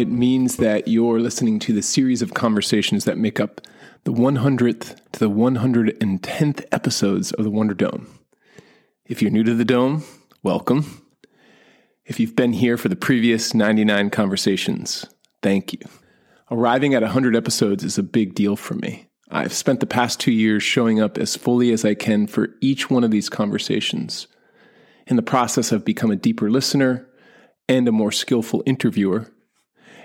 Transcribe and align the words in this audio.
it 0.00 0.08
means 0.08 0.56
that 0.56 0.88
you're 0.88 1.20
listening 1.20 1.58
to 1.58 1.74
the 1.74 1.82
series 1.82 2.22
of 2.22 2.32
conversations 2.32 3.04
that 3.04 3.18
make 3.18 3.38
up 3.38 3.60
the 4.04 4.12
100th 4.12 4.98
to 5.12 5.18
the 5.18 5.28
110th 5.28 6.64
episodes 6.72 7.32
of 7.32 7.44
the 7.44 7.50
Wonder 7.50 7.74
Dome. 7.74 8.08
If 9.04 9.20
you're 9.20 9.30
new 9.30 9.44
to 9.44 9.52
the 9.52 9.64
Dome, 9.66 10.02
welcome. 10.42 11.06
If 12.06 12.18
you've 12.18 12.34
been 12.34 12.54
here 12.54 12.78
for 12.78 12.88
the 12.88 12.96
previous 12.96 13.52
99 13.52 14.08
conversations, 14.08 15.04
thank 15.42 15.74
you. 15.74 15.80
Arriving 16.50 16.94
at 16.94 17.02
100 17.02 17.36
episodes 17.36 17.84
is 17.84 17.98
a 17.98 18.02
big 18.02 18.34
deal 18.34 18.56
for 18.56 18.72
me. 18.76 19.06
I've 19.30 19.52
spent 19.52 19.80
the 19.80 19.86
past 19.86 20.18
two 20.18 20.32
years 20.32 20.62
showing 20.62 20.98
up 20.98 21.18
as 21.18 21.36
fully 21.36 21.72
as 21.72 21.84
I 21.84 21.92
can 21.92 22.26
for 22.26 22.48
each 22.62 22.88
one 22.88 23.04
of 23.04 23.10
these 23.10 23.28
conversations. 23.28 24.28
In 25.06 25.16
the 25.16 25.22
process, 25.22 25.74
I've 25.74 25.84
become 25.84 26.10
a 26.10 26.16
deeper 26.16 26.50
listener 26.50 27.06
and 27.68 27.86
a 27.86 27.92
more 27.92 28.12
skillful 28.12 28.62
interviewer. 28.64 29.30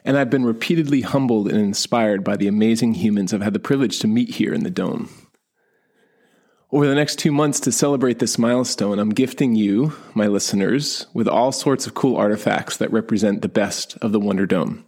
And 0.06 0.20
I've 0.20 0.30
been 0.30 0.46
repeatedly 0.46 1.02
humbled 1.02 1.50
and 1.50 1.58
inspired 1.58 2.24
by 2.24 2.38
the 2.38 2.48
amazing 2.48 2.94
humans 2.94 3.34
I've 3.34 3.42
had 3.42 3.54
the 3.54 3.60
privilege 3.60 3.98
to 4.00 4.08
meet 4.08 4.30
here 4.30 4.54
in 4.54 4.64
the 4.64 4.70
Dome. 4.70 5.10
Over 6.72 6.88
the 6.88 6.94
next 6.96 7.18
two 7.18 7.32
months 7.32 7.60
to 7.62 7.72
celebrate 7.72 8.20
this 8.20 8.38
milestone, 8.38 9.00
I'm 9.00 9.10
gifting 9.10 9.56
you, 9.56 9.94
my 10.14 10.28
listeners, 10.28 11.08
with 11.14 11.28
all 11.28 11.52
sorts 11.52 11.88
of 11.88 11.96
cool 11.96 12.18
artifacts 12.18 12.78
that 12.78 12.92
represent 12.92 13.42
the 13.42 13.50
best 13.50 13.98
of 13.98 14.12
the 14.12 14.20
Wonder 14.20 14.46
Dome 14.46 14.86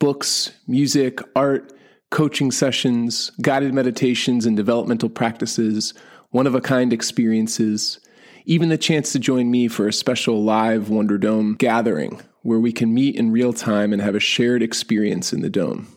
books, 0.00 0.50
music, 0.66 1.20
art, 1.36 1.72
coaching 2.10 2.50
sessions, 2.50 3.30
guided 3.40 3.72
meditations 3.72 4.44
and 4.44 4.56
developmental 4.56 5.08
practices, 5.08 5.94
one 6.30 6.48
of 6.48 6.56
a 6.56 6.60
kind 6.60 6.92
experiences, 6.92 8.00
even 8.44 8.68
the 8.68 8.76
chance 8.76 9.12
to 9.12 9.20
join 9.20 9.48
me 9.48 9.68
for 9.68 9.86
a 9.86 9.92
special 9.92 10.42
live 10.42 10.88
Wonder 10.88 11.18
Dome 11.18 11.54
gathering 11.54 12.20
where 12.42 12.58
we 12.58 12.72
can 12.72 12.92
meet 12.92 13.16
in 13.16 13.32
real 13.32 13.52
time 13.52 13.92
and 13.92 14.02
have 14.02 14.14
a 14.14 14.20
shared 14.20 14.62
experience 14.62 15.32
in 15.32 15.40
the 15.40 15.50
Dome. 15.50 15.88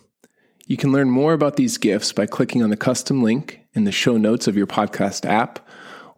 You 0.67 0.77
can 0.77 0.91
learn 0.91 1.09
more 1.09 1.33
about 1.33 1.57
these 1.57 1.77
gifts 1.77 2.11
by 2.11 2.25
clicking 2.25 2.63
on 2.63 2.69
the 2.69 2.77
custom 2.77 3.21
link 3.21 3.61
in 3.73 3.83
the 3.83 3.91
show 3.91 4.17
notes 4.17 4.47
of 4.47 4.57
your 4.57 4.67
podcast 4.67 5.25
app 5.25 5.59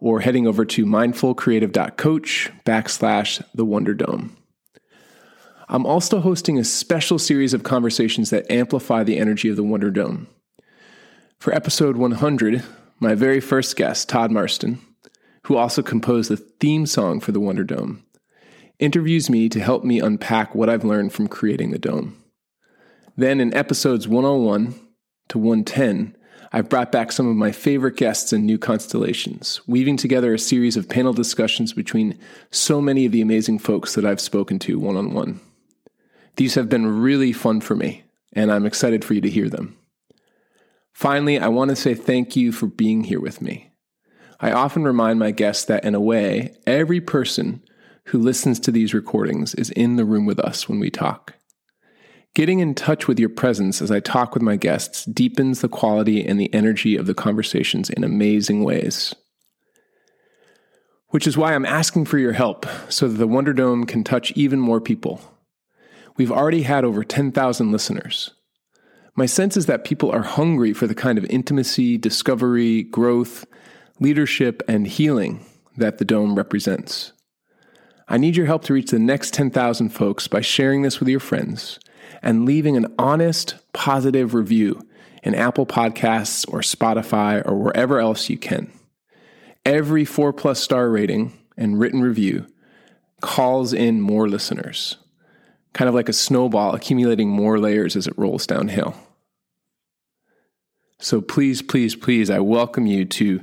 or 0.00 0.20
heading 0.20 0.46
over 0.46 0.64
to 0.64 0.86
mindfulcreative.coach 0.86 2.50
backslash 2.64 3.42
the 3.54 3.64
Wonder 3.64 3.94
Dome. 3.94 4.36
I'm 5.68 5.84
also 5.84 6.20
hosting 6.20 6.58
a 6.58 6.64
special 6.64 7.18
series 7.18 7.52
of 7.52 7.62
conversations 7.62 8.30
that 8.30 8.50
amplify 8.50 9.04
the 9.04 9.18
energy 9.18 9.50
of 9.50 9.56
the 9.56 9.62
Wonder 9.62 9.90
Dome. 9.90 10.28
For 11.38 11.54
episode 11.54 11.96
100, 11.96 12.64
my 13.00 13.14
very 13.14 13.40
first 13.40 13.76
guest, 13.76 14.08
Todd 14.08 14.30
Marston, 14.30 14.80
who 15.44 15.56
also 15.56 15.82
composed 15.82 16.30
the 16.30 16.36
theme 16.36 16.86
song 16.86 17.20
for 17.20 17.32
the 17.32 17.40
Wonder 17.40 17.64
Dome, 17.64 18.02
interviews 18.78 19.28
me 19.28 19.48
to 19.48 19.60
help 19.60 19.84
me 19.84 20.00
unpack 20.00 20.54
what 20.54 20.68
I've 20.68 20.84
learned 20.84 21.12
from 21.12 21.28
creating 21.28 21.70
the 21.70 21.78
dome. 21.78 22.16
Then 23.16 23.40
in 23.40 23.52
episodes 23.54 24.06
101 24.06 24.74
to 25.28 25.38
110, 25.38 26.16
I've 26.52 26.68
brought 26.68 26.90
back 26.90 27.12
some 27.12 27.28
of 27.28 27.36
my 27.36 27.52
favorite 27.52 27.96
guests 27.96 28.32
and 28.32 28.46
new 28.46 28.56
constellations, 28.56 29.60
weaving 29.66 29.96
together 29.98 30.32
a 30.32 30.38
series 30.38 30.76
of 30.76 30.88
panel 30.88 31.12
discussions 31.12 31.72
between 31.72 32.18
so 32.50 32.80
many 32.80 33.04
of 33.04 33.12
the 33.12 33.20
amazing 33.20 33.58
folks 33.58 33.94
that 33.94 34.06
I've 34.06 34.20
spoken 34.20 34.58
to 34.60 34.78
one 34.78 34.96
on 34.96 35.12
one. 35.12 35.40
These 36.36 36.54
have 36.54 36.68
been 36.68 37.00
really 37.02 37.32
fun 37.32 37.60
for 37.60 37.74
me, 37.74 38.04
and 38.32 38.50
I'm 38.50 38.64
excited 38.64 39.04
for 39.04 39.12
you 39.14 39.20
to 39.20 39.30
hear 39.30 39.48
them. 39.48 39.76
Finally, 40.92 41.38
I 41.38 41.48
want 41.48 41.70
to 41.70 41.76
say 41.76 41.94
thank 41.94 42.34
you 42.34 42.50
for 42.50 42.66
being 42.66 43.04
here 43.04 43.20
with 43.20 43.42
me. 43.42 43.70
I 44.40 44.52
often 44.52 44.84
remind 44.84 45.18
my 45.18 45.32
guests 45.32 45.64
that, 45.66 45.84
in 45.84 45.94
a 45.94 46.00
way, 46.00 46.56
every 46.66 47.00
person 47.00 47.62
who 48.08 48.18
listens 48.18 48.60
to 48.60 48.70
these 48.70 48.94
recordings 48.94 49.54
is 49.54 49.70
in 49.70 49.96
the 49.96 50.04
room 50.04 50.26
with 50.26 50.38
us 50.40 50.68
when 50.68 50.78
we 50.78 50.90
talk. 50.90 51.34
Getting 52.34 52.60
in 52.60 52.74
touch 52.74 53.08
with 53.08 53.18
your 53.18 53.28
presence 53.28 53.80
as 53.80 53.90
I 53.90 54.00
talk 54.00 54.34
with 54.34 54.42
my 54.42 54.56
guests 54.56 55.04
deepens 55.04 55.60
the 55.60 55.68
quality 55.68 56.24
and 56.24 56.38
the 56.38 56.52
energy 56.52 56.96
of 56.96 57.06
the 57.06 57.14
conversations 57.14 57.90
in 57.90 58.04
amazing 58.04 58.64
ways. 58.64 59.14
Which 61.08 61.26
is 61.26 61.36
why 61.36 61.54
I'm 61.54 61.64
asking 61.64 62.04
for 62.04 62.18
your 62.18 62.32
help 62.32 62.66
so 62.88 63.08
that 63.08 63.16
the 63.16 63.26
Wonder 63.26 63.52
Dome 63.52 63.86
can 63.86 64.04
touch 64.04 64.30
even 64.32 64.60
more 64.60 64.80
people 64.80 65.20
We've 66.18 66.32
already 66.32 66.62
had 66.62 66.84
over 66.84 67.04
10,000 67.04 67.70
listeners. 67.70 68.32
My 69.14 69.26
sense 69.26 69.56
is 69.56 69.66
that 69.66 69.84
people 69.84 70.10
are 70.10 70.22
hungry 70.22 70.72
for 70.72 70.88
the 70.88 70.94
kind 70.94 71.16
of 71.16 71.24
intimacy, 71.26 71.96
discovery, 71.96 72.82
growth, 72.82 73.46
leadership, 74.00 74.62
and 74.68 74.86
healing 74.86 75.46
that 75.76 75.98
the 75.98 76.04
Dome 76.04 76.34
represents. 76.34 77.12
I 78.08 78.16
need 78.16 78.36
your 78.36 78.46
help 78.46 78.64
to 78.64 78.72
reach 78.72 78.90
the 78.90 78.98
next 78.98 79.34
10,000 79.34 79.90
folks 79.90 80.28
by 80.28 80.40
sharing 80.40 80.82
this 80.82 80.98
with 80.98 81.08
your 81.08 81.20
friends 81.20 81.78
and 82.22 82.46
leaving 82.46 82.76
an 82.76 82.94
honest, 82.98 83.56
positive 83.72 84.34
review 84.34 84.80
in 85.22 85.34
Apple 85.34 85.66
Podcasts 85.66 86.46
or 86.52 86.60
Spotify 86.60 87.46
or 87.46 87.56
wherever 87.56 88.00
else 88.00 88.30
you 88.30 88.38
can. 88.38 88.72
Every 89.66 90.04
four 90.04 90.32
plus 90.32 90.60
star 90.60 90.88
rating 90.88 91.32
and 91.56 91.78
written 91.78 92.00
review 92.00 92.46
calls 93.20 93.72
in 93.72 94.00
more 94.00 94.28
listeners 94.28 94.96
kind 95.72 95.88
of 95.88 95.94
like 95.94 96.08
a 96.08 96.12
snowball 96.12 96.74
accumulating 96.74 97.28
more 97.28 97.58
layers 97.58 97.94
as 97.94 98.06
it 98.06 98.18
rolls 98.18 98.46
downhill. 98.46 98.94
So 100.98 101.20
please, 101.20 101.62
please, 101.62 101.94
please, 101.94 102.30
I 102.30 102.40
welcome 102.40 102.86
you 102.86 103.04
to 103.04 103.40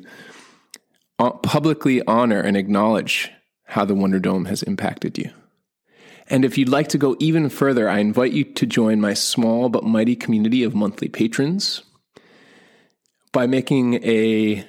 uh, 1.18 1.32
publicly 1.32 2.02
honor 2.06 2.42
and 2.42 2.58
acknowledge 2.58 3.32
how 3.66 3.86
the 3.86 3.96
Wonder 3.96 4.20
Dome 4.20 4.46
has 4.46 4.64
impacted 4.64 5.18
you. 5.18 5.32
And 6.28 6.44
if 6.44 6.58
you'd 6.58 6.70
like 6.70 6.88
to 6.90 6.98
go 6.98 7.16
even 7.20 7.50
further, 7.50 7.88
I 7.88 8.00
invite 8.00 8.32
you 8.32 8.44
to 8.44 8.66
join 8.66 9.00
my 9.00 9.14
small 9.14 9.70
but 9.70 9.84
mighty 9.84 10.16
community 10.16 10.64
of 10.64 10.74
monthly 10.74 11.08
patrons 11.08 11.84
by 13.32 13.46
making 13.46 13.96
a 13.96 14.66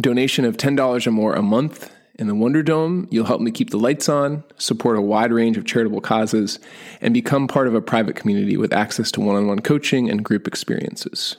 donation 0.00 0.44
of 0.44 0.56
$10 0.56 1.06
or 1.06 1.10
more 1.10 1.34
a 1.34 1.42
month 1.42 1.90
in 2.16 2.26
the 2.26 2.34
Wonder 2.34 2.62
Dome, 2.62 3.08
you'll 3.10 3.24
help 3.24 3.40
me 3.40 3.50
keep 3.50 3.70
the 3.70 3.78
lights 3.78 4.08
on, 4.08 4.44
support 4.58 4.98
a 4.98 5.00
wide 5.00 5.32
range 5.32 5.56
of 5.56 5.64
charitable 5.64 6.02
causes, 6.02 6.58
and 7.00 7.14
become 7.14 7.48
part 7.48 7.66
of 7.66 7.74
a 7.74 7.80
private 7.80 8.14
community 8.14 8.56
with 8.58 8.72
access 8.72 9.10
to 9.12 9.20
one 9.20 9.36
on 9.36 9.46
one 9.46 9.60
coaching 9.60 10.10
and 10.10 10.24
group 10.24 10.46
experiences. 10.46 11.36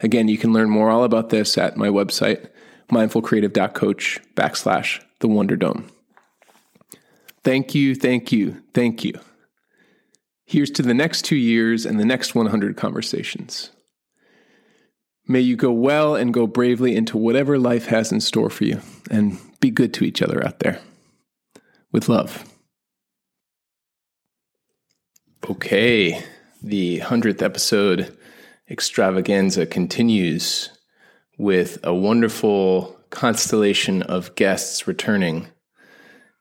Again, 0.00 0.26
you 0.26 0.36
can 0.36 0.52
learn 0.52 0.68
more 0.68 0.90
all 0.90 1.04
about 1.04 1.30
this 1.30 1.56
at 1.56 1.76
my 1.76 1.88
website, 1.88 2.48
mindfulcreative.coach 2.90 4.20
backslash 4.34 5.00
the 5.20 5.28
Wonder 5.28 5.56
Dome. 5.56 5.88
Thank 7.46 7.76
you, 7.76 7.94
thank 7.94 8.32
you, 8.32 8.60
thank 8.74 9.04
you. 9.04 9.12
Here's 10.46 10.72
to 10.72 10.82
the 10.82 10.92
next 10.92 11.22
two 11.22 11.36
years 11.36 11.86
and 11.86 12.00
the 12.00 12.04
next 12.04 12.34
100 12.34 12.76
conversations. 12.76 13.70
May 15.28 15.42
you 15.42 15.54
go 15.54 15.70
well 15.70 16.16
and 16.16 16.34
go 16.34 16.48
bravely 16.48 16.96
into 16.96 17.16
whatever 17.16 17.56
life 17.56 17.86
has 17.86 18.10
in 18.10 18.20
store 18.20 18.50
for 18.50 18.64
you, 18.64 18.80
and 19.12 19.38
be 19.60 19.70
good 19.70 19.94
to 19.94 20.04
each 20.04 20.22
other 20.22 20.44
out 20.44 20.58
there. 20.58 20.80
With 21.92 22.08
love. 22.08 22.44
Okay, 25.48 26.20
the 26.60 26.98
100th 26.98 27.42
episode 27.42 28.18
extravaganza 28.68 29.66
continues 29.66 30.70
with 31.38 31.78
a 31.84 31.94
wonderful 31.94 32.98
constellation 33.10 34.02
of 34.02 34.34
guests 34.34 34.88
returning. 34.88 35.46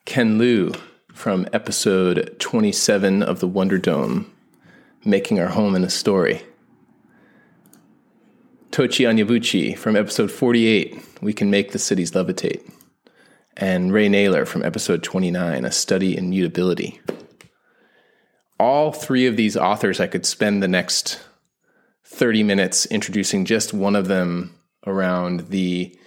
Ken 0.06 0.39
Liu 0.39 0.74
from 1.15 1.47
episode 1.53 2.35
27 2.39 3.23
of 3.23 3.39
the 3.39 3.47
Wonder 3.47 3.77
Dome, 3.77 4.29
Making 5.06 5.39
Our 5.39 5.47
Home 5.47 5.73
in 5.73 5.85
a 5.85 5.89
Story. 5.89 6.44
Tochi 8.71 9.07
Onyebuchi 9.07 9.77
from 9.77 9.95
episode 9.95 10.29
48, 10.29 11.01
We 11.21 11.31
Can 11.31 11.50
Make 11.50 11.71
the 11.71 11.79
Cities 11.79 12.12
Levitate. 12.12 12.69
And 13.56 13.94
Ray 13.94 14.09
Nayler 14.09 14.45
from 14.45 14.62
episode 14.62 15.03
29, 15.03 15.63
A 15.63 15.71
Study 15.71 16.17
in 16.17 16.29
Mutability. 16.29 17.00
All 18.59 18.91
three 18.91 19.25
of 19.25 19.38
these 19.38 19.56
authors, 19.56 20.01
I 20.01 20.07
could 20.07 20.25
spend 20.25 20.62
the 20.62 20.67
next 20.67 21.21
30 22.03 22.44
minutes 22.44 22.85
introducing 22.88 23.45
just 23.45 23.73
one 23.73 23.95
of 23.95 24.09
them 24.09 24.53
around 24.85 25.47
the 25.47 25.97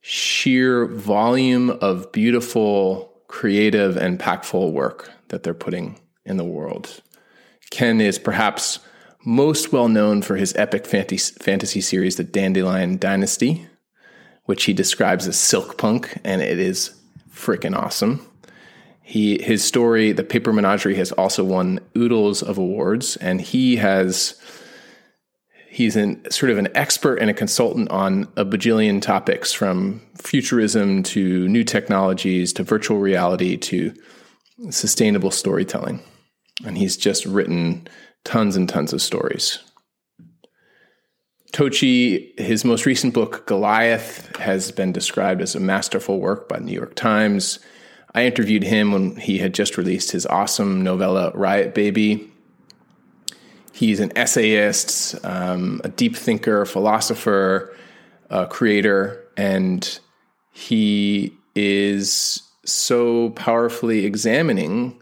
sheer 0.00 0.86
volume 0.86 1.70
of 1.70 2.12
beautiful, 2.12 3.07
creative, 3.28 3.96
and 3.96 4.18
impactful 4.18 4.72
work 4.72 5.10
that 5.28 5.42
they're 5.42 5.54
putting 5.54 6.00
in 6.24 6.36
the 6.36 6.44
world. 6.44 7.02
Ken 7.70 8.00
is 8.00 8.18
perhaps 8.18 8.80
most 9.24 9.72
well 9.72 9.88
known 9.88 10.22
for 10.22 10.36
his 10.36 10.54
epic 10.56 10.86
fantasy 10.86 11.80
series, 11.80 12.16
The 12.16 12.24
Dandelion 12.24 12.98
Dynasty, 12.98 13.66
which 14.44 14.64
he 14.64 14.72
describes 14.72 15.28
as 15.28 15.38
silk 15.38 15.76
punk, 15.76 16.18
and 16.24 16.40
it 16.40 16.58
is 16.58 16.98
freaking 17.30 17.76
awesome. 17.76 18.26
He 19.02 19.42
his 19.42 19.64
story, 19.64 20.12
The 20.12 20.24
Paper 20.24 20.52
Menagerie, 20.52 20.96
has 20.96 21.12
also 21.12 21.44
won 21.44 21.80
oodles 21.96 22.42
of 22.42 22.58
awards, 22.58 23.16
and 23.16 23.40
he 23.40 23.76
has 23.76 24.40
he's 25.78 25.94
an 25.94 26.28
sort 26.28 26.50
of 26.50 26.58
an 26.58 26.68
expert 26.74 27.18
and 27.18 27.30
a 27.30 27.34
consultant 27.34 27.88
on 27.92 28.24
a 28.34 28.44
bajillion 28.44 29.00
topics 29.00 29.52
from 29.52 30.02
futurism 30.16 31.04
to 31.04 31.46
new 31.46 31.62
technologies 31.62 32.52
to 32.52 32.64
virtual 32.64 32.98
reality 32.98 33.56
to 33.56 33.94
sustainable 34.70 35.30
storytelling. 35.30 36.00
And 36.64 36.76
he's 36.76 36.96
just 36.96 37.24
written 37.24 37.86
tons 38.24 38.56
and 38.56 38.68
tons 38.68 38.92
of 38.92 39.00
stories. 39.00 39.60
Tochi, 41.52 42.36
his 42.40 42.64
most 42.64 42.84
recent 42.84 43.14
book, 43.14 43.46
Goliath, 43.46 44.36
has 44.38 44.72
been 44.72 44.90
described 44.90 45.40
as 45.40 45.54
a 45.54 45.60
masterful 45.60 46.18
work 46.18 46.48
by 46.48 46.58
the 46.58 46.64
New 46.64 46.72
York 46.72 46.96
Times. 46.96 47.60
I 48.16 48.26
interviewed 48.26 48.64
him 48.64 48.90
when 48.90 49.14
he 49.14 49.38
had 49.38 49.54
just 49.54 49.78
released 49.78 50.10
his 50.10 50.26
awesome 50.26 50.82
novella, 50.82 51.30
Riot 51.36 51.72
Baby. 51.72 52.32
He's 53.78 54.00
an 54.00 54.10
essayist, 54.16 55.14
um, 55.24 55.80
a 55.84 55.88
deep 55.88 56.16
thinker, 56.16 56.64
philosopher, 56.64 57.76
creator, 58.48 59.24
and 59.36 60.00
he 60.50 61.32
is 61.54 62.42
so 62.64 63.30
powerfully 63.30 64.04
examining 64.04 65.00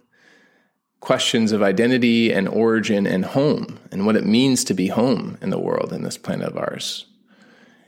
questions 1.00 1.52
of 1.52 1.62
identity 1.62 2.30
and 2.30 2.48
origin 2.48 3.06
and 3.06 3.24
home 3.24 3.78
and 3.90 4.04
what 4.04 4.14
it 4.14 4.26
means 4.26 4.62
to 4.64 4.74
be 4.74 4.88
home 4.88 5.38
in 5.40 5.48
the 5.48 5.58
world 5.58 5.90
in 5.90 6.02
this 6.02 6.18
planet 6.18 6.48
of 6.48 6.58
ours. 6.58 7.06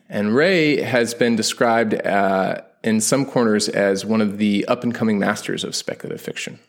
And 0.09 0.35
Ray 0.35 0.81
has 0.81 1.13
been 1.13 1.37
described 1.37 1.95
uh, 2.07 2.63
in 2.83 3.03
some 3.03 3.27
corners 3.27 3.69
as 3.69 4.07
one 4.07 4.23
of 4.23 4.39
the 4.39 4.65
up 4.67 4.85
and 4.85 4.95
coming 4.95 5.19
masters 5.19 5.65
of 5.65 5.77
speculative 5.77 6.23
fiction. 6.23 6.61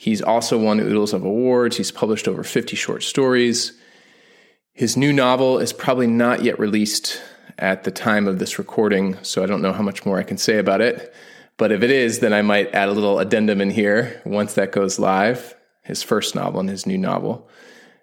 He's 0.00 0.22
also 0.22 0.56
won 0.56 0.80
oodles 0.80 1.12
of 1.12 1.26
awards. 1.26 1.76
He's 1.76 1.90
published 1.90 2.26
over 2.26 2.42
50 2.42 2.74
short 2.74 3.02
stories. 3.02 3.74
His 4.72 4.96
new 4.96 5.12
novel 5.12 5.58
is 5.58 5.74
probably 5.74 6.06
not 6.06 6.42
yet 6.42 6.58
released 6.58 7.20
at 7.58 7.84
the 7.84 7.90
time 7.90 8.26
of 8.26 8.38
this 8.38 8.58
recording, 8.58 9.22
so 9.22 9.42
I 9.42 9.46
don't 9.46 9.60
know 9.60 9.74
how 9.74 9.82
much 9.82 10.06
more 10.06 10.18
I 10.18 10.22
can 10.22 10.38
say 10.38 10.56
about 10.56 10.80
it. 10.80 11.12
But 11.58 11.70
if 11.70 11.82
it 11.82 11.90
is, 11.90 12.20
then 12.20 12.32
I 12.32 12.40
might 12.40 12.74
add 12.74 12.88
a 12.88 12.92
little 12.92 13.18
addendum 13.18 13.60
in 13.60 13.68
here 13.68 14.22
once 14.24 14.54
that 14.54 14.72
goes 14.72 14.98
live, 14.98 15.54
his 15.82 16.02
first 16.02 16.34
novel 16.34 16.60
and 16.60 16.70
his 16.70 16.86
new 16.86 16.96
novel. 16.96 17.50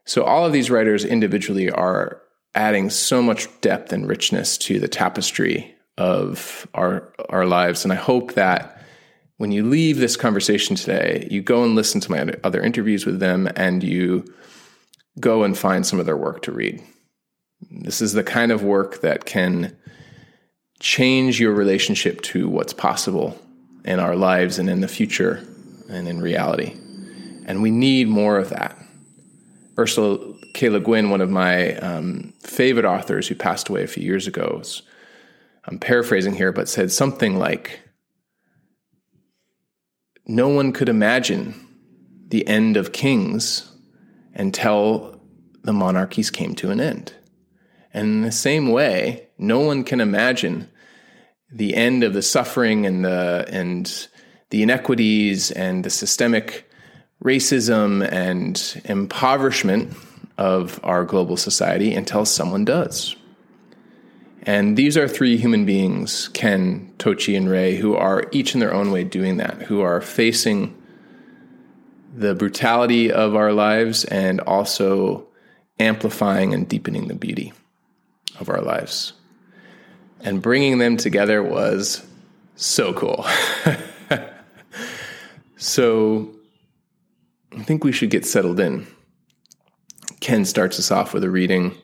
So 0.06 0.24
all 0.24 0.46
of 0.46 0.54
these 0.54 0.70
writers 0.70 1.04
individually 1.04 1.72
are 1.72 2.22
adding 2.54 2.92
so 2.92 3.24
much 3.24 3.48
depth 3.62 3.92
and 3.92 4.08
richness 4.08 4.56
to 4.60 4.80
the 4.80 4.88
tapestry 4.88 5.76
of 5.98 6.68
our 6.76 7.12
our 7.30 7.48
lives 7.48 7.84
and 7.84 7.92
I 7.92 7.96
hope 7.96 8.36
that 8.36 8.77
when 9.38 9.52
you 9.52 9.64
leave 9.64 9.98
this 9.98 10.18
conversation 10.18 10.76
today, 10.76 11.28
you 11.30 11.42
go 11.42 11.64
and 11.64 11.76
listen 11.76 12.02
to 12.02 12.12
my 12.12 12.34
other 12.44 12.62
interviews 12.62 13.06
with 13.06 13.20
them 13.20 13.48
and 13.56 13.84
you 13.84 14.26
go 15.20 15.44
and 15.44 15.58
find 15.58 15.86
some 15.86 16.00
of 16.00 16.06
their 16.06 16.18
work 16.18 16.42
to 16.44 16.52
read. 16.52 16.82
This 17.72 18.02
is 18.02 18.14
the 18.14 18.24
kind 18.24 18.52
of 18.52 18.64
work 18.64 19.02
that 19.02 19.26
can 19.26 19.76
change 20.80 21.40
your 21.40 21.54
relationship 21.54 22.22
to 22.22 22.48
what's 22.50 22.74
possible 22.74 23.40
in 23.86 24.00
our 24.00 24.16
lives 24.16 24.60
and 24.60 24.70
in 24.70 24.82
the 24.82 24.88
future 24.88 25.44
and 25.90 26.08
in 26.08 26.20
reality. 26.20 26.76
And 27.46 27.62
we 27.62 27.72
need 27.72 28.08
more 28.08 28.38
of 28.38 28.50
that. 28.50 28.78
Ursula 29.80 30.34
K. 30.54 30.70
Le 30.70 30.80
Guin, 30.80 31.10
one 31.10 31.22
of 31.22 31.30
my 31.30 31.76
um, 31.76 32.34
favorite 32.42 32.86
authors 32.86 33.28
who 33.28 33.36
passed 33.36 33.70
away 33.70 33.84
a 33.84 33.88
few 33.88 34.04
years 34.04 34.28
ago, 34.28 34.62
I'm 35.66 35.80
paraphrasing 35.80 36.34
here, 36.34 36.52
but 36.52 36.70
said 36.70 36.92
something 36.92 37.38
like, 37.38 37.87
no 40.28 40.50
one 40.50 40.74
could 40.74 40.90
imagine 40.90 41.56
the 42.28 42.46
end 42.48 42.76
of 42.76 42.92
kings 42.92 43.72
until 44.34 45.22
the 45.64 45.74
monarchies 45.74 46.30
came 46.30 46.54
to 46.56 46.70
an 46.70 46.80
end. 46.80 47.14
And 47.94 48.08
in 48.08 48.22
the 48.22 48.32
same 48.32 48.70
way, 48.70 49.30
no 49.38 49.60
one 49.60 49.84
can 49.84 50.02
imagine 50.02 50.70
the 51.52 51.76
end 51.76 52.04
of 52.04 52.14
the 52.14 52.22
suffering 52.22 52.86
and 52.86 53.06
the 53.06 53.46
and 53.48 54.08
the 54.50 54.62
inequities 54.62 55.52
and 55.52 55.84
the 55.84 55.90
systemic 55.90 56.70
racism 57.24 58.08
and 58.12 58.82
impoverishment 58.86 59.96
of 60.38 60.80
our 60.84 61.04
global 61.04 61.38
society 61.38 61.94
until 61.96 62.26
someone 62.26 62.66
does. 62.66 63.16
And 64.48 64.78
these 64.78 64.96
are 64.96 65.10
three 65.10 65.36
human 65.36 65.66
beings, 65.66 66.30
Ken, 66.30 66.94
Tochi, 67.00 67.36
and 67.36 67.50
Ray, 67.50 67.76
who 67.76 67.96
are 67.96 68.30
each 68.32 68.54
in 68.54 68.62
their 68.62 68.74
own 68.74 68.92
way 68.92 69.04
doing 69.04 69.36
that, 69.38 69.64
who 69.64 69.82
are 69.82 70.00
facing 70.00 70.74
the 72.16 72.34
brutality 72.34 73.12
of 73.12 73.36
our 73.36 73.52
lives 73.52 74.06
and 74.06 74.40
also 74.40 75.28
amplifying 75.80 76.54
and 76.54 76.68
deepening 76.68 77.10
the 77.10 77.14
beauty 77.14 77.52
of 78.40 78.48
our 78.48 78.62
lives. 78.62 79.12
And 80.22 80.42
bringing 80.42 80.78
them 80.78 80.96
together 80.96 81.44
was 81.44 82.08
so 82.56 82.94
cool. 82.94 83.26
so 85.58 86.34
I 87.52 87.64
think 87.64 87.84
we 87.84 87.92
should 87.92 88.12
get 88.12 88.26
settled 88.26 88.62
in. 88.62 88.88
Ken 90.22 90.46
starts 90.46 90.80
us 90.80 90.90
off 90.90 91.14
with 91.14 91.26
a 91.26 91.30
reading 91.30 91.76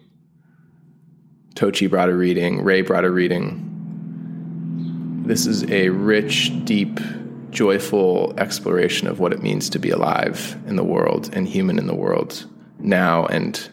Tochi 1.55 1.89
brought 1.89 2.09
a 2.09 2.15
reading, 2.15 2.63
Ray 2.63 2.81
brought 2.81 3.05
a 3.05 3.11
reading. 3.11 3.69
This 5.25 5.45
is 5.45 5.69
a 5.71 5.89
rich, 5.89 6.51
deep, 6.65 6.99
joyful 7.51 8.33
exploration 8.37 9.07
of 9.07 9.19
what 9.19 9.31
it 9.31 9.43
means 9.43 9.69
to 9.69 9.79
be 9.79 9.91
alive 9.91 10.57
in 10.67 10.75
the 10.75 10.83
world 10.83 11.29
and 11.33 11.47
human 11.47 11.77
in 11.77 11.87
the 11.87 11.95
world 11.95 12.45
now 12.79 13.25
and 13.27 13.69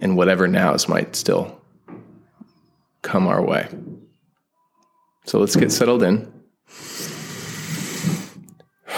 and 0.00 0.16
whatever 0.16 0.48
nows 0.48 0.88
might 0.88 1.14
still 1.14 1.60
come 3.02 3.26
our 3.26 3.42
way. 3.42 3.68
So 5.24 5.38
let's 5.38 5.56
get 5.56 5.72
settled 5.72 6.02
in. 6.02 6.32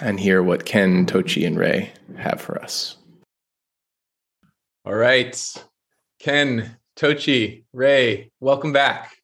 and 0.00 0.18
hear 0.18 0.42
what 0.42 0.64
Ken, 0.64 1.06
Tochi, 1.06 1.46
and 1.46 1.58
Ray 1.58 1.92
have 2.18 2.40
for 2.40 2.60
us. 2.60 2.96
All 4.84 4.94
right. 4.94 5.64
Ken, 6.22 6.76
Tochi, 6.94 7.64
Ray, 7.72 8.30
welcome 8.38 8.72
back. 8.72 9.16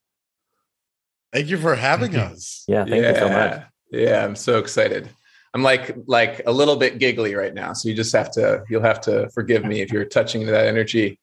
Thank 1.32 1.46
you 1.46 1.56
for 1.56 1.76
having 1.76 2.16
us. 2.16 2.64
Yeah, 2.66 2.84
thank 2.84 3.04
yeah, 3.04 3.10
you 3.10 3.16
so 3.16 3.28
much. 3.28 3.62
Yeah, 3.92 4.24
I'm 4.24 4.34
so 4.34 4.58
excited. 4.58 5.08
I'm 5.54 5.62
like 5.62 5.96
like 6.06 6.42
a 6.44 6.50
little 6.50 6.74
bit 6.74 6.98
giggly 6.98 7.36
right 7.36 7.54
now, 7.54 7.72
so 7.72 7.88
you 7.88 7.94
just 7.94 8.12
have 8.16 8.32
to 8.32 8.64
you'll 8.68 8.82
have 8.82 9.00
to 9.02 9.30
forgive 9.30 9.64
me 9.64 9.80
if 9.80 9.92
you're 9.92 10.06
touching 10.06 10.44
that 10.46 10.66
energy. 10.66 11.20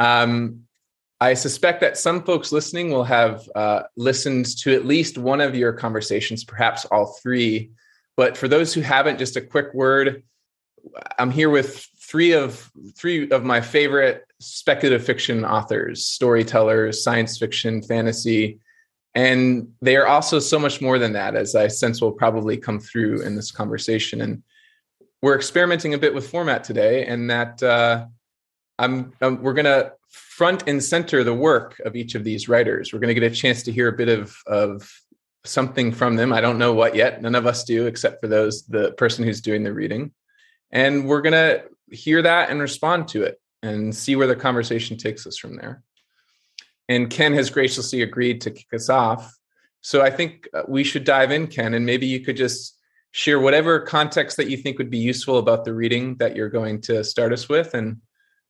Um, 0.00 0.62
I 1.20 1.34
suspect 1.34 1.82
that 1.82 1.96
some 1.96 2.24
folks 2.24 2.50
listening 2.50 2.90
will 2.90 3.04
have 3.04 3.48
uh, 3.54 3.84
listened 3.96 4.56
to 4.62 4.74
at 4.74 4.86
least 4.86 5.18
one 5.18 5.40
of 5.40 5.54
your 5.54 5.72
conversations, 5.72 6.42
perhaps 6.42 6.84
all 6.86 7.16
three. 7.22 7.70
But 8.16 8.36
for 8.36 8.48
those 8.48 8.74
who 8.74 8.80
haven't, 8.80 9.20
just 9.20 9.36
a 9.36 9.40
quick 9.40 9.72
word. 9.72 10.24
I'm 11.16 11.30
here 11.30 11.50
with 11.50 11.88
three 11.96 12.32
of 12.32 12.70
three 12.96 13.30
of 13.30 13.44
my 13.44 13.60
favorite 13.60 14.25
speculative 14.40 15.04
fiction 15.04 15.44
authors, 15.44 16.06
storytellers, 16.06 17.02
science 17.02 17.38
fiction, 17.38 17.82
fantasy, 17.82 18.58
and 19.16 19.68
they 19.80 19.96
are 19.96 20.06
also 20.06 20.38
so 20.38 20.58
much 20.58 20.82
more 20.82 20.98
than 20.98 21.14
that, 21.14 21.34
as 21.34 21.54
I 21.54 21.68
sense 21.68 22.02
will 22.02 22.12
probably 22.12 22.58
come 22.58 22.78
through 22.78 23.22
in 23.22 23.34
this 23.34 23.50
conversation. 23.50 24.20
And 24.20 24.42
we're 25.22 25.34
experimenting 25.34 25.94
a 25.94 25.98
bit 25.98 26.14
with 26.14 26.28
format 26.28 26.64
today, 26.64 27.06
and 27.06 27.30
that 27.30 27.62
uh, 27.62 28.04
I'm, 28.78 29.14
I'm 29.22 29.42
we're 29.42 29.54
going 29.54 29.64
to 29.64 29.92
front 30.10 30.68
and 30.68 30.84
center 30.84 31.24
the 31.24 31.32
work 31.32 31.80
of 31.86 31.96
each 31.96 32.14
of 32.14 32.24
these 32.24 32.46
writers. 32.46 32.92
We're 32.92 32.98
going 32.98 33.14
to 33.14 33.18
get 33.18 33.32
a 33.32 33.34
chance 33.34 33.62
to 33.62 33.72
hear 33.72 33.88
a 33.88 33.96
bit 33.96 34.10
of 34.10 34.36
of 34.46 34.86
something 35.44 35.92
from 35.92 36.16
them. 36.16 36.30
I 36.30 36.42
don't 36.42 36.58
know 36.58 36.74
what 36.74 36.94
yet. 36.94 37.22
None 37.22 37.34
of 37.34 37.46
us 37.46 37.64
do, 37.64 37.86
except 37.86 38.20
for 38.20 38.28
those 38.28 38.66
the 38.66 38.92
person 38.92 39.24
who's 39.24 39.40
doing 39.40 39.62
the 39.62 39.72
reading. 39.72 40.12
And 40.70 41.08
we're 41.08 41.22
going 41.22 41.32
to 41.32 41.64
hear 41.90 42.20
that 42.20 42.50
and 42.50 42.60
respond 42.60 43.08
to 43.08 43.22
it 43.22 43.40
and 43.66 43.94
see 43.94 44.16
where 44.16 44.26
the 44.26 44.36
conversation 44.36 44.96
takes 44.96 45.26
us 45.26 45.36
from 45.36 45.56
there. 45.56 45.82
And 46.88 47.10
Ken 47.10 47.32
has 47.34 47.50
graciously 47.50 48.02
agreed 48.02 48.40
to 48.42 48.50
kick 48.50 48.72
us 48.72 48.88
off. 48.88 49.36
So 49.80 50.02
I 50.02 50.10
think 50.10 50.48
uh, 50.54 50.62
we 50.68 50.84
should 50.84 51.04
dive 51.04 51.32
in, 51.32 51.46
Ken, 51.46 51.74
and 51.74 51.84
maybe 51.84 52.06
you 52.06 52.20
could 52.20 52.36
just 52.36 52.78
share 53.10 53.40
whatever 53.40 53.80
context 53.80 54.36
that 54.36 54.50
you 54.50 54.56
think 54.56 54.78
would 54.78 54.90
be 54.90 54.98
useful 54.98 55.38
about 55.38 55.64
the 55.64 55.72
reading 55.72 56.16
that 56.16 56.36
you're 56.36 56.50
going 56.50 56.80
to 56.82 57.02
start 57.02 57.32
us 57.32 57.48
with 57.48 57.74
and 57.74 57.96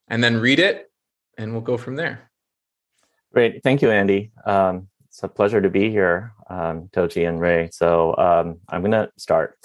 and 0.09 0.23
then 0.23 0.37
read 0.37 0.59
it 0.59 0.91
and 1.39 1.53
we'll 1.53 1.61
go 1.61 1.77
from 1.77 1.97
there. 1.97 2.31
Great. 3.33 3.63
Thank 3.63 3.83
you, 3.83 3.91
Andy. 3.91 4.33
Um, 4.45 4.89
it's 5.09 5.23
a 5.23 5.29
pleasure 5.29 5.61
to 5.61 5.71
be 5.71 5.91
here, 5.91 6.33
um, 6.49 6.89
Tochi 6.93 7.29
and 7.29 7.41
Ray. 7.41 7.69
So 7.73 8.17
um, 8.17 8.61
I'm 8.69 8.81
going 8.83 8.93
to 8.93 9.11
start. 9.17 9.59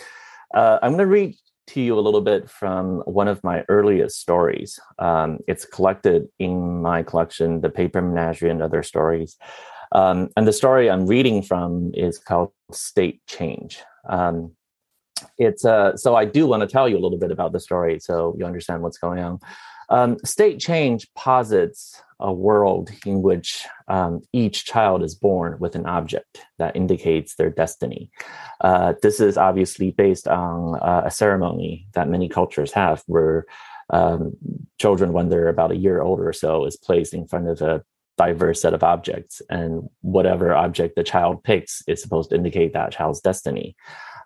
Uh, 0.54 0.80
I'm 0.82 0.92
going 0.92 1.00
to 1.00 1.08
read 1.08 1.36
to 1.74 1.82
you 1.82 1.98
a 1.98 2.02
little 2.02 2.22
bit 2.22 2.50
from 2.50 3.00
one 3.06 3.28
of 3.28 3.44
my 3.44 3.64
earliest 3.70 4.20
stories. 4.20 4.80
Um, 5.00 5.40
it's 5.48 5.66
collected 5.66 6.28
in 6.40 6.82
my 6.82 7.04
collection, 7.04 7.62
The 7.62 7.70
Paper 7.70 8.02
Menagerie 8.02 8.50
and 8.50 8.62
Other 8.62 8.84
Stories. 8.84 9.38
Um, 9.94 10.30
and 10.36 10.48
the 10.48 10.54
story 10.54 10.90
I'm 10.90 11.06
reading 11.06 11.42
from 11.42 11.92
is 11.94 12.18
called 12.18 12.52
State 12.72 13.22
Change. 13.28 13.80
Um, 14.10 14.56
it's 15.38 15.66
uh, 15.66 15.96
so 15.96 16.16
I 16.16 16.26
do 16.26 16.48
want 16.48 16.62
to 16.62 16.68
tell 16.68 16.90
you 16.90 16.98
a 16.98 17.04
little 17.04 17.20
bit 17.20 17.32
about 17.32 17.52
the 17.52 17.60
story 17.60 18.00
so 18.00 18.36
you 18.38 18.46
understand 18.46 18.82
what's 18.82 18.98
going 18.98 19.20
on. 19.20 19.40
Um, 19.90 20.18
state 20.24 20.60
change 20.60 21.08
posits 21.16 22.02
a 22.22 22.32
world 22.32 22.90
in 23.06 23.22
which 23.22 23.66
um, 23.88 24.22
each 24.32 24.66
child 24.66 25.04
is 25.04 25.16
born 25.16 25.58
with 25.60 25.76
an 25.76 25.86
object 25.86 26.46
that 26.58 26.76
indicates 26.76 27.36
their 27.36 27.50
destiny. 27.50 28.10
Uh, 28.62 28.94
this 29.02 29.20
is 29.20 29.38
obviously 29.38 29.92
based 29.92 30.28
on 30.28 30.80
uh, 30.82 31.04
a 31.06 31.12
ceremony 31.12 31.88
that 31.94 32.10
many 32.10 32.30
cultures 32.30 32.72
have, 32.72 33.04
where 33.08 33.46
um, 33.90 34.34
children, 34.80 35.12
when 35.12 35.30
they're 35.30 35.50
about 35.50 35.72
a 35.72 35.78
year 35.78 36.02
old 36.02 36.20
or 36.20 36.34
so, 36.34 36.66
is 36.66 36.78
placed 36.78 37.14
in 37.14 37.28
front 37.28 37.50
of 37.50 37.62
a 37.62 37.84
diverse 38.18 38.62
set 38.62 38.74
of 38.74 38.84
objects, 38.84 39.42
and 39.50 39.90
whatever 40.02 40.54
object 40.54 40.96
the 40.96 41.04
child 41.04 41.44
picks 41.44 41.84
is 41.88 42.02
supposed 42.02 42.30
to 42.30 42.36
indicate 42.36 42.74
that 42.74 42.92
child's 42.92 43.20
destiny. 43.22 43.76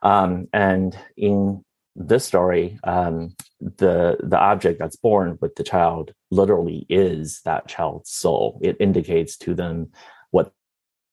Um, 0.04 0.48
and 0.54 0.96
in 1.18 1.65
this 1.96 2.26
story, 2.26 2.78
um, 2.84 3.36
the 3.62 4.18
the 4.22 4.38
object 4.38 4.80
that's 4.80 4.98
born 4.98 5.38
with 5.42 5.56
the 5.56 5.64
child 5.64 6.12
literally 6.30 6.86
is 6.90 7.42
that 7.46 7.68
child's 7.68 8.12
soul. 8.12 8.60
It 8.62 8.78
indicates 8.80 9.38
to 9.38 9.54
them 9.54 9.92
what 10.32 10.52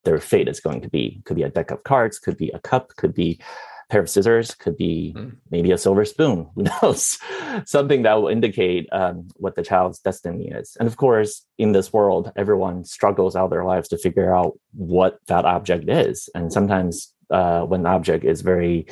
their 0.04 0.18
fate 0.18 0.48
is 0.48 0.60
going 0.60 0.80
to 0.82 0.90
be. 0.90 1.22
Could 1.24 1.36
be 1.36 1.44
a 1.44 1.50
deck 1.50 1.70
of 1.70 1.84
cards, 1.84 2.18
could 2.18 2.36
be 2.36 2.50
a 2.50 2.58
cup, 2.58 2.96
could 2.96 3.14
be 3.14 3.40
a 3.40 3.92
pair 3.92 4.00
of 4.00 4.10
scissors, 4.10 4.56
could 4.56 4.76
be 4.76 5.14
mm. 5.16 5.36
maybe 5.50 5.70
a 5.70 5.78
silver 5.78 6.04
spoon. 6.04 6.48
Who 6.56 6.64
knows? 6.64 7.18
Something 7.64 8.02
that 8.02 8.14
will 8.14 8.28
indicate 8.28 8.88
um, 8.90 9.28
what 9.36 9.54
the 9.54 9.62
child's 9.62 10.00
destiny 10.00 10.48
is. 10.48 10.76
And 10.80 10.88
of 10.88 10.96
course, 10.96 11.46
in 11.58 11.70
this 11.70 11.92
world, 11.92 12.32
everyone 12.34 12.84
struggles 12.84 13.36
out 13.36 13.50
their 13.50 13.64
lives 13.64 13.88
to 13.90 13.98
figure 13.98 14.34
out 14.34 14.58
what 14.72 15.18
that 15.28 15.44
object 15.44 15.88
is. 15.88 16.28
And 16.34 16.52
sometimes, 16.52 17.14
uh, 17.30 17.62
when 17.62 17.84
the 17.84 17.88
object 17.88 18.24
is 18.24 18.42
very 18.42 18.86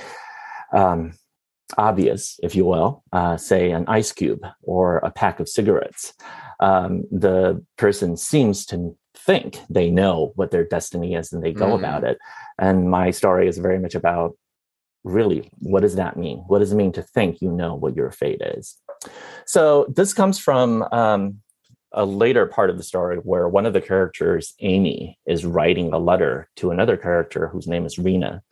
um, 0.73 1.13
obvious, 1.79 2.39
if 2.43 2.55
you 2.55 2.65
will, 2.65 3.03
uh, 3.13 3.37
say 3.37 3.71
an 3.71 3.85
ice 3.89 4.13
cube 4.13 4.45
or 4.63 4.99
a 4.99 5.11
pack 5.11 5.41
of 5.41 5.49
cigarettes, 5.49 6.15
um, 6.61 7.05
the 7.11 7.65
person 7.77 8.17
seems 8.17 8.67
to 8.67 8.97
think 9.15 9.61
they 9.69 9.91
know 9.91 10.33
what 10.37 10.51
their 10.51 10.65
destiny 10.65 11.15
is 11.15 11.33
and 11.33 11.43
they 11.43 11.53
go 11.53 11.69
mm. 11.69 11.79
about 11.79 12.05
it. 12.05 12.19
And 12.59 12.91
my 12.91 13.11
story 13.11 13.49
is 13.49 13.59
very 13.59 13.79
much 13.79 13.95
about 13.95 14.37
really 15.05 15.51
what 15.59 15.81
does 15.81 15.97
that 15.97 16.17
mean? 16.17 16.39
What 16.47 16.59
does 16.59 16.73
it 16.73 16.77
mean 16.77 16.93
to 16.93 17.03
think 17.03 17.41
you 17.41 17.51
know 17.51 17.75
what 17.75 17.97
your 17.97 18.11
fate 18.11 18.43
is? 18.43 18.79
So 19.47 19.87
this 19.89 20.13
comes 20.13 20.39
from 20.39 20.83
um, 20.93 21.41
a 21.93 22.05
later 22.05 22.47
part 22.47 22.71
of 22.71 22.77
the 22.77 22.83
story 22.83 23.17
where 23.17 23.49
one 23.49 23.67
of 23.67 23.73
the 23.73 23.81
characters, 23.81 24.55
Amy, 24.61 25.19
is 25.27 25.45
writing 25.45 25.93
a 25.93 25.99
letter 25.99 26.49
to 26.57 26.71
another 26.71 26.97
character 26.97 27.49
whose 27.49 27.67
name 27.67 27.87
is 27.87 27.99
Rena. 27.99 28.43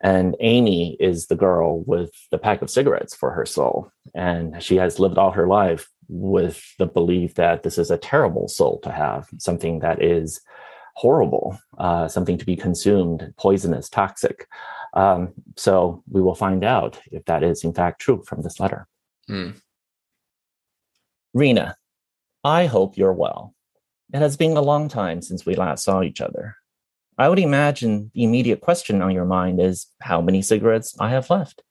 And 0.00 0.36
Amy 0.40 0.96
is 1.00 1.26
the 1.26 1.36
girl 1.36 1.82
with 1.82 2.12
the 2.30 2.38
pack 2.38 2.62
of 2.62 2.70
cigarettes 2.70 3.14
for 3.14 3.32
her 3.32 3.44
soul. 3.44 3.90
And 4.14 4.62
she 4.62 4.76
has 4.76 5.00
lived 5.00 5.18
all 5.18 5.32
her 5.32 5.48
life 5.48 5.88
with 6.08 6.62
the 6.78 6.86
belief 6.86 7.34
that 7.34 7.62
this 7.62 7.78
is 7.78 7.90
a 7.90 7.98
terrible 7.98 8.48
soul 8.48 8.80
to 8.80 8.92
have, 8.92 9.28
something 9.38 9.80
that 9.80 10.02
is 10.02 10.40
horrible, 10.94 11.58
uh, 11.78 12.08
something 12.08 12.38
to 12.38 12.46
be 12.46 12.56
consumed, 12.56 13.32
poisonous, 13.38 13.88
toxic. 13.88 14.46
Um, 14.94 15.32
so 15.56 16.02
we 16.08 16.22
will 16.22 16.34
find 16.34 16.64
out 16.64 17.00
if 17.12 17.24
that 17.26 17.42
is 17.42 17.64
in 17.64 17.74
fact 17.74 18.00
true 18.00 18.22
from 18.26 18.42
this 18.42 18.58
letter. 18.58 18.86
Hmm. 19.26 19.50
Rena, 21.34 21.76
I 22.42 22.66
hope 22.66 22.96
you're 22.96 23.12
well. 23.12 23.54
It 24.12 24.20
has 24.20 24.36
been 24.36 24.56
a 24.56 24.62
long 24.62 24.88
time 24.88 25.20
since 25.20 25.44
we 25.44 25.54
last 25.54 25.84
saw 25.84 26.02
each 26.02 26.20
other. 26.20 26.56
I 27.18 27.28
would 27.28 27.40
imagine 27.40 28.12
the 28.14 28.22
immediate 28.22 28.60
question 28.60 29.02
on 29.02 29.12
your 29.12 29.24
mind 29.24 29.60
is 29.60 29.88
how 30.00 30.20
many 30.20 30.40
cigarettes 30.40 30.94
I 31.00 31.10
have 31.10 31.28
left. 31.30 31.62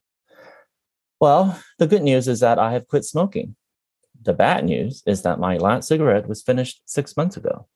Well, 1.22 1.58
the 1.80 1.88
good 1.88 2.04
news 2.04 2.28
is 2.28 2.42
that 2.42 2.60
I 2.60 2.74
have 2.74 2.88
quit 2.88 3.06
smoking. 3.06 3.56
The 4.22 4.34
bad 4.34 4.66
news 4.66 5.04
is 5.08 5.22
that 5.22 5.40
my 5.40 5.56
last 5.56 5.88
cigarette 5.88 6.28
was 6.28 6.44
finished 6.44 6.82
six 6.86 7.16
months 7.16 7.38
ago. 7.38 7.68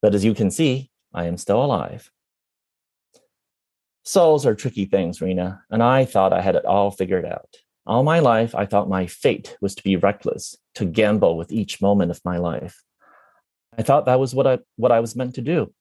But 0.00 0.14
as 0.14 0.24
you 0.24 0.32
can 0.32 0.50
see, 0.50 0.90
I 1.12 1.26
am 1.26 1.36
still 1.36 1.62
alive. 1.62 2.10
Souls 4.02 4.46
are 4.46 4.54
tricky 4.54 4.86
things, 4.86 5.20
Rena, 5.20 5.62
and 5.70 5.82
I 5.82 6.06
thought 6.06 6.32
I 6.32 6.40
had 6.40 6.56
it 6.56 6.64
all 6.64 6.90
figured 6.90 7.26
out. 7.26 7.56
All 7.86 8.02
my 8.02 8.20
life, 8.20 8.54
I 8.54 8.64
thought 8.64 8.88
my 8.88 9.06
fate 9.06 9.58
was 9.60 9.74
to 9.74 9.82
be 9.82 9.96
reckless, 9.96 10.56
to 10.76 10.86
gamble 10.86 11.36
with 11.36 11.52
each 11.52 11.82
moment 11.82 12.10
of 12.10 12.24
my 12.24 12.38
life. 12.38 12.82
I 13.76 13.82
thought 13.82 14.06
that 14.06 14.18
was 14.18 14.34
what 14.34 14.46
I, 14.46 14.58
what 14.76 14.92
I 14.92 15.00
was 15.00 15.14
meant 15.14 15.34
to 15.34 15.42
do. 15.42 15.72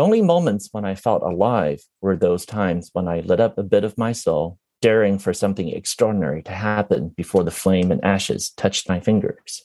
The 0.00 0.04
only 0.04 0.22
moments 0.22 0.70
when 0.72 0.86
I 0.86 0.94
felt 0.94 1.22
alive 1.22 1.82
were 2.00 2.16
those 2.16 2.46
times 2.46 2.88
when 2.94 3.06
I 3.06 3.20
lit 3.20 3.38
up 3.38 3.58
a 3.58 3.62
bit 3.62 3.84
of 3.84 3.98
my 3.98 4.12
soul, 4.12 4.58
daring 4.80 5.18
for 5.18 5.34
something 5.34 5.68
extraordinary 5.68 6.42
to 6.44 6.52
happen 6.52 7.10
before 7.10 7.44
the 7.44 7.50
flame 7.50 7.92
and 7.92 8.02
ashes 8.02 8.48
touched 8.48 8.88
my 8.88 8.98
fingers. 8.98 9.62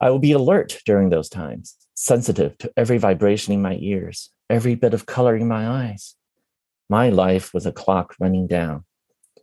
I 0.00 0.08
will 0.08 0.20
be 0.20 0.32
alert 0.32 0.80
during 0.86 1.10
those 1.10 1.28
times, 1.28 1.76
sensitive 1.92 2.56
to 2.60 2.72
every 2.78 2.96
vibration 2.96 3.52
in 3.52 3.60
my 3.60 3.76
ears, 3.82 4.30
every 4.48 4.74
bit 4.74 4.94
of 4.94 5.04
color 5.04 5.36
in 5.36 5.46
my 5.46 5.68
eyes. 5.68 6.16
My 6.88 7.10
life 7.10 7.52
was 7.52 7.66
a 7.66 7.72
clock 7.72 8.14
running 8.18 8.46
down. 8.46 8.86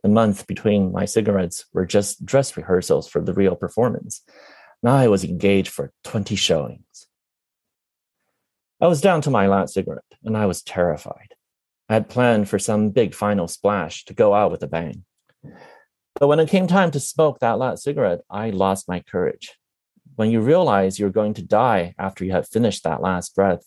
The 0.02 0.10
month 0.10 0.48
between 0.48 0.92
my 0.92 1.06
cigarettes 1.06 1.66
were 1.72 1.86
just 1.86 2.26
dress 2.26 2.58
rehearsals 2.58 3.08
for 3.08 3.22
the 3.22 3.34
real 3.34 3.56
performance. 3.56 4.24
Now 4.82 4.96
I 4.96 5.08
was 5.08 5.24
engaged 5.24 5.70
for 5.70 5.92
20 6.04 6.36
showings. 6.36 7.07
I 8.80 8.86
was 8.88 9.02
down 9.02 9.22
to 9.22 9.32
my 9.32 9.48
last 9.48 9.74
cigarette, 9.74 10.04
and 10.24 10.38
I 10.38 10.46
was 10.46 10.62
terrified. 10.62 11.34
I 11.90 11.96
had 11.96 12.10
planned 12.10 12.48
for 12.48 12.60
some 12.60 12.92
big 12.92 13.16
final 13.16 13.48
splash 13.48 14.06
to 14.06 14.14
go 14.14 14.36
out 14.36 14.52
with 14.52 14.62
a 14.62 14.68
bang. 14.68 15.04
But 16.20 16.28
when 16.28 16.40
it 16.40 16.50
came 16.50 16.68
time 16.68 16.92
to 16.92 17.00
smoke 17.00 17.40
that 17.40 17.58
last 17.58 17.84
cigarette, 17.84 18.22
I 18.30 18.52
lost 18.52 18.88
my 18.88 19.00
courage. 19.00 19.56
When 20.16 20.30
you 20.30 20.42
realize 20.42 21.00
you're 21.00 21.10
going 21.10 21.34
to 21.36 21.42
die 21.42 21.96
after 21.98 22.24
you 22.24 22.32
have 22.34 22.48
finished 22.48 22.84
that 22.84 23.02
last 23.02 23.36
breath, 23.36 23.64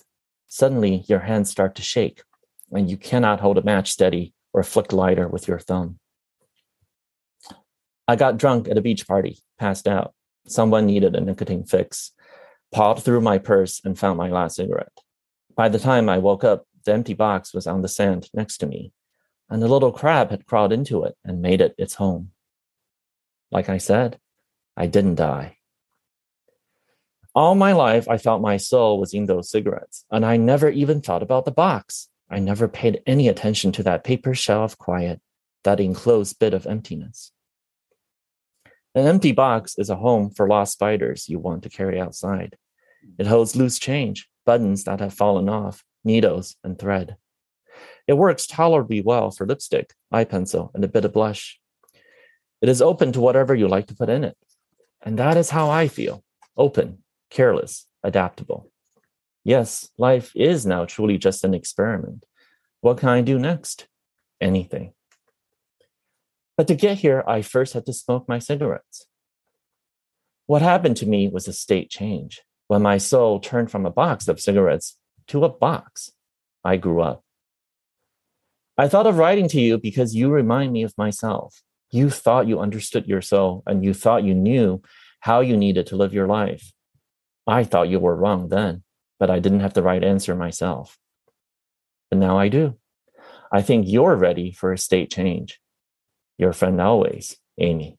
suddenly 0.46 1.04
your 1.08 1.20
hands 1.20 1.50
start 1.50 1.74
to 1.76 1.82
shake, 1.82 2.22
and 2.70 2.88
you 2.88 2.96
cannot 2.96 3.40
hold 3.40 3.58
a 3.58 3.64
match 3.64 3.90
steady 3.90 4.32
or 4.52 4.62
flick 4.62 4.92
lighter 4.92 5.26
with 5.26 5.48
your 5.48 5.58
thumb. 5.58 5.98
I 8.06 8.14
got 8.14 8.38
drunk 8.38 8.68
at 8.68 8.78
a 8.78 8.82
beach 8.82 9.08
party, 9.08 9.38
passed 9.58 9.88
out. 9.88 10.14
Someone 10.46 10.86
needed 10.86 11.16
a 11.16 11.20
nicotine 11.20 11.64
fix, 11.64 12.12
pawed 12.72 13.02
through 13.02 13.20
my 13.20 13.38
purse 13.38 13.80
and 13.84 13.98
found 13.98 14.18
my 14.18 14.28
last 14.28 14.56
cigarette. 14.56 14.92
By 15.54 15.68
the 15.68 15.78
time 15.78 16.08
I 16.08 16.18
woke 16.18 16.44
up, 16.44 16.66
the 16.84 16.92
empty 16.92 17.14
box 17.14 17.52
was 17.52 17.66
on 17.66 17.82
the 17.82 17.88
sand 17.88 18.28
next 18.32 18.58
to 18.58 18.66
me, 18.66 18.92
and 19.48 19.62
a 19.62 19.68
little 19.68 19.92
crab 19.92 20.30
had 20.30 20.46
crawled 20.46 20.72
into 20.72 21.04
it 21.04 21.16
and 21.24 21.42
made 21.42 21.60
it 21.60 21.74
its 21.76 21.94
home. 21.94 22.30
Like 23.50 23.68
I 23.68 23.78
said, 23.78 24.18
I 24.76 24.86
didn't 24.86 25.16
die. 25.16 25.58
All 27.34 27.54
my 27.54 27.72
life, 27.72 28.08
I 28.08 28.18
felt 28.18 28.42
my 28.42 28.56
soul 28.56 28.98
was 28.98 29.14
in 29.14 29.26
those 29.26 29.50
cigarettes, 29.50 30.04
and 30.10 30.24
I 30.24 30.36
never 30.36 30.68
even 30.68 31.00
thought 31.00 31.22
about 31.22 31.44
the 31.44 31.50
box. 31.52 32.08
I 32.28 32.38
never 32.38 32.68
paid 32.68 33.02
any 33.06 33.28
attention 33.28 33.72
to 33.72 33.82
that 33.84 34.04
paper 34.04 34.34
shell 34.34 34.64
of 34.64 34.78
quiet, 34.78 35.20
that 35.64 35.80
enclosed 35.80 36.38
bit 36.38 36.54
of 36.54 36.66
emptiness. 36.66 37.32
An 38.94 39.06
empty 39.06 39.30
box 39.30 39.78
is 39.78 39.88
a 39.88 39.96
home 39.96 40.30
for 40.30 40.48
lost 40.48 40.72
spiders 40.72 41.28
you 41.28 41.38
want 41.38 41.62
to 41.62 41.68
carry 41.68 42.00
outside. 42.00 42.56
It 43.18 43.26
holds 43.26 43.54
loose 43.54 43.78
change, 43.78 44.28
buttons 44.44 44.84
that 44.84 44.98
have 44.98 45.14
fallen 45.14 45.48
off, 45.48 45.84
needles, 46.04 46.56
and 46.64 46.76
thread. 46.76 47.16
It 48.08 48.14
works 48.14 48.48
tolerably 48.48 49.00
well 49.00 49.30
for 49.30 49.46
lipstick, 49.46 49.94
eye 50.10 50.24
pencil, 50.24 50.72
and 50.74 50.82
a 50.82 50.88
bit 50.88 51.04
of 51.04 51.12
blush. 51.12 51.60
It 52.60 52.68
is 52.68 52.82
open 52.82 53.12
to 53.12 53.20
whatever 53.20 53.54
you 53.54 53.68
like 53.68 53.86
to 53.86 53.94
put 53.94 54.08
in 54.08 54.24
it. 54.24 54.36
And 55.02 55.18
that 55.18 55.36
is 55.36 55.50
how 55.50 55.70
I 55.70 55.86
feel 55.86 56.24
open, 56.56 57.04
careless, 57.30 57.86
adaptable. 58.02 58.70
Yes, 59.44 59.88
life 59.96 60.32
is 60.34 60.66
now 60.66 60.84
truly 60.84 61.16
just 61.16 61.44
an 61.44 61.54
experiment. 61.54 62.26
What 62.80 62.98
can 62.98 63.08
I 63.08 63.20
do 63.20 63.38
next? 63.38 63.86
Anything. 64.40 64.92
But 66.56 66.68
to 66.68 66.74
get 66.74 66.98
here, 66.98 67.24
I 67.26 67.42
first 67.42 67.72
had 67.72 67.86
to 67.86 67.92
smoke 67.92 68.28
my 68.28 68.38
cigarettes. 68.38 69.06
What 70.46 70.62
happened 70.62 70.96
to 70.98 71.06
me 71.06 71.28
was 71.28 71.48
a 71.48 71.52
state 71.52 71.90
change. 71.90 72.42
When 72.66 72.82
my 72.82 72.98
soul 72.98 73.40
turned 73.40 73.70
from 73.70 73.86
a 73.86 73.90
box 73.90 74.28
of 74.28 74.40
cigarettes 74.40 74.96
to 75.28 75.44
a 75.44 75.48
box, 75.48 76.12
I 76.64 76.76
grew 76.76 77.00
up. 77.00 77.24
I 78.76 78.88
thought 78.88 79.06
of 79.06 79.18
writing 79.18 79.48
to 79.48 79.60
you 79.60 79.78
because 79.78 80.14
you 80.14 80.30
remind 80.30 80.72
me 80.72 80.82
of 80.82 80.96
myself. 80.96 81.62
You 81.90 82.10
thought 82.10 82.46
you 82.46 82.60
understood 82.60 83.06
your 83.06 83.22
soul 83.22 83.62
and 83.66 83.84
you 83.84 83.92
thought 83.92 84.24
you 84.24 84.34
knew 84.34 84.82
how 85.20 85.40
you 85.40 85.56
needed 85.56 85.86
to 85.88 85.96
live 85.96 86.14
your 86.14 86.26
life. 86.26 86.72
I 87.46 87.64
thought 87.64 87.88
you 87.88 87.98
were 87.98 88.16
wrong 88.16 88.48
then, 88.48 88.82
but 89.18 89.30
I 89.30 89.38
didn't 89.38 89.60
have 89.60 89.74
the 89.74 89.82
right 89.82 90.02
answer 90.02 90.34
myself. 90.34 90.98
But 92.10 92.18
now 92.18 92.38
I 92.38 92.48
do. 92.48 92.76
I 93.52 93.62
think 93.62 93.86
you're 93.88 94.16
ready 94.16 94.52
for 94.52 94.72
a 94.72 94.78
state 94.78 95.10
change. 95.10 95.60
Your 96.40 96.54
friend 96.54 96.80
always, 96.80 97.36
Amy. 97.58 97.98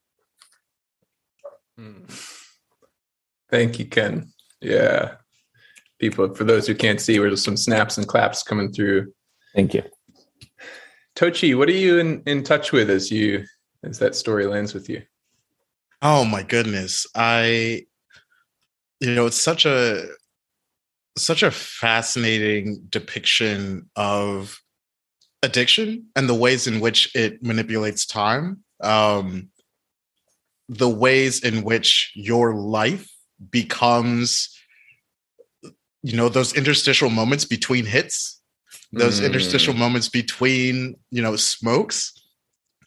Hmm. 1.78 2.06
Thank 3.50 3.78
you, 3.80 3.86
Ken. 3.86 4.34
Yeah. 4.60 5.16
People, 6.00 6.34
for 6.34 6.44
those 6.44 6.66
who 6.66 6.74
can't 6.74 7.00
see, 7.00 7.20
there's 7.20 7.44
some 7.44 7.56
snaps 7.56 7.98
and 7.98 8.08
claps 8.08 8.42
coming 8.42 8.72
through. 8.72 9.14
Thank 9.54 9.76
you. 9.76 9.84
Tochi, 11.16 11.56
what 11.56 11.70
are 11.70 11.74
you 11.74 12.00
in, 12.00 12.24
in 12.26 12.44
touch 12.44 12.72
with 12.72 12.90
as 12.90 13.12
you 13.12 13.46
as 13.84 14.00
that 14.00 14.16
story 14.16 14.48
lands 14.48 14.74
with 14.74 14.90
you? 14.90 15.04
Oh 16.02 16.26
my 16.26 16.42
goodness. 16.42 17.06
I 17.16 17.86
you 19.00 19.14
know, 19.14 19.28
it's 19.28 19.42
such 19.42 19.66
a 19.66 20.06
such 21.18 21.44
a 21.44 21.52
fascinating 21.52 22.86
depiction 22.90 23.90
of 23.96 24.61
addiction 25.44 26.08
and 26.16 26.30
the 26.30 26.36
ways 26.36 26.68
in 26.68 26.80
which 26.80 27.14
it 27.16 27.44
manipulates 27.44 28.06
time. 28.06 28.64
Um 28.82 29.50
the 30.72 30.90
ways 30.90 31.42
in 31.42 31.64
which 31.64 32.12
your 32.16 32.56
life 32.56 33.12
becomes 33.50 34.58
you 36.02 36.16
know 36.16 36.30
those 36.30 36.54
interstitial 36.54 37.10
moments 37.10 37.44
between 37.44 37.86
hits 37.86 38.42
those 38.94 39.20
mm. 39.20 39.26
interstitial 39.26 39.74
moments 39.74 40.08
between 40.08 40.96
you 41.12 41.22
know 41.22 41.36
smokes 41.36 42.14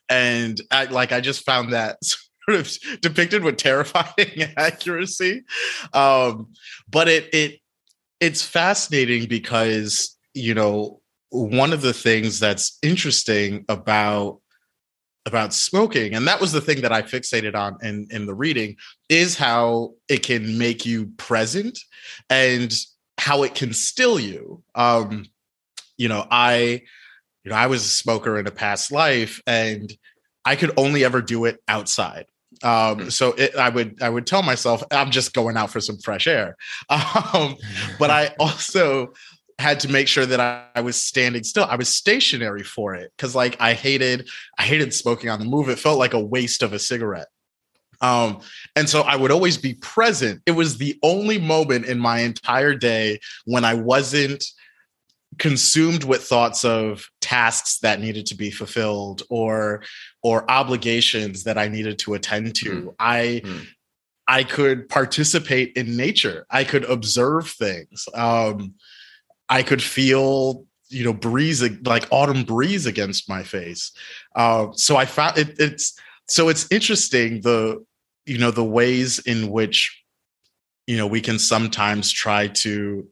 and 0.08 0.60
I, 0.70 0.84
like 0.84 1.12
i 1.12 1.20
just 1.20 1.44
found 1.44 1.72
that 1.72 1.98
sort 2.02 2.60
of 2.60 3.00
depicted 3.00 3.44
with 3.44 3.58
terrifying 3.58 4.42
accuracy 4.56 5.42
um 5.92 6.48
but 6.88 7.08
it 7.08 7.34
it 7.34 7.60
it's 8.20 8.42
fascinating 8.42 9.26
because 9.26 10.16
you 10.32 10.54
know 10.54 11.00
one 11.30 11.72
of 11.72 11.82
the 11.82 11.92
things 11.92 12.38
that's 12.38 12.78
interesting 12.82 13.64
about 13.68 14.40
about 15.26 15.54
smoking 15.54 16.14
and 16.14 16.28
that 16.28 16.38
was 16.38 16.52
the 16.52 16.60
thing 16.60 16.82
that 16.82 16.92
i 16.92 17.00
fixated 17.00 17.54
on 17.54 17.78
in 17.82 18.06
in 18.10 18.26
the 18.26 18.34
reading 18.34 18.76
is 19.08 19.36
how 19.36 19.90
it 20.08 20.22
can 20.22 20.58
make 20.58 20.84
you 20.84 21.06
present 21.16 21.78
and 22.28 22.74
how 23.18 23.42
it 23.42 23.54
can 23.54 23.72
still 23.72 24.18
you. 24.18 24.62
Um 24.74 25.26
you 25.96 26.08
know 26.08 26.26
i 26.30 26.82
you 27.44 27.50
know 27.50 27.56
i 27.56 27.68
was 27.68 27.84
a 27.84 27.88
smoker 27.88 28.38
in 28.38 28.48
a 28.48 28.50
past 28.50 28.90
life 28.90 29.40
and 29.46 29.96
i 30.44 30.56
could 30.56 30.72
only 30.76 31.04
ever 31.04 31.22
do 31.22 31.44
it 31.44 31.58
outside. 31.68 32.26
Um 32.62 32.98
hmm. 32.98 33.08
so 33.10 33.32
it, 33.32 33.54
i 33.56 33.68
would 33.68 34.02
i 34.02 34.08
would 34.08 34.26
tell 34.26 34.42
myself 34.42 34.82
i'm 34.90 35.10
just 35.10 35.32
going 35.32 35.56
out 35.56 35.70
for 35.70 35.80
some 35.80 35.98
fresh 35.98 36.26
air. 36.26 36.56
Um 36.90 37.56
but 37.98 38.10
i 38.10 38.34
also 38.40 39.12
had 39.58 39.80
to 39.80 39.88
make 39.88 40.08
sure 40.08 40.26
that 40.26 40.40
I, 40.40 40.64
I, 40.74 40.80
was 40.80 41.00
standing 41.00 41.44
still. 41.44 41.64
I 41.64 41.76
was 41.76 41.88
stationary 41.88 42.62
for 42.62 42.94
it 42.94 43.12
because 43.16 43.34
like 43.34 43.56
I 43.60 43.72
hated 43.72 44.28
I 44.58 44.62
hated 44.64 44.92
smoking 44.92 45.30
on 45.30 45.38
the 45.38 45.44
move. 45.44 45.68
It 45.68 45.78
felt 45.78 45.98
like 45.98 46.14
a 46.14 46.20
waste 46.20 46.62
of 46.62 46.72
a 46.72 46.78
cigarette. 46.78 47.28
Um, 48.00 48.40
and 48.76 48.88
so 48.88 49.02
I 49.02 49.16
would 49.16 49.30
always 49.30 49.56
be 49.56 49.74
present. 49.74 50.42
It 50.46 50.52
was 50.52 50.78
the 50.78 50.98
only 51.02 51.38
moment 51.38 51.86
in 51.86 51.98
my 51.98 52.20
entire 52.20 52.74
day 52.74 53.20
when 53.44 53.64
I 53.64 53.74
wasn't 53.74 54.44
consumed 55.38 56.04
with 56.04 56.22
thoughts 56.22 56.64
of 56.64 57.08
tasks 57.20 57.78
that 57.78 58.00
needed 58.00 58.26
to 58.26 58.36
be 58.36 58.50
fulfilled 58.50 59.22
or 59.30 59.82
or 60.22 60.48
obligations 60.50 61.44
that 61.44 61.58
I 61.58 61.68
needed 61.68 61.98
to 62.00 62.14
attend 62.14 62.54
to. 62.56 62.70
Mm. 62.70 62.94
I 62.98 63.42
mm. 63.44 63.66
I 64.26 64.44
could 64.44 64.88
participate 64.88 65.76
in 65.76 65.96
nature. 65.96 66.46
I 66.50 66.64
could 66.64 66.84
observe 66.84 67.50
things. 67.50 68.08
Um, 68.14 68.74
I 69.48 69.62
could 69.62 69.82
feel 69.82 70.64
you 70.88 71.04
know 71.04 71.12
breeze 71.12 71.62
like 71.84 72.06
autumn 72.10 72.44
breeze 72.44 72.86
against 72.86 73.28
my 73.28 73.42
face. 73.42 73.92
Uh, 74.34 74.68
so 74.72 74.96
I 74.96 75.06
found 75.06 75.38
it, 75.38 75.56
it's 75.58 75.98
so 76.28 76.48
it's 76.48 76.70
interesting 76.70 77.40
the 77.40 77.84
you 78.26 78.38
know 78.38 78.50
the 78.50 78.64
ways 78.64 79.18
in 79.20 79.50
which 79.50 80.02
you 80.86 80.96
know 80.96 81.06
we 81.06 81.20
can 81.20 81.38
sometimes 81.38 82.10
try 82.10 82.48
to 82.48 83.08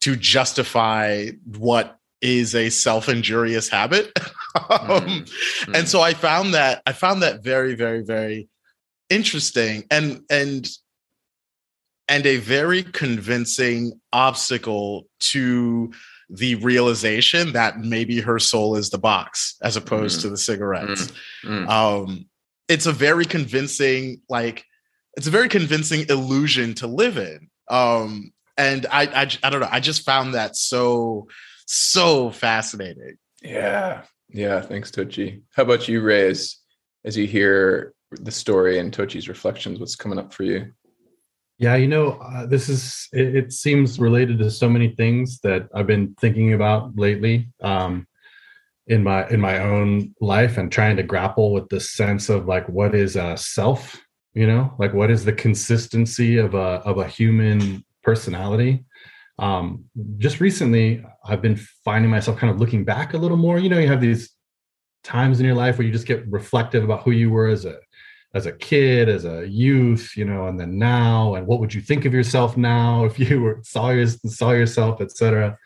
to 0.00 0.16
justify 0.16 1.28
what 1.56 1.98
is 2.20 2.54
a 2.54 2.70
self-injurious 2.70 3.68
habit 3.68 4.10
um, 4.70 5.24
mm-hmm. 5.24 5.74
and 5.74 5.88
so 5.88 6.00
i 6.00 6.14
found 6.14 6.54
that 6.54 6.82
i 6.86 6.92
found 6.92 7.22
that 7.22 7.42
very 7.42 7.74
very 7.74 8.02
very 8.02 8.48
interesting 9.10 9.84
and 9.90 10.22
and 10.30 10.68
and 12.08 12.26
a 12.26 12.36
very 12.36 12.82
convincing 12.82 14.00
obstacle 14.12 15.06
to 15.20 15.92
the 16.30 16.54
realization 16.56 17.52
that 17.52 17.78
maybe 17.78 18.20
her 18.20 18.38
soul 18.38 18.76
is 18.76 18.90
the 18.90 18.98
box 18.98 19.56
as 19.62 19.76
opposed 19.76 20.18
mm. 20.18 20.22
to 20.22 20.30
the 20.30 20.36
cigarettes. 20.36 21.12
Mm. 21.44 21.66
Mm. 21.66 21.68
Um, 21.68 22.26
it's 22.68 22.86
a 22.86 22.92
very 22.92 23.24
convincing, 23.24 24.22
like, 24.28 24.64
it's 25.16 25.26
a 25.26 25.30
very 25.30 25.48
convincing 25.48 26.06
illusion 26.08 26.74
to 26.74 26.86
live 26.86 27.18
in. 27.18 27.48
Um, 27.70 28.32
and 28.56 28.86
I, 28.90 29.02
I, 29.02 29.30
I 29.42 29.50
don't 29.50 29.60
know. 29.60 29.68
I 29.70 29.80
just 29.80 30.04
found 30.04 30.34
that 30.34 30.56
so, 30.56 31.28
so 31.66 32.30
fascinating. 32.30 33.16
Yeah, 33.42 34.02
yeah. 34.28 34.60
Thanks, 34.60 34.90
Tochi. 34.90 35.42
How 35.54 35.62
about 35.62 35.88
you, 35.88 36.00
Ray? 36.00 36.28
As, 36.30 36.56
as 37.04 37.16
you 37.16 37.26
hear 37.26 37.94
the 38.12 38.30
story 38.30 38.78
and 38.78 38.92
Tochi's 38.92 39.28
reflections, 39.28 39.78
what's 39.78 39.96
coming 39.96 40.18
up 40.18 40.32
for 40.32 40.44
you? 40.44 40.72
Yeah, 41.58 41.76
you 41.76 41.86
know, 41.86 42.12
uh, 42.20 42.46
this 42.46 42.68
is 42.68 43.08
it, 43.12 43.36
it, 43.36 43.52
seems 43.52 44.00
related 44.00 44.38
to 44.38 44.50
so 44.50 44.68
many 44.68 44.88
things 44.88 45.38
that 45.40 45.68
I've 45.72 45.86
been 45.86 46.14
thinking 46.20 46.52
about 46.52 46.96
lately 46.96 47.48
um, 47.62 48.08
in 48.88 49.04
my 49.04 49.28
in 49.28 49.40
my 49.40 49.58
own 49.60 50.14
life 50.20 50.58
and 50.58 50.70
trying 50.70 50.96
to 50.96 51.04
grapple 51.04 51.52
with 51.52 51.68
the 51.68 51.78
sense 51.78 52.28
of 52.28 52.46
like 52.46 52.68
what 52.68 52.94
is 52.94 53.14
a 53.14 53.36
self, 53.36 54.00
you 54.34 54.48
know, 54.48 54.74
like 54.78 54.94
what 54.94 55.12
is 55.12 55.24
the 55.24 55.32
consistency 55.32 56.38
of 56.38 56.54
a 56.54 56.82
of 56.84 56.98
a 56.98 57.06
human 57.06 57.84
personality. 58.02 58.84
Um, 59.38 59.84
just 60.18 60.40
recently, 60.40 61.04
I've 61.24 61.42
been 61.42 61.60
finding 61.84 62.10
myself 62.10 62.36
kind 62.36 62.52
of 62.52 62.60
looking 62.60 62.84
back 62.84 63.14
a 63.14 63.18
little 63.18 63.36
more. 63.36 63.58
You 63.58 63.68
know, 63.68 63.78
you 63.78 63.88
have 63.88 64.00
these 64.00 64.34
times 65.04 65.38
in 65.38 65.46
your 65.46 65.54
life 65.54 65.78
where 65.78 65.86
you 65.86 65.92
just 65.92 66.06
get 66.06 66.26
reflective 66.28 66.82
about 66.82 67.02
who 67.02 67.12
you 67.12 67.30
were 67.30 67.46
as 67.46 67.64
a 67.64 67.78
as 68.34 68.46
a 68.46 68.52
kid, 68.52 69.08
as 69.08 69.24
a 69.24 69.48
youth, 69.48 70.16
you 70.16 70.24
know, 70.24 70.48
and 70.48 70.58
then 70.58 70.76
now, 70.76 71.34
and 71.34 71.46
what 71.46 71.60
would 71.60 71.72
you 71.72 71.80
think 71.80 72.04
of 72.04 72.12
yourself 72.12 72.56
now 72.56 73.04
if 73.04 73.18
you 73.18 73.40
were 73.40 73.60
saw 73.62 73.90
your, 73.90 74.06
saw 74.06 74.50
yourself, 74.50 75.00
etc. 75.00 75.56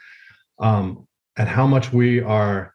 Um, 0.58 1.06
and 1.36 1.48
how 1.48 1.66
much 1.66 1.92
we 1.92 2.20
are 2.20 2.74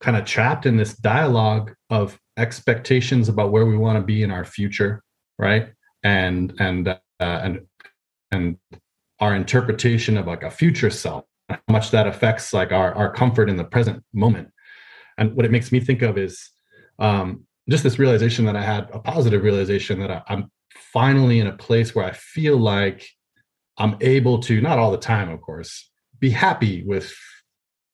kind 0.00 0.16
of 0.16 0.24
trapped 0.24 0.66
in 0.66 0.76
this 0.76 0.94
dialogue 0.94 1.74
of 1.90 2.18
expectations 2.36 3.28
about 3.28 3.52
where 3.52 3.66
we 3.66 3.76
want 3.76 3.96
to 3.98 4.04
be 4.04 4.22
in 4.22 4.30
our 4.30 4.44
future, 4.44 5.02
right? 5.38 5.72
And 6.02 6.54
and 6.58 6.88
uh, 6.88 6.96
and 7.20 7.60
and 8.32 8.56
our 9.20 9.34
interpretation 9.34 10.16
of 10.16 10.26
like 10.26 10.42
a 10.42 10.50
future 10.50 10.90
self, 10.90 11.24
how 11.48 11.58
much 11.68 11.90
that 11.92 12.06
affects 12.06 12.52
like 12.52 12.72
our 12.72 12.92
our 12.94 13.12
comfort 13.12 13.48
in 13.48 13.56
the 13.56 13.64
present 13.64 14.02
moment. 14.12 14.48
And 15.16 15.34
what 15.34 15.44
it 15.44 15.50
makes 15.50 15.70
me 15.70 15.80
think 15.80 16.02
of 16.02 16.16
is 16.16 16.50
um, 17.00 17.46
just 17.68 17.84
this 17.84 17.98
realization 17.98 18.44
that 18.46 18.56
I 18.56 18.62
had, 18.62 18.88
a 18.92 18.98
positive 18.98 19.42
realization 19.42 20.00
that 20.00 20.10
I, 20.10 20.22
I'm 20.28 20.50
finally 20.92 21.38
in 21.40 21.46
a 21.46 21.56
place 21.56 21.94
where 21.94 22.04
I 22.04 22.12
feel 22.12 22.56
like 22.56 23.06
I'm 23.76 23.96
able 24.00 24.40
to, 24.40 24.60
not 24.60 24.78
all 24.78 24.90
the 24.90 24.98
time, 24.98 25.28
of 25.28 25.40
course, 25.40 25.90
be 26.18 26.30
happy 26.30 26.82
with 26.84 27.14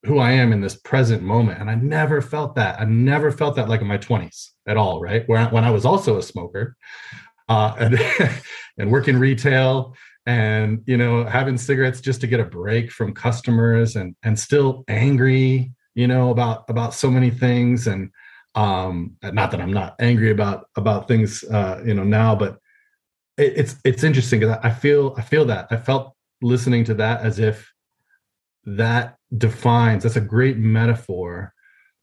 who 0.04 0.18
I 0.18 0.32
am 0.32 0.52
in 0.52 0.60
this 0.60 0.76
present 0.76 1.22
moment. 1.22 1.60
And 1.60 1.70
I 1.70 1.74
never 1.74 2.20
felt 2.20 2.54
that. 2.56 2.80
I 2.80 2.84
never 2.84 3.30
felt 3.30 3.56
that 3.56 3.68
like 3.68 3.80
in 3.80 3.86
my 3.86 3.98
20s 3.98 4.50
at 4.66 4.76
all, 4.76 5.00
right? 5.00 5.26
When 5.28 5.40
I, 5.40 5.50
when 5.50 5.64
I 5.64 5.70
was 5.70 5.84
also 5.84 6.18
a 6.18 6.22
smoker 6.22 6.76
uh, 7.48 7.74
and, 7.78 7.98
and 8.78 8.90
working 8.90 9.16
retail 9.16 9.94
and, 10.26 10.82
you 10.86 10.96
know, 10.96 11.24
having 11.24 11.58
cigarettes 11.58 12.00
just 12.00 12.20
to 12.20 12.26
get 12.26 12.40
a 12.40 12.44
break 12.44 12.92
from 12.92 13.12
customers 13.12 13.96
and, 13.96 14.14
and 14.22 14.38
still 14.38 14.84
angry, 14.88 15.72
you 15.94 16.06
know, 16.06 16.30
about, 16.30 16.64
about 16.68 16.94
so 16.94 17.10
many 17.10 17.30
things. 17.30 17.86
And, 17.86 18.10
um 18.54 19.16
not 19.22 19.50
that 19.50 19.60
i'm 19.60 19.72
not 19.72 19.94
angry 19.98 20.30
about 20.30 20.66
about 20.76 21.08
things 21.08 21.42
uh 21.44 21.82
you 21.84 21.94
know 21.94 22.04
now 22.04 22.34
but 22.34 22.58
it, 23.36 23.52
it's 23.56 23.76
it's 23.84 24.04
interesting 24.04 24.40
because 24.40 24.56
i 24.62 24.70
feel 24.70 25.14
i 25.16 25.22
feel 25.22 25.44
that 25.44 25.66
i 25.70 25.76
felt 25.76 26.14
listening 26.42 26.84
to 26.84 26.94
that 26.94 27.20
as 27.22 27.38
if 27.38 27.72
that 28.64 29.16
defines 29.36 30.02
that's 30.02 30.16
a 30.16 30.20
great 30.20 30.56
metaphor 30.56 31.52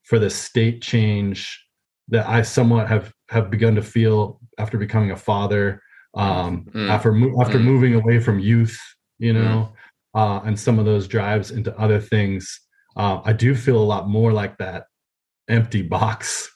for 0.03 0.19
the 0.19 0.29
state 0.29 0.81
change 0.81 1.65
that 2.09 2.27
i 2.27 2.41
somewhat 2.41 2.87
have 2.87 3.13
have 3.29 3.49
begun 3.49 3.75
to 3.75 3.81
feel 3.81 4.39
after 4.57 4.77
becoming 4.77 5.11
a 5.11 5.17
father 5.17 5.81
um 6.15 6.65
mm. 6.73 6.89
after 6.89 7.15
after 7.41 7.57
mm. 7.57 7.63
moving 7.63 7.95
away 7.95 8.19
from 8.19 8.39
youth 8.39 8.77
you 9.19 9.31
know 9.31 9.71
mm. 10.15 10.19
uh 10.19 10.41
and 10.43 10.59
some 10.59 10.77
of 10.77 10.85
those 10.85 11.07
drives 11.07 11.51
into 11.51 11.75
other 11.79 12.01
things 12.01 12.59
uh, 12.97 13.21
i 13.23 13.31
do 13.31 13.55
feel 13.55 13.77
a 13.77 13.83
lot 13.83 14.09
more 14.09 14.33
like 14.33 14.57
that 14.57 14.85
empty 15.51 15.81
box 15.81 16.49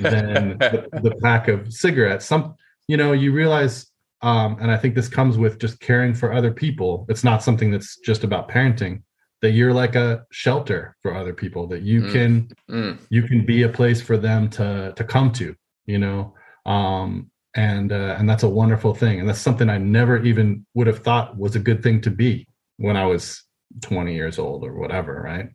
than 0.00 0.58
the, 0.58 0.88
the, 1.02 1.14
pack 1.22 1.48
of 1.48 1.72
cigarettes. 1.72 2.24
Some, 2.24 2.54
you 2.88 2.96
know, 2.96 3.12
you 3.12 3.32
realize, 3.32 3.86
um, 4.22 4.56
and 4.60 4.70
I 4.70 4.76
think 4.76 4.94
this 4.94 5.08
comes 5.08 5.36
with 5.36 5.58
just 5.58 5.80
caring 5.80 6.14
for 6.14 6.32
other 6.32 6.52
people. 6.52 7.06
It's 7.08 7.24
not 7.24 7.42
something 7.42 7.70
that's 7.70 7.98
just 7.98 8.24
about 8.24 8.48
parenting. 8.48 9.02
That 9.42 9.50
you're 9.50 9.74
like 9.74 9.96
a 9.96 10.24
shelter 10.30 10.96
for 11.02 11.14
other 11.14 11.34
people. 11.34 11.66
That 11.66 11.82
you 11.82 12.02
mm. 12.02 12.12
can, 12.12 12.48
mm. 12.70 12.98
you 13.10 13.22
can 13.22 13.44
be 13.44 13.64
a 13.64 13.68
place 13.68 14.00
for 14.00 14.16
them 14.16 14.48
to 14.50 14.94
to 14.96 15.04
come 15.04 15.30
to. 15.32 15.54
you 15.86 15.98
know 15.98 16.34
um 16.66 17.30
and 17.54 17.92
uh, 17.92 18.16
and 18.18 18.28
that's 18.28 18.42
a 18.42 18.48
wonderful 18.48 18.94
thing 18.94 19.18
and 19.20 19.28
that's 19.28 19.40
something 19.40 19.70
i 19.70 19.78
never 19.78 20.22
even 20.22 20.66
would 20.74 20.86
have 20.86 21.02
thought 21.02 21.36
was 21.36 21.56
a 21.56 21.60
good 21.60 21.82
thing 21.82 22.00
to 22.00 22.10
be 22.10 22.46
when 22.76 22.96
i 22.96 23.06
was 23.06 23.42
20 23.82 24.14
years 24.14 24.38
old 24.38 24.64
or 24.64 24.74
whatever 24.78 25.22
right 25.22 25.48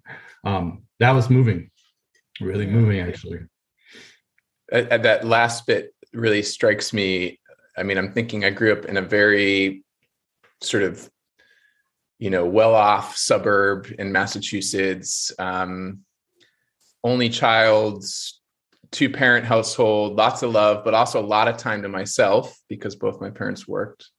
um 0.44 0.84
that 1.00 1.12
was 1.12 1.30
moving 1.30 1.70
really 2.40 2.68
moving 2.68 3.00
actually. 3.00 3.40
That 4.70 5.26
last 5.26 5.66
bit 5.68 5.94
really 6.14 6.44
strikes 6.44 6.94
me. 6.94 7.40
I 7.78 7.84
mean 7.84 7.98
i'm 7.98 8.12
thinking 8.12 8.44
i 8.44 8.50
grew 8.50 8.74
up 8.74 8.86
in 8.86 8.98
a 8.98 9.02
very 9.02 9.84
sort 10.60 10.84
of 10.84 11.10
you 12.20 12.30
know 12.30 12.46
well 12.46 12.76
off 12.76 13.16
suburb 13.16 13.88
in 13.98 14.12
massachusetts. 14.12 15.32
Um 15.40 16.00
only 17.04 17.30
child 17.30 18.04
two 18.92 19.10
parent 19.10 19.46
household, 19.46 20.18
lots 20.18 20.44
of 20.44 20.52
love, 20.52 20.84
but 20.84 20.94
also 20.94 21.22
a 21.22 21.26
lot 21.26 21.48
of 21.48 21.58
time 21.58 21.82
to 21.82 21.90
myself 21.90 22.58
because 22.68 22.96
both 22.96 23.22
my 23.22 23.30
parents 23.30 23.68
worked. 23.68 24.10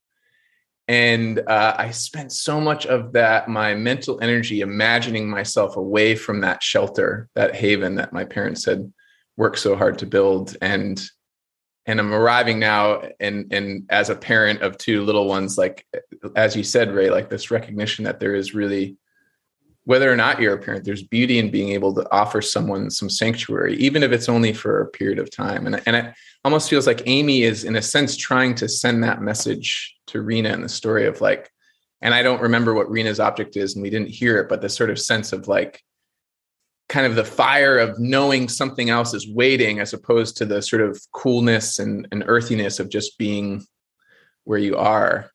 And 0.93 1.39
uh, 1.47 1.75
I 1.79 1.91
spent 1.91 2.33
so 2.33 2.61
much 2.61 2.85
of 2.85 3.15
that, 3.15 3.49
my 3.49 3.75
mental 3.75 4.21
energy, 4.21 4.61
imagining 4.61 5.27
myself 5.27 5.79
away 5.79 6.15
from 6.15 6.43
that 6.43 6.63
shelter, 6.63 7.31
that 7.35 7.55
haven 7.55 7.95
that 7.95 8.13
my 8.13 8.27
parents 8.27 8.67
had 8.67 8.93
worked 9.39 9.59
so 9.59 9.75
hard 9.75 9.99
to 10.01 10.07
build. 10.07 10.55
And 10.61 11.03
and 11.87 11.99
I'm 11.99 12.13
arriving 12.13 12.59
now, 12.59 13.05
and 13.21 13.51
and 13.55 13.87
as 13.89 14.11
a 14.11 14.15
parent 14.15 14.61
of 14.61 14.77
two 14.77 15.03
little 15.03 15.27
ones, 15.27 15.57
like 15.57 15.87
as 16.37 16.55
you 16.55 16.63
said, 16.63 16.93
Ray, 16.93 17.09
like 17.09 17.31
this 17.31 17.51
recognition 17.51 18.05
that 18.05 18.21
there 18.21 18.35
is 18.35 18.55
really 18.55 18.99
whether 19.85 20.13
or 20.13 20.17
not 20.17 20.41
you're 20.41 20.55
a 20.55 20.59
parent, 20.59 20.85
there's 20.85 21.03
beauty 21.03 21.39
in 21.39 21.51
being 21.51 21.71
able 21.71 21.93
to 21.95 22.07
offer 22.13 22.41
someone 22.41 22.91
some 22.91 23.11
sanctuary, 23.11 23.77
even 23.77 24.03
if 24.03 24.13
it's 24.13 24.29
only 24.29 24.53
for 24.53 24.81
a 24.81 24.87
period 24.87 25.19
of 25.19 25.31
time. 25.31 25.67
And, 25.67 25.83
and 25.87 25.97
it 25.97 26.15
almost 26.45 26.71
feels 26.71 26.87
like 26.87 27.03
Amy 27.07 27.43
is, 27.43 27.65
in 27.65 27.75
a 27.75 27.83
sense, 27.83 28.17
trying 28.17 28.55
to 28.57 28.69
send 28.69 29.03
that 29.03 29.23
message 29.23 29.97
to 30.09 30.23
Rena 30.23 30.51
in 30.51 30.63
the 30.63 30.69
story 30.69 31.07
of 31.07 31.21
like, 31.21 31.51
and 32.01 32.15
I 32.15 32.23
don't 32.23 32.43
remember 32.43 32.75
what 32.75 32.91
Rena's 32.91 33.21
object 33.21 33.57
is, 33.57 33.75
and 33.75 33.83
we 33.83 33.91
didn't 33.91 34.11
hear 34.11 34.39
it, 34.39 34.49
but 34.49 34.61
the 34.61 34.69
sort 34.69 34.91
of 34.91 35.01
sense 35.01 35.33
of 35.33 35.49
like, 35.49 35.83
kind 36.89 37.07
of 37.07 37.15
the 37.15 37.25
fire 37.25 37.79
of 37.79 37.99
knowing 37.99 38.49
something 38.49 38.91
else 38.91 39.15
is 39.15 39.27
waiting, 39.27 39.81
as 39.81 39.95
opposed 39.95 40.37
to 40.37 40.45
the 40.45 40.61
sort 40.61 40.83
of 40.83 41.01
coolness 41.13 41.79
and, 41.79 42.07
and 42.13 42.23
earthiness 42.27 42.79
of 42.79 42.91
just 42.91 43.19
being 43.19 43.65
where 44.45 44.59
you 44.59 44.77
are. 44.77 45.32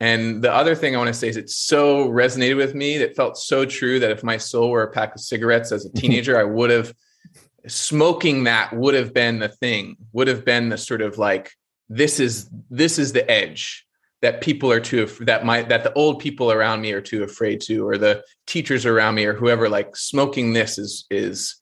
And 0.00 0.42
the 0.42 0.52
other 0.52 0.74
thing 0.74 0.94
I 0.94 0.98
want 0.98 1.08
to 1.08 1.14
say 1.14 1.28
is 1.28 1.36
it 1.36 1.50
so 1.50 2.08
resonated 2.08 2.56
with 2.56 2.74
me 2.74 2.98
that 2.98 3.16
felt 3.16 3.36
so 3.36 3.64
true 3.64 3.98
that 3.98 4.12
if 4.12 4.22
my 4.22 4.36
soul 4.36 4.70
were 4.70 4.84
a 4.84 4.90
pack 4.90 5.14
of 5.14 5.20
cigarettes 5.20 5.72
as 5.72 5.84
a 5.84 5.92
teenager, 5.96 6.38
I 6.38 6.44
would 6.44 6.70
have 6.70 6.94
smoking 7.66 8.44
that 8.44 8.72
would 8.72 8.94
have 8.94 9.12
been 9.12 9.40
the 9.40 9.48
thing, 9.48 9.96
would 10.12 10.28
have 10.28 10.44
been 10.44 10.68
the 10.68 10.78
sort 10.78 11.02
of 11.02 11.18
like, 11.18 11.52
this 11.88 12.20
is 12.20 12.48
this 12.70 12.98
is 12.98 13.12
the 13.12 13.28
edge 13.30 13.86
that 14.20 14.40
people 14.40 14.70
are 14.70 14.80
too 14.80 15.06
that 15.20 15.44
my 15.44 15.62
that 15.62 15.84
the 15.84 15.92
old 15.94 16.18
people 16.18 16.52
around 16.52 16.80
me 16.82 16.92
are 16.92 17.00
too 17.00 17.22
afraid 17.22 17.60
to, 17.62 17.86
or 17.86 17.96
the 17.96 18.22
teachers 18.46 18.84
around 18.84 19.14
me 19.14 19.24
or 19.24 19.32
whoever, 19.32 19.68
like 19.68 19.96
smoking 19.96 20.52
this 20.52 20.78
is 20.78 21.06
is 21.10 21.56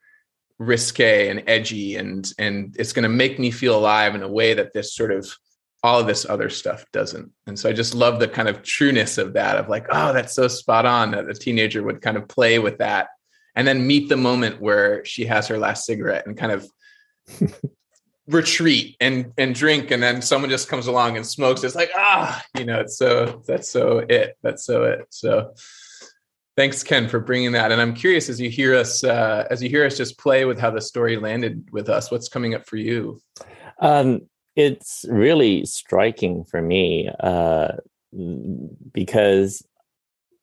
risque 0.59 1.29
and 1.29 1.45
edgy 1.47 1.97
and 1.97 2.33
and 2.39 2.75
it's 2.79 2.93
going 2.93 3.03
to 3.03 3.09
make 3.09 3.39
me 3.39 3.51
feel 3.51 3.79
alive 3.79 4.15
in 4.15 4.23
a 4.23 4.29
way 4.29 4.55
that 4.55 4.73
this 4.73 4.95
sort 4.95 5.13
of 5.13 5.37
all 5.87 6.01
of 6.01 6.09
this 6.09 6.27
other 6.29 6.51
stuff 6.51 6.85
doesn't. 6.93 7.31
And 7.47 7.57
so 7.57 7.69
I 7.69 7.73
just 7.73 7.95
love 7.95 8.19
the 8.19 8.27
kind 8.27 8.49
of 8.49 8.65
trueness 8.65 9.19
of 9.19 9.35
that 9.35 9.57
of 9.57 9.69
like, 9.69 9.87
oh, 9.91 10.13
that's 10.13 10.35
so 10.35 10.49
spot 10.49 10.85
on 10.85 11.13
that 11.13 11.31
a 11.31 11.33
teenager 11.33 11.85
would 11.85 12.03
kind 12.03 12.17
of 12.17 12.27
play 12.27 12.59
with 12.59 12.79
that 12.79 13.11
and 13.55 13.69
then 13.69 13.87
meet 13.87 14.09
the 14.09 14.17
moment 14.17 14.61
where 14.61 15.05
she 15.05 15.25
has 15.27 15.47
her 15.47 15.59
last 15.59 15.87
cigarette 15.87 16.27
and 16.27 16.37
kind 16.37 16.51
of 16.51 16.69
retreat 18.27 18.97
and 19.01 19.33
and 19.39 19.55
drink 19.55 19.93
and 19.93 20.03
then 20.03 20.21
someone 20.21 20.51
just 20.51 20.69
comes 20.69 20.89
along 20.89 21.17
and 21.17 21.25
smokes. 21.25 21.63
It's 21.63 21.77
like 21.77 21.93
ah 21.95 22.43
you 22.59 22.65
know 22.65 22.81
it's 22.81 22.99
so 22.99 23.45
that's 23.47 23.71
so 23.71 23.99
it 23.99 24.37
that's 24.43 24.65
so 24.65 24.83
it. 24.83 25.07
So 25.11 25.55
thanks 26.57 26.83
ken 26.83 27.09
for 27.09 27.21
bringing 27.21 27.53
that. 27.53 27.71
And 27.71 27.81
i'm 27.81 27.95
curious 27.95 28.29
as 28.29 28.41
you 28.41 28.51
hear 28.51 28.75
us 28.75 29.05
uh, 29.05 29.47
as 29.53 29.63
you 29.63 29.69
hear 29.69 29.87
us 29.87 29.97
just 29.97 30.19
play 30.19 30.47
with 30.47 30.59
how 30.59 30.73
the 30.73 30.81
story 30.81 31.17
landed 31.17 31.69
with 31.71 31.89
us 31.89 32.11
what's 32.11 32.29
coming 32.29 32.57
up 32.57 32.67
for 32.67 32.77
you? 32.77 33.21
Um 33.81 34.23
it's 34.57 35.05
really 35.09 35.65
striking 35.67 36.45
for 36.45 36.61
me 36.61 37.11
uh, 37.21 37.73
because 38.93 39.63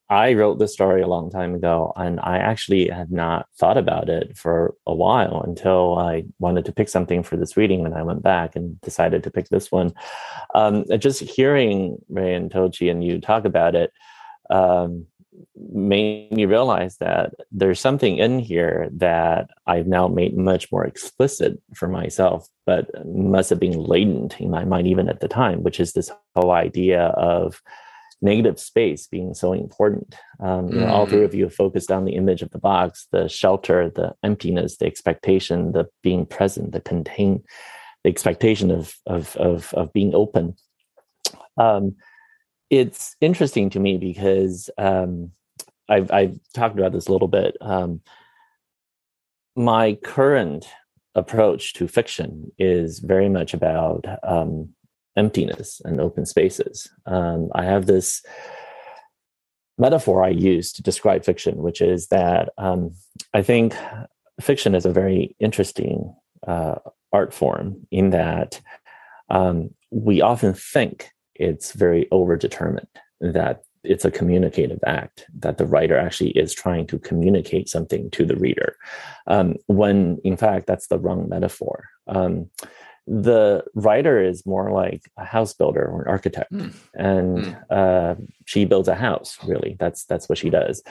I 0.09 0.33
wrote 0.33 0.59
the 0.59 0.67
story 0.67 1.01
a 1.01 1.07
long 1.07 1.31
time 1.31 1.55
ago, 1.55 1.91
and 1.95 2.19
I 2.19 2.37
actually 2.37 2.87
had 2.89 3.11
not 3.11 3.47
thought 3.57 3.77
about 3.77 4.09
it 4.09 4.37
for 4.37 4.75
a 4.85 4.93
while 4.93 5.41
until 5.41 5.97
I 5.97 6.25
wanted 6.37 6.65
to 6.65 6.71
pick 6.71 6.89
something 6.89 7.23
for 7.23 7.35
this 7.35 7.57
reading, 7.57 7.83
and 7.85 7.95
I 7.95 8.03
went 8.03 8.21
back 8.21 8.55
and 8.55 8.79
decided 8.81 9.23
to 9.23 9.31
pick 9.31 9.49
this 9.49 9.71
one. 9.71 9.93
Um, 10.53 10.85
just 10.99 11.21
hearing 11.21 11.97
Ray 12.09 12.35
and 12.35 12.51
Tochi 12.51 12.91
and 12.91 13.03
you 13.03 13.19
talk 13.19 13.45
about 13.45 13.73
it, 13.73 13.91
um, 14.51 15.07
made 15.55 16.31
me 16.31 16.45
realize 16.45 16.97
that 16.97 17.33
there's 17.51 17.79
something 17.79 18.17
in 18.17 18.39
here 18.39 18.89
that 18.93 19.49
I've 19.65 19.87
now 19.87 20.07
made 20.07 20.37
much 20.37 20.71
more 20.71 20.85
explicit 20.85 21.61
for 21.73 21.87
myself, 21.87 22.47
but 22.65 22.89
must 23.05 23.49
have 23.49 23.59
been 23.59 23.83
latent 23.83 24.39
in 24.39 24.49
my 24.49 24.65
mind 24.65 24.87
even 24.87 25.09
at 25.09 25.19
the 25.19 25.27
time, 25.27 25.63
which 25.63 25.79
is 25.79 25.93
this 25.93 26.11
whole 26.35 26.51
idea 26.51 27.03
of 27.03 27.61
negative 28.21 28.59
space 28.59 29.05
being 29.07 29.33
so 29.33 29.53
important. 29.53 30.15
Um, 30.39 30.69
you 30.69 30.79
know, 30.79 30.87
all 30.87 31.05
three 31.05 31.19
mm. 31.19 31.25
of 31.25 31.35
you 31.35 31.43
have 31.43 31.53
focused 31.53 31.91
on 31.91 32.05
the 32.05 32.15
image 32.15 32.41
of 32.41 32.51
the 32.51 32.59
box, 32.59 33.07
the 33.11 33.27
shelter, 33.27 33.89
the 33.89 34.15
emptiness, 34.23 34.77
the 34.77 34.85
expectation, 34.85 35.73
the 35.73 35.89
being 36.01 36.25
present, 36.25 36.71
the 36.71 36.81
contain, 36.81 37.43
the 38.03 38.09
expectation 38.09 38.71
of 38.71 38.95
of 39.05 39.35
of, 39.35 39.73
of 39.73 39.91
being 39.93 40.15
open. 40.15 40.55
Um, 41.57 41.97
it's 42.77 43.15
interesting 43.21 43.69
to 43.69 43.79
me 43.79 43.97
because 43.97 44.69
um, 44.79 45.31
I've, 45.87 46.11
I've, 46.11 46.39
talked 46.55 46.77
about 46.77 46.91
this 46.91 47.07
a 47.07 47.11
little 47.11 47.27
bit. 47.27 47.55
Um, 47.61 48.01
my 49.55 49.93
current 50.03 50.65
approach 51.13 51.73
to 51.73 51.87
fiction 51.87 52.51
is 52.57 52.97
very 52.97 53.29
much 53.29 53.53
about 53.53 54.05
um, 54.23 54.69
emptiness 55.15 55.81
and 55.85 56.01
open 56.01 56.25
spaces. 56.25 56.89
Um, 57.05 57.51
I 57.53 57.63
have 57.65 57.85
this 57.85 58.23
metaphor 59.77 60.23
I 60.23 60.29
use 60.29 60.71
to 60.73 60.81
describe 60.81 61.23
fiction, 61.23 61.57
which 61.57 61.79
is 61.79 62.07
that 62.07 62.49
um, 62.57 62.95
I 63.35 63.43
think 63.43 63.75
fiction 64.41 64.73
is 64.73 64.85
a 64.85 64.91
very 64.91 65.35
interesting 65.39 66.15
uh, 66.47 66.75
art 67.11 67.35
form 67.35 67.85
in 67.91 68.09
that 68.09 68.59
um, 69.29 69.75
we 69.91 70.21
often 70.21 70.55
think 70.55 71.11
it's 71.35 71.73
very 71.73 72.07
overdetermined 72.11 72.87
that 73.21 73.63
it's 73.83 74.05
a 74.05 74.11
communicative 74.11 74.79
act 74.85 75.25
that 75.37 75.57
the 75.57 75.65
writer 75.65 75.97
actually 75.97 76.31
is 76.31 76.53
trying 76.53 76.87
to 76.87 76.97
communicate 76.99 77.67
something 77.67 78.09
to 78.11 78.25
the 78.25 78.35
reader 78.35 78.75
um, 79.27 79.55
when 79.67 80.19
in 80.23 80.37
fact 80.37 80.67
that's 80.67 80.87
the 80.87 80.99
wrong 80.99 81.27
metaphor 81.27 81.89
um, 82.07 82.49
the 83.05 83.63
writer 83.75 84.23
is 84.23 84.45
more 84.45 84.71
like 84.71 85.01
a 85.17 85.25
house 85.25 85.53
builder 85.53 85.85
or 85.85 86.03
an 86.03 86.07
architect 86.07 86.51
mm. 86.51 86.73
and 86.93 87.39
mm. 87.39 87.63
Uh, 87.69 88.15
she 88.45 88.65
builds 88.65 88.87
a 88.87 88.95
house 88.95 89.37
really 89.45 89.75
that's 89.79 90.05
that's 90.05 90.29
what 90.29 90.37
she 90.37 90.49
does 90.49 90.81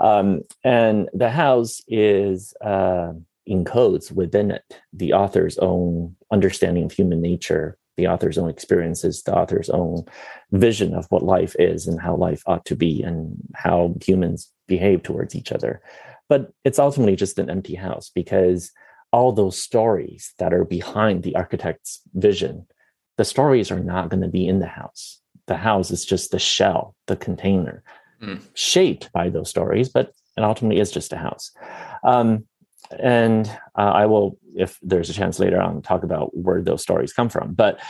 um, 0.00 0.42
and 0.64 1.08
the 1.12 1.30
house 1.30 1.80
is 1.86 2.54
uh, 2.62 3.12
encodes 3.48 4.10
within 4.10 4.50
it 4.50 4.80
the 4.92 5.12
author's 5.12 5.58
own 5.58 6.16
understanding 6.32 6.84
of 6.84 6.92
human 6.92 7.20
nature 7.20 7.76
the 7.96 8.06
author's 8.06 8.38
own 8.38 8.48
experiences, 8.48 9.22
the 9.22 9.34
author's 9.34 9.70
own 9.70 10.04
vision 10.52 10.94
of 10.94 11.06
what 11.10 11.22
life 11.22 11.54
is 11.58 11.86
and 11.86 12.00
how 12.00 12.16
life 12.16 12.42
ought 12.46 12.64
to 12.66 12.76
be 12.76 13.02
and 13.02 13.36
how 13.54 13.94
humans 14.02 14.50
behave 14.66 15.02
towards 15.02 15.34
each 15.34 15.52
other. 15.52 15.82
But 16.28 16.52
it's 16.64 16.78
ultimately 16.78 17.16
just 17.16 17.38
an 17.38 17.50
empty 17.50 17.74
house 17.74 18.10
because 18.14 18.70
all 19.12 19.32
those 19.32 19.60
stories 19.60 20.32
that 20.38 20.54
are 20.54 20.64
behind 20.64 21.22
the 21.22 21.36
architect's 21.36 22.00
vision, 22.14 22.66
the 23.16 23.24
stories 23.24 23.70
are 23.70 23.80
not 23.80 24.08
going 24.08 24.22
to 24.22 24.28
be 24.28 24.46
in 24.46 24.60
the 24.60 24.66
house. 24.66 25.20
The 25.46 25.56
house 25.56 25.90
is 25.90 26.04
just 26.04 26.30
the 26.30 26.38
shell, 26.38 26.94
the 27.06 27.16
container, 27.16 27.82
mm. 28.22 28.40
shaped 28.54 29.12
by 29.12 29.28
those 29.28 29.50
stories, 29.50 29.88
but 29.88 30.12
it 30.36 30.44
ultimately 30.44 30.80
is 30.80 30.92
just 30.92 31.12
a 31.12 31.16
house. 31.16 31.50
Um, 32.04 32.46
and 32.98 33.46
uh, 33.76 33.82
I 33.82 34.06
will, 34.06 34.38
if 34.56 34.78
there's 34.82 35.10
a 35.10 35.14
chance 35.14 35.38
later 35.38 35.60
on, 35.60 35.82
talk 35.82 36.02
about 36.02 36.36
where 36.36 36.62
those 36.62 36.82
stories 36.82 37.12
come 37.12 37.28
from. 37.28 37.54
But 37.54 37.80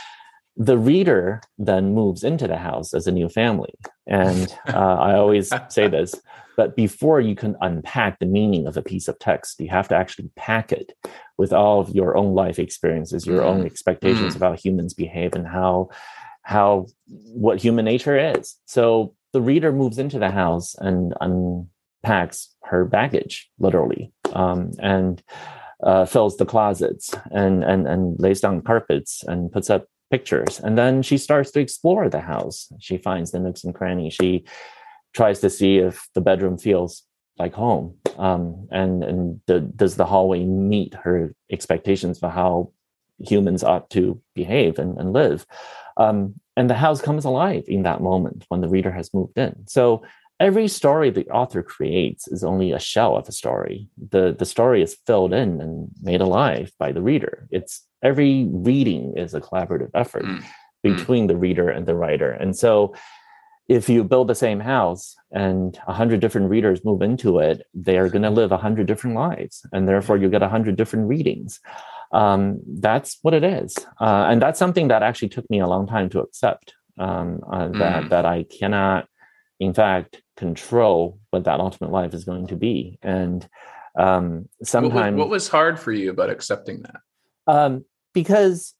the 0.57 0.77
reader 0.77 1.41
then 1.57 1.93
moves 1.93 2.23
into 2.23 2.47
the 2.47 2.57
house 2.57 2.93
as 2.93 3.07
a 3.07 3.11
new 3.11 3.29
family. 3.29 3.73
And 4.07 4.47
uh, 4.67 4.77
I 4.77 5.15
always 5.15 5.51
say 5.69 5.87
this, 5.87 6.15
but 6.57 6.75
before 6.75 7.21
you 7.21 7.35
can 7.35 7.55
unpack 7.61 8.19
the 8.19 8.25
meaning 8.25 8.67
of 8.67 8.77
a 8.77 8.81
piece 8.81 9.07
of 9.07 9.17
text, 9.19 9.59
you 9.59 9.69
have 9.69 9.87
to 9.89 9.95
actually 9.95 10.29
pack 10.35 10.71
it 10.71 10.93
with 11.37 11.53
all 11.53 11.79
of 11.79 11.89
your 11.95 12.17
own 12.17 12.35
life 12.35 12.59
experiences, 12.59 13.25
your 13.25 13.41
mm. 13.41 13.45
own 13.45 13.65
expectations 13.65 14.33
mm. 14.33 14.35
of 14.35 14.41
how 14.41 14.53
humans 14.53 14.93
behave 14.93 15.33
and 15.33 15.47
how 15.47 15.89
how 16.43 16.87
what 17.07 17.61
human 17.61 17.85
nature 17.85 18.17
is. 18.17 18.57
So 18.65 19.15
the 19.31 19.41
reader 19.41 19.71
moves 19.71 19.99
into 19.99 20.19
the 20.19 20.31
house 20.31 20.75
and 20.79 21.13
unpacks 21.21 22.53
her 22.63 22.83
baggage, 22.83 23.49
literally 23.59 24.11
um, 24.33 24.71
and 24.79 25.21
uh, 25.83 26.05
fills 26.05 26.37
the 26.37 26.45
closets 26.45 27.13
and, 27.31 27.63
and, 27.63 27.87
and 27.87 28.19
lays 28.19 28.41
down 28.41 28.61
carpets 28.61 29.23
and 29.27 29.51
puts 29.51 29.69
up 29.69 29.87
pictures. 30.09 30.59
And 30.59 30.77
then 30.77 31.01
she 31.01 31.17
starts 31.17 31.51
to 31.51 31.59
explore 31.59 32.09
the 32.09 32.21
house. 32.21 32.71
She 32.79 32.97
finds 32.97 33.31
the 33.31 33.39
nooks 33.39 33.63
and 33.63 33.73
crannies. 33.73 34.13
She 34.13 34.45
tries 35.13 35.39
to 35.39 35.49
see 35.49 35.77
if 35.77 36.07
the 36.13 36.21
bedroom 36.21 36.57
feels 36.57 37.03
like 37.39 37.53
home. 37.53 37.95
Um, 38.17 38.67
and 38.71 39.03
and 39.03 39.41
the, 39.47 39.61
does 39.61 39.95
the 39.95 40.05
hallway 40.05 40.43
meet 40.43 40.93
her 40.93 41.33
expectations 41.51 42.19
for 42.19 42.29
how 42.29 42.71
humans 43.19 43.63
ought 43.63 43.89
to 43.91 44.21
behave 44.35 44.79
and, 44.79 44.97
and 44.97 45.13
live? 45.13 45.45
Um, 45.97 46.35
and 46.57 46.69
the 46.69 46.75
house 46.75 47.01
comes 47.01 47.25
alive 47.25 47.63
in 47.67 47.83
that 47.83 48.01
moment 48.01 48.45
when 48.49 48.61
the 48.61 48.69
reader 48.69 48.91
has 48.91 49.13
moved 49.13 49.37
in. 49.37 49.67
So 49.67 50.03
every 50.41 50.67
story 50.67 51.09
the 51.11 51.29
author 51.29 51.61
creates 51.61 52.27
is 52.27 52.43
only 52.43 52.71
a 52.71 52.79
shell 52.79 53.15
of 53.15 53.29
a 53.29 53.31
story. 53.31 53.87
The 54.09 54.35
the 54.37 54.45
story 54.45 54.81
is 54.81 54.97
filled 55.07 55.33
in 55.33 55.61
and 55.61 55.89
made 56.01 56.21
alive 56.21 56.71
by 56.79 56.91
the 56.91 57.01
reader. 57.01 57.47
It's 57.51 57.85
every 58.03 58.47
reading 58.51 59.13
is 59.15 59.33
a 59.33 59.41
collaborative 59.41 59.91
effort 59.93 60.25
mm. 60.25 60.43
between 60.81 61.25
mm. 61.25 61.27
the 61.29 61.37
reader 61.37 61.69
and 61.69 61.85
the 61.85 61.95
writer. 61.95 62.31
And 62.31 62.57
so 62.57 62.95
if 63.67 63.87
you 63.87 64.03
build 64.03 64.27
the 64.27 64.35
same 64.35 64.59
house 64.59 65.15
and 65.31 65.79
a 65.87 65.93
hundred 65.93 66.19
different 66.19 66.49
readers 66.49 66.83
move 66.83 67.01
into 67.01 67.39
it, 67.39 67.65
they 67.73 67.97
are 67.97 68.09
going 68.09 68.23
to 68.23 68.29
live 68.29 68.51
a 68.51 68.57
hundred 68.57 68.87
different 68.87 69.15
lives, 69.15 69.65
and 69.71 69.87
therefore 69.87 70.17
you 70.17 70.29
get 70.29 70.43
a 70.43 70.49
hundred 70.49 70.75
different 70.75 71.07
readings. 71.07 71.59
Um, 72.11 72.59
that's 72.67 73.19
what 73.21 73.33
it 73.33 73.43
is, 73.43 73.77
uh, 74.01 74.25
and 74.29 74.41
that's 74.41 74.59
something 74.59 74.89
that 74.89 75.03
actually 75.03 75.29
took 75.29 75.47
me 75.49 75.59
a 75.61 75.67
long 75.67 75.87
time 75.87 76.09
to 76.09 76.19
accept. 76.19 76.73
Um, 76.99 77.39
uh, 77.49 77.69
that 77.81 78.03
mm. 78.03 78.09
that 78.09 78.25
I 78.25 78.43
cannot, 78.43 79.07
in 79.59 79.73
fact, 79.73 80.21
control 80.41 81.19
what 81.29 81.43
that 81.43 81.59
ultimate 81.59 81.91
life 81.91 82.13
is 82.15 82.25
going 82.25 82.47
to 82.47 82.55
be, 82.55 82.97
and 83.03 83.47
um, 83.95 84.49
sometimes 84.63 85.17
what, 85.17 85.27
what, 85.27 85.29
was 85.29 85.47
hard 85.47 85.79
for 85.79 85.91
you 85.91 86.09
about 86.09 86.31
accepting 86.31 86.81
that? 86.81 86.99
Um, 87.47 87.85
because 88.13 88.73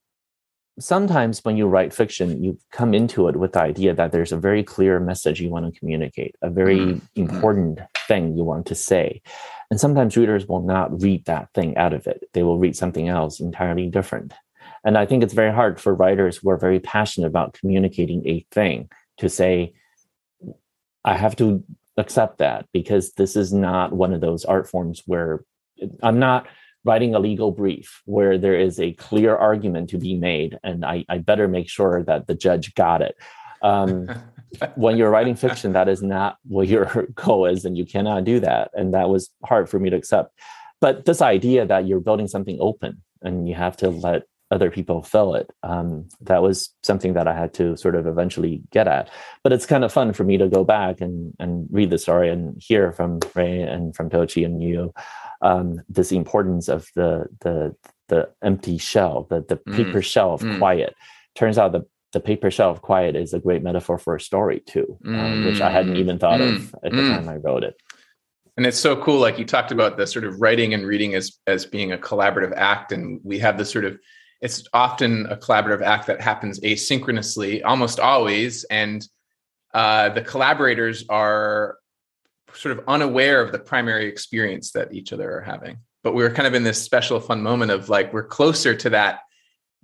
sometimes 0.79 1.43
when 1.43 1.57
you 1.57 1.67
write 1.67 1.93
fiction, 1.93 2.43
you 2.43 2.57
come 2.71 2.93
into 2.93 3.27
it 3.27 3.35
with 3.35 3.53
the 3.53 3.61
idea 3.61 3.93
that 3.93 4.11
there's 4.11 4.31
a 4.31 4.37
very 4.37 4.63
clear 4.63 4.99
message 4.99 5.39
you 5.39 5.49
want 5.49 5.71
to 5.71 5.79
communicate, 5.79 6.35
a 6.41 6.49
very 6.49 6.79
mm-hmm. 6.79 7.21
important 7.21 7.79
thing 8.07 8.35
you 8.35 8.43
want 8.43 8.65
to 8.67 8.75
say. 8.75 9.21
And 9.69 9.79
sometimes 9.79 10.17
readers 10.17 10.47
will 10.47 10.63
not 10.63 11.01
read 11.01 11.25
that 11.25 11.49
thing 11.53 11.77
out 11.77 11.93
of 11.93 12.07
it, 12.07 12.23
they 12.33 12.43
will 12.43 12.57
read 12.57 12.75
something 12.75 13.07
else 13.07 13.39
entirely 13.39 13.87
different. 13.87 14.33
And 14.83 14.97
I 14.97 15.05
think 15.05 15.21
it's 15.21 15.33
very 15.33 15.53
hard 15.53 15.79
for 15.79 15.93
writers 15.93 16.37
who 16.37 16.49
are 16.49 16.57
very 16.57 16.79
passionate 16.79 17.27
about 17.27 17.53
communicating 17.53 18.27
a 18.27 18.45
thing 18.51 18.89
to 19.19 19.29
say, 19.29 19.73
I 21.03 21.17
have 21.17 21.35
to 21.37 21.63
accept 21.97 22.37
that 22.39 22.67
because 22.73 23.13
this 23.13 23.35
is 23.35 23.51
not 23.51 23.93
one 23.93 24.13
of 24.13 24.21
those 24.21 24.45
art 24.45 24.69
forms 24.69 25.03
where 25.05 25.43
I'm 26.01 26.19
not 26.19 26.47
writing 26.83 27.13
a 27.13 27.19
legal 27.19 27.51
brief 27.51 28.01
where 28.05 28.37
there 28.37 28.59
is 28.59 28.79
a 28.79 28.93
clear 28.93 29.35
argument 29.35 29.89
to 29.91 29.97
be 29.97 30.15
made, 30.15 30.57
and 30.63 30.83
I, 30.83 31.05
I 31.09 31.19
better 31.19 31.47
make 31.47 31.69
sure 31.69 32.03
that 32.03 32.27
the 32.27 32.35
judge 32.35 32.73
got 32.75 33.01
it. 33.01 33.15
Um, 33.61 34.09
when 34.75 34.97
you're 34.97 35.09
writing 35.09 35.35
fiction, 35.35 35.73
that 35.73 35.87
is 35.87 36.01
not 36.01 36.37
what 36.43 36.67
your 36.67 37.07
goal 37.15 37.45
is, 37.45 37.65
and 37.65 37.77
you 37.77 37.85
cannot 37.85 38.23
do 38.23 38.39
that. 38.39 38.71
And 38.73 38.93
that 38.93 39.09
was 39.09 39.29
hard 39.45 39.69
for 39.69 39.79
me 39.79 39.89
to 39.89 39.95
accept. 39.95 40.37
But 40.79 41.05
this 41.05 41.21
idea 41.21 41.65
that 41.67 41.87
you're 41.87 41.99
building 41.99 42.27
something 42.27 42.57
open 42.59 43.03
and 43.21 43.47
you 43.47 43.53
have 43.53 43.77
to 43.77 43.89
let 43.89 44.23
other 44.51 44.69
people 44.69 45.01
fill 45.01 45.33
it. 45.33 45.49
Um, 45.63 46.09
that 46.21 46.43
was 46.43 46.69
something 46.83 47.13
that 47.13 47.27
I 47.27 47.33
had 47.33 47.53
to 47.55 47.77
sort 47.77 47.95
of 47.95 48.05
eventually 48.05 48.61
get 48.71 48.87
at. 48.87 49.09
But 49.43 49.53
it's 49.53 49.65
kind 49.65 49.83
of 49.83 49.93
fun 49.93 50.13
for 50.13 50.23
me 50.23 50.37
to 50.37 50.49
go 50.49 50.63
back 50.63 50.99
and, 50.99 51.33
and 51.39 51.67
read 51.71 51.89
the 51.89 51.97
story 51.97 52.29
and 52.29 52.61
hear 52.61 52.91
from 52.91 53.19
Ray 53.33 53.61
and 53.61 53.95
from 53.95 54.09
Tochi 54.09 54.45
and 54.45 54.61
you 54.61 54.93
um, 55.41 55.81
this 55.89 56.11
importance 56.11 56.67
of 56.67 56.87
the 56.95 57.27
the 57.41 57.75
the 58.09 58.29
empty 58.43 58.77
shell, 58.77 59.27
the 59.29 59.41
the 59.47 59.57
mm. 59.57 59.75
paper 59.75 60.01
shell 60.01 60.33
of 60.33 60.41
mm. 60.41 60.57
quiet. 60.59 60.95
Turns 61.35 61.57
out 61.57 61.71
the 61.71 61.85
the 62.13 62.19
paper 62.19 62.51
shell 62.51 62.69
of 62.69 62.81
quiet 62.81 63.15
is 63.15 63.33
a 63.33 63.39
great 63.39 63.63
metaphor 63.63 63.97
for 63.97 64.15
a 64.15 64.21
story 64.21 64.61
too, 64.65 64.97
mm. 65.03 65.17
um, 65.17 65.45
which 65.45 65.61
I 65.61 65.69
hadn't 65.69 65.97
even 65.97 66.19
thought 66.19 66.41
of 66.41 66.55
mm. 66.55 66.73
at 66.83 66.91
the 66.91 66.97
mm. 66.97 67.15
time 67.15 67.29
I 67.29 67.37
wrote 67.37 67.63
it. 67.63 67.75
And 68.57 68.65
it's 68.65 68.79
so 68.79 69.01
cool. 69.01 69.19
Like 69.19 69.39
you 69.39 69.45
talked 69.45 69.71
about 69.71 69.97
the 69.97 70.05
sort 70.05 70.25
of 70.25 70.39
writing 70.41 70.73
and 70.73 70.85
reading 70.85 71.15
as 71.15 71.39
as 71.47 71.65
being 71.65 71.91
a 71.91 71.97
collaborative 71.97 72.53
act, 72.55 72.91
and 72.91 73.19
we 73.23 73.39
have 73.39 73.57
this 73.57 73.71
sort 73.71 73.85
of 73.85 73.97
it's 74.41 74.67
often 74.73 75.27
a 75.27 75.37
collaborative 75.37 75.83
act 75.83 76.07
that 76.07 76.19
happens 76.19 76.59
asynchronously, 76.61 77.61
almost 77.63 77.99
always, 77.99 78.63
and 78.65 79.07
uh, 79.73 80.09
the 80.09 80.21
collaborators 80.21 81.05
are 81.09 81.77
sort 82.53 82.77
of 82.77 82.83
unaware 82.87 83.41
of 83.41 83.51
the 83.51 83.59
primary 83.59 84.07
experience 84.07 84.71
that 84.71 84.93
each 84.93 85.13
other 85.13 85.31
are 85.31 85.41
having. 85.41 85.77
But 86.03 86.13
we 86.13 86.23
are 86.23 86.31
kind 86.31 86.47
of 86.47 86.53
in 86.55 86.63
this 86.63 86.81
special 86.81 87.19
fun 87.19 87.41
moment 87.41 87.71
of 87.71 87.87
like 87.87 88.11
we're 88.11 88.27
closer 88.27 88.75
to 88.75 88.89
that 88.89 89.19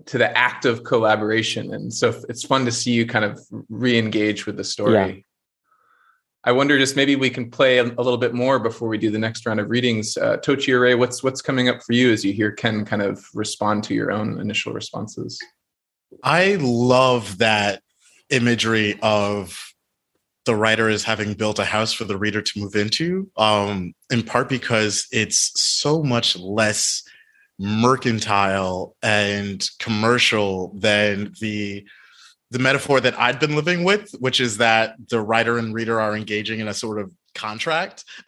to 0.08 0.18
the 0.18 0.36
act 0.38 0.66
of 0.66 0.84
collaboration. 0.84 1.74
And 1.74 1.94
so 1.94 2.14
it's 2.30 2.44
fun 2.44 2.66
to 2.66 2.72
see 2.72 2.92
you 2.92 3.06
kind 3.06 3.26
of 3.26 3.40
re-engage 3.70 4.46
with 4.46 4.58
the 4.58 4.64
story. 4.64 5.26
I 6.48 6.52
wonder 6.52 6.80
just 6.80 6.96
maybe 6.96 7.18
we 7.18 7.30
can 7.30 7.52
play 7.52 7.78
a, 7.80 7.84
little 7.84 8.18
bit 8.18 8.34
more 8.34 8.58
before 8.58 8.88
we 8.88 8.98
do 8.98 9.12
the 9.12 9.20
next 9.20 9.46
round 9.46 9.60
of 9.60 9.70
readings. 9.70 10.16
Uh, 10.16 10.38
tochi 10.38 10.80
Ray, 10.80 10.96
what's 10.96 11.22
what's 11.22 11.42
coming 11.42 11.68
up 11.68 11.84
for 11.84 11.92
you 11.92 12.12
as 12.12 12.24
you 12.24 12.32
hear 12.32 12.52
ken 12.52 12.86
kind 12.86 13.02
of 13.02 13.28
respond 13.34 13.84
to 13.84 13.94
your 13.94 14.12
own 14.12 14.40
initial 14.40 14.72
responses? 14.72 15.38
I 16.24 16.58
love 16.62 17.40
that 17.40 17.84
imagery 18.30 18.98
of 19.02 19.74
the 20.46 20.56
writer 20.56 20.88
is 20.88 21.04
having 21.04 21.34
built 21.34 21.60
a 21.60 21.66
house 21.66 21.92
for 21.92 22.06
the 22.06 22.18
reader 22.18 22.42
to 22.42 22.60
move 22.60 22.76
into, 22.76 23.30
um, 23.36 23.94
in 24.10 24.24
part 24.24 24.48
because 24.48 25.06
it's 25.12 25.52
so 25.62 26.02
much 26.02 26.38
less 26.38 27.04
mercantile 27.60 28.96
and 29.04 29.70
commercial 29.80 30.74
than 30.78 31.34
the 31.42 31.86
the 32.52 32.60
metaphor 32.60 33.02
that 33.02 33.20
I'd 33.20 33.40
been 33.40 33.56
living 33.56 33.84
with, 33.84 34.12
which 34.20 34.40
is 34.40 34.58
that 34.58 34.96
the 35.10 35.20
writer 35.22 35.58
and 35.58 35.74
reader 35.74 36.00
are 36.00 36.16
engaging 36.16 36.60
in 36.60 36.68
a 36.68 36.74
sort 36.74 37.00
of 37.00 37.12
contract. 37.36 38.06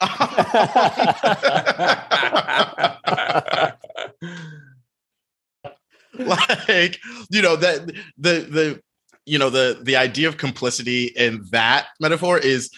like 6.18 7.00
you 7.30 7.40
know 7.40 7.56
that 7.56 7.86
the 8.18 8.40
the 8.40 8.82
you 9.26 9.38
know 9.38 9.50
the 9.50 9.78
the 9.82 9.96
idea 9.96 10.28
of 10.28 10.36
complicity 10.36 11.06
in 11.06 11.44
that 11.50 11.86
metaphor 11.98 12.38
is 12.38 12.70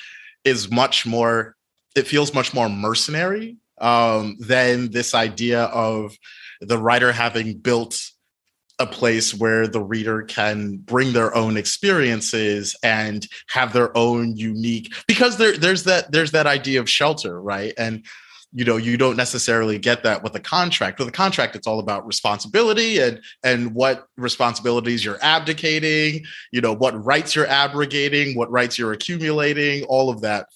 is 0.44 0.70
much 0.70 1.06
more 1.06 1.56
it 1.96 2.06
feels 2.06 2.34
much 2.34 2.54
more 2.54 2.68
mercenary 2.68 3.56
um, 3.80 4.36
than 4.38 4.90
this 4.90 5.14
idea 5.14 5.64
of 5.64 6.16
the 6.60 6.78
writer 6.78 7.12
having 7.12 7.58
built 7.58 8.00
a 8.78 8.86
place 8.86 9.34
where 9.34 9.66
the 9.66 9.82
reader 9.82 10.22
can 10.22 10.76
bring 10.76 11.12
their 11.12 11.34
own 11.34 11.56
experiences 11.56 12.76
and 12.82 13.26
have 13.48 13.72
their 13.72 13.96
own 13.96 14.36
unique 14.36 14.92
because 15.06 15.36
there 15.36 15.56
there's 15.56 15.84
that 15.84 16.10
there's 16.10 16.32
that 16.32 16.46
idea 16.46 16.80
of 16.80 16.88
shelter 16.88 17.40
right 17.40 17.74
and 17.76 18.04
you 18.52 18.64
know 18.64 18.76
you 18.76 18.96
don't 18.96 19.16
necessarily 19.16 19.78
get 19.78 20.02
that 20.02 20.22
with 20.22 20.34
a 20.34 20.40
contract 20.40 20.98
with 20.98 21.08
a 21.08 21.12
contract 21.12 21.54
it's 21.54 21.66
all 21.66 21.80
about 21.80 22.06
responsibility 22.06 22.98
and 22.98 23.20
and 23.42 23.74
what 23.74 24.06
responsibilities 24.16 25.04
you're 25.04 25.22
abdicating 25.22 26.24
you 26.50 26.60
know 26.60 26.72
what 26.72 27.04
rights 27.04 27.36
you're 27.36 27.46
abrogating 27.46 28.36
what 28.36 28.50
rights 28.50 28.78
you're 28.78 28.92
accumulating 28.92 29.84
all 29.84 30.10
of 30.10 30.22
that 30.22 30.46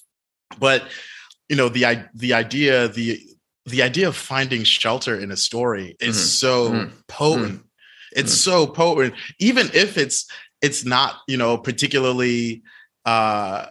but 0.59 0.83
you 1.49 1.55
know 1.55 1.69
the 1.69 2.05
the 2.13 2.33
idea 2.33 2.87
the 2.87 3.19
the 3.65 3.81
idea 3.83 4.07
of 4.07 4.15
finding 4.15 4.63
shelter 4.63 5.19
in 5.19 5.31
a 5.31 5.37
story 5.37 5.95
is 5.99 6.15
mm-hmm. 6.15 6.25
so 6.25 6.71
mm-hmm. 6.71 6.97
potent 7.07 7.53
mm-hmm. 7.53 7.66
It's 8.17 8.33
mm-hmm. 8.33 8.51
so 8.51 8.67
potent 8.67 9.13
even 9.39 9.69
if 9.73 9.97
it's 9.97 10.29
it's 10.61 10.83
not 10.83 11.15
you 11.27 11.37
know 11.37 11.57
particularly 11.57 12.63
uh 13.05 13.67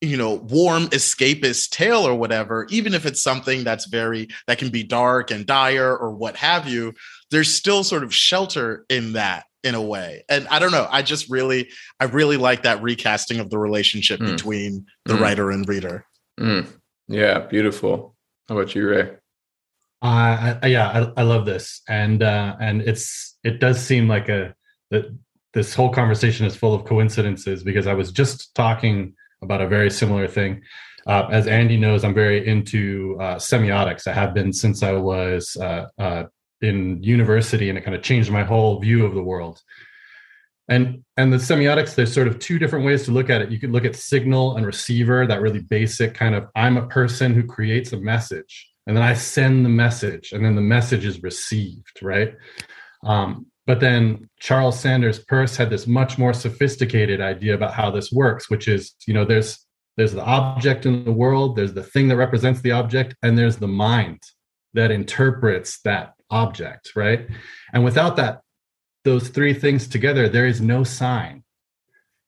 you 0.00 0.16
know 0.16 0.34
warm 0.34 0.86
escapist 0.88 1.70
tale 1.70 2.06
or 2.06 2.14
whatever 2.14 2.66
even 2.70 2.94
if 2.94 3.06
it's 3.06 3.22
something 3.22 3.64
that's 3.64 3.86
very 3.86 4.28
that 4.46 4.58
can 4.58 4.68
be 4.68 4.82
dark 4.82 5.30
and 5.30 5.46
dire 5.46 5.96
or 5.96 6.10
what 6.10 6.36
have 6.36 6.68
you 6.68 6.92
there's 7.30 7.52
still 7.52 7.82
sort 7.82 8.04
of 8.04 8.14
shelter 8.14 8.84
in 8.88 9.12
that 9.14 9.44
in 9.64 9.74
a 9.74 9.82
way 9.82 10.22
and 10.28 10.46
i 10.48 10.58
don't 10.58 10.70
know 10.70 10.86
i 10.90 11.02
just 11.02 11.28
really 11.28 11.68
i 11.98 12.04
really 12.04 12.36
like 12.36 12.62
that 12.62 12.80
recasting 12.80 13.40
of 13.40 13.50
the 13.50 13.58
relationship 13.58 14.20
mm. 14.20 14.30
between 14.30 14.86
the 15.04 15.14
mm. 15.14 15.20
writer 15.20 15.50
and 15.50 15.68
reader 15.68 16.04
mm. 16.38 16.64
yeah 17.08 17.40
beautiful 17.40 18.14
how 18.48 18.56
about 18.56 18.74
you 18.74 18.88
ray 18.88 19.10
uh, 20.02 20.58
I, 20.62 20.66
yeah 20.66 21.10
I, 21.16 21.20
I 21.20 21.24
love 21.24 21.44
this 21.46 21.82
and 21.88 22.22
uh 22.22 22.56
and 22.60 22.82
it's 22.82 23.36
it 23.42 23.58
does 23.60 23.80
seem 23.80 24.08
like 24.08 24.28
a 24.28 24.54
that 24.90 25.06
this 25.54 25.74
whole 25.74 25.90
conversation 25.90 26.46
is 26.46 26.54
full 26.54 26.74
of 26.74 26.84
coincidences 26.84 27.64
because 27.64 27.86
i 27.86 27.94
was 27.94 28.12
just 28.12 28.54
talking 28.54 29.14
about 29.42 29.60
a 29.60 29.68
very 29.68 29.90
similar 29.90 30.28
thing. 30.28 30.62
Uh, 31.06 31.26
as 31.30 31.46
Andy 31.46 31.76
knows, 31.76 32.04
I'm 32.04 32.14
very 32.14 32.46
into 32.46 33.16
uh, 33.20 33.36
semiotics. 33.36 34.06
I 34.06 34.12
have 34.12 34.34
been 34.34 34.52
since 34.52 34.82
I 34.82 34.92
was 34.92 35.56
uh, 35.56 35.86
uh, 35.98 36.24
in 36.60 37.02
university, 37.02 37.68
and 37.68 37.78
it 37.78 37.82
kind 37.82 37.94
of 37.94 38.02
changed 38.02 38.30
my 38.30 38.42
whole 38.42 38.80
view 38.80 39.06
of 39.06 39.14
the 39.14 39.22
world. 39.22 39.62
And 40.68 41.02
and 41.16 41.32
the 41.32 41.38
semiotics, 41.38 41.94
there's 41.94 42.12
sort 42.12 42.28
of 42.28 42.38
two 42.38 42.58
different 42.58 42.84
ways 42.84 43.04
to 43.04 43.10
look 43.10 43.30
at 43.30 43.40
it. 43.40 43.50
You 43.50 43.58
could 43.58 43.70
look 43.70 43.86
at 43.86 43.96
signal 43.96 44.56
and 44.56 44.66
receiver, 44.66 45.26
that 45.26 45.40
really 45.40 45.60
basic 45.60 46.14
kind 46.14 46.34
of 46.34 46.48
I'm 46.54 46.76
a 46.76 46.86
person 46.86 47.32
who 47.32 47.44
creates 47.44 47.92
a 47.92 47.96
message, 47.96 48.68
and 48.88 48.96
then 48.96 49.04
I 49.04 49.12
send 49.12 49.66
the 49.66 49.70
message, 49.70 50.32
and 50.32 50.42
then 50.42 50.56
the 50.56 50.62
message 50.62 51.04
is 51.04 51.22
received, 51.22 52.00
right? 52.00 52.34
Um, 53.04 53.46
but 53.66 53.80
then 53.80 54.30
Charles 54.40 54.80
Sanders 54.80 55.18
Peirce 55.18 55.58
had 55.58 55.68
this 55.68 55.86
much 55.86 56.16
more 56.16 56.32
sophisticated 56.32 57.20
idea 57.20 57.54
about 57.54 57.74
how 57.74 57.90
this 57.90 58.10
works, 58.10 58.48
which 58.48 58.66
is, 58.66 58.94
you 59.06 59.12
know, 59.12 59.26
there's 59.26 59.64
there's 59.98 60.12
the 60.12 60.24
object 60.24 60.86
in 60.86 61.04
the 61.04 61.12
world, 61.12 61.54
there's 61.54 61.74
the 61.74 61.82
thing 61.82 62.08
that 62.08 62.16
represents 62.16 62.62
the 62.62 62.70
object, 62.70 63.14
and 63.22 63.36
there's 63.36 63.56
the 63.56 63.68
mind 63.68 64.22
that 64.72 64.90
interprets 64.90 65.80
that 65.82 66.14
object, 66.30 66.92
right? 66.96 67.28
And 67.74 67.84
without 67.84 68.16
that, 68.16 68.40
those 69.04 69.28
three 69.28 69.52
things 69.52 69.86
together, 69.86 70.28
there 70.28 70.46
is 70.46 70.60
no 70.60 70.82
sign. 70.84 71.42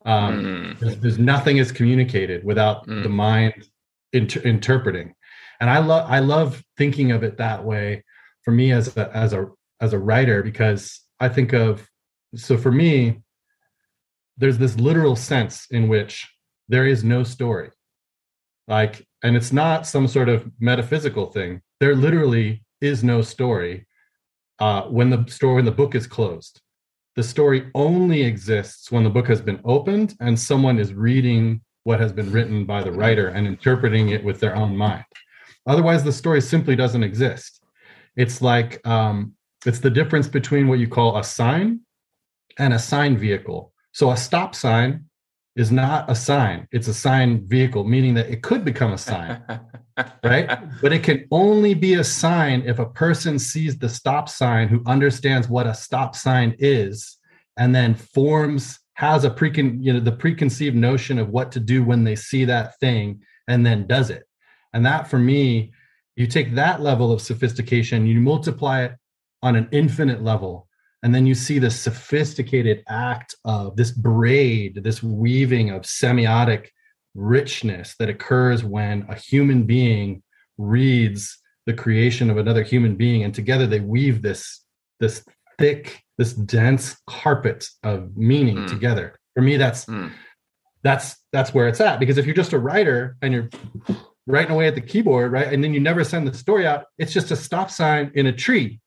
Um, 0.04 0.44
mm. 0.44 0.78
there's, 0.80 0.96
there's, 0.96 1.18
nothing 1.18 1.58
is 1.58 1.70
communicated 1.70 2.44
without 2.44 2.86
mm. 2.86 3.02
the 3.02 3.08
mind 3.08 3.68
inter- 4.12 4.40
interpreting. 4.40 5.14
And 5.60 5.68
I 5.68 5.78
love 5.78 6.10
I 6.10 6.20
love 6.20 6.64
thinking 6.76 7.12
of 7.12 7.22
it 7.22 7.36
that 7.36 7.64
way 7.64 8.04
for 8.42 8.50
me 8.50 8.72
as 8.72 8.96
a 8.96 9.14
as 9.14 9.32
a 9.32 9.46
as 9.80 9.92
a 9.92 9.98
writer 9.98 10.42
because 10.42 11.00
I 11.20 11.28
think 11.28 11.52
of 11.52 11.86
so 12.34 12.56
for 12.56 12.72
me 12.72 13.20
there's 14.38 14.58
this 14.58 14.76
literal 14.76 15.16
sense 15.16 15.66
in 15.70 15.88
which 15.88 16.26
there 16.68 16.86
is 16.86 17.04
no 17.04 17.22
story. 17.22 17.70
Like 18.66 19.06
and 19.22 19.36
it's 19.36 19.52
not 19.52 19.86
some 19.86 20.08
sort 20.08 20.30
of 20.30 20.50
metaphysical 20.58 21.26
thing. 21.26 21.60
There 21.78 21.94
literally 21.94 22.64
is 22.80 23.04
no 23.04 23.20
story 23.20 23.86
uh, 24.58 24.82
when 24.82 25.10
the 25.10 25.26
story 25.28 25.56
when 25.56 25.64
the 25.66 25.72
book 25.72 25.94
is 25.94 26.06
closed. 26.06 26.60
The 27.16 27.22
story 27.22 27.70
only 27.74 28.22
exists 28.22 28.90
when 28.90 29.04
the 29.04 29.10
book 29.10 29.26
has 29.28 29.42
been 29.42 29.60
opened 29.64 30.14
and 30.20 30.38
someone 30.38 30.78
is 30.78 30.94
reading 30.94 31.60
what 31.84 32.00
has 32.00 32.12
been 32.12 32.30
written 32.30 32.64
by 32.64 32.82
the 32.82 32.92
writer 32.92 33.28
and 33.28 33.46
interpreting 33.46 34.10
it 34.10 34.24
with 34.24 34.40
their 34.40 34.54
own 34.54 34.76
mind. 34.76 35.04
Otherwise, 35.66 36.04
the 36.04 36.12
story 36.12 36.40
simply 36.40 36.76
doesn't 36.76 37.02
exist. 37.02 37.62
It's 38.16 38.42
like 38.42 38.84
um, 38.86 39.34
it's 39.66 39.80
the 39.80 39.90
difference 39.90 40.28
between 40.28 40.68
what 40.68 40.78
you 40.78 40.88
call 40.88 41.16
a 41.16 41.24
sign 41.24 41.80
and 42.58 42.74
a 42.74 42.78
sign 42.78 43.16
vehicle. 43.16 43.72
So 43.92 44.10
a 44.10 44.16
stop 44.16 44.54
sign 44.54 45.04
is 45.56 45.70
not 45.70 46.10
a 46.10 46.14
sign; 46.14 46.66
it's 46.72 46.88
a 46.88 46.94
sign 46.94 47.46
vehicle, 47.46 47.84
meaning 47.84 48.14
that 48.14 48.30
it 48.30 48.42
could 48.42 48.64
become 48.64 48.92
a 48.92 48.98
sign. 48.98 49.42
right? 50.24 50.58
But 50.80 50.92
it 50.92 51.02
can 51.02 51.26
only 51.30 51.74
be 51.74 51.94
a 51.94 52.04
sign 52.04 52.62
if 52.66 52.78
a 52.78 52.86
person 52.86 53.38
sees 53.38 53.78
the 53.78 53.88
stop 53.88 54.28
sign 54.28 54.68
who 54.68 54.82
understands 54.86 55.48
what 55.48 55.66
a 55.66 55.74
stop 55.74 56.14
sign 56.16 56.56
is 56.58 57.18
and 57.56 57.74
then 57.74 57.94
forms 57.94 58.78
has 58.94 59.24
a 59.24 59.30
precon 59.30 59.78
you 59.80 59.92
know 59.92 60.00
the 60.00 60.12
preconceived 60.12 60.76
notion 60.76 61.18
of 61.18 61.30
what 61.30 61.52
to 61.52 61.60
do 61.60 61.82
when 61.82 62.04
they 62.04 62.16
see 62.16 62.44
that 62.44 62.78
thing 62.80 63.20
and 63.48 63.64
then 63.64 63.86
does 63.86 64.10
it. 64.10 64.24
And 64.72 64.86
that 64.86 65.08
for 65.08 65.18
me, 65.18 65.72
you 66.16 66.26
take 66.26 66.54
that 66.54 66.80
level 66.80 67.12
of 67.12 67.20
sophistication, 67.20 68.06
you 68.06 68.20
multiply 68.20 68.82
it 68.82 68.92
on 69.42 69.56
an 69.56 69.68
infinite 69.72 70.22
level, 70.22 70.68
and 71.02 71.14
then 71.14 71.26
you 71.26 71.34
see 71.34 71.58
the 71.58 71.70
sophisticated 71.70 72.82
act 72.88 73.34
of 73.44 73.76
this 73.76 73.90
braid, 73.90 74.82
this 74.82 75.02
weaving 75.02 75.70
of 75.70 75.82
semiotic 75.82 76.68
richness 77.14 77.94
that 77.98 78.08
occurs 78.08 78.62
when 78.62 79.06
a 79.08 79.14
human 79.14 79.64
being 79.64 80.22
reads 80.58 81.38
the 81.66 81.72
creation 81.72 82.30
of 82.30 82.36
another 82.36 82.62
human 82.62 82.96
being 82.96 83.24
and 83.24 83.34
together 83.34 83.66
they 83.66 83.80
weave 83.80 84.22
this 84.22 84.64
this 85.00 85.24
thick 85.58 86.02
this 86.18 86.32
dense 86.32 86.96
carpet 87.06 87.66
of 87.82 88.16
meaning 88.16 88.56
mm. 88.56 88.68
together 88.68 89.18
for 89.34 89.42
me 89.42 89.56
that's 89.56 89.86
mm. 89.86 90.10
that's 90.82 91.16
that's 91.32 91.52
where 91.52 91.68
it's 91.68 91.80
at 91.80 91.98
because 91.98 92.18
if 92.18 92.26
you're 92.26 92.34
just 92.34 92.52
a 92.52 92.58
writer 92.58 93.16
and 93.22 93.32
you're 93.32 93.50
writing 94.30 94.52
away 94.52 94.66
at 94.68 94.74
the 94.74 94.80
keyboard 94.80 95.32
right? 95.32 95.52
And 95.52 95.62
then 95.62 95.74
you 95.74 95.80
never 95.80 96.04
send 96.04 96.26
the 96.26 96.34
story 96.34 96.66
out. 96.66 96.84
It's 96.98 97.12
just 97.12 97.30
a 97.30 97.36
stop 97.36 97.70
sign 97.70 98.10
in 98.14 98.26
a 98.26 98.32
tree 98.32 98.80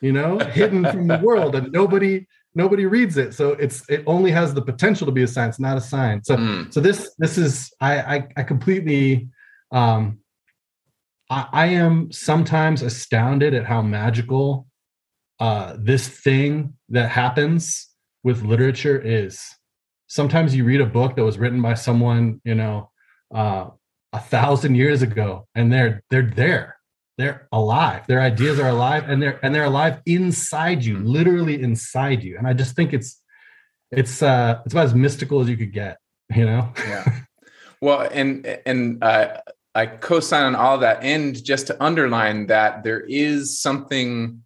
you 0.00 0.12
know 0.12 0.38
hidden 0.38 0.84
from 0.84 1.08
the 1.08 1.18
world 1.18 1.54
and 1.54 1.72
nobody 1.72 2.26
nobody 2.54 2.86
reads 2.86 3.16
it. 3.16 3.34
So 3.34 3.52
it's 3.52 3.88
it 3.88 4.02
only 4.06 4.30
has 4.32 4.52
the 4.54 4.62
potential 4.62 5.06
to 5.06 5.12
be 5.12 5.22
a 5.22 5.28
sign. 5.28 5.48
It's 5.48 5.60
not 5.60 5.76
a 5.76 5.80
sign. 5.80 6.22
So 6.24 6.36
mm. 6.36 6.72
so 6.72 6.80
this 6.80 7.14
this 7.18 7.38
is 7.38 7.72
i 7.80 8.16
i, 8.16 8.28
I 8.36 8.42
completely 8.42 9.28
um 9.72 10.18
I, 11.30 11.46
I 11.52 11.66
am 11.66 12.10
sometimes 12.10 12.82
astounded 12.82 13.54
at 13.54 13.64
how 13.64 13.82
magical 13.82 14.66
uh 15.40 15.76
this 15.78 16.08
thing 16.08 16.74
that 16.90 17.10
happens 17.10 17.88
with 18.24 18.42
literature 18.42 18.98
is. 19.00 19.40
Sometimes 20.08 20.54
you 20.54 20.64
read 20.64 20.80
a 20.80 20.86
book 20.86 21.16
that 21.16 21.24
was 21.24 21.38
written 21.38 21.62
by 21.62 21.74
someone 21.74 22.40
you 22.44 22.54
know 22.54 22.90
uh 23.34 23.66
a 24.12 24.20
thousand 24.20 24.74
years 24.74 25.02
ago 25.02 25.46
and 25.54 25.72
they're 25.72 26.02
they're 26.10 26.22
there. 26.22 26.76
They're 27.18 27.48
alive. 27.50 28.06
Their 28.06 28.20
ideas 28.20 28.60
are 28.60 28.68
alive 28.68 29.08
and 29.08 29.20
they're 29.20 29.38
and 29.44 29.54
they're 29.54 29.64
alive 29.64 30.00
inside 30.06 30.84
you 30.84 30.98
literally 30.98 31.60
inside 31.62 32.22
you. 32.22 32.38
And 32.38 32.46
i 32.46 32.52
just 32.52 32.76
think 32.76 32.92
it's 32.92 33.20
it's 33.90 34.22
uh 34.22 34.60
it's 34.64 34.74
about 34.74 34.86
as 34.86 34.94
mystical 34.94 35.40
as 35.40 35.48
you 35.48 35.56
could 35.56 35.72
get 35.72 35.98
you 36.34 36.44
know? 36.44 36.72
Yeah. 36.76 37.20
Well 37.80 38.08
and 38.12 38.44
and 38.66 39.04
uh 39.04 39.38
i 39.72 39.86
co-sign 39.86 40.46
on 40.46 40.56
all 40.56 40.78
that 40.78 41.04
and 41.04 41.44
just 41.44 41.68
to 41.68 41.80
underline 41.80 42.48
that 42.48 42.82
there 42.82 43.02
is 43.02 43.60
something 43.60 44.42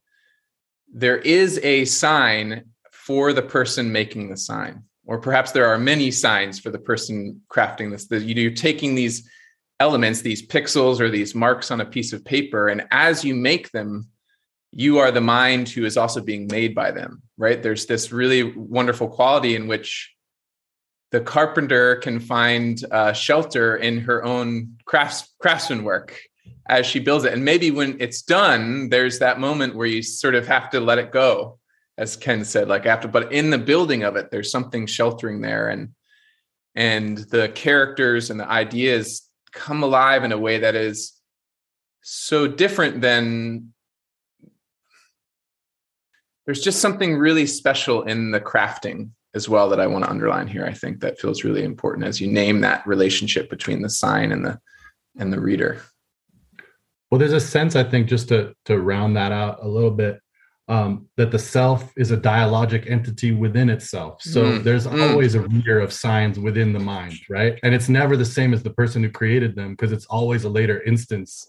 there 0.93 1.17
is 1.17 1.59
a 1.63 1.87
sign 1.87 2.65
for 2.91 3.33
the 3.33 3.41
person 3.41 3.91
making 3.91 4.29
the 4.29 4.37
sign 4.37 4.83
or 5.07 5.19
perhaps 5.19 5.53
there 5.53 5.65
are 5.67 5.79
many 5.79 6.11
signs 6.11 6.61
for 6.61 6.69
the 6.69 6.79
person 6.79 7.41
crafting 7.51 7.91
this 7.91 8.07
that 8.09 8.23
you're 8.23 8.51
taking 8.51 8.95
these 8.95 9.27
elements, 9.81 10.21
these 10.21 10.47
pixels 10.47 11.01
or 11.01 11.11
these 11.11 11.35
marks 11.35 11.71
on 11.71 11.81
a 11.81 11.85
piece 11.85 12.13
of 12.13 12.25
paper. 12.25 12.69
And 12.69 12.87
as 12.91 13.25
you 13.25 13.35
make 13.35 13.71
them, 13.73 14.09
you 14.73 14.99
are 14.99 15.11
the 15.11 15.21
mind 15.21 15.69
who 15.69 15.85
is 15.85 15.97
also 15.97 16.21
being 16.21 16.47
made 16.51 16.75
by 16.75 16.91
them, 16.91 17.23
right? 17.37 17.63
There's 17.63 17.87
this 17.87 18.11
really 18.11 18.43
wonderful 18.43 19.09
quality 19.09 19.55
in 19.55 19.67
which 19.67 20.13
the 21.11 21.21
carpenter 21.21 21.97
can 21.97 22.21
find 22.21 22.83
uh, 22.91 23.13
shelter 23.13 23.77
in 23.77 24.01
her 24.01 24.25
own 24.25 24.79
crafts, 24.87 25.29
craftsman 25.41 25.85
work 25.85 26.19
as 26.67 26.87
she 26.87 27.01
builds 27.01 27.25
it. 27.25 27.35
And 27.35 27.45
maybe 27.45 27.71
when 27.71 28.01
it's 28.01 28.23
done, 28.23 28.89
there's 28.89 29.19
that 29.19 29.39
moment 29.39 29.75
where 29.75 29.87
you 29.87 30.03
sort 30.03 30.35
of 30.35 30.47
have 30.47 30.71
to 30.71 30.81
let 30.81 30.99
it 30.99 31.13
go, 31.13 31.59
as 31.99 32.17
Ken 32.17 32.45
said, 32.45 32.69
like 32.69 32.87
after, 32.87 33.09
but 33.09 33.31
in 33.31 33.51
the 33.51 33.59
building 33.59 34.05
of 34.05 34.17
it, 34.17 34.31
there's 34.31 34.51
something 34.51 34.87
sheltering 34.87 35.43
there. 35.43 35.69
And 35.69 35.91
and 36.75 37.19
the 37.19 37.51
characters 37.51 38.31
and 38.31 38.41
the 38.41 38.49
ideas 38.49 39.29
come 39.53 39.83
alive 39.83 40.25
in 40.25 40.33
a 40.33 40.39
way 40.39 40.59
that 40.59 40.75
is 40.75 41.13
so 42.03 42.47
different 42.47 43.01
than 43.01 43.73
there's 46.47 46.63
just 46.63 46.81
something 46.81 47.17
really 47.17 47.47
special 47.47 48.03
in 48.03 48.33
the 48.33 48.41
crafting 48.41 49.11
as 49.35 49.49
well 49.49 49.69
that 49.69 49.81
I 49.81 49.87
want 49.87 50.05
to 50.05 50.11
underline 50.11 50.49
here. 50.49 50.65
I 50.67 50.73
think 50.73 51.01
that 51.01 51.21
feels 51.21 51.45
really 51.45 51.65
important 51.65 52.07
as 52.07 52.21
you 52.21 52.27
name 52.27 52.61
that 52.61 52.87
relationship 52.87 53.49
between 53.49 53.83
the 53.83 53.91
sign 53.91 54.33
and 54.33 54.45
the 54.45 54.59
and 55.19 55.33
the 55.33 55.41
reader. 55.41 55.83
Well, 57.11 57.19
there's 57.19 57.33
a 57.33 57.41
sense 57.41 57.77
I 57.77 57.85
think 57.85 58.09
just 58.09 58.29
to 58.29 58.55
to 58.65 58.79
round 58.79 59.17
that 59.17 59.33
out 59.33 59.59
a 59.63 59.69
little 59.69 59.91
bit 59.91 60.21
um, 60.73 61.07
that 61.19 61.31
the 61.31 61.39
self 61.39 61.93
is 61.99 62.13
a 62.13 62.17
dialogic 62.17 62.91
entity 62.91 63.31
within 63.31 63.69
itself. 63.69 64.23
So 64.23 64.43
mm, 64.43 64.65
there's 64.65 64.87
mm. 64.87 65.11
always 65.11 65.35
a 65.35 65.41
reader 65.41 65.79
of 65.79 65.93
signs 65.93 66.39
within 66.39 66.73
the 66.73 66.79
mind, 66.79 67.19
right? 67.29 67.59
And 67.63 67.75
it's 67.75 67.91
never 67.91 68.17
the 68.17 68.25
same 68.25 68.55
as 68.55 68.63
the 68.63 68.71
person 68.71 69.03
who 69.03 69.11
created 69.11 69.55
them 69.55 69.73
because 69.73 69.93
it's 69.93 70.07
always 70.07 70.45
a 70.45 70.49
later 70.49 70.83
instance 70.85 71.47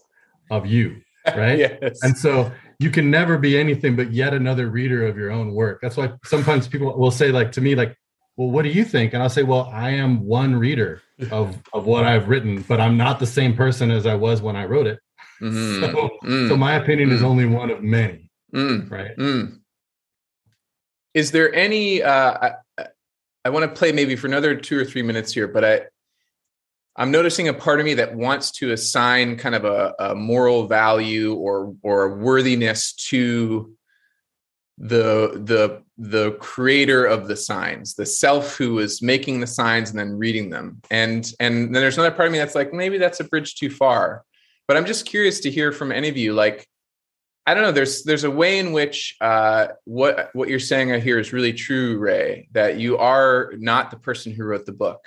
of 0.50 0.66
you, 0.66 1.00
right? 1.34 1.58
yes. 1.58 2.00
And 2.02 2.18
so 2.18 2.52
you 2.78 2.90
can 2.90 3.10
never 3.10 3.38
be 3.38 3.56
anything 3.56 3.96
but 3.96 4.12
yet 4.12 4.34
another 4.34 4.68
reader 4.68 5.06
of 5.06 5.16
your 5.16 5.30
own 5.30 5.54
work. 5.54 5.80
That's 5.80 5.96
why 5.96 6.12
sometimes 6.26 6.68
people 6.68 6.94
will 6.94 7.10
say, 7.10 7.32
like 7.32 7.50
to 7.52 7.62
me, 7.62 7.74
like, 7.74 7.96
well, 8.36 8.50
what 8.50 8.64
do 8.64 8.68
you 8.68 8.84
think? 8.84 9.14
And 9.14 9.22
I'll 9.22 9.30
say, 9.30 9.42
well, 9.42 9.70
I 9.72 9.92
am 9.92 10.26
one 10.26 10.54
reader 10.54 11.00
of 11.30 11.56
of 11.72 11.86
what 11.86 12.04
I've 12.04 12.28
written, 12.28 12.62
but 12.68 12.78
I'm 12.78 12.98
not 12.98 13.20
the 13.20 13.26
same 13.26 13.56
person 13.56 13.90
as 13.90 14.04
I 14.04 14.16
was 14.16 14.42
when 14.42 14.54
I 14.54 14.66
wrote 14.66 14.86
it. 14.86 14.98
Mm-hmm. 15.40 15.84
So, 15.94 16.10
mm. 16.24 16.48
so 16.48 16.56
my 16.56 16.74
opinion 16.74 17.10
is 17.10 17.22
mm. 17.22 17.24
only 17.24 17.46
one 17.46 17.70
of 17.70 17.82
many. 17.82 18.23
Mm. 18.54 18.90
Right. 18.90 19.16
Mm. 19.16 19.60
Is 21.12 21.30
there 21.30 21.54
any? 21.54 22.02
Uh, 22.02 22.50
I, 22.78 22.86
I 23.44 23.50
want 23.50 23.64
to 23.64 23.78
play 23.78 23.92
maybe 23.92 24.16
for 24.16 24.26
another 24.26 24.54
two 24.54 24.78
or 24.78 24.84
three 24.84 25.02
minutes 25.02 25.32
here, 25.32 25.48
but 25.48 25.64
I 25.64 25.82
I'm 26.96 27.10
noticing 27.10 27.48
a 27.48 27.54
part 27.54 27.80
of 27.80 27.86
me 27.86 27.94
that 27.94 28.14
wants 28.14 28.52
to 28.52 28.72
assign 28.72 29.36
kind 29.36 29.54
of 29.54 29.64
a, 29.64 29.94
a 29.98 30.14
moral 30.14 30.66
value 30.66 31.34
or 31.34 31.74
or 31.82 32.16
worthiness 32.16 32.92
to 33.08 33.74
the 34.78 35.40
the 35.44 35.82
the 35.98 36.32
creator 36.32 37.04
of 37.04 37.28
the 37.28 37.36
signs 37.36 37.94
the 37.94 38.04
self 38.04 38.56
who 38.56 38.80
is 38.80 39.00
making 39.00 39.38
the 39.38 39.46
signs 39.46 39.90
and 39.90 39.98
then 39.98 40.18
reading 40.18 40.50
them 40.50 40.80
and 40.90 41.32
and 41.38 41.66
then 41.66 41.80
there's 41.80 41.96
another 41.96 42.14
part 42.14 42.26
of 42.26 42.32
me 42.32 42.38
that's 42.38 42.56
like 42.56 42.72
maybe 42.72 42.98
that's 42.98 43.20
a 43.20 43.24
bridge 43.24 43.54
too 43.54 43.70
far 43.70 44.24
but 44.66 44.76
i'm 44.76 44.84
just 44.84 45.06
curious 45.06 45.38
to 45.38 45.50
hear 45.50 45.70
from 45.70 45.92
any 45.92 46.08
of 46.08 46.16
you 46.16 46.32
like 46.32 46.66
I 47.46 47.54
don't 47.54 47.62
know. 47.62 47.72
There's 47.72 48.04
there's 48.04 48.24
a 48.24 48.30
way 48.30 48.58
in 48.58 48.72
which 48.72 49.16
uh, 49.20 49.68
what 49.84 50.30
what 50.32 50.48
you're 50.48 50.58
saying 50.58 50.92
I 50.92 50.98
hear 50.98 51.18
is 51.18 51.32
really 51.32 51.52
true, 51.52 51.98
Ray. 51.98 52.48
That 52.52 52.78
you 52.78 52.96
are 52.96 53.52
not 53.58 53.90
the 53.90 53.98
person 53.98 54.32
who 54.32 54.44
wrote 54.44 54.64
the 54.64 54.72
book, 54.72 55.00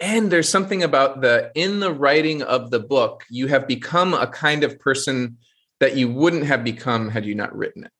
and 0.00 0.30
there's 0.30 0.48
something 0.48 0.82
about 0.82 1.20
the 1.20 1.50
in 1.54 1.80
the 1.80 1.92
writing 1.92 2.42
of 2.42 2.70
the 2.70 2.80
book 2.80 3.24
you 3.30 3.46
have 3.46 3.66
become 3.66 4.14
a 4.14 4.26
kind 4.26 4.64
of 4.64 4.78
person 4.78 5.38
that 5.80 5.96
you 5.96 6.08
wouldn't 6.08 6.44
have 6.44 6.64
become 6.64 7.08
had 7.08 7.24
you 7.24 7.34
not 7.34 7.56
written 7.56 7.84
it 7.84 7.90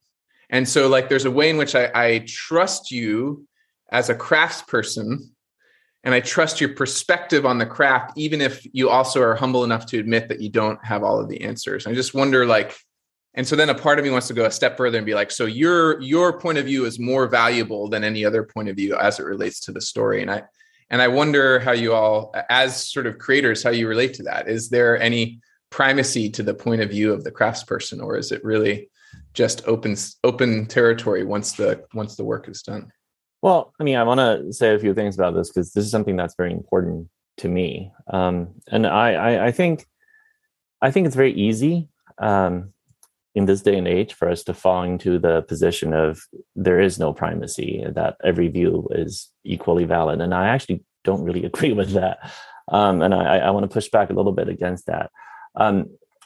and 0.50 0.68
so 0.68 0.88
like 0.88 1.08
there's 1.08 1.24
a 1.24 1.30
way 1.30 1.48
in 1.50 1.56
which 1.56 1.74
i, 1.74 1.90
I 1.94 2.24
trust 2.26 2.90
you 2.90 3.46
as 3.90 4.10
a 4.10 4.14
craftsperson 4.14 5.18
and 6.04 6.14
i 6.14 6.20
trust 6.20 6.60
your 6.60 6.74
perspective 6.74 7.46
on 7.46 7.58
the 7.58 7.66
craft 7.66 8.16
even 8.16 8.40
if 8.40 8.66
you 8.72 8.90
also 8.90 9.22
are 9.22 9.34
humble 9.34 9.64
enough 9.64 9.86
to 9.86 9.98
admit 9.98 10.28
that 10.28 10.40
you 10.40 10.50
don't 10.50 10.84
have 10.84 11.02
all 11.02 11.18
of 11.18 11.28
the 11.28 11.42
answers 11.42 11.86
i 11.86 11.94
just 11.94 12.14
wonder 12.14 12.44
like 12.46 12.76
and 13.36 13.46
so 13.46 13.54
then 13.54 13.68
a 13.68 13.74
part 13.74 13.98
of 13.98 14.04
me 14.04 14.10
wants 14.10 14.28
to 14.28 14.34
go 14.34 14.46
a 14.46 14.50
step 14.50 14.78
further 14.78 14.96
and 14.96 15.06
be 15.06 15.14
like 15.14 15.30
so 15.30 15.44
your 15.44 16.00
your 16.00 16.40
point 16.40 16.58
of 16.58 16.64
view 16.64 16.86
is 16.86 16.98
more 16.98 17.28
valuable 17.28 17.88
than 17.88 18.02
any 18.02 18.24
other 18.24 18.42
point 18.42 18.68
of 18.68 18.76
view 18.76 18.96
as 18.96 19.20
it 19.20 19.24
relates 19.24 19.60
to 19.60 19.72
the 19.72 19.80
story. 19.80 20.22
And 20.22 20.30
i 20.30 20.42
and 20.90 21.02
i 21.02 21.08
wonder 21.08 21.60
how 21.60 21.72
you 21.72 21.92
all 21.92 22.34
as 22.48 22.90
sort 22.90 23.06
of 23.06 23.18
creators 23.18 23.62
how 23.62 23.70
you 23.70 23.86
relate 23.86 24.14
to 24.14 24.22
that. 24.24 24.48
Is 24.48 24.68
there 24.70 25.00
any 25.00 25.40
primacy 25.70 26.30
to 26.30 26.42
the 26.42 26.54
point 26.54 26.80
of 26.80 26.90
view 26.90 27.12
of 27.12 27.24
the 27.24 27.32
craftsperson 27.32 28.02
or 28.02 28.16
is 28.16 28.32
it 28.32 28.42
really 28.42 28.88
just 29.34 29.66
open 29.68 29.96
open 30.24 30.66
territory 30.66 31.24
once 31.24 31.52
the 31.52 31.84
once 31.94 32.16
the 32.16 32.24
work 32.24 32.48
is 32.48 32.62
done? 32.62 32.90
Well 33.42 33.74
i 33.78 33.84
mean 33.84 33.96
i 33.96 34.02
want 34.02 34.20
to 34.20 34.52
say 34.52 34.74
a 34.74 34.78
few 34.78 34.94
things 34.94 35.14
about 35.14 35.34
this 35.34 35.50
because 35.50 35.72
this 35.72 35.84
is 35.84 35.90
something 35.90 36.16
that's 36.16 36.34
very 36.36 36.52
important 36.52 37.08
to 37.38 37.48
me. 37.48 37.92
Um, 38.10 38.54
and 38.68 38.86
I, 38.86 39.12
I, 39.12 39.46
I 39.48 39.52
think 39.52 39.84
i 40.80 40.90
think 40.90 41.06
it's 41.06 41.16
very 41.16 41.34
easy 41.34 41.88
um, 42.18 42.72
in 43.36 43.44
this 43.44 43.60
day 43.60 43.76
and 43.76 43.86
age 43.86 44.14
for 44.14 44.28
us 44.28 44.42
to 44.42 44.54
fall 44.54 44.82
into 44.82 45.18
the 45.18 45.42
position 45.42 45.92
of 45.92 46.18
there 46.56 46.80
is 46.80 46.98
no 46.98 47.12
primacy 47.12 47.84
that 47.94 48.16
every 48.24 48.48
view 48.48 48.88
is 48.92 49.30
equally 49.44 49.84
valid. 49.84 50.20
And 50.20 50.34
i 50.34 50.48
actually 50.48 50.82
don't 51.04 51.22
really 51.22 51.44
agree 51.50 51.72
with 51.72 51.90
that. 51.92 52.18
Um, 52.72 53.02
and 53.02 53.14
i, 53.14 53.38
I 53.38 53.50
want 53.50 53.64
to 53.64 53.72
push 53.72 53.88
back 53.88 54.10
a 54.10 54.14
little 54.14 54.32
bit 54.32 54.48
against 54.48 54.86
that. 54.86 55.10
Um, 55.54 55.76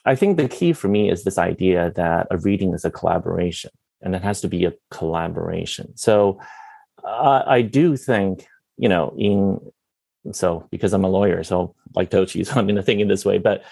i 0.07 0.15
think 0.15 0.37
the 0.37 0.49
key 0.49 0.73
for 0.73 0.89
me 0.89 1.11
is 1.11 1.25
this 1.25 1.37
idea 1.37 1.93
that 1.97 2.29
a 2.31 2.39
reading 2.39 2.73
is 2.73 2.87
a 2.87 2.91
collaboration 2.91 3.71
and 4.01 4.15
it 4.15 4.23
has 4.23 4.41
to 4.41 4.49
be 4.49 4.65
a 4.65 4.73
collaboration. 4.91 5.95
So 5.97 6.41
uh, 7.05 7.43
i 7.47 7.63
do 7.63 7.97
think 7.97 8.47
you 8.77 8.89
know 8.89 9.15
in 9.19 9.61
so 10.33 10.67
because 10.71 10.93
i'm 10.93 11.05
a 11.05 11.09
lawyer 11.09 11.43
so 11.43 11.75
like 11.95 12.11
tochi 12.11 12.47
so 12.47 12.53
i'm 12.57 12.67
going 12.67 12.77
to 12.77 12.83
think 12.89 13.01
in 13.01 13.09
this 13.09 13.25
way 13.25 13.39
but 13.39 13.63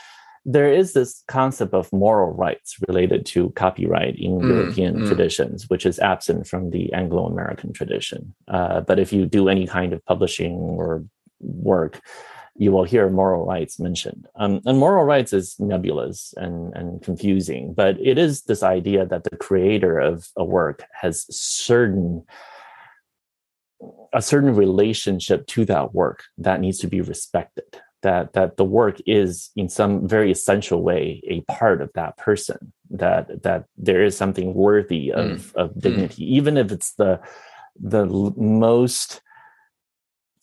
there 0.44 0.72
is 0.72 0.92
this 0.92 1.22
concept 1.28 1.74
of 1.74 1.92
moral 1.92 2.32
rights 2.32 2.76
related 2.88 3.26
to 3.26 3.50
copyright 3.50 4.16
in 4.16 4.38
mm, 4.38 4.48
European 4.48 5.00
mm. 5.00 5.06
traditions, 5.06 5.68
which 5.68 5.84
is 5.84 5.98
absent 5.98 6.46
from 6.46 6.70
the 6.70 6.92
Anglo 6.92 7.26
American 7.26 7.72
tradition. 7.72 8.34
Uh, 8.48 8.80
but 8.80 8.98
if 8.98 9.12
you 9.12 9.26
do 9.26 9.48
any 9.48 9.66
kind 9.66 9.92
of 9.92 10.04
publishing 10.06 10.54
or 10.54 11.04
work, 11.40 12.00
you 12.56 12.72
will 12.72 12.84
hear 12.84 13.08
moral 13.08 13.46
rights 13.46 13.78
mentioned. 13.78 14.26
Um, 14.34 14.60
and 14.66 14.78
moral 14.78 15.04
rights 15.04 15.32
is 15.32 15.54
nebulous 15.60 16.34
and, 16.36 16.74
and 16.74 17.00
confusing, 17.02 17.72
but 17.72 17.96
it 18.00 18.18
is 18.18 18.42
this 18.42 18.62
idea 18.62 19.06
that 19.06 19.24
the 19.24 19.36
creator 19.36 19.98
of 19.98 20.28
a 20.36 20.44
work 20.44 20.84
has 20.92 21.26
certain 21.34 22.24
a 24.12 24.20
certain 24.20 24.56
relationship 24.56 25.46
to 25.46 25.64
that 25.66 25.94
work 25.94 26.24
that 26.38 26.60
needs 26.60 26.78
to 26.78 26.88
be 26.88 27.00
respected 27.00 27.80
that 28.02 28.32
that 28.32 28.56
the 28.56 28.64
work 28.64 28.98
is 29.06 29.50
in 29.56 29.68
some 29.68 30.06
very 30.06 30.30
essential 30.30 30.82
way 30.82 31.20
a 31.26 31.40
part 31.52 31.82
of 31.82 31.90
that 31.94 32.16
person 32.16 32.72
that 32.90 33.42
that 33.42 33.64
there 33.76 34.02
is 34.02 34.16
something 34.16 34.54
worthy 34.54 35.12
of 35.12 35.26
mm. 35.26 35.54
of 35.54 35.70
mm. 35.70 35.80
dignity 35.80 36.24
mm. 36.24 36.28
even 36.28 36.56
if 36.56 36.70
it's 36.70 36.94
the 36.94 37.20
the 37.80 38.06
most 38.36 39.20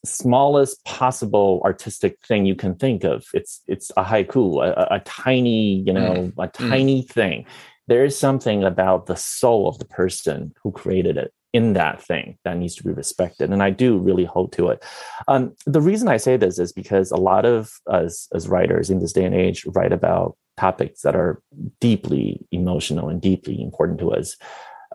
smallest 0.06 0.84
possible 0.86 1.62
artistic 1.66 2.18
thing 2.26 2.45
you 2.45 2.56
can 2.56 2.76
think 2.76 3.03
of 3.03 3.26
it's 3.34 3.62
it's 3.68 3.89
a 3.97 4.03
haiku 4.03 4.64
a, 4.64 4.95
a 4.95 4.99
tiny 4.99 5.82
you 5.82 5.93
know 5.93 6.14
mm. 6.14 6.34
a 6.38 6.47
tiny 6.47 7.01
thing 7.01 7.45
there 7.88 8.03
is 8.03 8.18
something 8.18 8.64
about 8.64 9.06
the 9.06 9.16
soul 9.16 9.68
of 9.68 9.78
the 9.80 9.86
person 9.86 10.53
who 10.62 10.72
created 10.72 11.18
it 11.18 11.34
in 11.56 11.72
that 11.72 12.01
thing 12.01 12.38
that 12.43 12.58
needs 12.58 12.76
to 12.76 12.84
be 12.84 12.91
respected 12.91 13.49
and 13.49 13.64
i 13.64 13.70
do 13.70 13.97
really 13.97 14.26
hold 14.26 14.51
to 14.51 14.68
it. 14.72 14.84
Um, 15.30 15.56
the 15.66 15.86
reason 15.89 16.08
i 16.10 16.18
say 16.18 16.36
this 16.36 16.60
is 16.60 16.74
because 16.82 17.12
a 17.12 17.26
lot 17.32 17.45
of 17.45 17.72
us 17.99 18.28
as 18.36 18.49
writers 18.53 18.89
in 18.89 18.99
this 18.99 19.14
day 19.14 19.26
and 19.30 19.36
age 19.45 19.66
write 19.78 19.93
about 19.93 20.36
topics 20.58 21.01
that 21.01 21.16
are 21.16 21.41
deeply 21.80 22.45
emotional 22.51 23.10
and 23.10 23.22
deeply 23.22 23.62
important 23.62 23.99
to 23.99 24.12
us. 24.12 24.38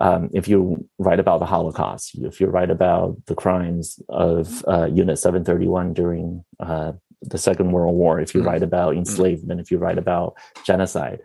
Um, 0.01 0.31
if 0.33 0.49
you 0.49 0.89
write 0.99 1.21
about 1.21 1.41
the 1.41 1.47
holocaust 1.55 2.17
if 2.31 2.41
you 2.41 2.47
write 2.47 2.71
about 2.71 3.17
the 3.27 3.35
crimes 3.35 4.01
of 4.09 4.65
uh, 4.67 4.87
unit 4.87 5.19
731 5.19 5.93
during 5.93 6.45
uh, 6.59 6.93
the 7.23 7.39
second 7.39 7.73
world 7.73 7.95
war 7.95 8.21
if 8.21 8.35
you 8.35 8.43
mm. 8.43 8.47
write 8.47 8.63
about 8.63 8.97
enslavement 8.97 9.61
if 9.61 9.71
you 9.71 9.79
write 9.79 9.99
about 9.99 10.35
genocide. 10.65 11.21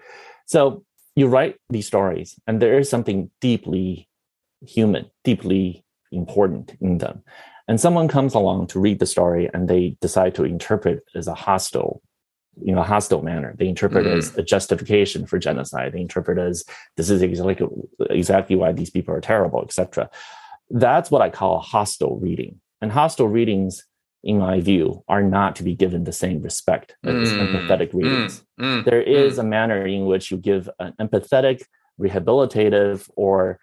So 0.45 0.83
you 1.15 1.27
write 1.27 1.55
these 1.69 1.87
stories 1.87 2.39
and 2.47 2.61
there 2.61 2.77
is 2.79 2.89
something 2.89 3.31
deeply 3.39 4.09
human, 4.67 5.09
deeply 5.23 5.85
important 6.11 6.75
in 6.81 6.97
them. 6.99 7.23
And 7.67 7.79
someone 7.79 8.07
comes 8.07 8.33
along 8.33 8.67
to 8.67 8.79
read 8.79 8.99
the 8.99 9.05
story 9.05 9.49
and 9.53 9.67
they 9.67 9.97
decide 10.01 10.35
to 10.35 10.43
interpret 10.43 11.03
as 11.15 11.27
a 11.27 11.33
hostile, 11.33 12.01
you 12.61 12.75
know, 12.75 12.83
hostile 12.83 13.23
manner. 13.23 13.55
They 13.57 13.67
interpret 13.67 14.05
mm. 14.05 14.17
as 14.17 14.37
a 14.37 14.43
justification 14.43 15.25
for 15.25 15.39
genocide. 15.39 15.93
They 15.93 16.01
interpret 16.01 16.37
as 16.37 16.63
this 16.95 17.09
is 17.09 17.21
exactly 17.21 17.67
exactly 18.09 18.55
why 18.55 18.71
these 18.71 18.91
people 18.91 19.15
are 19.15 19.21
terrible, 19.21 19.63
etc. 19.63 20.09
That's 20.69 21.09
what 21.09 21.21
I 21.21 21.29
call 21.29 21.57
a 21.57 21.61
hostile 21.61 22.19
reading. 22.19 22.61
And 22.81 22.91
hostile 22.91 23.27
readings, 23.27 23.83
in 24.23 24.39
my 24.39 24.61
view, 24.61 25.03
are 25.07 25.23
not 25.23 25.55
to 25.55 25.63
be 25.63 25.73
given 25.73 26.03
the 26.03 26.13
same 26.13 26.41
respect 26.43 26.95
as 27.03 27.31
mm. 27.31 27.47
empathetic 27.47 27.91
mm. 27.91 27.95
readings. 27.95 28.43
Mm. 28.59 28.85
There 28.85 29.01
is 29.01 29.37
mm. 29.37 29.39
a 29.39 29.43
manner 29.43 29.87
in 29.87 30.05
which 30.05 30.29
you 30.29 30.37
give 30.37 30.69
an 30.77 30.93
empathetic, 31.01 31.63
rehabilitative, 31.99 33.09
or 33.15 33.59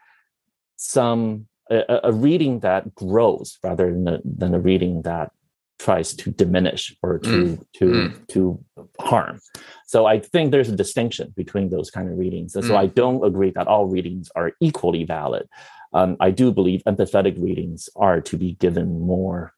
some 0.77 1.47
a, 1.71 2.01
a 2.05 2.13
reading 2.13 2.61
that 2.61 2.95
grows 2.95 3.59
rather 3.63 3.93
than 3.93 4.09
a, 4.09 4.19
than 4.25 4.55
a 4.55 4.61
reading 4.61 5.03
that 5.03 5.31
tries 5.79 6.15
to 6.15 6.31
diminish 6.31 6.95
or 7.03 7.19
to 7.19 7.29
mm. 7.29 7.67
to 7.75 7.85
mm. 7.85 8.27
to 8.29 8.65
harm. 9.01 9.41
So 9.87 10.07
I 10.07 10.21
think 10.21 10.51
there's 10.51 10.69
a 10.69 10.77
distinction 10.77 11.33
between 11.37 11.71
those 11.71 11.91
kind 11.91 12.09
of 12.09 12.19
readings. 12.19 12.55
And 12.55 12.65
so 12.65 12.77
I 12.77 12.87
mm. 12.87 12.95
don't 12.95 13.25
agree 13.25 13.51
that 13.51 13.67
all 13.67 13.87
readings 13.87 14.31
are 14.37 14.53
equally 14.61 15.05
valid. 15.05 15.49
Um, 15.93 16.17
I 16.21 16.31
do 16.31 16.53
believe 16.53 16.83
empathetic 16.87 17.41
readings 17.43 17.89
are 17.97 18.21
to 18.23 18.37
be 18.37 18.53
given 18.55 19.01
more 19.01 19.53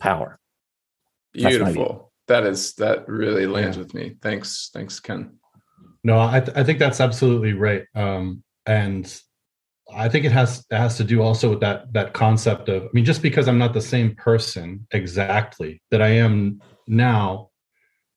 power. 0.00 0.40
Beautiful. 1.32 2.12
That 2.26 2.44
is 2.44 2.74
that 2.74 3.08
really 3.08 3.46
lands 3.46 3.76
yeah. 3.76 3.82
with 3.82 3.94
me. 3.94 4.16
Thanks, 4.22 4.70
thanks, 4.72 4.98
Ken. 5.00 5.38
No, 6.04 6.20
I 6.20 6.40
th- 6.40 6.56
I 6.56 6.64
think 6.64 6.78
that's 6.78 7.00
absolutely 7.00 7.52
right. 7.52 7.84
Um, 7.94 8.42
and 8.66 9.04
I 9.94 10.08
think 10.08 10.24
it 10.24 10.32
has 10.32 10.64
it 10.70 10.76
has 10.76 10.96
to 10.98 11.04
do 11.04 11.22
also 11.22 11.50
with 11.50 11.60
that 11.60 11.92
that 11.92 12.12
concept 12.12 12.68
of 12.68 12.84
I 12.84 12.88
mean 12.92 13.04
just 13.04 13.22
because 13.22 13.48
I'm 13.48 13.58
not 13.58 13.72
the 13.72 13.80
same 13.80 14.14
person 14.14 14.86
exactly 14.90 15.82
that 15.90 16.02
I 16.02 16.08
am 16.08 16.60
now 16.86 17.50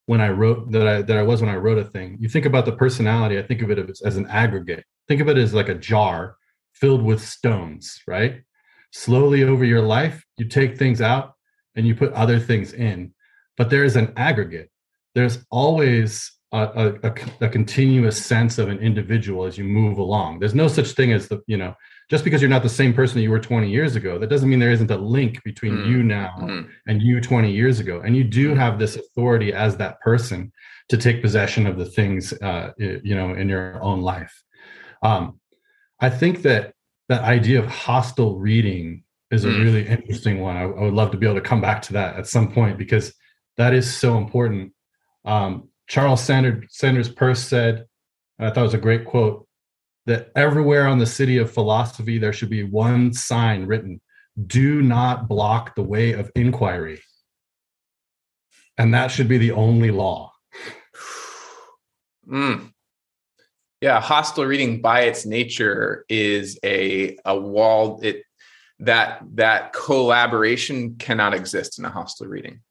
when 0.05 0.21
I 0.21 0.29
wrote 0.29 0.71
that 0.71 0.87
I 0.87 1.01
that 1.01 1.17
I 1.17 1.23
was 1.23 1.41
when 1.41 1.49
I 1.49 1.55
wrote 1.55 1.77
a 1.77 1.85
thing. 1.85 2.17
You 2.19 2.29
think 2.29 2.45
about 2.45 2.65
the 2.65 2.73
personality, 2.73 3.39
I 3.39 3.43
think 3.43 3.61
of 3.61 3.71
it 3.71 3.79
as, 3.79 4.01
as 4.01 4.17
an 4.17 4.27
aggregate. 4.27 4.83
Think 5.07 5.21
of 5.21 5.29
it 5.29 5.37
as 5.37 5.53
like 5.53 5.69
a 5.69 5.75
jar 5.75 6.35
filled 6.73 7.03
with 7.03 7.21
stones, 7.23 8.01
right? 8.07 8.41
Slowly 8.91 9.43
over 9.43 9.63
your 9.63 9.81
life, 9.81 10.25
you 10.37 10.47
take 10.47 10.77
things 10.77 11.01
out 11.01 11.33
and 11.75 11.87
you 11.87 11.95
put 11.95 12.11
other 12.13 12.39
things 12.39 12.73
in. 12.73 13.13
But 13.57 13.69
there 13.69 13.83
is 13.83 13.95
an 13.95 14.13
aggregate. 14.17 14.69
There's 15.15 15.45
always 15.49 16.31
a, 16.51 16.93
a, 17.03 17.15
a, 17.41 17.49
continuous 17.49 18.23
sense 18.23 18.57
of 18.57 18.67
an 18.67 18.77
individual 18.79 19.45
as 19.45 19.57
you 19.57 19.63
move 19.63 19.97
along. 19.97 20.39
There's 20.39 20.53
no 20.53 20.67
such 20.67 20.89
thing 20.91 21.13
as 21.13 21.29
the, 21.29 21.41
you 21.47 21.55
know, 21.55 21.73
just 22.09 22.25
because 22.25 22.41
you're 22.41 22.49
not 22.49 22.61
the 22.61 22.67
same 22.67 22.93
person 22.93 23.15
that 23.15 23.21
you 23.21 23.31
were 23.31 23.39
20 23.39 23.69
years 23.69 23.95
ago, 23.95 24.19
that 24.19 24.27
doesn't 24.27 24.49
mean 24.49 24.59
there 24.59 24.71
isn't 24.71 24.91
a 24.91 24.97
link 24.97 25.41
between 25.43 25.77
mm. 25.77 25.87
you 25.87 26.03
now 26.03 26.35
mm. 26.41 26.67
and 26.87 27.01
you 27.01 27.21
20 27.21 27.49
years 27.49 27.79
ago. 27.79 28.01
And 28.01 28.17
you 28.17 28.25
do 28.25 28.53
mm. 28.53 28.57
have 28.57 28.79
this 28.79 28.97
authority 28.97 29.53
as 29.53 29.77
that 29.77 30.01
person 30.01 30.51
to 30.89 30.97
take 30.97 31.21
possession 31.21 31.65
of 31.65 31.77
the 31.77 31.85
things, 31.85 32.33
uh, 32.33 32.71
you 32.77 33.15
know, 33.15 33.33
in 33.33 33.47
your 33.47 33.81
own 33.81 34.01
life. 34.01 34.43
Um, 35.01 35.39
I 36.01 36.09
think 36.09 36.41
that 36.41 36.73
that 37.07 37.21
idea 37.21 37.59
of 37.59 37.67
hostile 37.67 38.37
reading 38.37 39.03
is 39.31 39.45
a 39.45 39.47
mm. 39.47 39.63
really 39.63 39.87
interesting 39.87 40.41
one. 40.41 40.57
I, 40.57 40.63
I, 40.63 40.81
would 40.81 40.93
love 40.93 41.11
to 41.11 41.17
be 41.17 41.25
able 41.25 41.35
to 41.35 41.47
come 41.47 41.61
back 41.61 41.81
to 41.83 41.93
that 41.93 42.17
at 42.17 42.27
some 42.27 42.51
point 42.51 42.77
because 42.77 43.13
that 43.55 43.73
is 43.73 43.91
so 43.91 44.17
important. 44.17 44.73
Um, 45.23 45.69
Charles 45.91 46.23
Sanders, 46.23 46.63
Sanders 46.69 47.09
Peirce 47.09 47.43
said, 47.43 47.85
I 48.39 48.49
thought 48.49 48.61
it 48.61 48.63
was 48.63 48.73
a 48.73 48.77
great 48.77 49.03
quote, 49.03 49.45
that 50.05 50.31
everywhere 50.37 50.87
on 50.87 50.99
the 50.99 51.05
city 51.05 51.37
of 51.37 51.51
philosophy, 51.51 52.17
there 52.17 52.31
should 52.31 52.49
be 52.49 52.63
one 52.63 53.13
sign 53.13 53.65
written 53.65 53.99
do 54.47 54.81
not 54.81 55.27
block 55.27 55.75
the 55.75 55.83
way 55.83 56.13
of 56.13 56.31
inquiry. 56.33 57.01
And 58.77 58.93
that 58.93 59.11
should 59.11 59.27
be 59.27 59.37
the 59.37 59.51
only 59.51 59.91
law. 59.91 60.31
Mm. 62.29 62.71
Yeah, 63.81 63.99
hostile 63.99 64.45
reading 64.45 64.79
by 64.79 65.01
its 65.01 65.25
nature 65.25 66.05
is 66.07 66.57
a 66.63 67.17
a 67.25 67.37
wall. 67.37 67.99
It 68.03 68.23
that 68.79 69.23
that 69.33 69.73
collaboration 69.73 70.95
cannot 70.97 71.33
exist 71.33 71.79
in 71.79 71.83
a 71.83 71.89
hostile 71.89 72.27
reading 72.27 72.61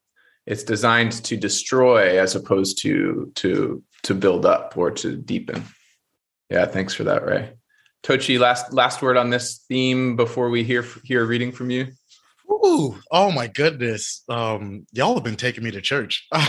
it's 0.46 0.62
designed 0.64 1.12
to 1.24 1.36
destroy 1.36 2.18
as 2.18 2.34
opposed 2.34 2.80
to 2.82 3.30
to 3.36 3.82
to 4.02 4.14
build 4.14 4.46
up 4.46 4.76
or 4.76 4.90
to 4.90 5.16
deepen. 5.16 5.64
Yeah, 6.48 6.66
thanks 6.66 6.94
for 6.94 7.04
that, 7.04 7.24
Ray. 7.24 7.52
Tochi, 8.02 8.38
last 8.38 8.72
last 8.72 9.02
word 9.02 9.16
on 9.16 9.30
this 9.30 9.64
theme 9.68 10.16
before 10.16 10.50
we 10.50 10.64
hear 10.64 10.84
hear 11.04 11.22
a 11.22 11.26
reading 11.26 11.52
from 11.52 11.70
you. 11.70 11.88
Ooh, 12.50 12.98
oh 13.10 13.30
my 13.30 13.46
goodness. 13.46 14.24
Um, 14.28 14.86
y'all 14.92 15.14
have 15.14 15.24
been 15.24 15.36
taking 15.36 15.62
me 15.62 15.70
to 15.70 15.80
church. 15.80 16.26
no, 16.32 16.40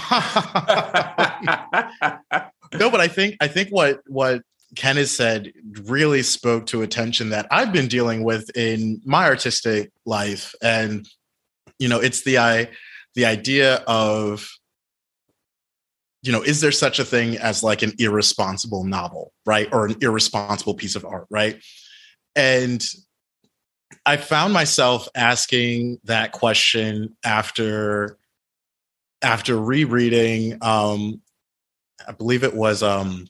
but 2.89 2.99
I 2.99 3.07
think 3.07 3.37
I 3.39 3.47
think 3.47 3.69
what 3.69 3.99
what 4.07 4.41
Ken 4.75 4.97
has 4.97 5.11
said 5.11 5.51
really 5.83 6.23
spoke 6.23 6.65
to 6.67 6.81
a 6.81 6.87
tension 6.87 7.29
that 7.29 7.47
I've 7.51 7.73
been 7.73 7.87
dealing 7.87 8.23
with 8.23 8.49
in 8.55 9.01
my 9.05 9.25
artistic 9.25 9.91
life. 10.05 10.55
And, 10.61 11.07
you 11.77 11.89
know, 11.89 11.99
it's 11.99 12.23
the 12.23 12.37
I 12.37 12.69
the 13.15 13.25
idea 13.25 13.75
of 13.87 14.49
you 16.23 16.31
know, 16.31 16.43
is 16.43 16.61
there 16.61 16.71
such 16.71 16.99
a 16.99 17.05
thing 17.05 17.37
as 17.37 17.63
like 17.63 17.81
an 17.81 17.93
irresponsible 17.97 18.83
novel, 18.83 19.33
right? 19.45 19.67
Or 19.71 19.87
an 19.87 19.95
irresponsible 20.01 20.75
piece 20.75 20.95
of 20.95 21.03
art, 21.03 21.25
right? 21.31 21.59
And 22.35 22.85
I 24.05 24.17
found 24.17 24.53
myself 24.53 25.07
asking 25.15 25.99
that 26.05 26.31
question 26.31 27.15
after 27.23 28.17
after 29.23 29.59
rereading 29.59 30.57
um 30.61 31.21
I 32.07 32.11
believe 32.13 32.43
it 32.43 32.55
was 32.55 32.81
um 32.81 33.27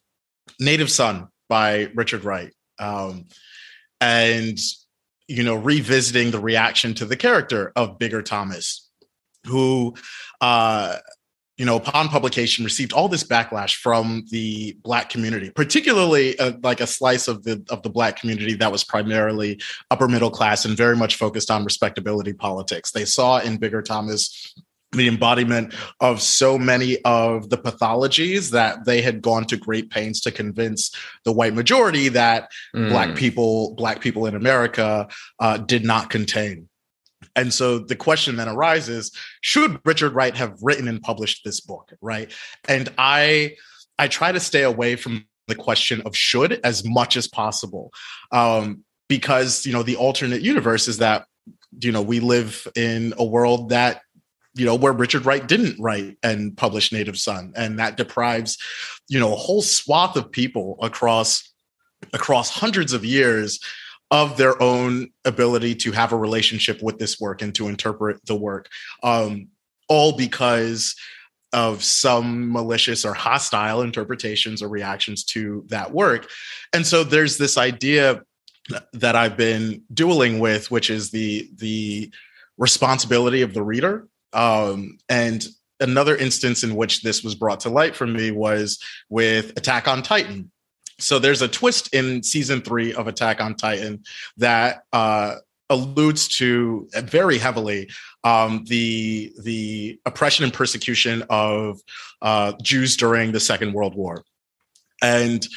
Native 0.59 0.91
Son 0.91 1.27
by 1.49 1.91
Richard 1.95 2.23
Wright. 2.23 2.53
Um 2.79 3.25
and 3.99 4.59
you 5.27 5.43
know 5.43 5.55
revisiting 5.55 6.31
the 6.31 6.39
reaction 6.39 6.93
to 6.95 7.05
the 7.05 7.17
character 7.17 7.71
of 7.75 7.97
Bigger 7.97 8.21
Thomas 8.21 8.89
who 9.45 9.93
uh 10.39 10.97
you 11.61 11.65
know, 11.65 11.75
upon 11.75 12.07
publication, 12.07 12.63
received 12.63 12.91
all 12.91 13.07
this 13.07 13.23
backlash 13.23 13.75
from 13.75 14.25
the 14.31 14.75
black 14.81 15.09
community, 15.09 15.51
particularly 15.51 16.39
uh, 16.39 16.53
like 16.63 16.81
a 16.81 16.87
slice 16.87 17.27
of 17.27 17.43
the 17.43 17.63
of 17.69 17.83
the 17.83 17.89
black 17.89 18.19
community 18.19 18.55
that 18.55 18.71
was 18.71 18.83
primarily 18.83 19.61
upper 19.91 20.07
middle 20.07 20.31
class 20.31 20.65
and 20.65 20.75
very 20.75 20.95
much 20.95 21.17
focused 21.17 21.51
on 21.51 21.63
respectability 21.63 22.33
politics. 22.33 22.89
They 22.89 23.05
saw 23.05 23.41
in 23.41 23.57
Bigger 23.57 23.83
Thomas 23.83 24.55
the 24.93 25.07
embodiment 25.07 25.75
of 25.99 26.19
so 26.19 26.57
many 26.57 26.97
of 27.03 27.51
the 27.51 27.59
pathologies 27.59 28.49
that 28.49 28.85
they 28.85 29.03
had 29.03 29.21
gone 29.21 29.45
to 29.45 29.55
great 29.55 29.91
pains 29.91 30.19
to 30.21 30.31
convince 30.31 30.91
the 31.25 31.31
white 31.31 31.53
majority 31.53 32.09
that 32.09 32.49
mm. 32.75 32.89
black 32.89 33.15
people 33.15 33.73
black 33.75 34.01
people 34.01 34.25
in 34.25 34.35
america 34.35 35.07
uh, 35.39 35.57
did 35.59 35.85
not 35.85 36.09
contain 36.09 36.67
and 37.35 37.53
so 37.53 37.79
the 37.79 37.95
question 37.95 38.35
then 38.35 38.49
arises 38.49 39.11
should 39.41 39.79
richard 39.85 40.13
wright 40.13 40.35
have 40.35 40.57
written 40.61 40.87
and 40.87 41.01
published 41.01 41.43
this 41.43 41.59
book 41.59 41.91
right? 42.01 42.31
And 42.67 42.89
i 42.97 43.55
i 43.99 44.07
try 44.07 44.31
to 44.31 44.39
stay 44.39 44.63
away 44.63 44.95
from 44.95 45.25
the 45.47 45.55
question 45.55 46.01
of 46.05 46.15
should 46.15 46.59
as 46.63 46.85
much 46.85 47.17
as 47.17 47.27
possible 47.27 47.91
um, 48.31 48.83
because 49.09 49.65
you 49.65 49.73
know 49.73 49.83
the 49.83 49.97
alternate 49.97 50.41
universe 50.41 50.87
is 50.87 50.99
that 50.99 51.25
you 51.79 51.91
know 51.91 52.01
we 52.01 52.19
live 52.19 52.67
in 52.75 53.13
a 53.17 53.25
world 53.25 53.69
that 53.69 54.01
you 54.53 54.65
know 54.65 54.75
where 54.75 54.93
richard 54.93 55.25
wright 55.25 55.47
didn't 55.47 55.79
write 55.79 56.17
and 56.23 56.55
publish 56.55 56.91
native 56.91 57.17
son 57.17 57.51
and 57.55 57.79
that 57.79 57.97
deprives 57.97 58.57
you 59.07 59.19
know 59.19 59.33
a 59.33 59.35
whole 59.35 59.61
swath 59.61 60.15
of 60.15 60.31
people 60.31 60.77
across 60.81 61.53
across 62.13 62.49
hundreds 62.49 62.93
of 62.93 63.05
years 63.05 63.59
of 64.11 64.37
their 64.37 64.61
own 64.61 65.09
ability 65.25 65.73
to 65.73 65.91
have 65.93 66.11
a 66.11 66.17
relationship 66.17 66.83
with 66.83 66.99
this 66.99 67.19
work 67.19 67.41
and 67.41 67.55
to 67.55 67.67
interpret 67.67 68.23
the 68.25 68.35
work 68.35 68.67
um, 69.03 69.47
all 69.87 70.15
because 70.15 70.95
of 71.53 71.83
some 71.83 72.51
malicious 72.51 73.03
or 73.03 73.13
hostile 73.13 73.81
interpretations 73.81 74.61
or 74.61 74.69
reactions 74.69 75.23
to 75.23 75.65
that 75.67 75.91
work. 75.91 76.29
And 76.73 76.85
so 76.85 77.03
there's 77.03 77.37
this 77.37 77.57
idea 77.57 78.21
that 78.93 79.15
i've 79.15 79.35
been 79.35 79.81
dueling 79.91 80.39
with 80.39 80.69
which 80.69 80.91
is 80.91 81.09
the 81.09 81.49
the 81.55 82.11
responsibility 82.57 83.41
of 83.41 83.53
the 83.53 83.63
reader. 83.63 84.07
Um, 84.33 84.99
and 85.09 85.45
another 85.79 86.15
instance 86.15 86.63
in 86.63 86.75
which 86.75 87.01
this 87.01 87.23
was 87.23 87.33
brought 87.33 87.61
to 87.61 87.69
light 87.69 87.95
for 87.95 88.05
me 88.05 88.29
was 88.29 88.79
with 89.09 89.57
attack 89.57 89.87
on 89.87 90.03
titan 90.03 90.50
so 91.01 91.19
there's 91.19 91.41
a 91.41 91.47
twist 91.47 91.93
in 91.93 92.23
season 92.23 92.61
three 92.61 92.93
of 92.93 93.07
Attack 93.07 93.41
on 93.41 93.55
Titan 93.55 94.03
that 94.37 94.83
uh, 94.93 95.35
alludes 95.69 96.27
to 96.37 96.87
very 96.95 97.37
heavily 97.37 97.89
um, 98.23 98.63
the 98.67 99.33
the 99.41 99.99
oppression 100.05 100.43
and 100.43 100.53
persecution 100.53 101.23
of 101.29 101.79
uh, 102.21 102.53
Jews 102.61 102.97
during 102.97 103.31
the 103.31 103.39
Second 103.39 103.73
World 103.73 103.95
War, 103.95 104.23
and 105.01 105.47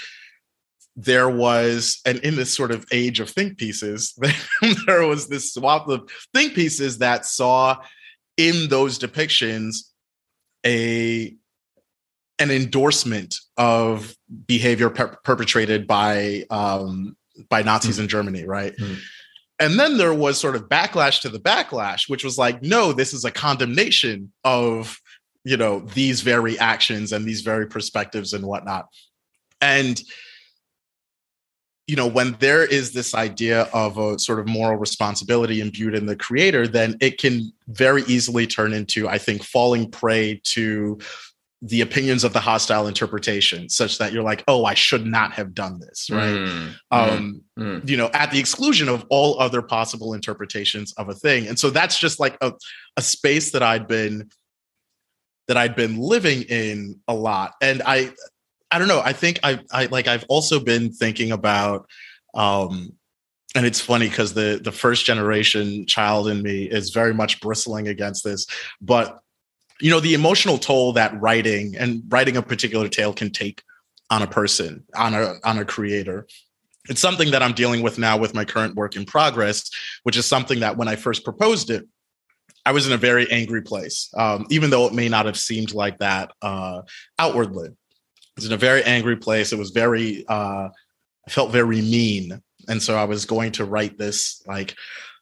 there 0.97 1.29
was 1.29 2.01
and 2.07 2.19
in 2.19 2.37
this 2.37 2.55
sort 2.55 2.71
of 2.71 2.87
age 2.93 3.21
of 3.21 3.29
think 3.29 3.59
pieces, 3.59 4.19
there 4.87 5.07
was 5.07 5.29
this 5.29 5.53
swath 5.53 5.89
of 5.89 6.09
think 6.33 6.55
pieces 6.55 6.99
that 6.99 7.27
saw 7.27 7.77
in 8.37 8.69
those 8.69 8.99
depictions 8.99 9.77
a 10.65 11.35
an 12.39 12.51
endorsement 12.51 13.37
of 13.57 14.17
behavior 14.47 14.91
per- 14.91 15.17
perpetrated 15.25 15.87
by 15.87 16.45
um, 16.51 17.17
by 17.49 17.63
Nazis 17.63 17.99
mm. 17.99 18.03
in 18.03 18.09
Germany, 18.09 18.45
right? 18.45 18.77
Mm. 18.77 18.99
And 19.61 19.79
then 19.79 19.99
there 19.99 20.15
was 20.15 20.39
sort 20.39 20.57
of 20.57 20.69
backlash 20.69 21.21
to 21.23 21.29
the 21.29 21.39
backlash, 21.39 22.09
which 22.09 22.25
was 22.25 22.37
like, 22.37 22.63
no, 22.63 22.93
this 22.93 23.13
is 23.13 23.25
a 23.25 23.31
condemnation 23.31 24.33
of 24.43 24.99
you 25.45 25.57
know 25.57 25.81
these 25.81 26.23
very 26.23 26.59
actions 26.59 27.13
and 27.13 27.25
these 27.25 27.43
very 27.43 27.67
perspectives 27.67 28.33
and 28.33 28.45
whatnot. 28.45 28.89
And 29.61 30.03
you 31.87 31.97
know 31.97 32.07
when 32.07 32.33
there 32.41 32.65
is 32.65 32.93
this 32.93 33.15
idea 33.15 33.63
of 33.75 33.99
a 33.99 34.19
sort 34.19 34.41
of 34.41 34.47
moral 34.47 34.79
responsibility 34.79 35.61
imbued 35.61 35.95
in 35.95 36.07
the 36.07 36.17
creator 36.17 36.67
then 36.67 36.97
it 37.01 37.19
can 37.19 37.53
very 37.69 38.03
easily 38.05 38.47
turn 38.47 38.73
into 38.73 39.09
i 39.09 39.19
think 39.19 39.43
falling 39.43 39.91
prey 39.91 40.41
to 40.45 40.99
the 41.67 41.81
opinions 41.81 42.25
of 42.25 42.35
the 42.35 42.41
hostile 42.41 42.87
interpretation 42.87 43.71
such 43.71 43.97
that 43.97 44.13
you're 44.13 44.23
like 44.23 44.45
oh 44.49 44.67
i 44.67 44.75
should 44.75 45.07
not 45.07 45.33
have 45.33 45.55
done 45.55 45.81
this 45.81 46.11
right? 46.11 46.35
Mm, 46.35 46.75
um 46.91 47.43
mm, 47.59 47.65
mm. 47.65 47.89
you 47.89 47.97
know 47.97 48.11
at 48.13 48.31
the 48.31 48.39
exclusion 48.39 48.89
of 48.89 49.07
all 49.09 49.41
other 49.41 49.63
possible 49.63 50.13
interpretations 50.13 50.93
of 50.95 51.09
a 51.09 51.15
thing. 51.15 51.47
And 51.47 51.59
so 51.59 51.71
that's 51.71 51.99
just 51.99 52.21
like 52.21 52.37
a, 52.41 52.53
a 52.97 53.03
space 53.03 53.53
that 53.53 53.63
i'd 53.63 53.87
been 53.87 54.29
that 55.49 55.57
i'd 55.57 55.77
been 55.77 55.99
living 55.99 56.43
in 56.43 57.01
a 57.09 57.15
lot. 57.15 57.53
And 57.61 57.83
i 57.87 58.13
i 58.71 58.79
don't 58.79 58.89
know. 58.89 59.01
I 59.01 59.13
think 59.13 59.41
i 59.43 59.59
i 59.71 59.87
like 59.87 60.07
i've 60.07 60.25
also 60.29 60.61
been 60.61 60.93
thinking 60.93 61.33
about 61.33 61.89
um 62.35 62.93
and 63.55 63.65
it's 63.65 63.81
funny 63.81 64.09
because 64.09 64.35
the 64.35 64.61
the 64.63 64.73
first 64.73 65.05
generation 65.05 65.87
child 65.87 66.29
in 66.29 66.43
me 66.43 66.65
is 66.65 66.91
very 66.91 67.15
much 67.15 67.41
bristling 67.41 67.87
against 67.87 68.25
this 68.25 68.47
but 68.81 69.21
you 69.85 69.91
know 69.91 70.01
the 70.01 70.15
emotional 70.15 70.57
toll 70.57 70.95
that 70.95 71.21
writing 71.21 71.77
and 71.77 72.03
writing 72.09 72.39
a 72.39 72.43
particular 72.43 72.89
tale 72.89 73.13
can 73.13 73.31
take 73.31 73.63
on 74.09 74.23
a 74.23 74.27
person 74.27 74.83
on 74.97 75.13
a 75.13 75.35
on 75.45 75.59
a 75.59 75.65
creator. 75.67 76.27
It's 76.89 77.03
something 77.03 77.31
that 77.33 77.43
i'm 77.43 77.53
dealing 77.53 77.83
with 77.83 77.99
now 77.99 78.17
with 78.17 78.33
my 78.35 78.47
current 78.47 78.77
work 78.77 78.97
in 78.97 79.05
progress 79.05 79.71
which 80.05 80.17
is 80.17 80.25
something 80.25 80.61
that 80.61 80.79
when 80.79 80.89
i 80.89 80.97
first 80.97 81.23
proposed 81.23 81.69
it 81.69 81.87
i 82.65 82.73
was 82.73 82.87
in 82.87 82.95
a 82.95 82.97
very 82.97 83.31
angry 83.31 83.61
place 83.61 84.11
um, 84.17 84.47
even 84.49 84.71
though 84.71 84.87
it 84.87 84.95
may 84.95 85.09
not 85.11 85.27
have 85.27 85.39
seemed 85.39 85.75
like 85.75 85.99
that 85.99 86.33
uh, 86.41 86.81
outwardly. 87.19 87.69
I 87.69 88.33
was 88.37 88.47
in 88.47 88.53
a 88.53 88.57
very 88.57 88.83
angry 88.85 89.17
place. 89.17 89.53
It 89.53 89.59
was 89.59 89.71
very 89.71 90.25
uh, 90.27 90.69
i 91.27 91.31
felt 91.31 91.53
very 91.53 91.83
mean. 91.83 92.41
And 92.69 92.83
so 92.83 92.97
i 92.97 93.05
was 93.05 93.27
going 93.27 93.53
to 93.53 93.67
write 93.67 93.99
this 93.99 94.43
like 94.47 94.75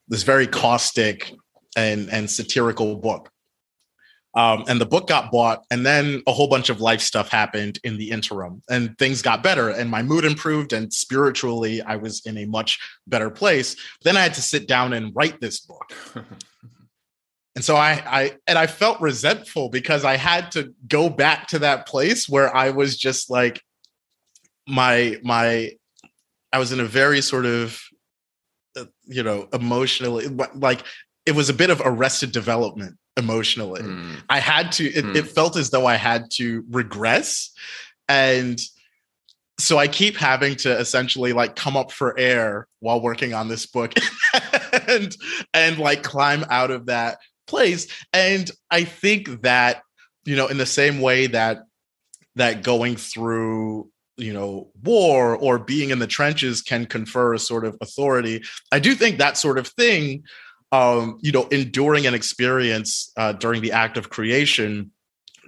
this 0.07 0.23
very 0.23 0.47
caustic 0.47 1.33
and 1.75 2.09
and 2.11 2.31
satirical 2.31 2.95
book 2.95 3.32
um, 4.35 4.65
and 4.67 4.81
the 4.81 4.87
book 4.87 5.09
got 5.09 5.31
bought, 5.31 5.65
and 5.71 5.85
then 5.85 6.23
a 6.27 6.33
whole 6.33 6.49
bunch 6.49 6.71
of 6.71 6.81
life 6.81 7.03
stuff 7.03 7.29
happened 7.29 7.79
in 7.85 7.99
the 7.99 8.11
interim, 8.11 8.63
and 8.71 8.97
things 8.99 9.21
got 9.21 9.43
better, 9.43 9.69
and 9.69 9.91
my 9.91 10.03
mood 10.03 10.25
improved, 10.25 10.73
and 10.73 10.93
spiritually, 10.93 11.83
I 11.83 11.97
was 11.97 12.25
in 12.25 12.39
a 12.39 12.47
much 12.47 12.79
better 13.07 13.29
place. 13.29 13.77
Then 14.03 14.17
I 14.17 14.23
had 14.23 14.35
to 14.35 14.43
sit 14.43 14.67
down 14.67 14.95
and 14.95 15.15
write 15.15 15.39
this 15.41 15.61
book. 15.61 15.93
and 17.57 17.65
so 17.65 17.77
I, 17.77 18.03
I, 18.07 18.33
and 18.47 18.59
I 18.59 18.67
felt 18.67 19.03
resentful 19.03 19.69
because 19.69 20.03
I 20.05 20.17
had 20.17 20.51
to 20.53 20.75
go 20.89 21.11
back 21.11 21.49
to 21.49 21.59
that 21.59 21.87
place 21.87 22.27
where 22.27 22.55
I 22.57 22.71
was 22.71 22.97
just 22.97 23.29
like, 23.29 23.63
my, 24.67 25.19
my, 25.23 25.73
I 26.53 26.59
was 26.59 26.73
in 26.73 26.81
a 26.81 26.85
very 26.85 27.21
sort 27.21 27.45
of, 27.45 27.79
uh, 28.79 28.85
you 29.05 29.23
know, 29.23 29.49
emotionally, 29.53 30.29
like 30.55 30.85
it 31.27 31.35
was 31.35 31.51
a 31.51 31.55
bit 31.55 31.69
of 31.69 31.83
arrested 31.85 32.33
development 32.33 32.97
emotionally. 33.17 33.83
Mm. 33.83 34.23
I 34.29 34.39
had 34.39 34.73
to, 34.73 34.85
it, 34.85 35.05
mm. 35.05 35.17
it 35.17 35.29
felt 35.29 35.57
as 35.57 35.71
though 35.71 35.87
I 35.87 35.97
had 35.97 36.31
to 36.33 36.65
regress. 36.71 37.51
And 38.09 38.61
so 39.59 39.79
I 39.79 39.87
keep 39.87 40.17
having 40.17 40.57
to 40.57 40.79
essentially 40.79 41.33
like 41.33 41.57
come 41.57 41.77
up 41.77 41.93
for 41.93 42.19
air 42.19 42.67
while 42.81 43.01
working 43.01 43.35
on 43.35 43.49
this 43.49 43.67
book 43.67 43.95
and 44.89 45.15
and 45.55 45.79
like 45.79 46.03
climb 46.03 46.45
out 46.51 46.71
of 46.71 46.87
that 46.87 47.19
place. 47.47 47.87
And 48.13 48.51
I 48.71 48.85
think 48.85 49.43
that, 49.43 49.83
you 50.25 50.37
know, 50.37 50.49
in 50.49 50.59
the 50.59 50.67
same 50.67 51.01
way 51.01 51.27
that 51.29 51.65
that 52.37 52.63
going 52.63 52.97
through 52.97 53.91
you 54.17 54.33
know 54.33 54.71
war 54.83 55.37
or 55.37 55.59
being 55.59 55.91
in 55.91 55.99
the 55.99 56.07
trenches 56.07 56.61
can 56.61 56.85
confer 56.85 57.33
a 57.33 57.39
sort 57.39 57.65
of 57.65 57.77
authority 57.81 58.43
i 58.71 58.79
do 58.79 58.95
think 58.95 59.19
that 59.19 59.39
sort 59.39 59.57
of 59.57 59.67
thing 59.69 60.23
um 60.73 61.19
you 61.21 61.31
know 61.31 61.47
enduring 61.49 62.07
an 62.07 62.15
experience 62.15 63.13
uh, 63.17 63.33
during 63.33 63.63
the 63.63 63.73
act 63.73 63.97
of 63.97 64.11
creation 64.11 64.91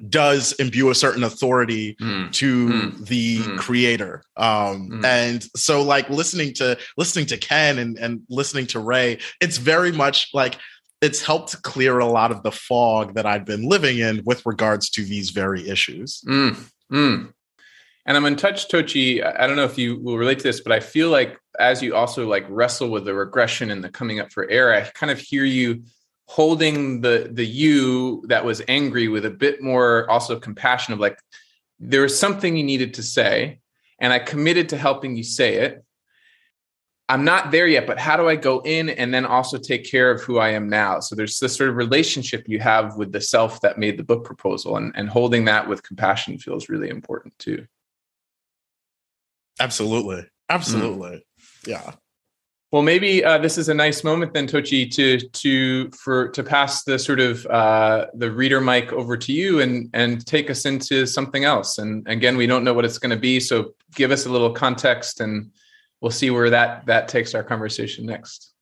does 0.09 0.53
imbue 0.55 0.91
a 0.91 0.95
certain 0.95 1.23
authority 1.23 1.95
mm. 2.01 2.31
to 2.33 2.69
mm. 2.69 3.07
the 3.07 3.39
mm. 3.39 3.59
creator 3.59 4.23
um 4.37 4.91
mm. 4.91 5.05
and 5.05 5.45
so 5.57 5.83
like 5.83 6.09
listening 6.11 6.53
to 6.53 6.77
listening 6.97 7.27
to 7.27 7.37
ken 7.37 7.79
and 7.79 7.97
and 7.99 8.21
listening 8.29 8.67
to 8.67 8.79
ray 8.79 9.19
it's 9.41 9.57
very 9.57 9.93
much 9.93 10.29
like 10.35 10.59
it's 11.01 11.23
helped 11.23 11.61
clear 11.63 11.99
a 11.99 12.07
lot 12.07 12.31
of 12.31 12.43
the 12.43 12.53
fog 12.53 13.15
that 13.15 13.25
i'd 13.25 13.45
been 13.45 13.69
living 13.69 13.99
in 13.99 14.21
with 14.25 14.45
regards 14.45 14.91
to 14.91 15.05
these 15.05 15.31
very 15.31 15.69
issues 15.69 16.21
mm. 16.29 16.57
Mm. 16.93 17.33
And 18.07 18.17
I'm 18.17 18.27
in 18.27 18.37
touch, 18.37 18.69
Tochi. 18.69 19.25
I 19.25 19.47
don't 19.47 19.57
know 19.57 19.65
if 19.65 19.79
you 19.79 19.99
will 19.99 20.19
relate 20.19 20.39
to 20.39 20.43
this, 20.45 20.61
but 20.61 20.73
I 20.73 20.81
feel 20.81 21.09
like 21.09 21.39
as 21.59 21.83
you 21.83 21.95
also 21.95 22.27
like 22.27 22.45
wrestle 22.49 22.91
with 22.91 23.05
the 23.05 23.15
regression 23.15 23.71
and 23.71 23.83
the 23.83 23.89
coming 23.89 24.21
up 24.21 24.31
for 24.31 24.49
air, 24.51 24.75
I 24.75 24.83
kind 24.91 25.11
of 25.11 25.19
hear 25.19 25.45
you 25.45 25.85
holding 26.27 27.01
the 27.01 27.31
the 27.33 27.45
you 27.45 28.25
that 28.29 28.45
was 28.45 28.63
angry 28.69 29.09
with 29.09 29.25
a 29.25 29.31
bit 29.31 29.63
more 29.63 30.09
also 30.11 30.39
compassion 30.39 30.95
of 30.95 31.01
like 31.01 31.19
there 31.79 32.03
was 32.03 32.19
something 32.19 32.57
you 32.57 32.65
needed 32.65 32.95
to 32.95 33.03
say, 33.03 33.61
and 33.99 34.13
I 34.13 34.19
committed 34.19 34.69
to 34.71 34.77
helping 34.77 35.17
you 35.17 35.23
say 35.23 35.57
it. 35.57 35.85
I'm 37.09 37.25
not 37.25 37.51
there 37.51 37.67
yet, 37.67 37.87
but 37.87 37.99
how 37.99 38.17
do 38.17 38.29
I 38.29 38.37
go 38.37 38.61
in 38.61 38.89
and 38.89 39.13
then 39.13 39.27
also 39.27 39.59
take 39.59 39.85
care 39.85 40.11
of 40.11 40.23
who 40.23 40.39
I 40.39 40.51
am 40.51 40.71
now? 40.71 41.01
So 41.01 41.15
there's 41.15 41.39
this 41.39 41.55
sort 41.55 41.69
of 41.69 41.77
relationship 41.77 42.49
you 42.49 42.61
have 42.61 42.97
with 42.97 43.13
the 43.13 43.21
self 43.21 43.61
that 43.61 43.77
made 43.77 43.99
the 43.99 44.05
book 44.05 44.25
proposal, 44.25 44.77
and, 44.77 44.93
and 44.95 45.09
holding 45.09 45.45
that 45.47 45.69
with 45.69 45.83
compassion 45.83 46.39
feels 46.39 46.71
really 46.71 46.89
important 46.89 47.39
too. 47.39 47.67
Absolutely. 49.61 50.27
Absolutely. 50.49 51.11
Mm. 51.11 51.23
Yeah. 51.67 51.93
Well, 52.75 52.83
maybe 52.83 53.25
uh, 53.25 53.39
this 53.39 53.57
is 53.57 53.69
a 53.69 53.75
nice 53.75 54.03
moment 54.03 54.35
then, 54.35 54.49
Tochi, 54.49 54.91
to 54.95 55.21
to 55.29 55.91
for 55.91 56.29
to 56.31 56.43
pass 56.43 56.83
the 56.83 56.99
sort 56.99 57.21
of 57.21 57.47
uh, 57.47 58.07
the 58.15 58.33
reader 58.33 58.61
mic 58.61 58.93
over 58.93 59.17
to 59.17 59.33
you 59.33 59.61
and 59.61 59.89
and 59.95 60.27
take 60.27 60.51
us 60.51 60.65
into 60.65 61.07
something 61.07 61.45
else. 61.45 61.79
And 61.79 62.05
again, 62.09 62.37
we 62.37 62.49
don't 62.49 62.65
know 62.65 62.75
what 62.75 62.85
it's 62.85 62.99
going 62.99 63.11
to 63.11 63.17
be, 63.17 63.39
so 63.39 63.75
give 63.95 64.11
us 64.11 64.27
a 64.27 64.29
little 64.29 64.53
context, 64.53 65.21
and 65.21 65.53
we'll 66.01 66.11
see 66.11 66.31
where 66.31 66.51
that 66.51 66.85
that 66.87 67.07
takes 67.07 67.33
our 67.33 67.45
conversation 67.45 68.07
next. 68.07 68.53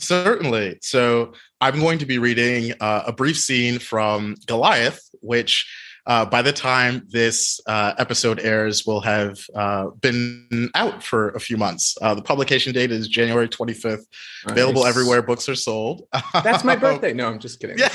Certainly. 0.00 0.78
So 0.82 1.32
I'm 1.60 1.78
going 1.78 2.00
to 2.00 2.06
be 2.06 2.18
reading 2.18 2.74
uh, 2.80 3.04
a 3.06 3.12
brief 3.12 3.38
scene 3.38 3.78
from 3.78 4.34
Goliath, 4.46 5.08
which 5.20 5.72
uh, 6.06 6.24
by 6.24 6.42
the 6.42 6.52
time 6.52 7.06
this 7.08 7.60
uh, 7.66 7.94
episode 7.98 8.40
airs, 8.40 8.86
will 8.86 9.00
have 9.00 9.38
uh, 9.54 9.88
been 10.00 10.70
out 10.74 11.02
for 11.02 11.30
a 11.30 11.40
few 11.40 11.56
months. 11.56 11.96
Uh, 12.00 12.14
the 12.14 12.22
publication 12.22 12.72
date 12.72 12.92
is 12.92 13.08
January 13.08 13.48
25th. 13.48 13.82
Nice. 13.82 14.04
Available 14.46 14.86
everywhere 14.86 15.22
books 15.22 15.48
are 15.48 15.54
sold. 15.54 16.02
That's 16.32 16.64
my 16.64 16.76
birthday. 16.86 17.12
No, 17.12 17.28
I'm 17.28 17.38
just 17.38 17.60
kidding. 17.60 17.78
Yeah. 17.78 17.88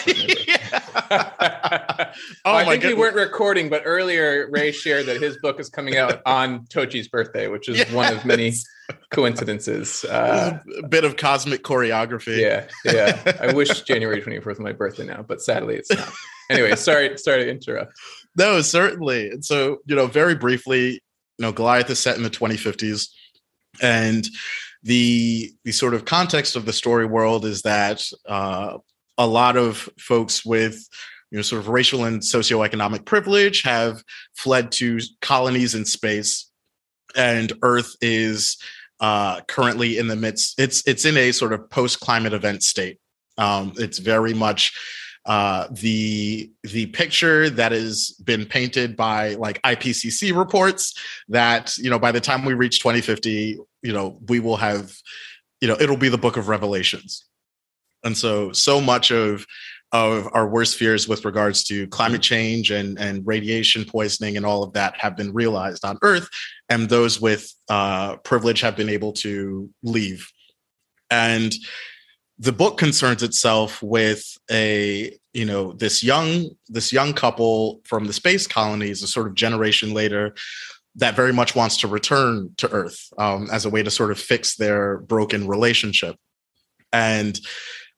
oh, 2.46 2.56
I 2.56 2.66
think 2.66 2.84
we 2.84 2.94
weren't 2.94 3.16
recording, 3.16 3.70
but 3.70 3.84
earlier 3.86 4.50
Ray 4.52 4.72
shared 4.72 5.06
that 5.06 5.22
his 5.22 5.38
book 5.38 5.60
is 5.60 5.70
coming 5.70 5.98
out 5.98 6.22
on 6.26 6.66
Tochi's 6.66 7.08
birthday, 7.08 7.48
which 7.48 7.70
is 7.70 7.78
yes. 7.78 7.92
one 7.92 8.14
of 8.14 8.26
many 8.26 8.54
coincidences. 9.12 10.04
Uh, 10.04 10.60
a 10.80 10.88
bit 10.88 11.06
of 11.06 11.16
cosmic 11.16 11.64
choreography. 11.64 12.38
Yeah, 12.38 12.68
yeah. 12.84 13.38
I 13.40 13.54
wish 13.54 13.82
January 13.82 14.22
24th 14.22 14.46
was 14.46 14.60
my 14.60 14.74
birthday 14.74 15.06
now, 15.06 15.24
but 15.26 15.42
sadly 15.42 15.76
it's 15.76 15.92
not 15.92 16.12
anyway, 16.52 16.76
sorry, 16.76 17.18
sorry 17.18 17.46
to 17.46 17.50
interrupt. 17.50 17.94
No, 18.38 18.62
certainly. 18.62 19.30
And 19.30 19.44
so, 19.44 19.78
you 19.86 19.96
know, 19.96 20.08
very 20.08 20.36
briefly, 20.36 20.94
you 20.94 21.00
know, 21.40 21.52
Goliath 21.52 21.90
is 21.90 22.00
set 22.00 22.18
in 22.18 22.24
the 22.24 22.30
2050s, 22.30 23.10
and 23.82 24.28
the 24.84 25.52
the 25.64 25.72
sort 25.72 25.94
of 25.94 26.06
context 26.06 26.56
of 26.56 26.66
the 26.66 26.74
story 26.74 27.06
world 27.06 27.46
is 27.46 27.62
that 27.64 28.04
uh, 28.28 28.78
a 29.18 29.28
lot 29.28 29.58
of 29.58 29.90
folks 30.00 30.46
with 30.46 30.88
you 31.30 31.38
know 31.38 31.42
sort 31.42 31.62
of 31.62 31.68
racial 31.70 32.06
and 32.06 32.22
socioeconomic 32.22 33.06
privilege 33.06 33.62
have 33.62 34.04
fled 34.36 34.72
to 34.74 35.00
colonies 35.22 35.76
in 35.76 35.86
space, 35.86 36.50
and 37.16 37.54
Earth 37.62 37.96
is 38.02 38.58
uh, 39.00 39.42
currently 39.48 39.98
in 39.98 40.08
the 40.08 40.16
midst. 40.16 40.60
It's 40.60 40.86
it's 40.88 41.06
in 41.06 41.18
a 41.18 41.32
sort 41.32 41.54
of 41.54 41.70
post 41.70 42.00
climate 42.00 42.34
event 42.34 42.64
state. 42.64 43.00
Um, 43.38 43.74
it's 43.78 43.98
very 43.98 44.34
much 44.34 44.74
uh, 45.26 45.68
the 45.72 46.52
the 46.64 46.88
picture 46.88 47.50
that 47.50 47.72
has 47.72 48.12
been 48.24 48.46
painted 48.46 48.96
by 48.96 49.36
like 49.36 49.62
IPCC 49.62 50.36
reports 50.36 50.94
that 51.30 51.78
you 51.78 51.90
know 51.90 52.00
by 52.00 52.12
the 52.12 52.22
time 52.22 52.44
we 52.44 52.54
reach 52.54 52.80
2050, 52.80 53.58
you 53.84 53.94
know 53.94 54.20
we 54.28 54.40
will 54.40 54.58
have 54.58 54.96
you 55.60 55.68
know 55.68 55.78
it'll 55.80 55.98
be 55.98 56.10
the 56.10 56.18
book 56.18 56.38
of 56.38 56.48
Revelations, 56.48 57.26
and 58.04 58.18
so 58.18 58.52
so 58.52 58.82
much 58.82 59.12
of 59.12 59.46
of 59.92 60.28
our 60.34 60.48
worst 60.48 60.78
fears 60.78 61.08
with 61.08 61.26
regards 61.26 61.66
to 61.66 61.86
climate 61.88 62.22
change 62.22 62.72
and 62.72 63.00
and 63.00 63.26
radiation 63.28 63.86
poisoning 63.86 64.38
and 64.38 64.46
all 64.46 64.64
of 64.64 64.74
that 64.74 64.98
have 64.98 65.16
been 65.16 65.32
realized 65.34 65.86
on 65.86 66.00
Earth, 66.02 66.28
and 66.70 66.90
those 66.90 67.22
with 67.22 67.54
uh, 67.70 68.16
privilege 68.18 68.62
have 68.62 68.76
been 68.76 68.90
able 68.90 69.14
to 69.14 69.70
leave, 69.84 70.28
and 71.12 71.54
the 72.42 72.52
book 72.52 72.78
concerns 72.78 73.22
itself 73.22 73.82
with 73.84 74.36
a 74.50 75.16
you 75.34 75.46
know 75.46 75.74
this 75.74 76.04
young 76.04 76.50
this 76.68 76.92
young 76.92 77.14
couple 77.14 77.82
from 77.86 78.06
the 78.06 78.14
space 78.14 78.48
colonies 78.48 79.04
a 79.04 79.08
sort 79.08 79.28
of 79.28 79.36
generation 79.36 79.94
later 79.94 80.34
that 80.96 81.16
very 81.16 81.32
much 81.32 81.56
wants 81.56 81.78
to 81.78 81.88
return 81.88 82.50
to 82.58 82.70
earth 82.72 83.14
um, 83.18 83.48
as 83.52 83.64
a 83.64 83.70
way 83.70 83.82
to 83.82 83.92
sort 83.92 84.12
of 84.12 84.20
fix 84.20 84.56
their 84.56 84.98
broken 84.98 85.48
relationship 85.48 86.16
and 86.92 87.40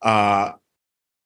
uh, 0.02 0.52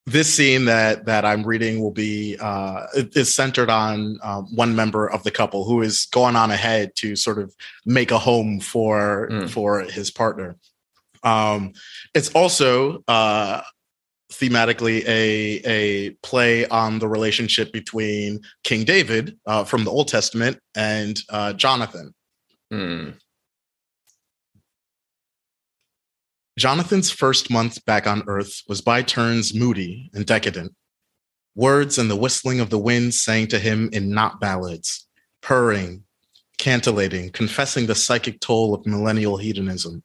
this 0.05 0.31
scene 0.31 0.65
that 0.65 1.05
that 1.05 1.25
i'm 1.25 1.43
reading 1.43 1.81
will 1.81 1.91
be 1.91 2.37
uh, 2.39 2.85
is 2.93 3.33
centered 3.33 3.69
on 3.69 4.19
uh, 4.21 4.41
one 4.53 4.75
member 4.75 5.09
of 5.09 5.23
the 5.23 5.31
couple 5.31 5.65
who 5.65 5.81
is 5.81 6.05
going 6.11 6.35
on 6.35 6.51
ahead 6.51 6.95
to 6.95 7.15
sort 7.15 7.39
of 7.39 7.53
make 7.83 8.11
a 8.11 8.19
home 8.19 8.59
for 8.59 9.27
mm. 9.31 9.49
for 9.49 9.81
his 9.81 10.11
partner 10.11 10.55
um, 11.23 11.73
it's 12.13 12.29
also 12.29 13.03
uh, 13.07 13.61
thematically 14.31 15.05
a 15.07 15.61
a 15.65 16.09
play 16.23 16.67
on 16.67 16.99
the 16.99 17.07
relationship 17.07 17.71
between 17.71 18.39
King 18.63 18.83
David 18.83 19.37
uh, 19.45 19.63
from 19.63 19.83
the 19.83 19.91
Old 19.91 20.07
Testament 20.07 20.59
and 20.75 21.19
uh, 21.29 21.53
Jonathan. 21.53 22.13
Hmm. 22.71 23.09
Jonathan's 26.57 27.11
first 27.11 27.51
month 27.51 27.85
back 27.85 28.07
on 28.07 28.23
Earth 28.27 28.63
was 28.67 28.81
by 28.81 29.03
turns 29.03 29.53
moody 29.53 30.09
and 30.13 30.25
decadent. 30.25 30.73
Words 31.55 31.97
and 31.97 32.09
the 32.09 32.15
whistling 32.15 32.59
of 32.59 32.71
the 32.71 32.79
wind 32.79 33.13
sang 33.13 33.47
to 33.47 33.59
him 33.59 33.89
in 33.93 34.09
not 34.09 34.39
ballads, 34.39 35.07
purring, 35.41 36.03
cantillating, 36.57 37.29
confessing 37.31 37.85
the 37.85 37.95
psychic 37.95 38.39
toll 38.39 38.73
of 38.73 38.85
millennial 38.85 39.37
hedonism 39.37 40.03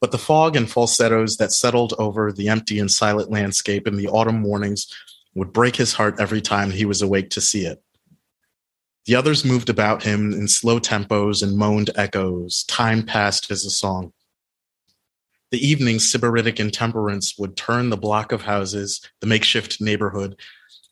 but 0.00 0.12
the 0.12 0.18
fog 0.18 0.56
and 0.56 0.70
falsettos 0.70 1.36
that 1.36 1.52
settled 1.52 1.94
over 1.98 2.32
the 2.32 2.48
empty 2.48 2.78
and 2.78 2.90
silent 2.90 3.30
landscape 3.30 3.86
in 3.86 3.96
the 3.96 4.08
autumn 4.08 4.40
mornings 4.40 4.86
would 5.34 5.52
break 5.52 5.76
his 5.76 5.92
heart 5.92 6.16
every 6.18 6.40
time 6.40 6.70
he 6.70 6.84
was 6.84 7.02
awake 7.02 7.30
to 7.30 7.40
see 7.40 7.64
it. 7.66 7.82
The 9.06 9.14
others 9.14 9.44
moved 9.44 9.70
about 9.70 10.02
him 10.02 10.32
in 10.32 10.48
slow 10.48 10.78
tempos 10.78 11.42
and 11.42 11.56
moaned 11.56 11.90
echoes. 11.96 12.64
Time 12.64 13.02
passed 13.02 13.50
as 13.50 13.64
a 13.64 13.70
song. 13.70 14.12
The 15.50 15.66
evening 15.66 15.96
sybaritic 15.96 16.60
intemperance 16.60 17.38
would 17.38 17.56
turn 17.56 17.88
the 17.88 17.96
block 17.96 18.32
of 18.32 18.42
houses, 18.42 19.00
the 19.20 19.26
makeshift 19.26 19.80
neighborhood, 19.80 20.38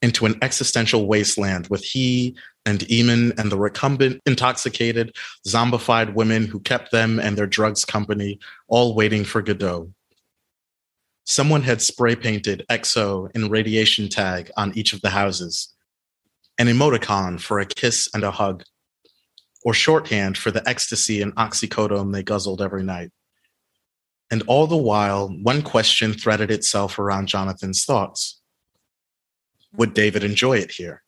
into 0.01 0.25
an 0.25 0.39
existential 0.41 1.07
wasteland 1.07 1.69
with 1.69 1.85
he 1.85 2.37
and 2.67 2.81
Eamon 2.81 3.39
and 3.39 3.51
the 3.51 3.57
recumbent, 3.57 4.21
intoxicated, 4.27 5.15
zombified 5.47 6.15
women 6.15 6.47
who 6.47 6.59
kept 6.61 6.91
them 6.91 7.21
and 7.21 7.39
their 7.39 7.47
drugs 7.47 7.85
company, 7.85 8.41
all 8.67 8.95
waiting 8.95 9.25
for 9.25 9.41
Godot. 9.41 9.93
Someone 11.25 11.63
had 11.63 11.81
spray 11.81 12.17
painted 12.17 12.67
XO 12.69 13.31
and 13.35 13.51
radiation 13.51 14.09
tag 14.09 14.51
on 14.57 14.77
each 14.77 14.93
of 14.93 15.01
the 15.01 15.11
houses, 15.11 15.75
an 16.59 16.67
emoticon 16.67 17.41
for 17.41 17.61
a 17.61 17.67
kiss 17.67 18.09
and 18.13 18.25
a 18.25 18.33
hug, 18.33 18.65
or 19.65 19.73
shorthand 19.73 20.37
for 20.37 20.51
the 20.51 20.69
ecstasy 20.69 21.23
and 21.23 21.35
oxycodone 21.37 22.13
they 22.13 22.23
guzzled 22.23 22.61
every 22.61 22.83
night. 22.83 23.11
And 24.31 24.43
all 24.49 24.67
the 24.67 24.77
while, 24.77 25.29
one 25.29 25.63
question 25.63 26.13
threaded 26.13 26.51
itself 26.51 26.99
around 26.99 27.29
Jonathan's 27.29 27.85
thoughts 27.85 28.41
Would 29.77 29.95
David 29.95 30.25
enjoy 30.25 30.59
it 30.59 30.73
here? 30.73 31.03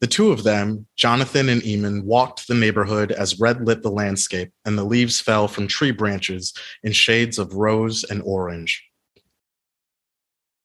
The 0.00 0.06
two 0.06 0.30
of 0.30 0.44
them, 0.44 0.86
Jonathan 0.96 1.48
and 1.48 1.62
Eamon, 1.62 2.04
walked 2.04 2.48
the 2.48 2.54
neighborhood 2.54 3.12
as 3.12 3.40
red 3.40 3.66
lit 3.66 3.82
the 3.82 3.90
landscape 3.90 4.52
and 4.64 4.76
the 4.76 4.84
leaves 4.84 5.20
fell 5.20 5.48
from 5.48 5.66
tree 5.66 5.90
branches 5.90 6.52
in 6.82 6.92
shades 6.92 7.38
of 7.38 7.54
rose 7.54 8.04
and 8.04 8.22
orange. 8.22 8.84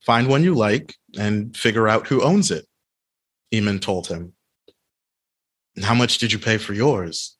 Find 0.06 0.28
one 0.28 0.44
you 0.44 0.54
like 0.54 0.96
and 1.18 1.56
figure 1.56 1.88
out 1.88 2.08
who 2.08 2.24
owns 2.24 2.52
it, 2.52 2.66
Eamon 3.54 3.80
told 3.80 4.08
him. 4.08 4.34
How 5.82 5.94
much 5.94 6.18
did 6.18 6.34
you 6.34 6.40
pay 6.40 6.58
for 6.58 6.74
yours? 6.74 7.38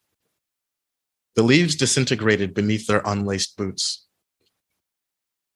The 1.34 1.42
leaves 1.42 1.76
disintegrated 1.76 2.54
beneath 2.54 2.86
their 2.86 3.02
unlaced 3.04 3.56
boots. 3.56 4.06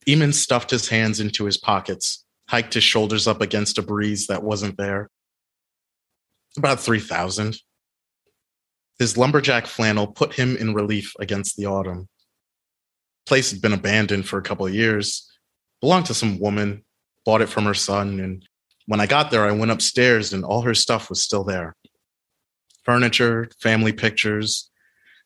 Eamon 0.06 0.34
stuffed 0.34 0.70
his 0.70 0.88
hands 0.88 1.20
into 1.20 1.44
his 1.44 1.56
pockets, 1.56 2.24
hiked 2.48 2.74
his 2.74 2.84
shoulders 2.84 3.26
up 3.26 3.40
against 3.40 3.78
a 3.78 3.82
breeze 3.82 4.26
that 4.26 4.42
wasn't 4.42 4.76
there. 4.76 5.10
About 6.56 6.80
3,000. 6.80 7.58
His 8.98 9.18
lumberjack 9.18 9.66
flannel 9.66 10.06
put 10.06 10.34
him 10.34 10.56
in 10.56 10.74
relief 10.74 11.12
against 11.20 11.56
the 11.56 11.66
autumn. 11.66 12.08
Place 13.26 13.50
had 13.50 13.60
been 13.60 13.74
abandoned 13.74 14.26
for 14.26 14.38
a 14.38 14.42
couple 14.42 14.66
of 14.66 14.74
years, 14.74 15.30
belonged 15.80 16.06
to 16.06 16.14
some 16.14 16.38
woman, 16.38 16.84
bought 17.24 17.42
it 17.42 17.48
from 17.48 17.64
her 17.64 17.74
son, 17.74 18.20
and 18.20 18.46
when 18.86 19.00
I 19.00 19.06
got 19.06 19.30
there, 19.30 19.44
I 19.44 19.50
went 19.50 19.72
upstairs 19.72 20.32
and 20.32 20.44
all 20.44 20.62
her 20.62 20.74
stuff 20.74 21.10
was 21.10 21.22
still 21.22 21.44
there. 21.44 21.76
Furniture, 22.84 23.50
family 23.60 23.92
pictures, 23.92 24.70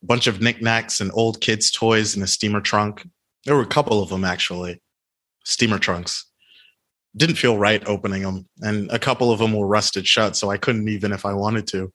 a 0.02 0.06
bunch 0.06 0.26
of 0.26 0.40
knickknacks 0.40 1.00
and 1.00 1.10
old 1.12 1.40
kids' 1.40 1.70
toys 1.70 2.16
in 2.16 2.22
a 2.22 2.26
steamer 2.26 2.62
trunk. 2.62 3.06
There 3.44 3.54
were 3.54 3.62
a 3.62 3.66
couple 3.66 4.02
of 4.02 4.08
them 4.08 4.24
actually, 4.24 4.80
steamer 5.44 5.78
trunks. 5.78 6.29
Didn't 7.16 7.36
feel 7.36 7.58
right 7.58 7.82
opening 7.86 8.22
them, 8.22 8.46
and 8.60 8.90
a 8.90 8.98
couple 8.98 9.32
of 9.32 9.38
them 9.38 9.52
were 9.52 9.66
rusted 9.66 10.06
shut, 10.06 10.36
so 10.36 10.50
I 10.50 10.56
couldn't 10.56 10.88
even 10.88 11.12
if 11.12 11.26
I 11.26 11.32
wanted 11.32 11.66
to. 11.68 11.92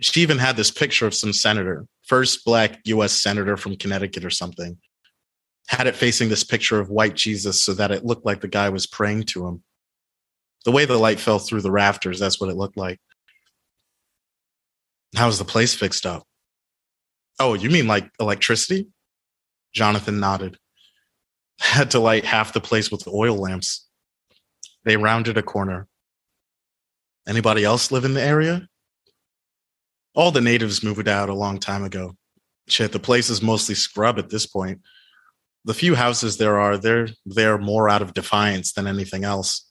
She 0.00 0.22
even 0.22 0.38
had 0.38 0.56
this 0.56 0.70
picture 0.70 1.06
of 1.06 1.14
some 1.14 1.32
senator, 1.32 1.86
first 2.02 2.44
black 2.44 2.80
US 2.86 3.12
senator 3.12 3.56
from 3.56 3.76
Connecticut 3.76 4.24
or 4.24 4.30
something. 4.30 4.76
Had 5.68 5.86
it 5.86 5.94
facing 5.94 6.28
this 6.28 6.44
picture 6.44 6.80
of 6.80 6.90
white 6.90 7.14
Jesus 7.14 7.62
so 7.62 7.72
that 7.74 7.90
it 7.90 8.04
looked 8.04 8.26
like 8.26 8.40
the 8.40 8.48
guy 8.48 8.68
was 8.68 8.86
praying 8.86 9.22
to 9.24 9.46
him. 9.46 9.62
The 10.64 10.72
way 10.72 10.84
the 10.84 10.98
light 10.98 11.20
fell 11.20 11.38
through 11.38 11.62
the 11.62 11.70
rafters, 11.70 12.18
that's 12.18 12.40
what 12.40 12.50
it 12.50 12.56
looked 12.56 12.76
like. 12.76 12.98
How's 15.14 15.38
the 15.38 15.44
place 15.44 15.74
fixed 15.74 16.06
up? 16.06 16.26
Oh, 17.38 17.54
you 17.54 17.70
mean 17.70 17.86
like 17.86 18.10
electricity? 18.18 18.88
Jonathan 19.72 20.20
nodded. 20.20 20.58
Had 21.60 21.90
to 21.92 21.98
light 21.98 22.24
half 22.24 22.52
the 22.52 22.60
place 22.60 22.90
with 22.90 23.06
oil 23.08 23.36
lamps. 23.36 23.86
They 24.84 24.96
rounded 24.96 25.38
a 25.38 25.42
corner. 25.42 25.88
Anybody 27.26 27.64
else 27.64 27.90
live 27.90 28.04
in 28.04 28.14
the 28.14 28.22
area? 28.22 28.68
All 30.14 30.30
the 30.30 30.40
natives 30.40 30.82
moved 30.82 31.08
out 31.08 31.28
a 31.28 31.34
long 31.34 31.58
time 31.58 31.82
ago. 31.82 32.16
Shit, 32.68 32.92
the 32.92 32.98
place 32.98 33.30
is 33.30 33.42
mostly 33.42 33.74
scrub 33.74 34.18
at 34.18 34.30
this 34.30 34.46
point. 34.46 34.80
The 35.64 35.74
few 35.74 35.94
houses 35.94 36.36
there 36.36 36.60
are, 36.60 36.76
they're 36.76 37.08
there 37.24 37.56
more 37.58 37.88
out 37.88 38.02
of 38.02 38.14
defiance 38.14 38.72
than 38.72 38.86
anything 38.86 39.24
else. 39.24 39.70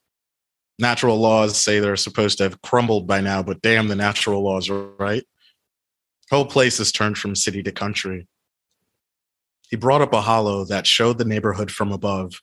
Natural 0.79 1.17
laws 1.17 1.55
say 1.55 1.79
they're 1.79 1.95
supposed 1.95 2.39
to 2.39 2.43
have 2.43 2.61
crumbled 2.61 3.07
by 3.07 3.21
now, 3.21 3.43
but 3.43 3.61
damn 3.61 3.87
the 3.87 3.95
natural 3.95 4.43
laws, 4.43 4.69
right? 4.69 5.23
Whole 6.31 6.45
place 6.45 6.79
has 6.79 6.91
turned 6.91 7.17
from 7.17 7.35
city 7.35 7.61
to 7.63 7.71
country. 7.71 8.27
He 9.73 9.77
brought 9.77 10.03
up 10.03 10.13
a 10.13 10.21
holo 10.21 10.65
that 10.65 10.85
showed 10.85 11.17
the 11.17 11.25
neighborhood 11.25 11.71
from 11.71 11.91
above, 11.91 12.39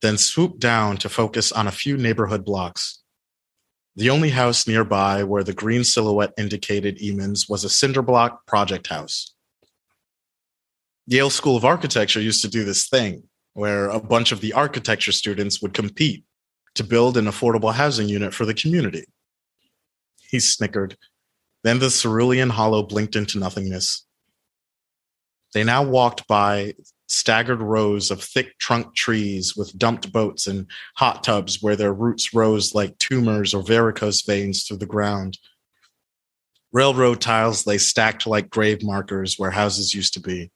then 0.00 0.16
swooped 0.16 0.60
down 0.60 0.96
to 0.98 1.08
focus 1.08 1.50
on 1.50 1.66
a 1.66 1.72
few 1.72 1.96
neighborhood 1.96 2.44
blocks. 2.44 3.02
The 3.96 4.10
only 4.10 4.30
house 4.30 4.68
nearby 4.68 5.24
where 5.24 5.42
the 5.42 5.52
green 5.52 5.82
silhouette 5.82 6.32
indicated 6.38 7.00
Eamon's 7.00 7.48
was 7.48 7.64
a 7.64 7.68
cinder 7.68 8.00
block 8.00 8.46
project 8.46 8.86
house. 8.86 9.34
Yale 11.08 11.30
School 11.30 11.56
of 11.56 11.64
Architecture 11.64 12.20
used 12.20 12.42
to 12.42 12.48
do 12.48 12.62
this 12.62 12.88
thing 12.88 13.24
where 13.54 13.88
a 13.88 13.98
bunch 13.98 14.30
of 14.30 14.40
the 14.40 14.52
architecture 14.52 15.10
students 15.10 15.60
would 15.62 15.74
compete 15.74 16.24
to 16.76 16.84
build 16.84 17.16
an 17.16 17.24
affordable 17.24 17.74
housing 17.74 18.08
unit 18.08 18.32
for 18.32 18.44
the 18.44 18.54
community. 18.54 19.06
He 20.30 20.38
snickered 20.38 20.96
then 21.64 21.80
the 21.80 21.90
cerulean 21.90 22.50
holo 22.50 22.84
blinked 22.84 23.16
into 23.16 23.40
nothingness. 23.40 24.06
They 25.52 25.64
now 25.64 25.82
walked 25.82 26.26
by 26.26 26.74
staggered 27.08 27.60
rows 27.60 28.10
of 28.10 28.22
thick 28.22 28.58
trunk 28.58 28.94
trees 28.94 29.54
with 29.54 29.76
dumped 29.78 30.10
boats 30.12 30.46
and 30.46 30.66
hot 30.96 31.22
tubs 31.22 31.62
where 31.62 31.76
their 31.76 31.92
roots 31.92 32.32
rose 32.32 32.74
like 32.74 32.96
tumors 32.98 33.52
or 33.52 33.62
varicose 33.62 34.22
veins 34.22 34.64
through 34.64 34.78
the 34.78 34.86
ground. 34.86 35.38
Railroad 36.72 37.20
tiles 37.20 37.66
lay 37.66 37.76
stacked 37.76 38.26
like 38.26 38.48
grave 38.48 38.82
markers 38.82 39.38
where 39.38 39.50
houses 39.50 39.94
used 39.94 40.14
to 40.14 40.20
be. 40.20 40.50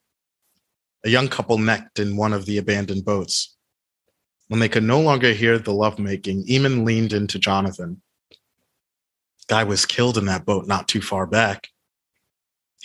A 1.04 1.10
young 1.10 1.28
couple 1.28 1.58
necked 1.58 1.98
in 1.98 2.16
one 2.16 2.32
of 2.32 2.46
the 2.46 2.56
abandoned 2.56 3.04
boats. 3.04 3.54
When 4.48 4.60
they 4.60 4.68
could 4.68 4.82
no 4.82 5.00
longer 5.00 5.32
hear 5.32 5.58
the 5.58 5.74
lovemaking, 5.74 6.46
Eamon 6.46 6.86
leaned 6.86 7.12
into 7.12 7.38
Jonathan 7.38 8.00
guy 9.48 9.64
was 9.64 9.86
killed 9.86 10.18
in 10.18 10.26
that 10.26 10.44
boat 10.44 10.66
not 10.66 10.88
too 10.88 11.00
far 11.00 11.26
back. 11.26 11.68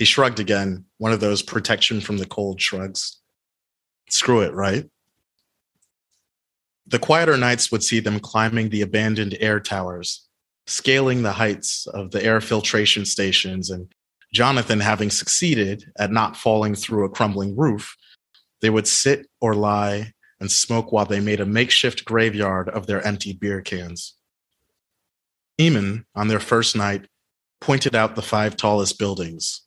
He 0.01 0.05
shrugged 0.05 0.39
again, 0.39 0.85
one 0.97 1.11
of 1.11 1.19
those 1.19 1.43
protection 1.43 2.01
from 2.01 2.17
the 2.17 2.25
cold 2.25 2.59
shrugs. 2.59 3.19
Screw 4.09 4.41
it, 4.41 4.51
right? 4.51 4.89
The 6.87 6.97
quieter 6.97 7.37
nights 7.37 7.71
would 7.71 7.83
see 7.83 7.99
them 7.99 8.19
climbing 8.19 8.69
the 8.69 8.81
abandoned 8.81 9.37
air 9.39 9.59
towers, 9.59 10.27
scaling 10.65 11.21
the 11.21 11.33
heights 11.33 11.85
of 11.85 12.09
the 12.09 12.25
air 12.25 12.41
filtration 12.41 13.05
stations, 13.05 13.69
and 13.69 13.93
Jonathan 14.33 14.79
having 14.79 15.11
succeeded 15.11 15.91
at 15.99 16.11
not 16.11 16.35
falling 16.35 16.73
through 16.73 17.05
a 17.05 17.09
crumbling 17.09 17.55
roof, 17.55 17.95
they 18.59 18.71
would 18.71 18.87
sit 18.87 19.27
or 19.39 19.53
lie 19.53 20.13
and 20.39 20.51
smoke 20.51 20.91
while 20.91 21.05
they 21.05 21.19
made 21.19 21.39
a 21.39 21.45
makeshift 21.45 22.05
graveyard 22.05 22.69
of 22.69 22.87
their 22.87 23.05
empty 23.05 23.33
beer 23.33 23.61
cans. 23.61 24.15
Eamon, 25.59 26.05
on 26.15 26.27
their 26.27 26.39
first 26.39 26.75
night, 26.75 27.05
pointed 27.59 27.93
out 27.93 28.15
the 28.15 28.23
five 28.23 28.57
tallest 28.57 28.97
buildings. 28.97 29.61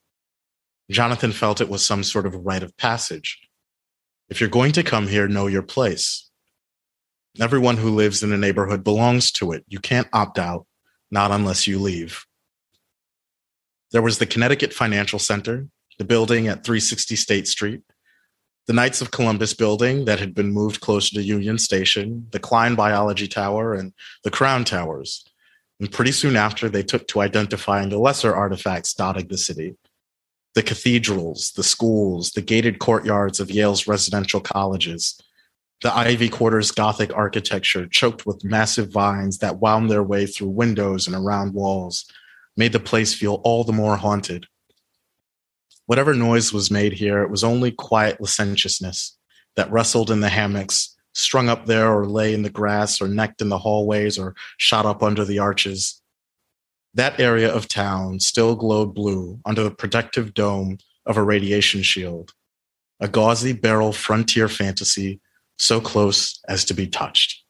Jonathan 0.91 1.33
felt 1.33 1.61
it 1.61 1.69
was 1.69 1.85
some 1.85 2.03
sort 2.03 2.27
of 2.27 2.35
rite 2.35 2.63
of 2.63 2.77
passage. 2.77 3.41
If 4.29 4.41
you're 4.41 4.51
going 4.51 4.73
to 4.73 4.83
come 4.83 5.09
here, 5.09 5.29
know 5.29 5.47
your 5.47 5.63
place. 5.63 6.31
Everyone 7.41 7.77
who 7.77 7.91
lives 7.91 8.23
in 8.23 8.33
a 8.33 8.39
neighborhood 8.39 8.85
belongs 8.85 9.33
to 9.33 9.53
it. 9.53 9.65
You 9.67 9.81
can't 9.81 10.09
opt 10.13 10.39
out, 10.39 10.67
not 11.11 11.31
unless 11.31 11.67
you 11.67 11.79
leave. 11.79 12.25
There 13.93 14.03
was 14.03 14.19
the 14.19 14.27
Connecticut 14.27 14.73
Financial 14.73 15.19
Center, 15.19 15.69
the 15.99 16.05
building 16.05 16.49
at 16.49 16.65
360 16.65 17.17
State 17.17 17.49
Street, 17.49 17.83
the 18.67 18.73
Knights 18.73 19.01
of 19.01 19.11
Columbus 19.11 19.55
building 19.55 20.05
that 20.05 20.21
had 20.21 20.35
been 20.35 20.53
moved 20.53 20.81
closer 20.81 21.15
to 21.15 21.23
Union 21.23 21.59
Station, 21.59 22.27
the 22.31 22.39
Kline 22.39 22.75
Biology 22.75 23.29
Tower, 23.29 23.75
and 23.75 23.93
the 24.23 24.31
Crown 24.31 24.65
Towers, 24.65 25.25
and 25.81 25.91
pretty 25.91 26.13
soon 26.13 26.37
after, 26.37 26.69
they 26.69 26.83
took 26.83 27.07
to 27.09 27.21
identifying 27.21 27.89
the 27.89 27.99
lesser 27.99 28.35
artifacts 28.35 28.95
dotting 28.95 29.29
the 29.29 29.39
city 29.39 29.77
the 30.55 30.63
cathedrals, 30.63 31.53
the 31.53 31.63
schools, 31.63 32.31
the 32.33 32.43
gated 32.43 32.79
courtyards 32.79 33.41
of 33.41 33.51
Yale's 33.51 33.87
residential 33.87 34.41
colleges, 34.41 35.21
the 35.83 35.95
Ivy 35.95 36.29
Quarter's 36.29 36.71
Gothic 36.71 37.13
architecture, 37.13 37.87
choked 37.87 38.25
with 38.25 38.45
massive 38.45 38.91
vines 38.91 39.39
that 39.39 39.59
wound 39.59 39.91
their 39.91 40.03
way 40.03 40.27
through 40.27 40.49
windows 40.49 41.07
and 41.07 41.17
around 41.17 41.55
walls, 41.55 42.07
made 42.57 42.73
the 42.73 42.81
place 42.81 43.13
feel 43.13 43.41
all 43.45 43.65
the 43.65 43.73
more 43.73 43.97
haunted. 43.97 44.47
Whatever 45.87 46.15
noise 46.15 46.53
was 46.53 46.71
made 46.71 46.95
here, 46.95 47.23
it 47.23 47.31
was 47.31 47.45
only 47.45 47.71
quiet 47.71 48.21
licentiousness 48.21 49.19
that 49.57 49.71
rustled 49.71 50.11
in 50.11 50.21
the 50.21 50.29
hammocks 50.29 50.97
strung 51.15 51.49
up 51.49 51.67
there 51.67 51.93
or 51.93 52.07
lay 52.07 52.33
in 52.33 52.43
the 52.43 52.51
grass 52.51 53.01
or 53.01 53.09
necked 53.09 53.43
in 53.43 53.49
the 53.49 53.59
hallways 53.59 54.19
or 54.19 54.35
shot 54.57 54.87
up 54.87 55.03
under 55.03 55.25
the 55.25 55.39
arches. 55.39 56.01
That 56.95 57.19
area 57.19 57.53
of 57.53 57.67
town 57.67 58.21
still 58.21 58.55
glowed 58.55 58.95
blue 58.95 59.41
under 59.45 59.65
the 59.65 59.71
protective 59.71 60.33
dome 60.33 60.79
of 61.07 61.17
a 61.17 61.23
radiation 61.23 61.83
shield, 61.83 62.33
a 63.01 63.09
gauzy 63.09 63.53
barrel 63.53 63.93
frontier 63.93 64.49
fantasy 64.49 65.21
so 65.59 65.81
close 65.81 66.41
as 66.49 66.65
to 66.67 66.75
be 66.75 66.87
touched. 66.87 67.43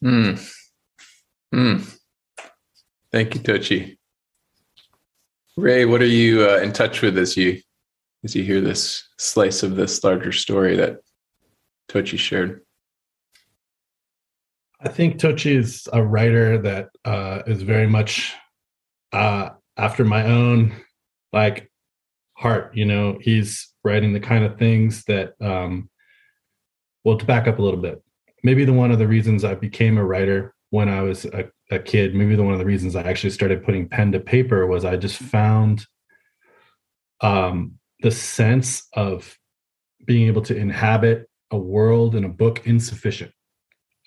Hmm. 0.00 0.34
Hmm. 1.52 1.78
Thank 3.10 3.34
you, 3.34 3.40
Tochi. 3.40 3.96
Ray, 5.56 5.84
what 5.84 6.00
are 6.00 6.06
you 6.06 6.48
uh, 6.48 6.58
in 6.58 6.72
touch 6.72 7.02
with 7.02 7.18
as 7.18 7.36
you 7.36 7.60
as 8.24 8.34
you 8.34 8.42
hear 8.42 8.60
this 8.60 9.06
slice 9.18 9.62
of 9.62 9.76
this 9.76 10.02
larger 10.02 10.32
story 10.32 10.76
that 10.76 11.00
Tochi 11.88 12.18
shared? 12.18 12.62
I 14.84 14.88
think 14.88 15.18
Tochi 15.18 15.56
is 15.56 15.88
a 15.92 16.02
writer 16.02 16.58
that 16.58 16.90
uh, 17.04 17.42
is 17.46 17.62
very 17.62 17.86
much 17.86 18.34
uh, 19.12 19.50
after 19.76 20.04
my 20.04 20.24
own 20.26 20.74
like 21.32 21.70
heart. 22.34 22.76
You 22.76 22.86
know, 22.86 23.18
he's 23.20 23.72
writing 23.84 24.12
the 24.12 24.20
kind 24.20 24.44
of 24.44 24.58
things 24.58 25.04
that, 25.04 25.34
um, 25.40 25.88
well, 27.04 27.16
to 27.16 27.24
back 27.24 27.46
up 27.46 27.60
a 27.60 27.62
little 27.62 27.80
bit, 27.80 28.02
maybe 28.42 28.64
the 28.64 28.72
one 28.72 28.90
of 28.90 28.98
the 28.98 29.06
reasons 29.06 29.44
I 29.44 29.54
became 29.54 29.98
a 29.98 30.04
writer 30.04 30.52
when 30.70 30.88
I 30.88 31.02
was 31.02 31.26
a, 31.26 31.48
a 31.70 31.78
kid, 31.78 32.14
maybe 32.14 32.34
the 32.34 32.42
one 32.42 32.54
of 32.54 32.58
the 32.58 32.66
reasons 32.66 32.96
I 32.96 33.02
actually 33.02 33.30
started 33.30 33.64
putting 33.64 33.88
pen 33.88 34.10
to 34.12 34.20
paper 34.20 34.66
was 34.66 34.84
I 34.84 34.96
just 34.96 35.18
found 35.18 35.86
um, 37.20 37.78
the 38.00 38.10
sense 38.10 38.88
of 38.94 39.38
being 40.04 40.26
able 40.26 40.42
to 40.42 40.56
inhabit 40.56 41.28
a 41.52 41.56
world 41.56 42.16
and 42.16 42.24
a 42.24 42.30
book 42.30 42.66
insufficient. 42.66 43.32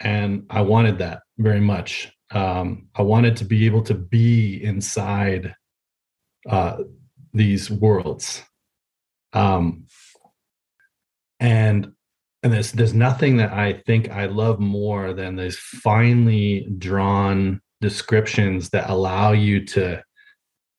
And 0.02 0.46
I 0.50 0.62
wanted 0.62 0.98
that 1.00 1.22
very 1.38 1.62
much. 1.62 2.12
Um, 2.32 2.88
I 2.96 3.02
wanted 3.02 3.38
to 3.38 3.46
be 3.46 3.66
able 3.66 3.84
to 3.84 3.94
be 3.94 4.62
inside 4.64 5.56
uh, 6.50 6.78
these 7.34 7.70
worlds. 7.70 8.44
Um, 9.34 9.86
and 11.40 11.92
and 12.44 12.54
there's 12.54 12.72
there's 12.72 12.94
nothing 12.94 13.38
that 13.38 13.52
I 13.52 13.82
think 13.86 14.12
I 14.12 14.28
love 14.28 14.60
more 14.60 15.14
than 15.14 15.36
these 15.36 15.58
finely 15.58 16.68
drawn 16.78 17.62
descriptions 17.82 18.70
that 18.70 18.90
allow 18.90 19.32
you 19.32 19.66
to 19.66 20.04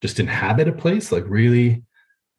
just 0.01 0.19
inhabit 0.19 0.67
a 0.67 0.71
place, 0.71 1.11
like 1.11 1.25
really 1.27 1.83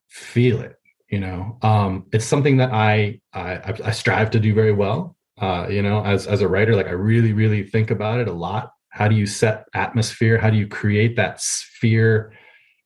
feel 0.08 0.60
it. 0.60 0.76
You 1.10 1.20
know, 1.20 1.58
um, 1.62 2.06
it's 2.12 2.24
something 2.24 2.56
that 2.58 2.72
I, 2.72 3.20
I 3.32 3.74
I 3.84 3.90
strive 3.92 4.30
to 4.30 4.40
do 4.40 4.54
very 4.54 4.72
well. 4.72 5.16
Uh, 5.40 5.68
you 5.70 5.82
know, 5.82 6.04
as 6.04 6.26
as 6.26 6.40
a 6.40 6.48
writer, 6.48 6.74
like 6.74 6.88
I 6.88 6.92
really 6.92 7.32
really 7.32 7.62
think 7.62 7.90
about 7.90 8.20
it 8.20 8.28
a 8.28 8.32
lot. 8.32 8.72
How 8.90 9.06
do 9.08 9.14
you 9.14 9.26
set 9.26 9.66
atmosphere? 9.74 10.38
How 10.38 10.50
do 10.50 10.56
you 10.56 10.66
create 10.66 11.16
that 11.16 11.40
sphere 11.40 12.32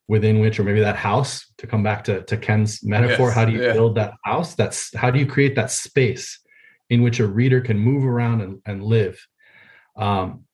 within 0.08 0.40
which, 0.40 0.58
or 0.60 0.64
maybe 0.64 0.80
that 0.80 0.96
house? 0.96 1.46
To 1.58 1.66
come 1.66 1.82
back 1.82 2.04
to 2.04 2.22
to 2.24 2.36
Ken's 2.36 2.84
metaphor, 2.84 3.28
Yes, 3.28 3.34
how 3.34 3.44
do 3.44 3.52
you 3.52 3.62
yeah. 3.62 3.72
build 3.72 3.94
that 3.94 4.14
house? 4.24 4.54
That's 4.54 4.94
how 4.94 5.10
do 5.10 5.18
you 5.18 5.26
create 5.26 5.54
that 5.56 5.70
space 5.70 6.38
in 6.90 7.02
which 7.02 7.20
a 7.20 7.26
reader 7.26 7.60
can 7.60 7.78
move 7.78 8.04
around 8.04 8.42
and, 8.42 8.60
and 8.66 8.84
live? 8.84 9.24
Um, 9.96 10.44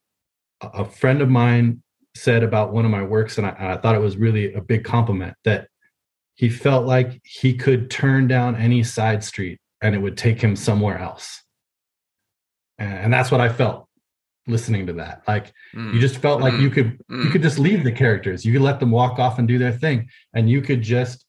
a 0.61 0.85
friend 0.85 1.23
of 1.23 1.29
mine 1.29 1.83
said 2.15 2.43
about 2.43 2.73
one 2.73 2.85
of 2.85 2.91
my 2.91 3.03
works, 3.03 3.39
and 3.39 3.47
I, 3.47 3.51
and 3.51 3.69
I 3.69 3.77
thought 3.77 3.95
it 3.95 4.01
was 4.01 4.17
really 4.17 4.53
a 4.55 4.61
big 4.61 4.85
compliment 4.85 5.35
that 5.45 5.69
he 6.35 6.49
felt 6.49 6.87
like 6.87 7.21
he 7.25 7.55
could 7.55 7.91
turn 7.91 8.29
down 8.29 8.55
any 8.55 8.85
side 8.85 9.25
street 9.25 9.59
and 9.83 9.95
it 9.95 9.99
would 9.99 10.17
take 10.17 10.41
him 10.41 10.55
somewhere 10.55 10.99
else. 10.99 11.43
And, 12.79 13.13
that's 13.13 13.31
what 13.31 13.41
I 13.41 13.49
felt 13.49 13.89
listening 14.47 14.87
to 14.87 14.93
that. 14.95 15.23
Like 15.29 15.53
Mm. 15.75 15.95
you 15.95 16.01
just 16.01 16.19
felt 16.19 16.41
like 16.41 16.55
you 16.61 16.71
could 16.71 16.99
you 17.09 17.17
Mm. 17.29 17.33
could 17.33 17.43
just 17.43 17.59
leave 17.59 17.85
the 17.85 17.93
characters. 17.93 18.45
You 18.45 18.53
could 18.53 18.63
let 18.63 18.81
them 18.81 18.91
walk 18.91 19.19
off 19.19 19.39
and 19.39 19.47
do 19.49 19.59
their 19.59 19.73
thing, 19.73 20.09
and 20.35 20.49
you 20.49 20.63
could 20.63 20.83
just 20.83 21.25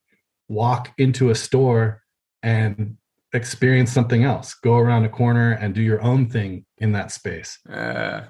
walk 0.48 0.94
into 0.98 1.30
a 1.30 1.36
store 1.36 2.02
and 2.44 2.98
experience 3.34 3.92
something 3.92 4.24
else. 4.24 4.54
Go 4.56 4.78
around 4.78 5.06
a 5.06 5.10
corner 5.10 5.52
and 5.52 5.76
do 5.76 5.82
your 5.82 6.02
own 6.02 6.30
thing 6.30 6.66
in 6.78 6.94
that 6.94 7.12
space. 7.12 7.60
Uh, 7.70 8.22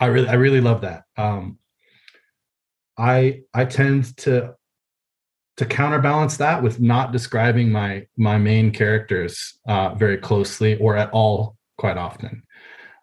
I 0.00 0.06
really 0.06 0.28
I 0.28 0.34
really 0.34 0.60
love 0.60 0.80
that. 0.82 1.04
Um 1.16 1.58
I 2.98 3.42
I 3.54 3.64
tend 3.66 4.16
to 4.18 4.54
to 5.58 5.64
counterbalance 5.66 6.36
that 6.38 6.62
with 6.62 6.80
not 6.80 7.12
describing 7.12 7.70
my 7.72 8.06
my 8.16 8.38
main 8.38 8.70
characters 8.70 9.58
uh 9.68 9.94
very 9.94 10.18
closely 10.18 10.76
or 10.78 10.96
at 10.96 11.10
all 11.10 11.55
quite 11.78 11.96
often. 11.96 12.42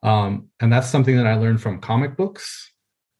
Um 0.03 0.49
and 0.59 0.71
that's 0.71 0.89
something 0.89 1.17
that 1.17 1.27
I 1.27 1.35
learned 1.35 1.61
from 1.61 1.81
comic 1.81 2.17
books. 2.17 2.71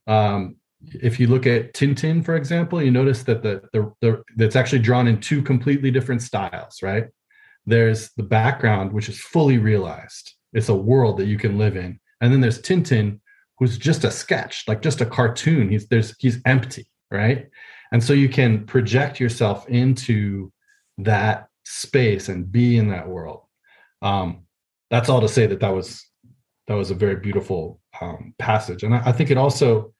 Um 0.08 0.58
if 0.86 1.20
you 1.20 1.28
look 1.28 1.48
at 1.48 1.74
Tintin 1.74 2.24
for 2.24 2.36
example, 2.36 2.82
you 2.82 2.92
notice 2.92 3.24
that 3.24 3.44
the 3.44 3.62
the, 3.74 3.92
the 4.02 4.24
that's 4.36 4.56
actually 4.56 4.80
drawn 4.80 5.08
in 5.08 5.20
two 5.20 5.42
completely 5.42 5.92
different 5.92 6.22
styles, 6.22 6.82
right? 6.82 7.08
There's 7.66 8.12
the 8.18 8.24
background 8.24 8.92
which 8.92 9.10
is 9.10 9.20
fully 9.20 9.58
realized. 9.58 10.34
It's 10.52 10.70
a 10.70 10.76
world 10.76 11.18
that 11.18 11.28
you 11.28 11.38
can 11.38 11.58
live 11.58 11.78
in. 11.78 12.00
And 12.22 12.32
then 12.32 12.42
there's 12.42 12.62
Tintin 12.62 13.20
who's 13.60 13.78
just 13.78 14.04
a 14.04 14.12
sketch, 14.12 14.66
like 14.68 14.82
just 14.82 15.02
a 15.02 15.06
cartoon. 15.06 15.70
He's 15.70 15.88
there's 15.88 16.16
he's 16.20 16.42
empty, 16.46 16.88
right? 17.12 17.48
And 17.92 18.04
so 18.04 18.14
you 18.14 18.28
can 18.28 18.66
project 18.66 19.20
yourself 19.20 19.68
into 19.70 20.52
that 20.98 21.48
space 21.64 22.28
and 22.30 22.52
be 22.52 22.78
in 22.78 22.90
that 22.90 23.08
world. 23.08 23.44
Um, 24.02 24.46
that's 24.94 25.10
all 25.10 25.22
to 25.22 25.28
say 25.28 25.48
that 25.48 25.60
that 25.60 25.74
was 25.74 26.06
that 26.68 26.76
was 26.76 26.92
a 26.92 26.96
very 26.96 27.16
beautiful 27.16 27.82
um, 28.00 28.36
passage, 28.38 28.84
and 28.84 28.94
I, 28.94 29.08
I 29.08 29.12
think 29.12 29.32
it 29.32 29.38
also. 29.38 29.92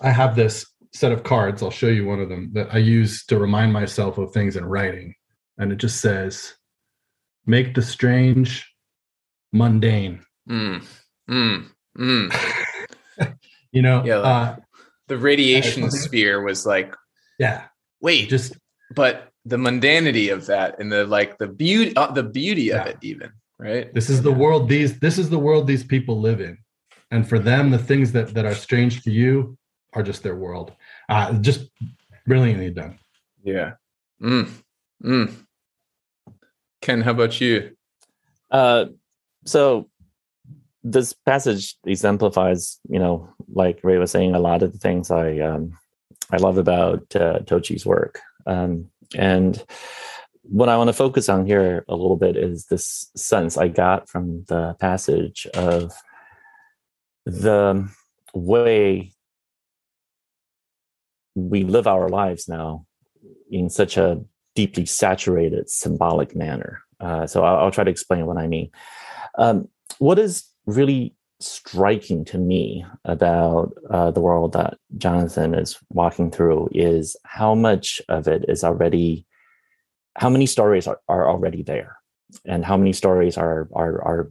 I 0.00 0.10
have 0.10 0.36
this 0.36 0.64
set 0.94 1.12
of 1.12 1.24
cards. 1.24 1.62
I'll 1.62 1.70
show 1.72 1.88
you 1.88 2.06
one 2.06 2.20
of 2.20 2.28
them 2.28 2.50
that 2.54 2.72
I 2.72 2.78
use 2.78 3.26
to 3.26 3.38
remind 3.38 3.72
myself 3.72 4.16
of 4.16 4.32
things 4.32 4.56
in 4.56 4.64
writing, 4.64 5.14
and 5.58 5.70
it 5.70 5.76
just 5.76 6.00
says, 6.00 6.54
"Make 7.44 7.74
the 7.74 7.82
strange 7.82 8.66
mundane." 9.52 10.24
mm, 10.48 10.82
mm, 11.28 11.66
mm. 11.98 12.58
You 13.72 13.82
know, 13.82 14.02
Yeah, 14.02 14.20
uh, 14.20 14.56
The 15.08 15.18
radiation 15.18 15.90
sphere 15.90 16.40
was 16.42 16.64
like, 16.64 16.94
yeah, 17.38 17.64
wait, 18.00 18.30
just 18.30 18.56
but 18.94 19.28
the 19.44 19.58
mundanity 19.58 20.32
of 20.32 20.46
that 20.46 20.80
and 20.80 20.90
the 20.90 21.04
like 21.04 21.36
the 21.36 21.48
beauty 21.48 21.94
uh, 21.96 22.12
the 22.12 22.22
beauty 22.22 22.72
of 22.72 22.86
it 22.86 22.96
even 23.02 23.30
right? 23.58 23.92
This 23.94 24.10
is 24.10 24.22
the 24.22 24.32
world 24.32 24.68
these 24.68 24.98
this 24.98 25.18
is 25.18 25.30
the 25.30 25.38
world 25.38 25.66
these 25.66 25.84
people 25.84 26.20
live 26.20 26.40
in. 26.40 26.58
And 27.10 27.28
for 27.28 27.38
them 27.38 27.70
the 27.70 27.78
things 27.78 28.12
that 28.12 28.34
that 28.34 28.44
are 28.44 28.54
strange 28.54 29.02
to 29.02 29.10
you 29.10 29.56
are 29.94 30.02
just 30.02 30.22
their 30.22 30.36
world. 30.36 30.72
Uh 31.08 31.32
just 31.34 31.68
brilliantly 32.26 32.70
done. 32.70 32.98
Yeah. 33.42 33.72
Mm, 34.22 34.50
mm. 35.02 35.34
ken 36.80 37.00
how 37.00 37.12
about 37.12 37.40
you? 37.40 37.76
Uh, 38.50 38.86
so 39.44 39.88
this 40.82 41.12
passage 41.12 41.76
exemplifies, 41.84 42.78
you 42.88 42.98
know, 42.98 43.28
like 43.52 43.80
Ray 43.82 43.98
was 43.98 44.10
saying, 44.10 44.34
a 44.34 44.40
lot 44.40 44.62
of 44.62 44.72
the 44.72 44.78
things 44.78 45.10
I 45.10 45.38
um, 45.38 45.76
I 46.30 46.36
love 46.36 46.58
about 46.58 47.04
uh, 47.14 47.40
Tochi's 47.40 47.86
work. 47.86 48.20
Um, 48.46 48.90
and 49.16 49.62
what 50.50 50.68
I 50.68 50.76
want 50.76 50.88
to 50.88 50.94
focus 50.94 51.28
on 51.28 51.46
here 51.46 51.84
a 51.88 51.94
little 51.94 52.16
bit 52.16 52.36
is 52.36 52.66
this 52.66 53.10
sense 53.16 53.56
I 53.56 53.68
got 53.68 54.08
from 54.08 54.44
the 54.48 54.74
passage 54.80 55.46
of 55.54 55.92
the 57.26 57.88
way 58.34 59.12
we 61.34 61.64
live 61.64 61.86
our 61.86 62.08
lives 62.08 62.48
now 62.48 62.86
in 63.50 63.70
such 63.70 63.96
a 63.96 64.20
deeply 64.54 64.86
saturated 64.86 65.70
symbolic 65.70 66.34
manner. 66.34 66.82
Uh, 66.98 67.26
so 67.26 67.44
I'll, 67.44 67.64
I'll 67.64 67.70
try 67.70 67.84
to 67.84 67.90
explain 67.90 68.26
what 68.26 68.38
I 68.38 68.46
mean. 68.46 68.70
Um, 69.36 69.68
what 69.98 70.18
is 70.18 70.44
really 70.66 71.14
striking 71.40 72.24
to 72.24 72.38
me 72.38 72.84
about 73.04 73.72
uh, 73.90 74.10
the 74.10 74.20
world 74.20 74.52
that 74.54 74.78
Jonathan 74.96 75.54
is 75.54 75.78
walking 75.90 76.30
through 76.30 76.68
is 76.72 77.16
how 77.24 77.54
much 77.54 78.02
of 78.08 78.26
it 78.26 78.44
is 78.48 78.64
already, 78.64 79.26
how 80.18 80.28
many 80.28 80.46
stories 80.46 80.86
are, 80.86 81.00
are 81.08 81.28
already 81.28 81.62
there, 81.62 81.96
and 82.44 82.64
how 82.64 82.76
many 82.76 82.92
stories 82.92 83.38
are 83.38 83.68
are 83.72 84.02
are 84.02 84.30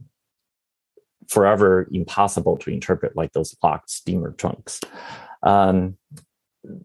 forever 1.28 1.88
impossible 1.92 2.58
to 2.58 2.72
interpret, 2.72 3.16
like 3.16 3.32
those 3.34 3.56
locked 3.64 3.90
steamer 3.90 4.32
trunks. 4.32 4.82
Um, 5.44 5.98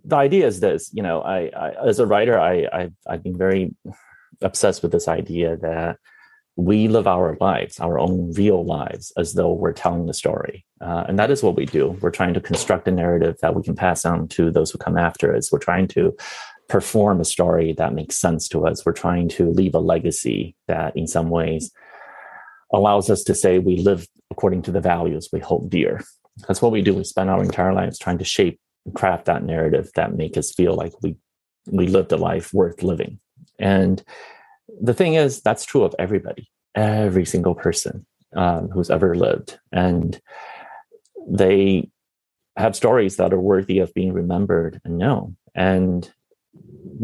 the 0.05 0.17
idea 0.17 0.47
is 0.47 0.61
this, 0.61 0.91
you 0.93 1.03
know, 1.03 1.21
I, 1.23 1.51
I 1.57 1.89
as 1.89 1.99
a 1.99 2.07
writer, 2.07 2.39
I 2.39 2.67
I've, 2.73 2.95
I've 3.09 3.23
been 3.23 3.37
very 3.37 3.75
obsessed 4.41 4.83
with 4.83 4.93
this 4.93 5.09
idea 5.09 5.57
that 5.59 5.99
we 6.57 6.87
live 6.87 7.07
our 7.07 7.37
lives, 7.41 7.81
our 7.81 7.99
own 7.99 8.33
real 8.33 8.65
lives, 8.65 9.13
as 9.17 9.33
though 9.35 9.53
we're 9.53 9.73
telling 9.73 10.07
the 10.07 10.15
story. 10.15 10.67
Uh, 10.81 11.05
and 11.09 11.19
that 11.19 11.31
is 11.31 11.43
what 11.43 11.57
we 11.57 11.65
do. 11.65 11.97
We're 12.01 12.11
trying 12.11 12.35
to 12.35 12.41
construct 12.41 12.87
a 12.89 12.91
narrative 12.91 13.37
that 13.41 13.55
we 13.55 13.63
can 13.63 13.75
pass 13.75 14.05
on 14.05 14.29
to 14.29 14.51
those 14.51 14.71
who 14.71 14.79
come 14.79 14.99
after 14.99 15.35
us. 15.35 15.51
We're 15.51 15.59
trying 15.59 15.89
to 15.89 16.15
perform 16.73 17.21
a 17.21 17.25
story 17.25 17.75
that 17.75 17.93
makes 17.93 18.17
sense 18.17 18.49
to 18.49 18.67
us. 18.67 18.87
We're 18.87 18.95
trying 18.95 19.29
to 19.37 19.51
leave 19.51 19.75
a 19.75 19.79
legacy 19.79 20.57
that, 20.69 20.97
in 20.97 21.07
some 21.07 21.29
ways, 21.29 21.71
allows 22.73 23.11
us 23.11 23.23
to 23.25 23.35
say 23.35 23.59
we 23.59 23.77
live 23.77 24.07
according 24.31 24.63
to 24.63 24.73
the 24.73 24.81
values 24.81 25.29
we 25.31 25.39
hold 25.39 25.69
dear. 25.69 26.03
That's 26.49 26.63
what 26.63 26.73
we 26.73 26.81
do. 26.81 26.95
We 26.95 27.05
spend 27.05 27.29
our 27.29 27.43
entire 27.43 27.75
lives 27.75 27.99
trying 27.99 28.17
to 28.17 28.25
shape 28.25 28.59
and 28.87 28.95
craft 28.95 29.27
that 29.27 29.45
narrative 29.45 29.91
that 29.97 30.17
make 30.17 30.39
us 30.39 30.51
feel 30.51 30.75
like 30.75 30.95
we 31.03 31.15
we 31.71 31.89
lived 31.89 32.11
a 32.11 32.17
life 32.17 32.55
worth 32.55 32.83
living. 32.83 33.21
And 33.59 34.03
the 34.81 34.95
thing 34.95 35.13
is, 35.13 35.43
that's 35.43 35.67
true 35.67 35.85
of 35.85 35.95
everybody, 35.99 36.49
every 36.75 37.27
single 37.27 37.55
person 37.55 38.07
um, 38.35 38.69
who's 38.71 38.89
ever 38.89 39.15
lived. 39.15 39.61
And 39.73 40.19
they 41.29 41.91
have 42.57 42.75
stories 42.75 43.17
that 43.17 43.35
are 43.35 43.39
worthy 43.53 43.79
of 43.79 43.93
being 43.93 44.15
remembered 44.15 44.81
and 44.87 44.97
known. 44.97 45.37
And 45.55 46.11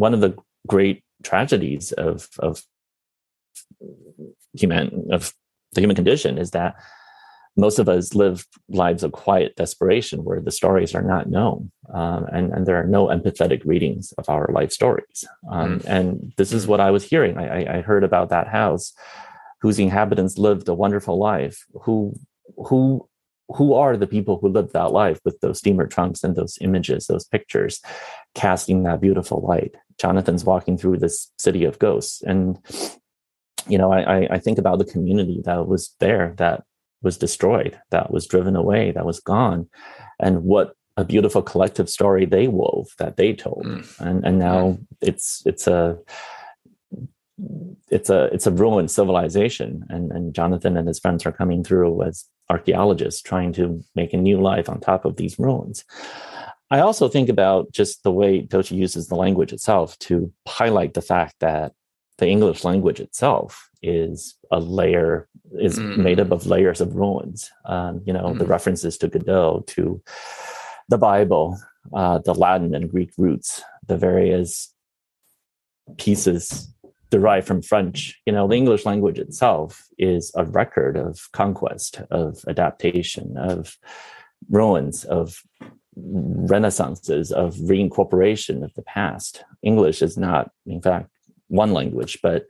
one 0.05 0.15
of 0.15 0.21
the 0.21 0.33
great 0.67 1.03
tragedies 1.25 1.93
of, 1.93 2.29
of 2.39 2.63
human 4.53 5.09
of 5.11 5.33
the 5.73 5.81
human 5.81 5.97
condition 5.97 6.39
is 6.39 6.51
that 6.53 6.75
most 7.57 7.79
of 7.81 7.89
us 7.89 8.15
live 8.15 8.47
lives 8.69 9.03
of 9.03 9.11
quiet 9.11 9.57
desperation 9.57 10.23
where 10.25 10.41
the 10.41 10.53
stories 10.61 10.95
are 10.95 11.03
not 11.03 11.29
known 11.29 11.71
um, 11.93 12.25
and, 12.33 12.53
and 12.53 12.67
there 12.67 12.77
are 12.81 12.87
no 12.87 13.07
empathetic 13.09 13.63
readings 13.65 14.13
of 14.19 14.29
our 14.29 14.49
life 14.53 14.71
stories. 14.71 15.25
Um, 15.51 15.81
and 15.87 16.33
this 16.37 16.53
is 16.53 16.67
what 16.71 16.81
i 16.81 16.91
was 16.97 17.05
hearing. 17.05 17.37
I, 17.37 17.47
I- 17.59 17.77
I 17.77 17.81
heard 17.91 18.05
about 18.05 18.29
that 18.31 18.49
house 18.61 18.93
whose 19.63 19.79
inhabitants 19.81 20.39
lived 20.39 20.69
a 20.69 20.75
wonderful 20.85 21.17
life 21.19 21.57
who 21.85 21.97
who 22.69 22.81
who 23.57 23.69
are 23.83 23.97
the 23.97 24.07
people 24.17 24.35
who 24.39 24.49
lived 24.57 24.73
that 24.75 24.93
life 25.03 25.19
with 25.25 25.37
those 25.41 25.59
steamer 25.59 25.87
trunks 25.95 26.23
and 26.25 26.37
those 26.37 26.55
images 26.69 27.01
those 27.07 27.27
pictures 27.35 27.75
casting 28.43 28.79
that 28.85 29.01
beautiful 29.07 29.41
light 29.53 29.75
jonathan's 30.01 30.45
walking 30.45 30.79
through 30.79 30.97
this 30.97 31.33
city 31.39 31.65
of 31.65 31.79
ghosts 31.79 32.23
and 32.23 32.59
you 33.69 33.79
know, 33.79 33.93
I, 33.93 34.27
I 34.31 34.39
think 34.39 34.59
about 34.59 34.79
the 34.79 34.85
community 34.85 35.43
that 35.45 35.69
was 35.69 35.95
there, 36.01 36.35
that 36.39 36.65
was 37.03 37.19
destroyed, 37.19 37.79
that 37.91 38.11
was 38.11 38.27
driven 38.27 38.57
away, 38.57 38.91
that 38.93 39.07
was 39.07 39.21
gone, 39.21 39.69
and 40.19 40.43
what 40.43 40.73
a 40.97 41.05
beautiful 41.05 41.43
collective 41.43 41.89
story 41.89 42.25
they 42.25 42.49
wove 42.49 42.89
that 42.99 43.17
they 43.17 43.33
told, 43.33 43.65
mm. 43.65 44.01
and 44.01 44.25
and 44.25 44.39
now 44.39 44.73
mm. 44.73 44.87
it's 45.01 45.43
it's 45.47 45.69
a 45.69 45.99
it's 47.89 48.11
a 48.11 48.25
it's 48.33 48.49
a 48.49 48.51
ruined 48.51 48.91
civilization, 48.91 49.85
and 49.91 50.11
and 50.11 50.35
Jonathan 50.35 50.77
and 50.77 50.89
his 50.89 50.99
friends 50.99 51.25
are 51.25 51.33
coming 51.33 51.63
through 51.63 52.03
as 52.03 52.25
archaeologists 52.51 53.23
trying 53.23 53.53
to 53.53 53.85
make 53.95 54.13
a 54.13 54.17
new 54.17 54.41
life 54.41 54.69
on 54.69 54.81
top 54.81 55.05
of 55.05 55.17
these 55.17 55.39
ruins. 55.39 55.85
I 56.71 56.81
also 56.81 57.09
think 57.09 57.29
about 57.29 57.73
just 57.73 58.03
the 58.03 58.13
way 58.13 58.43
Tochi 58.43 58.77
uses 58.77 59.09
the 59.09 59.15
language 59.15 59.53
itself 59.53 59.99
to 60.01 60.33
highlight 60.47 60.95
the 60.95 61.03
fact 61.03 61.37
that 61.41 61.73
the 62.19 62.29
English 62.29 62.65
language 62.65 63.01
itself 63.01 63.71
is 63.83 64.37
a 64.51 64.61
layer, 64.61 65.29
is 65.59 65.79
mm. 65.79 65.97
made 65.99 66.21
up 66.21 66.31
of 66.31 66.47
layers 66.47 66.81
of 66.81 66.95
ruins. 66.95 67.51
Um, 67.65 68.03
you 68.05 68.13
know, 68.13 68.31
mm. 68.31 68.39
the 68.39 68.45
references 68.45 68.99
to 68.99 69.09
Godot, 69.09 69.65
to 69.69 70.03
the 70.89 70.99
Bible, 70.99 71.59
uh, 71.95 72.19
the 72.19 72.35
Latin 72.35 72.75
and 72.75 72.91
Greek 72.91 73.13
roots, 73.17 73.63
the 73.87 73.97
various 73.97 74.75
pieces 75.97 76.69
derived 77.11 77.47
from 77.47 77.63
French. 77.63 78.21
You 78.27 78.33
know, 78.33 78.47
the 78.47 78.57
English 78.57 78.85
language 78.85 79.19
itself 79.19 79.87
is 79.97 80.31
a 80.35 80.45
record 80.45 80.97
of 80.97 81.29
conquest, 81.33 82.03
of 82.11 82.45
adaptation, 82.47 83.37
of 83.39 83.79
ruins, 84.51 85.05
of 85.05 85.41
renaissances, 85.99 87.33
of 87.33 87.55
reincorporation 87.57 88.65
of 88.65 88.73
the 88.75 88.83
past. 88.83 89.45
English 89.63 90.03
is 90.03 90.17
not, 90.17 90.51
in 90.67 90.81
fact, 90.81 91.11
one 91.49 91.73
language, 91.73 92.19
but 92.23 92.47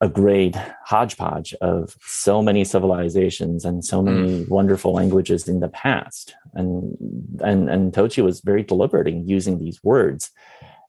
a 0.00 0.08
great 0.08 0.56
hodgepodge 0.84 1.54
of 1.60 1.96
so 2.00 2.42
many 2.42 2.64
civilizations 2.64 3.64
and 3.64 3.84
so 3.84 4.02
many 4.02 4.44
mm. 4.44 4.48
wonderful 4.48 4.92
languages 4.92 5.48
in 5.48 5.60
the 5.60 5.68
past. 5.68 6.34
And 6.52 6.96
and 7.40 7.70
and 7.70 7.92
Tochi 7.92 8.22
was 8.22 8.40
very 8.40 8.62
deliberate 8.62 9.08
in 9.08 9.26
using 9.26 9.58
these 9.58 9.82
words 9.82 10.30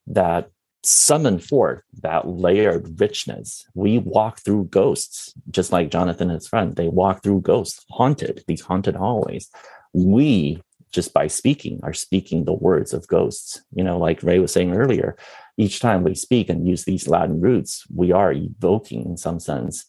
that 0.07 0.49
summon 0.83 1.39
forth 1.39 1.81
that 2.01 2.27
layered 2.27 2.99
richness. 2.99 3.65
We 3.73 3.99
walk 3.99 4.39
through 4.39 4.65
ghosts, 4.65 5.33
just 5.49 5.71
like 5.71 5.89
Jonathan 5.91 6.29
and 6.29 6.39
his 6.39 6.47
friend. 6.47 6.75
They 6.75 6.89
walk 6.89 7.23
through 7.23 7.41
ghosts, 7.41 7.83
haunted, 7.89 8.43
these 8.47 8.61
haunted 8.61 8.95
hallways. 8.95 9.49
We, 9.93 10.61
just 10.95 11.13
by 11.13 11.27
speaking, 11.27 11.79
are 11.83 11.93
speaking 11.93 12.45
the 12.45 12.53
words 12.53 12.93
of 12.93 13.07
ghosts. 13.07 13.61
You 13.73 13.83
know, 13.83 13.99
like 13.99 14.23
Ray 14.23 14.39
was 14.39 14.53
saying 14.53 14.73
earlier, 14.73 15.15
each 15.57 15.79
time 15.79 16.03
we 16.03 16.15
speak 16.15 16.49
and 16.49 16.67
use 16.67 16.85
these 16.85 17.07
Latin 17.07 17.41
roots, 17.41 17.83
we 17.93 18.11
are 18.11 18.31
evoking, 18.31 19.05
in 19.05 19.17
some 19.17 19.39
sense, 19.39 19.85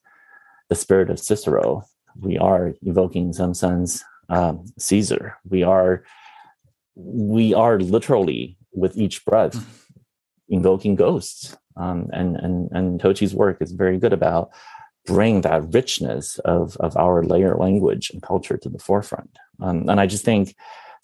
the 0.69 0.75
spirit 0.75 1.09
of 1.09 1.21
Cicero. 1.21 1.85
We 2.21 2.37
are 2.39 2.75
evoking, 2.83 3.29
in 3.29 3.33
some 3.33 3.55
sense, 3.55 4.03
um, 4.29 4.67
Caesar. 4.79 5.39
We 5.49 5.63
are, 5.63 6.05
we 6.97 7.55
are 7.55 7.79
literally 7.79 8.59
with 8.73 8.97
each 8.97 9.25
breath 9.25 9.57
invoking 10.49 10.97
ghosts. 10.97 11.57
Um, 11.77 12.09
and 12.13 12.37
and 12.37 12.71
and 12.73 13.01
Tochi's 13.01 13.35
work 13.35 13.59
is 13.61 13.73
very 13.73 13.99
good 13.99 14.13
about 14.13 14.51
bring 15.05 15.43
that 15.43 15.75
richness 15.75 16.39
of 16.41 16.77
of 16.79 16.97
our 16.97 17.23
layer 17.23 17.55
language 17.55 18.11
and 18.11 18.23
culture 18.23 18.57
to 18.57 18.69
the 18.69 18.79
forefront. 18.79 19.39
Um, 19.61 19.89
and 19.89 20.01
I 20.01 20.07
just 20.07 20.25
think 20.25 20.57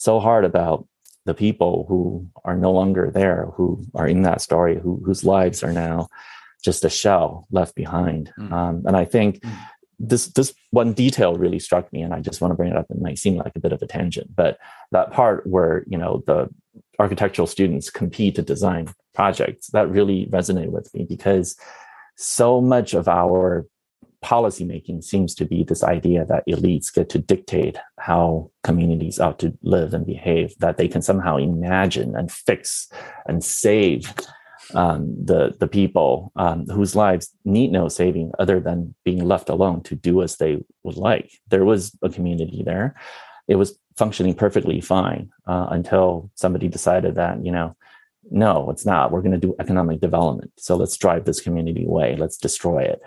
so 0.02 0.18
hard 0.18 0.44
about 0.44 0.84
the 1.26 1.34
people 1.34 1.86
who 1.88 2.26
are 2.44 2.56
no 2.56 2.72
longer 2.72 3.08
there, 3.14 3.46
who 3.54 3.84
are 3.94 4.08
in 4.08 4.22
that 4.22 4.40
story, 4.40 4.76
who, 4.76 5.00
whose 5.06 5.22
lives 5.22 5.62
are 5.62 5.72
now 5.72 6.08
just 6.64 6.84
a 6.84 6.90
shell 6.90 7.46
left 7.52 7.76
behind. 7.76 8.32
Mm. 8.36 8.52
Um, 8.52 8.82
and 8.84 8.96
I 8.96 9.04
think 9.04 9.40
mm. 9.40 9.56
this 10.00 10.26
this 10.28 10.52
one 10.70 10.92
detail 10.92 11.34
really 11.34 11.60
struck 11.60 11.92
me, 11.92 12.02
and 12.02 12.12
I 12.12 12.18
just 12.20 12.40
want 12.40 12.50
to 12.50 12.56
bring 12.56 12.72
it 12.72 12.76
up. 12.76 12.86
It 12.90 13.00
might 13.00 13.18
seem 13.18 13.36
like 13.36 13.54
a 13.54 13.60
bit 13.60 13.72
of 13.72 13.80
a 13.80 13.86
tangent, 13.86 14.34
but 14.34 14.58
that 14.90 15.12
part 15.12 15.46
where 15.46 15.84
you 15.86 15.98
know 15.98 16.24
the 16.26 16.48
architectural 16.98 17.46
students 17.46 17.88
compete 17.88 18.34
to 18.34 18.42
design 18.42 18.92
projects 19.14 19.68
that 19.68 19.88
really 19.88 20.26
resonated 20.26 20.70
with 20.70 20.92
me 20.94 21.04
because 21.08 21.56
so 22.16 22.60
much 22.60 22.92
of 22.92 23.06
our 23.06 23.66
policymaking 24.22 25.02
seems 25.02 25.34
to 25.34 25.44
be 25.44 25.64
this 25.64 25.82
idea 25.82 26.24
that 26.26 26.46
elites 26.48 26.92
get 26.92 27.08
to 27.10 27.18
dictate 27.18 27.76
how 27.98 28.50
communities 28.62 29.18
ought 29.18 29.38
to 29.40 29.56
live 29.62 29.92
and 29.92 30.06
behave, 30.06 30.54
that 30.58 30.76
they 30.76 30.88
can 30.88 31.02
somehow 31.02 31.36
imagine 31.36 32.16
and 32.16 32.30
fix 32.30 32.88
and 33.26 33.44
save 33.44 34.14
um, 34.74 35.14
the 35.22 35.54
the 35.58 35.66
people 35.66 36.32
um, 36.36 36.66
whose 36.66 36.94
lives 36.94 37.34
need 37.44 37.72
no 37.72 37.88
saving 37.88 38.30
other 38.38 38.60
than 38.60 38.94
being 39.04 39.24
left 39.24 39.48
alone 39.48 39.82
to 39.82 39.94
do 39.94 40.22
as 40.22 40.36
they 40.36 40.62
would 40.84 40.96
like. 40.96 41.32
There 41.48 41.64
was 41.64 41.96
a 42.02 42.08
community 42.08 42.62
there; 42.64 42.94
it 43.48 43.56
was 43.56 43.76
functioning 43.96 44.34
perfectly 44.34 44.80
fine 44.80 45.30
uh, 45.46 45.66
until 45.70 46.30
somebody 46.34 46.68
decided 46.68 47.16
that 47.16 47.44
you 47.44 47.52
know 47.52 47.76
no 48.30 48.70
it's 48.70 48.86
not. 48.86 49.10
We're 49.10 49.20
going 49.20 49.38
to 49.40 49.46
do 49.46 49.56
economic 49.58 50.00
development. 50.00 50.52
So 50.56 50.76
let's 50.76 50.96
drive 50.96 51.24
this 51.24 51.40
community 51.40 51.84
away. 51.84 52.16
Let's 52.16 52.36
destroy 52.36 52.82
it 52.82 53.02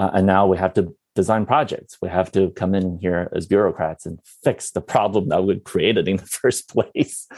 uh, 0.00 0.10
and 0.14 0.26
now 0.26 0.46
we 0.46 0.56
have 0.56 0.72
to 0.74 0.96
design 1.14 1.44
projects 1.44 1.98
we 2.00 2.08
have 2.08 2.30
to 2.32 2.50
come 2.50 2.74
in 2.74 2.96
here 2.98 3.28
as 3.34 3.46
bureaucrats 3.46 4.06
and 4.06 4.20
fix 4.44 4.70
the 4.70 4.80
problem 4.80 5.28
that 5.28 5.44
we 5.44 5.58
created 5.60 6.08
in 6.08 6.16
the 6.16 6.26
first 6.42 6.68
place 6.68 7.28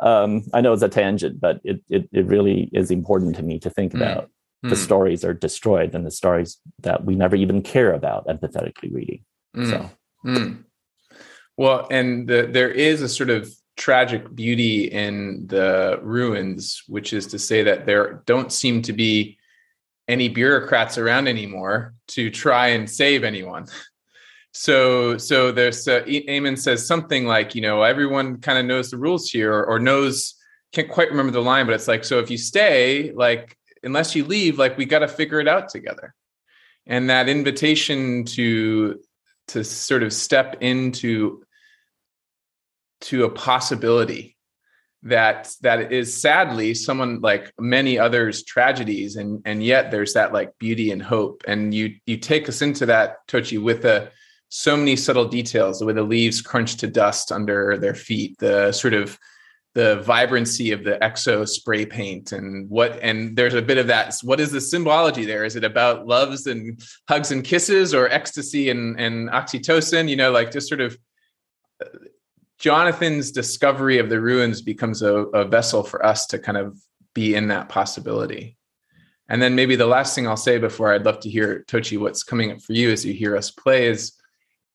um, 0.00 0.42
i 0.54 0.60
know 0.60 0.72
it's 0.72 0.82
a 0.82 0.88
tangent 0.88 1.40
but 1.40 1.60
it, 1.64 1.82
it, 1.90 2.08
it 2.12 2.24
really 2.26 2.70
is 2.72 2.90
important 2.90 3.36
to 3.36 3.42
me 3.42 3.58
to 3.58 3.68
think 3.68 3.92
mm. 3.92 3.96
about 3.96 4.30
the 4.62 4.70
mm. 4.70 4.84
stories 4.88 5.24
are 5.24 5.34
destroyed 5.34 5.94
and 5.94 6.06
the 6.06 6.10
stories 6.10 6.58
that 6.80 7.04
we 7.04 7.14
never 7.14 7.36
even 7.36 7.60
care 7.62 7.92
about 7.92 8.26
empathetically 8.26 8.92
reading 8.92 9.22
mm. 9.54 9.68
so 9.68 9.90
mm. 10.24 10.64
well 11.56 11.86
and 11.90 12.28
the, 12.28 12.48
there 12.50 12.70
is 12.70 13.02
a 13.02 13.08
sort 13.08 13.28
of 13.28 13.50
tragic 13.76 14.34
beauty 14.34 14.84
in 14.84 15.46
the 15.46 16.00
ruins, 16.02 16.82
which 16.88 17.12
is 17.12 17.26
to 17.26 17.38
say 17.38 17.62
that 17.62 17.86
there 17.86 18.22
don't 18.26 18.52
seem 18.52 18.82
to 18.82 18.92
be 18.92 19.35
any 20.08 20.28
bureaucrats 20.28 20.98
around 20.98 21.28
anymore 21.28 21.94
to 22.08 22.30
try 22.30 22.68
and 22.68 22.88
save 22.88 23.24
anyone. 23.24 23.66
So, 24.52 25.18
so 25.18 25.52
there's 25.52 25.86
uh, 25.86 26.00
Eamon 26.02 26.58
says 26.58 26.86
something 26.86 27.26
like, 27.26 27.54
you 27.54 27.60
know, 27.60 27.82
everyone 27.82 28.38
kind 28.40 28.58
of 28.58 28.64
knows 28.64 28.90
the 28.90 28.96
rules 28.96 29.28
here, 29.28 29.52
or, 29.52 29.66
or 29.66 29.78
knows. 29.78 30.34
Can't 30.72 30.88
quite 30.88 31.10
remember 31.10 31.32
the 31.32 31.42
line, 31.42 31.66
but 31.66 31.74
it's 31.74 31.88
like, 31.88 32.04
so 32.04 32.18
if 32.18 32.30
you 32.30 32.38
stay, 32.38 33.12
like, 33.12 33.56
unless 33.82 34.14
you 34.14 34.24
leave, 34.24 34.58
like, 34.58 34.76
we 34.76 34.84
got 34.84 35.00
to 35.00 35.08
figure 35.08 35.40
it 35.40 35.48
out 35.48 35.68
together. 35.68 36.14
And 36.86 37.10
that 37.10 37.28
invitation 37.28 38.24
to 38.24 39.00
to 39.48 39.62
sort 39.64 40.02
of 40.02 40.12
step 40.12 40.56
into 40.60 41.44
to 43.02 43.24
a 43.24 43.30
possibility 43.30 44.35
that 45.08 45.52
that 45.62 45.92
is 45.92 46.20
sadly 46.20 46.74
someone 46.74 47.20
like 47.20 47.52
many 47.58 47.98
others 47.98 48.44
tragedies 48.44 49.16
and 49.16 49.40
and 49.44 49.62
yet 49.62 49.90
there's 49.90 50.14
that 50.14 50.32
like 50.32 50.56
beauty 50.58 50.90
and 50.90 51.02
hope. 51.02 51.42
And 51.46 51.72
you 51.72 51.94
you 52.06 52.16
take 52.16 52.48
us 52.48 52.62
into 52.62 52.86
that 52.86 53.26
tochi 53.28 53.62
with 53.62 53.84
a 53.84 54.10
so 54.48 54.76
many 54.76 54.96
subtle 54.96 55.26
details 55.26 55.78
the 55.78 55.86
way 55.86 55.92
the 55.92 56.02
leaves 56.02 56.40
crunch 56.40 56.76
to 56.76 56.86
dust 56.86 57.32
under 57.32 57.76
their 57.76 57.94
feet 57.94 58.38
the 58.38 58.72
sort 58.72 58.94
of 58.94 59.18
the 59.74 59.96
vibrancy 60.02 60.72
of 60.72 60.84
the 60.84 60.98
exo 61.02 61.46
spray 61.46 61.84
paint 61.84 62.32
and 62.32 62.68
what 62.70 62.98
and 63.02 63.36
there's 63.36 63.52
a 63.54 63.60
bit 63.60 63.76
of 63.76 63.86
that 63.86 64.14
what 64.22 64.40
is 64.40 64.50
the 64.50 64.60
symbology 64.60 65.24
there? 65.24 65.44
Is 65.44 65.54
it 65.54 65.64
about 65.64 66.06
loves 66.06 66.46
and 66.46 66.80
hugs 67.08 67.30
and 67.30 67.44
kisses 67.44 67.94
or 67.94 68.08
ecstasy 68.08 68.70
and 68.70 68.98
and 68.98 69.28
oxytocin? 69.30 70.08
You 70.08 70.16
know 70.16 70.32
like 70.32 70.50
just 70.50 70.68
sort 70.68 70.80
of 70.80 70.96
Jonathan's 72.58 73.30
discovery 73.30 73.98
of 73.98 74.08
the 74.08 74.20
ruins 74.20 74.62
becomes 74.62 75.02
a, 75.02 75.14
a, 75.14 75.44
vessel 75.44 75.82
for 75.82 76.04
us 76.04 76.26
to 76.26 76.38
kind 76.38 76.56
of 76.56 76.78
be 77.14 77.34
in 77.34 77.48
that 77.48 77.68
possibility. 77.68 78.56
And 79.28 79.42
then 79.42 79.54
maybe 79.54 79.76
the 79.76 79.86
last 79.86 80.14
thing 80.14 80.26
I'll 80.26 80.36
say 80.36 80.58
before 80.58 80.92
I'd 80.92 81.04
love 81.04 81.20
to 81.20 81.30
hear 81.30 81.64
Tochi 81.68 81.98
what's 81.98 82.22
coming 82.22 82.52
up 82.52 82.62
for 82.62 82.72
you 82.72 82.90
as 82.90 83.04
you 83.04 83.12
hear 83.12 83.36
us 83.36 83.50
play 83.50 83.86
is 83.86 84.12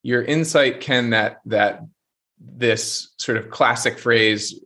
your 0.02 0.22
insight, 0.22 0.80
Ken, 0.80 1.10
that 1.10 1.40
that 1.46 1.80
this 2.38 3.12
sort 3.18 3.38
of 3.38 3.50
classic 3.50 3.98
phrase, 3.98 4.60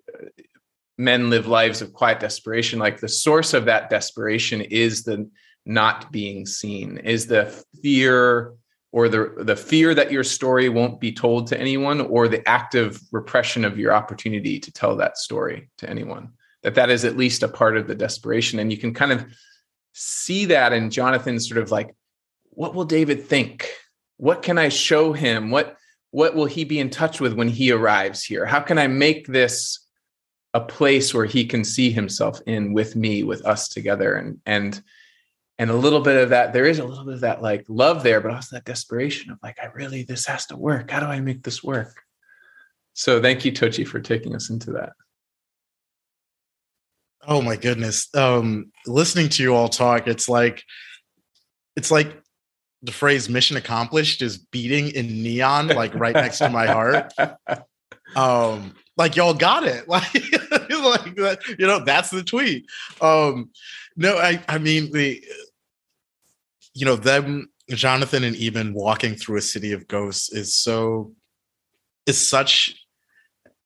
men 0.98 1.30
live 1.30 1.46
lives 1.46 1.82
of 1.82 1.92
quiet 1.92 2.20
desperation, 2.20 2.78
like 2.78 3.00
the 3.00 3.08
source 3.08 3.54
of 3.54 3.66
that 3.66 3.90
desperation 3.90 4.60
is 4.62 5.04
the 5.04 5.30
not 5.66 6.10
being 6.10 6.46
seen, 6.46 6.98
is 6.98 7.26
the 7.26 7.46
fear 7.82 8.54
or 8.96 9.10
the 9.10 9.30
the 9.40 9.54
fear 9.54 9.94
that 9.94 10.10
your 10.10 10.24
story 10.24 10.70
won't 10.70 10.98
be 10.98 11.12
told 11.12 11.46
to 11.46 11.60
anyone 11.60 12.00
or 12.00 12.28
the 12.28 12.48
active 12.48 12.98
repression 13.12 13.62
of 13.62 13.78
your 13.78 13.92
opportunity 13.92 14.58
to 14.58 14.72
tell 14.72 14.96
that 14.96 15.18
story 15.18 15.68
to 15.76 15.88
anyone. 15.88 16.30
That 16.62 16.76
that 16.76 16.88
is 16.88 17.04
at 17.04 17.14
least 17.14 17.42
a 17.42 17.48
part 17.48 17.76
of 17.76 17.88
the 17.88 17.94
desperation. 17.94 18.58
And 18.58 18.72
you 18.72 18.78
can 18.78 18.94
kind 18.94 19.12
of 19.12 19.26
see 19.92 20.46
that 20.46 20.72
in 20.72 20.90
jonathan's 20.90 21.46
sort 21.46 21.62
of 21.62 21.70
like 21.70 21.94
what 22.48 22.74
will 22.74 22.86
david 22.86 23.22
think? 23.22 23.68
What 24.16 24.42
can 24.42 24.56
i 24.56 24.70
show 24.70 25.12
him? 25.12 25.50
What 25.50 25.76
what 26.10 26.34
will 26.34 26.46
he 26.46 26.64
be 26.64 26.80
in 26.80 26.88
touch 26.88 27.20
with 27.20 27.34
when 27.34 27.48
he 27.48 27.72
arrives 27.72 28.24
here? 28.24 28.46
How 28.46 28.60
can 28.60 28.78
i 28.78 28.86
make 28.86 29.26
this 29.26 29.78
a 30.54 30.60
place 30.60 31.12
where 31.12 31.26
he 31.26 31.44
can 31.44 31.64
see 31.64 31.90
himself 31.90 32.40
in 32.46 32.72
with 32.72 32.96
me 32.96 33.24
with 33.24 33.44
us 33.44 33.68
together? 33.68 34.14
And 34.14 34.40
and 34.46 34.82
and 35.58 35.70
a 35.70 35.76
little 35.76 36.00
bit 36.00 36.22
of 36.22 36.30
that 36.30 36.52
there 36.52 36.66
is 36.66 36.78
a 36.78 36.84
little 36.84 37.04
bit 37.04 37.14
of 37.14 37.20
that 37.20 37.42
like 37.42 37.64
love 37.68 38.02
there 38.02 38.20
but 38.20 38.30
also 38.30 38.56
that 38.56 38.64
desperation 38.64 39.30
of 39.30 39.38
like 39.42 39.58
i 39.62 39.66
really 39.66 40.02
this 40.02 40.26
has 40.26 40.46
to 40.46 40.56
work. 40.56 40.90
How 40.90 41.00
do 41.00 41.06
i 41.06 41.20
make 41.20 41.42
this 41.42 41.62
work? 41.62 42.02
So 42.94 43.20
thank 43.20 43.44
you 43.44 43.52
tochi 43.52 43.86
for 43.86 44.00
taking 44.00 44.34
us 44.34 44.50
into 44.50 44.72
that. 44.72 44.92
Oh 47.26 47.42
my 47.42 47.56
goodness. 47.56 48.14
Um 48.14 48.72
listening 48.86 49.28
to 49.30 49.42
you 49.42 49.54
all 49.54 49.68
talk 49.68 50.06
it's 50.06 50.28
like 50.28 50.62
it's 51.74 51.90
like 51.90 52.22
the 52.82 52.92
phrase 52.92 53.28
mission 53.28 53.56
accomplished 53.56 54.22
is 54.22 54.38
beating 54.38 54.88
in 54.88 55.22
neon 55.22 55.68
like 55.68 55.94
right 55.94 56.14
next 56.14 56.38
to 56.38 56.48
my 56.48 56.66
heart. 56.66 57.12
Um 58.14 58.74
like 58.96 59.16
y'all 59.16 59.34
got 59.34 59.64
it. 59.64 59.86
Like 59.88 60.12
like 60.86 61.16
that 61.16 61.40
you 61.58 61.66
know 61.66 61.84
that's 61.84 62.10
the 62.10 62.22
tweet. 62.22 62.66
Um 63.00 63.50
no 63.96 64.16
i 64.16 64.42
i 64.48 64.58
mean 64.58 64.92
the 64.92 65.22
you 66.76 66.84
know 66.84 66.94
them 66.94 67.48
jonathan 67.70 68.22
and 68.22 68.36
eben 68.36 68.74
walking 68.74 69.14
through 69.14 69.38
a 69.38 69.42
city 69.42 69.72
of 69.72 69.88
ghosts 69.88 70.30
is 70.32 70.54
so 70.54 71.12
is 72.04 72.28
such 72.28 72.86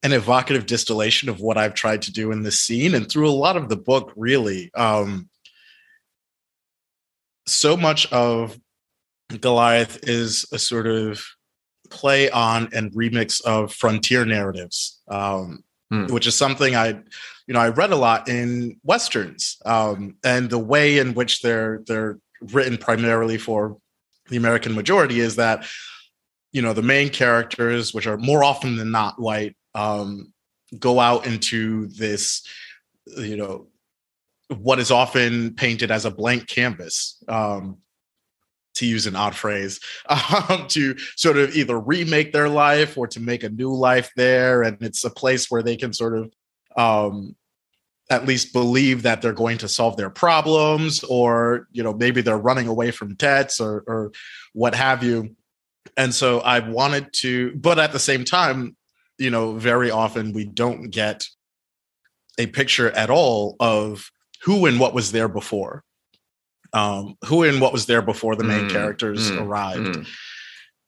an 0.02 0.12
evocative 0.12 0.64
distillation 0.64 1.28
of 1.28 1.40
what 1.40 1.58
i've 1.58 1.74
tried 1.74 2.00
to 2.00 2.12
do 2.12 2.30
in 2.30 2.44
this 2.44 2.61
scene 2.61 2.94
and 2.94 3.11
through 3.11 3.28
a 3.28 3.32
lot 3.32 3.56
of 3.56 3.68
the 3.68 3.76
book 3.76 4.12
really 4.16 4.70
um 4.74 5.28
so 7.46 7.76
much 7.76 8.11
of 8.12 8.58
goliath 9.40 9.98
is 10.04 10.46
a 10.52 10.58
sort 10.58 10.86
of 10.86 11.22
play 11.90 12.30
on 12.30 12.68
and 12.72 12.92
remix 12.92 13.42
of 13.44 13.72
frontier 13.72 14.24
narratives 14.24 15.00
um 15.08 15.64
hmm. 15.90 16.06
which 16.06 16.28
is 16.28 16.36
something 16.36 16.76
i 16.76 16.88
you 16.88 17.54
know 17.54 17.61
i 17.61 17.68
read 17.68 17.90
a 17.90 17.96
lot 17.96 18.28
in 18.28 18.78
westerns 18.84 19.58
um 19.66 20.14
and 20.22 20.48
the 20.48 20.58
way 20.58 20.98
in 20.98 21.12
which 21.14 21.42
they're 21.42 21.82
they're 21.86 22.16
written 22.41 22.78
primarily 22.78 23.38
for 23.38 23.76
the 24.28 24.36
American 24.36 24.74
majority 24.74 25.20
is 25.20 25.36
that 25.36 25.66
you 26.53 26.62
know 26.62 26.72
the 26.72 26.82
main 26.82 27.09
characters, 27.11 27.95
which 27.95 28.07
are 28.07 28.16
more 28.16 28.43
often 28.43 28.76
than 28.76 28.91
not 28.91 29.20
white, 29.20 29.57
um, 29.74 30.32
go 30.78 31.01
out 31.01 31.26
into 31.26 31.86
this 31.88 32.47
you 33.18 33.36
know 33.36 33.66
what 34.49 34.78
is 34.78 34.91
often 34.91 35.55
painted 35.55 35.91
as 35.91 36.05
a 36.05 36.11
blank 36.11 36.47
canvas. 36.47 37.22
Um, 37.28 37.78
to 38.74 38.86
use 38.86 39.07
an 39.07 39.16
odd 39.16 39.34
phrase, 39.34 39.80
um, 40.49 40.66
to 40.68 40.97
sort 41.16 41.36
of 41.36 41.55
either 41.55 41.78
remake 41.78 42.32
their 42.32 42.49
life 42.49 42.97
or 42.97 43.07
to 43.09 43.20
make 43.20 43.43
a 43.43 43.49
new 43.49 43.74
life 43.74 44.11
there. 44.16 44.62
And 44.62 44.78
it's 44.80 45.05
a 45.05 45.11
place 45.11 45.51
where 45.51 45.62
they 45.62 45.76
can 45.76 45.93
sort 45.93 46.16
of 46.16 46.32
um, 46.76 47.34
at 48.11 48.26
least 48.26 48.52
believe 48.52 49.02
that 49.04 49.22
they're 49.22 49.32
going 49.32 49.58
to 49.58 49.68
solve 49.68 49.96
their 49.96 50.11
problems 50.11 51.02
or 51.04 51.68
you 51.70 51.82
know 51.82 51.94
maybe 51.94 52.20
they're 52.20 52.36
running 52.36 52.66
away 52.66 52.90
from 52.90 53.14
debts 53.14 53.61
or 53.61 53.84
or 53.86 54.12
what 54.52 54.74
have 54.74 55.02
you. 55.02 55.36
And 55.96 56.14
so 56.14 56.40
i 56.40 56.58
wanted 56.58 57.12
to 57.14 57.52
but 57.54 57.78
at 57.78 57.92
the 57.92 57.98
same 57.98 58.24
time 58.24 58.76
you 59.18 59.30
know 59.30 59.54
very 59.54 59.90
often 59.90 60.32
we 60.32 60.44
don't 60.44 60.90
get 60.90 61.26
a 62.38 62.46
picture 62.46 62.90
at 62.90 63.11
all 63.11 63.56
of 63.61 64.11
who 64.42 64.66
and 64.66 64.80
what 64.80 64.94
was 64.94 65.12
there 65.12 65.28
before. 65.28 65.84
Um 66.72 67.16
who 67.24 67.44
and 67.44 67.61
what 67.61 67.72
was 67.72 67.86
there 67.86 68.02
before 68.02 68.36
the 68.36 68.44
main 68.44 68.66
mm, 68.68 68.70
characters 68.70 69.30
mm, 69.30 69.40
arrived. 69.40 69.96
mm. 69.96 70.06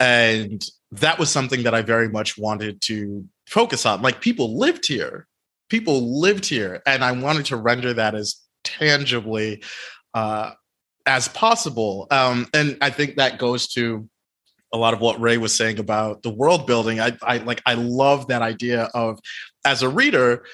and 0.00 0.64
that 0.90 1.18
was 1.18 1.30
something 1.30 1.62
that 1.62 1.74
i 1.74 1.82
very 1.82 2.08
much 2.08 2.36
wanted 2.36 2.80
to 2.82 3.24
focus 3.46 3.86
on. 3.86 4.02
Like 4.02 4.20
people 4.20 4.58
lived 4.58 4.86
here 4.86 5.26
people 5.72 6.20
lived 6.20 6.44
here, 6.44 6.82
and 6.84 7.02
I 7.02 7.12
wanted 7.12 7.46
to 7.46 7.56
render 7.56 7.94
that 7.94 8.14
as 8.14 8.36
tangibly 8.62 9.62
uh, 10.12 10.50
as 11.06 11.28
possible. 11.28 12.06
Um, 12.10 12.46
and 12.52 12.76
I 12.82 12.90
think 12.90 13.16
that 13.16 13.38
goes 13.38 13.68
to 13.68 14.06
a 14.74 14.76
lot 14.76 14.92
of 14.92 15.00
what 15.00 15.18
Ray 15.18 15.38
was 15.38 15.54
saying 15.54 15.78
about 15.78 16.22
the 16.22 16.30
world 16.30 16.66
building. 16.66 17.00
I, 17.00 17.16
I 17.22 17.38
like 17.38 17.62
I 17.64 17.72
love 17.72 18.28
that 18.28 18.42
idea 18.42 18.90
of 18.92 19.18
as 19.64 19.82
a 19.82 19.88
reader, 19.88 20.44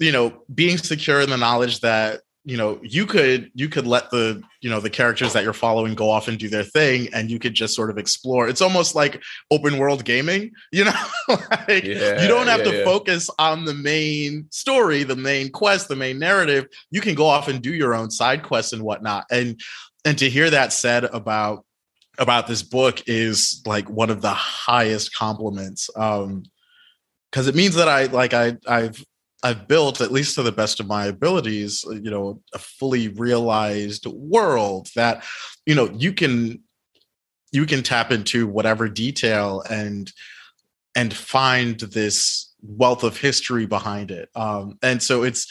you 0.00 0.12
know, 0.12 0.42
being 0.54 0.76
secure 0.76 1.22
in 1.22 1.30
the 1.30 1.38
knowledge 1.38 1.80
that 1.80 2.20
you 2.48 2.56
know 2.56 2.80
you 2.82 3.04
could 3.04 3.50
you 3.54 3.68
could 3.68 3.86
let 3.86 4.10
the 4.10 4.42
you 4.62 4.70
know 4.70 4.80
the 4.80 4.88
characters 4.88 5.34
that 5.34 5.44
you're 5.44 5.52
following 5.52 5.94
go 5.94 6.08
off 6.08 6.28
and 6.28 6.38
do 6.38 6.48
their 6.48 6.64
thing 6.64 7.06
and 7.12 7.30
you 7.30 7.38
could 7.38 7.52
just 7.52 7.74
sort 7.74 7.90
of 7.90 7.98
explore. 7.98 8.48
It's 8.48 8.62
almost 8.62 8.94
like 8.94 9.22
open 9.50 9.76
world 9.76 10.02
gaming 10.06 10.50
you 10.72 10.86
know? 10.86 11.04
Like 11.28 11.84
yeah, 11.84 12.22
you 12.22 12.26
don't 12.26 12.46
have 12.46 12.60
yeah, 12.60 12.70
to 12.70 12.78
yeah. 12.78 12.84
focus 12.84 13.28
on 13.38 13.66
the 13.66 13.74
main 13.74 14.46
story 14.50 15.02
the 15.02 15.14
main 15.14 15.50
quest 15.50 15.88
the 15.88 15.96
main 15.96 16.18
narrative. 16.18 16.68
You 16.90 17.02
can 17.02 17.14
go 17.14 17.26
off 17.26 17.48
and 17.48 17.60
do 17.60 17.74
your 17.74 17.94
own 17.94 18.10
side 18.10 18.42
quests 18.42 18.72
and 18.72 18.82
whatnot. 18.82 19.26
And 19.30 19.60
and 20.06 20.16
to 20.16 20.30
hear 20.30 20.48
that 20.48 20.72
said 20.72 21.04
about 21.04 21.66
about 22.18 22.46
this 22.46 22.62
book 22.62 23.02
is 23.06 23.62
like 23.66 23.90
one 23.90 24.08
of 24.08 24.22
the 24.22 24.32
highest 24.32 25.14
compliments 25.14 25.90
um 25.96 26.44
because 27.30 27.46
it 27.46 27.54
means 27.54 27.76
that 27.76 27.88
i 27.88 28.06
like 28.06 28.34
i 28.34 28.56
i've 28.66 29.04
I've 29.42 29.68
built, 29.68 30.00
at 30.00 30.12
least 30.12 30.34
to 30.34 30.42
the 30.42 30.52
best 30.52 30.80
of 30.80 30.86
my 30.86 31.06
abilities, 31.06 31.84
uh, 31.86 31.92
you 31.92 32.10
know, 32.10 32.42
a 32.54 32.58
fully 32.58 33.08
realized 33.08 34.06
world 34.06 34.88
that, 34.96 35.24
you 35.64 35.74
know, 35.74 35.90
you 35.96 36.12
can 36.12 36.62
you 37.50 37.64
can 37.64 37.82
tap 37.82 38.12
into 38.12 38.46
whatever 38.46 38.88
detail 38.88 39.62
and 39.70 40.12
and 40.94 41.14
find 41.14 41.78
this 41.80 42.52
wealth 42.62 43.04
of 43.04 43.16
history 43.16 43.66
behind 43.66 44.10
it. 44.10 44.28
Um, 44.34 44.78
and 44.82 45.02
so 45.02 45.22
it's 45.22 45.46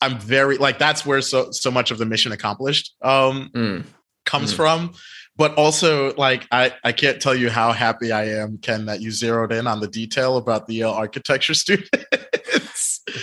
I'm 0.00 0.18
very 0.18 0.58
like 0.58 0.78
that's 0.78 1.06
where 1.06 1.20
so 1.20 1.50
so 1.52 1.70
much 1.70 1.90
of 1.90 1.98
the 1.98 2.04
mission 2.04 2.32
accomplished 2.32 2.94
um 3.02 3.50
mm. 3.54 3.84
comes 4.24 4.52
mm. 4.52 4.56
from. 4.56 4.92
But 5.38 5.54
also, 5.56 6.14
like 6.14 6.46
I, 6.50 6.72
I 6.82 6.92
can't 6.92 7.20
tell 7.20 7.34
you 7.34 7.50
how 7.50 7.72
happy 7.72 8.10
I 8.10 8.24
am, 8.40 8.56
Ken, 8.56 8.86
that 8.86 9.02
you 9.02 9.10
zeroed 9.10 9.52
in 9.52 9.66
on 9.66 9.80
the 9.80 9.86
detail 9.86 10.38
about 10.38 10.66
the 10.66 10.84
uh, 10.84 10.90
architecture 10.90 11.52
student. 11.62 11.90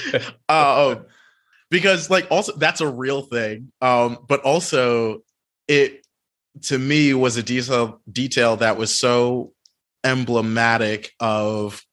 uh, 0.49 0.95
because 1.69 2.09
like 2.09 2.27
also 2.29 2.55
that's 2.57 2.81
a 2.81 2.87
real 2.87 3.23
thing. 3.23 3.71
Um, 3.81 4.19
but 4.27 4.41
also 4.41 5.23
it 5.67 6.05
to 6.63 6.77
me 6.77 7.13
was 7.13 7.37
a 7.37 7.43
detail 7.43 8.01
detail 8.11 8.57
that 8.57 8.77
was 8.77 8.97
so 8.97 9.53
emblematic 10.03 11.11
of 11.19 11.83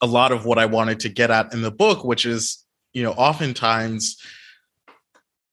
a 0.00 0.06
lot 0.06 0.32
of 0.32 0.44
what 0.44 0.58
I 0.58 0.66
wanted 0.66 1.00
to 1.00 1.08
get 1.08 1.30
at 1.30 1.52
in 1.52 1.62
the 1.62 1.70
book, 1.70 2.04
which 2.04 2.26
is, 2.26 2.64
you 2.92 3.02
know, 3.02 3.12
oftentimes, 3.12 4.16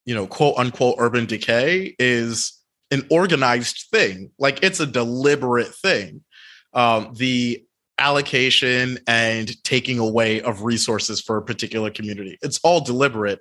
you 0.04 0.14
know, 0.14 0.26
quote 0.26 0.56
unquote 0.58 0.96
urban 0.98 1.26
decay 1.26 1.94
is 1.98 2.58
an 2.90 3.06
organized 3.10 3.86
thing. 3.92 4.30
Like 4.38 4.62
it's 4.62 4.80
a 4.80 4.86
deliberate 4.86 5.74
thing. 5.74 6.22
Um, 6.72 7.12
the 7.14 7.64
allocation 8.00 8.98
and 9.06 9.62
taking 9.62 9.98
away 9.98 10.40
of 10.40 10.64
resources 10.64 11.20
for 11.20 11.36
a 11.36 11.42
particular 11.42 11.90
community. 11.90 12.38
It's 12.42 12.58
all 12.64 12.80
deliberate. 12.80 13.40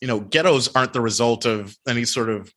You 0.00 0.08
know, 0.08 0.20
ghettos 0.20 0.74
aren't 0.74 0.94
the 0.94 1.00
result 1.00 1.44
of 1.44 1.76
any 1.86 2.04
sort 2.04 2.30
of 2.30 2.52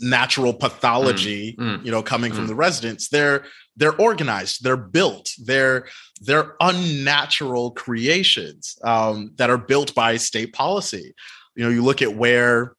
natural 0.00 0.52
pathology, 0.52 1.56
mm, 1.58 1.78
mm, 1.78 1.84
you 1.84 1.90
know, 1.90 2.02
coming 2.02 2.32
mm. 2.32 2.36
from 2.36 2.46
the 2.48 2.54
residents. 2.54 3.08
They're 3.08 3.44
they're 3.76 3.96
organized, 3.96 4.62
they're 4.62 4.76
built, 4.76 5.30
they're 5.38 5.86
they're 6.20 6.54
unnatural 6.60 7.70
creations 7.72 8.76
um, 8.84 9.32
that 9.36 9.50
are 9.50 9.58
built 9.58 9.94
by 9.94 10.16
state 10.16 10.52
policy. 10.52 11.14
You 11.56 11.64
know, 11.64 11.70
you 11.70 11.82
look 11.82 12.02
at 12.02 12.14
where 12.14 12.74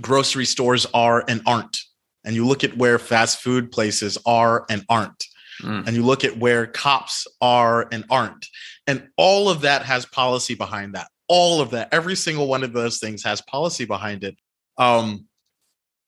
grocery 0.00 0.44
stores 0.44 0.86
are 0.92 1.24
and 1.26 1.40
aren't, 1.46 1.78
and 2.24 2.34
you 2.34 2.46
look 2.46 2.64
at 2.64 2.76
where 2.76 2.98
fast 2.98 3.40
food 3.40 3.72
places 3.72 4.18
are 4.26 4.66
and 4.68 4.84
aren't 4.88 5.24
mm. 5.62 5.86
and 5.86 5.96
you 5.96 6.02
look 6.02 6.24
at 6.24 6.38
where 6.38 6.66
cops 6.66 7.26
are 7.40 7.88
and 7.92 8.04
aren't. 8.10 8.46
And 8.86 9.08
all 9.16 9.48
of 9.48 9.62
that 9.62 9.82
has 9.82 10.06
policy 10.06 10.54
behind 10.54 10.94
that. 10.94 11.08
All 11.28 11.60
of 11.60 11.70
that, 11.70 11.88
every 11.92 12.16
single 12.16 12.48
one 12.48 12.64
of 12.64 12.72
those 12.72 12.98
things 12.98 13.22
has 13.24 13.40
policy 13.42 13.84
behind 13.84 14.24
it. 14.24 14.36
Um, 14.78 15.26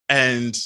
and 0.08 0.56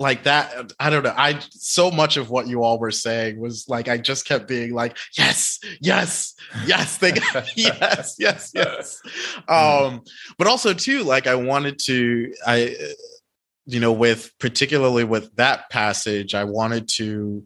like 0.00 0.24
that 0.24 0.72
i 0.80 0.88
don't 0.90 1.04
know 1.04 1.14
i 1.16 1.38
so 1.50 1.90
much 1.90 2.16
of 2.16 2.30
what 2.30 2.48
you 2.48 2.64
all 2.64 2.78
were 2.78 2.90
saying 2.90 3.38
was 3.38 3.66
like 3.68 3.86
i 3.86 3.98
just 3.98 4.26
kept 4.26 4.48
being 4.48 4.72
like 4.72 4.96
yes 5.16 5.60
yes 5.80 6.34
yes 6.64 6.96
they 6.96 7.12
got, 7.12 7.46
yes 7.56 8.16
yes 8.18 8.50
yes 8.54 9.00
mm. 9.46 9.86
um 9.86 10.00
but 10.38 10.46
also 10.46 10.72
too 10.72 11.04
like 11.04 11.26
i 11.26 11.34
wanted 11.34 11.78
to 11.78 12.32
i 12.46 12.74
you 13.70 13.78
know, 13.78 13.92
with 13.92 14.36
particularly 14.38 15.04
with 15.04 15.34
that 15.36 15.70
passage, 15.70 16.34
I 16.34 16.44
wanted 16.44 16.88
to, 16.96 17.44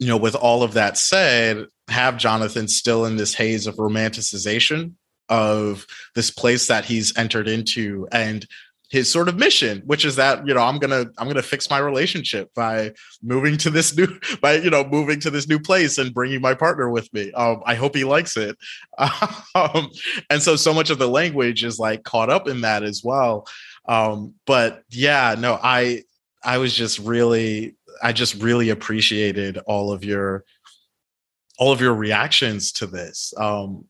you 0.00 0.06
know, 0.06 0.16
with 0.16 0.34
all 0.34 0.62
of 0.62 0.74
that 0.74 0.98
said, 0.98 1.66
have 1.88 2.16
Jonathan 2.16 2.66
still 2.66 3.06
in 3.06 3.16
this 3.16 3.34
haze 3.34 3.66
of 3.66 3.76
romanticization 3.76 4.94
of 5.28 5.86
this 6.14 6.30
place 6.30 6.66
that 6.66 6.84
he's 6.84 7.16
entered 7.16 7.48
into 7.48 8.08
and 8.10 8.46
his 8.90 9.10
sort 9.10 9.28
of 9.28 9.36
mission 9.38 9.82
which 9.86 10.04
is 10.04 10.16
that 10.16 10.46
you 10.46 10.52
know 10.52 10.60
i'm 10.60 10.78
gonna 10.78 11.06
i'm 11.16 11.26
gonna 11.26 11.42
fix 11.42 11.70
my 11.70 11.78
relationship 11.78 12.52
by 12.54 12.92
moving 13.22 13.56
to 13.56 13.70
this 13.70 13.96
new 13.96 14.06
by 14.42 14.54
you 14.56 14.68
know 14.68 14.84
moving 14.84 15.18
to 15.18 15.30
this 15.30 15.48
new 15.48 15.58
place 15.58 15.96
and 15.96 16.12
bringing 16.12 16.40
my 16.40 16.54
partner 16.54 16.90
with 16.90 17.12
me. 17.14 17.32
Um, 17.32 17.62
i 17.64 17.74
hope 17.74 17.96
he 17.96 18.04
likes 18.04 18.36
it. 18.36 18.56
Um, 19.56 19.90
and 20.30 20.42
so 20.42 20.56
so 20.56 20.74
much 20.74 20.90
of 20.90 20.98
the 20.98 21.08
language 21.08 21.62
is 21.62 21.78
like 21.78 22.02
caught 22.02 22.28
up 22.28 22.48
in 22.48 22.62
that 22.62 22.82
as 22.82 23.02
well 23.04 23.46
Um, 23.86 24.34
but 24.46 24.82
yeah, 24.90 25.34
no, 25.38 25.58
I 25.62 26.04
I 26.42 26.58
was 26.58 26.74
just 26.74 26.98
really 26.98 27.76
I 28.02 28.12
just 28.12 28.34
really 28.34 28.70
appreciated 28.70 29.58
all 29.66 29.92
of 29.92 30.04
your 30.04 30.44
all 31.58 31.72
of 31.72 31.80
your 31.80 31.94
reactions 31.94 32.72
to 32.72 32.86
this. 32.86 33.32
Um, 33.36 33.86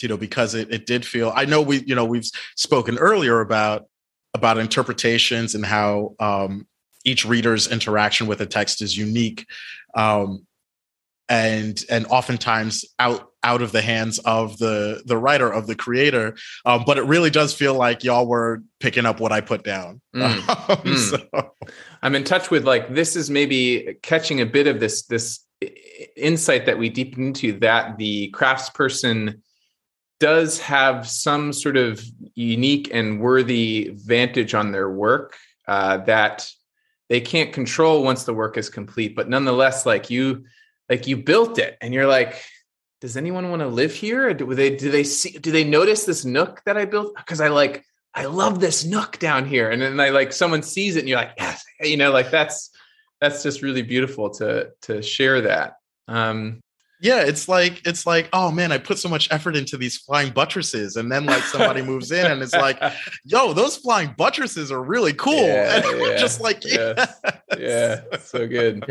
you 0.00 0.08
know, 0.08 0.16
because 0.16 0.54
it, 0.54 0.72
it 0.72 0.86
did 0.86 1.06
feel 1.06 1.32
I 1.34 1.46
know 1.46 1.62
we, 1.62 1.82
you 1.84 1.94
know, 1.94 2.04
we've 2.04 2.28
spoken 2.56 2.98
earlier 2.98 3.40
about 3.40 3.86
about 4.34 4.58
interpretations 4.58 5.54
and 5.54 5.64
how 5.64 6.14
um 6.20 6.66
each 7.04 7.24
reader's 7.24 7.68
interaction 7.68 8.26
with 8.26 8.40
a 8.40 8.46
text 8.46 8.82
is 8.82 8.96
unique. 8.96 9.46
Um 9.94 10.45
and 11.28 11.84
and 11.90 12.06
oftentimes 12.06 12.84
out 12.98 13.30
out 13.42 13.62
of 13.62 13.72
the 13.72 13.82
hands 13.82 14.18
of 14.20 14.58
the 14.58 15.02
the 15.06 15.16
writer 15.16 15.50
of 15.50 15.66
the 15.66 15.74
creator 15.74 16.36
um, 16.64 16.84
but 16.86 16.98
it 16.98 17.04
really 17.04 17.30
does 17.30 17.52
feel 17.52 17.74
like 17.74 18.04
y'all 18.04 18.26
were 18.26 18.62
picking 18.80 19.06
up 19.06 19.20
what 19.20 19.32
i 19.32 19.40
put 19.40 19.64
down 19.64 20.00
mm. 20.14 20.22
um, 20.22 20.40
mm. 20.82 20.96
So. 20.96 21.52
i'm 22.02 22.14
in 22.14 22.24
touch 22.24 22.50
with 22.50 22.64
like 22.64 22.94
this 22.94 23.16
is 23.16 23.30
maybe 23.30 23.96
catching 24.02 24.40
a 24.40 24.46
bit 24.46 24.66
of 24.66 24.80
this 24.80 25.04
this 25.06 25.40
insight 26.16 26.66
that 26.66 26.78
we 26.78 26.88
deepen 26.88 27.28
into 27.28 27.58
that 27.60 27.96
the 27.98 28.30
craftsperson 28.32 29.40
does 30.18 30.58
have 30.58 31.08
some 31.08 31.52
sort 31.52 31.76
of 31.76 32.02
unique 32.34 32.88
and 32.92 33.20
worthy 33.20 33.90
vantage 33.94 34.54
on 34.54 34.72
their 34.72 34.90
work 34.90 35.36
uh, 35.68 35.98
that 35.98 36.48
they 37.08 37.20
can't 37.20 37.52
control 37.52 38.02
once 38.02 38.24
the 38.24 38.34
work 38.34 38.56
is 38.56 38.68
complete 38.68 39.16
but 39.16 39.28
nonetheless 39.28 39.86
like 39.86 40.10
you 40.10 40.44
like 40.88 41.06
you 41.06 41.16
built 41.16 41.58
it 41.58 41.76
and 41.80 41.92
you're 41.92 42.06
like 42.06 42.42
does 43.00 43.16
anyone 43.16 43.50
want 43.50 43.60
to 43.60 43.68
live 43.68 43.94
here? 43.94 44.32
Do 44.32 44.54
they 44.54 44.74
do 44.74 44.90
they 44.90 45.04
see 45.04 45.38
do 45.38 45.52
they 45.52 45.64
notice 45.64 46.04
this 46.04 46.24
nook 46.24 46.62
that 46.64 46.76
i 46.76 46.84
built? 46.84 47.14
Because 47.16 47.40
i 47.40 47.48
like 47.48 47.84
i 48.14 48.24
love 48.24 48.60
this 48.60 48.84
nook 48.84 49.18
down 49.18 49.46
here. 49.46 49.70
And 49.70 49.82
then 49.82 50.00
i 50.00 50.10
like 50.10 50.32
someone 50.32 50.62
sees 50.62 50.96
it 50.96 51.00
and 51.00 51.08
you're 51.08 51.18
like 51.18 51.34
yes 51.36 51.64
you 51.80 51.96
know 51.96 52.10
like 52.10 52.30
that's 52.30 52.70
that's 53.20 53.42
just 53.42 53.62
really 53.62 53.82
beautiful 53.82 54.30
to 54.34 54.70
to 54.82 55.02
share 55.02 55.42
that. 55.42 55.74
Um 56.08 56.60
yeah 57.02 57.20
it's 57.20 57.46
like 57.46 57.86
it's 57.86 58.06
like 58.06 58.26
oh 58.32 58.50
man 58.50 58.72
i 58.72 58.78
put 58.78 58.98
so 58.98 59.06
much 59.06 59.30
effort 59.30 59.54
into 59.54 59.76
these 59.76 59.98
flying 59.98 60.32
buttresses 60.32 60.96
and 60.96 61.12
then 61.12 61.26
like 61.26 61.42
somebody 61.42 61.82
moves 61.82 62.10
in 62.10 62.24
and 62.24 62.40
it's 62.40 62.54
like 62.54 62.82
yo 63.26 63.52
those 63.52 63.76
flying 63.76 64.14
buttresses 64.16 64.72
are 64.72 64.82
really 64.82 65.12
cool. 65.12 65.34
Yeah, 65.34 65.82
and 65.84 66.00
we're 66.00 66.16
just 66.16 66.40
like 66.40 66.64
yeah, 66.64 67.12
yeah 67.58 68.00
so 68.18 68.48
good 68.48 68.82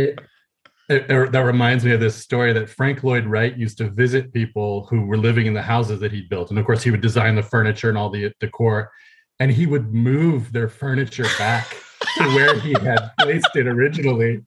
it, 0.90 1.10
it, 1.10 1.32
that 1.32 1.40
reminds 1.40 1.84
me 1.84 1.92
of 1.92 2.00
this 2.00 2.16
story 2.16 2.54
that 2.54 2.70
Frank 2.70 3.04
Lloyd 3.04 3.26
Wright 3.26 3.58
used 3.58 3.78
to 3.80 3.90
visit 3.90 4.34
people 4.34 4.86
who 4.88 5.06
were 5.06 5.18
living 5.18 5.46
in 5.46 5.54
the 5.54 5.62
houses 5.62 6.00
that 6.00 6.12
he 6.12 6.22
built. 6.22 6.50
And 6.50 6.60
of 6.60 6.66
course, 6.66 6.84
he 6.84 6.92
would 6.92 7.02
design 7.02 7.36
the 7.36 7.44
furniture 7.44 7.90
and 7.90 7.98
all 7.98 8.10
the 8.10 8.32
decor, 8.40 8.92
and 9.40 9.52
he 9.52 9.66
would 9.66 9.94
move 9.94 10.52
their 10.52 10.70
furniture 10.70 11.28
back 11.38 11.76
to 12.18 12.24
where 12.30 12.60
he 12.60 12.74
had 12.82 13.12
placed 13.20 13.56
it 13.56 13.68
originally. 13.68 14.44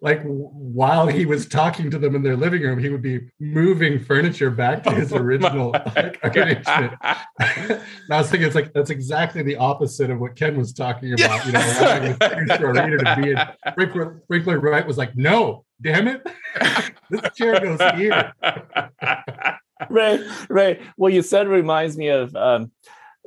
Like 0.00 0.22
while 0.22 1.06
he 1.06 1.26
was 1.26 1.46
talking 1.46 1.90
to 1.90 1.98
them 1.98 2.14
in 2.14 2.22
their 2.22 2.36
living 2.36 2.62
room, 2.62 2.78
he 2.78 2.88
would 2.88 3.02
be 3.02 3.20
moving 3.40 3.98
furniture 3.98 4.50
back 4.50 4.82
to 4.84 4.90
his 4.90 5.12
oh 5.12 5.18
original 5.18 5.70
like, 5.70 6.18
arrangement. 6.24 6.94
and 7.00 7.80
I 8.10 8.18
was 8.18 8.30
thinking, 8.30 8.46
it's 8.46 8.54
like 8.54 8.72
that's 8.72 8.90
exactly 8.90 9.42
the 9.42 9.56
opposite 9.56 10.10
of 10.10 10.20
what 10.20 10.36
Ken 10.36 10.56
was 10.56 10.72
talking 10.72 11.12
about. 11.14 11.44
You 11.46 11.52
know, 11.52 11.60
for 12.56 12.70
a 12.70 12.84
reader 12.84 12.98
to 12.98 13.16
be 13.20 13.30
in. 13.32 13.38
Frank 13.74 14.46
Lloyd 14.46 14.62
Wright 14.62 14.86
was 14.86 14.98
like, 14.98 15.16
no, 15.16 15.64
damn 15.80 16.08
it, 16.08 16.26
this 17.10 17.22
chair 17.34 17.60
goes 17.60 17.80
here. 17.96 18.32
right, 19.90 20.20
right. 20.48 20.80
What 20.96 21.12
you 21.12 21.22
said 21.22 21.48
reminds 21.48 21.96
me 21.96 22.08
of. 22.08 22.34
Um, 22.34 22.72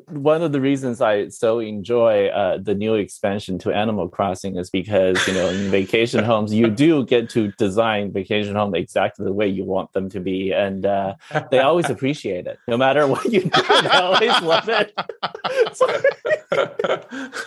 one 0.08 0.42
of 0.42 0.52
the 0.52 0.60
reasons 0.62 1.02
I 1.02 1.30
so 1.30 1.60
enjoy 1.60 2.28
uh, 2.28 2.58
the 2.58 2.76
new 2.76 2.96
expansion 2.96 3.58
to 3.60 3.72
Animal 3.72 4.10
Crossing 4.10 4.58
is 4.58 4.70
because 4.70 5.26
you 5.28 5.34
know 5.34 5.50
in 5.50 5.72
vacation 5.72 6.24
homes 6.24 6.54
you 6.54 6.70
do 6.70 7.06
get 7.06 7.30
to 7.32 7.52
design 7.54 8.12
vacation 8.12 8.56
home 8.56 8.76
exactly 8.76 9.26
the 9.26 9.34
way 9.34 9.48
you 9.48 9.64
want 9.64 9.94
them 9.94 10.10
to 10.10 10.20
be, 10.20 10.52
and 10.52 10.86
uh, 10.86 11.16
they 11.50 11.60
always 11.60 11.90
appreciate 11.90 12.46
it, 12.48 12.60
no 12.68 12.78
matter 12.78 13.08
what 13.08 13.26
you 13.26 13.42
do. 13.42 13.50
They 13.50 13.90
always 13.90 14.42
love 14.42 14.70
it. 14.70 14.94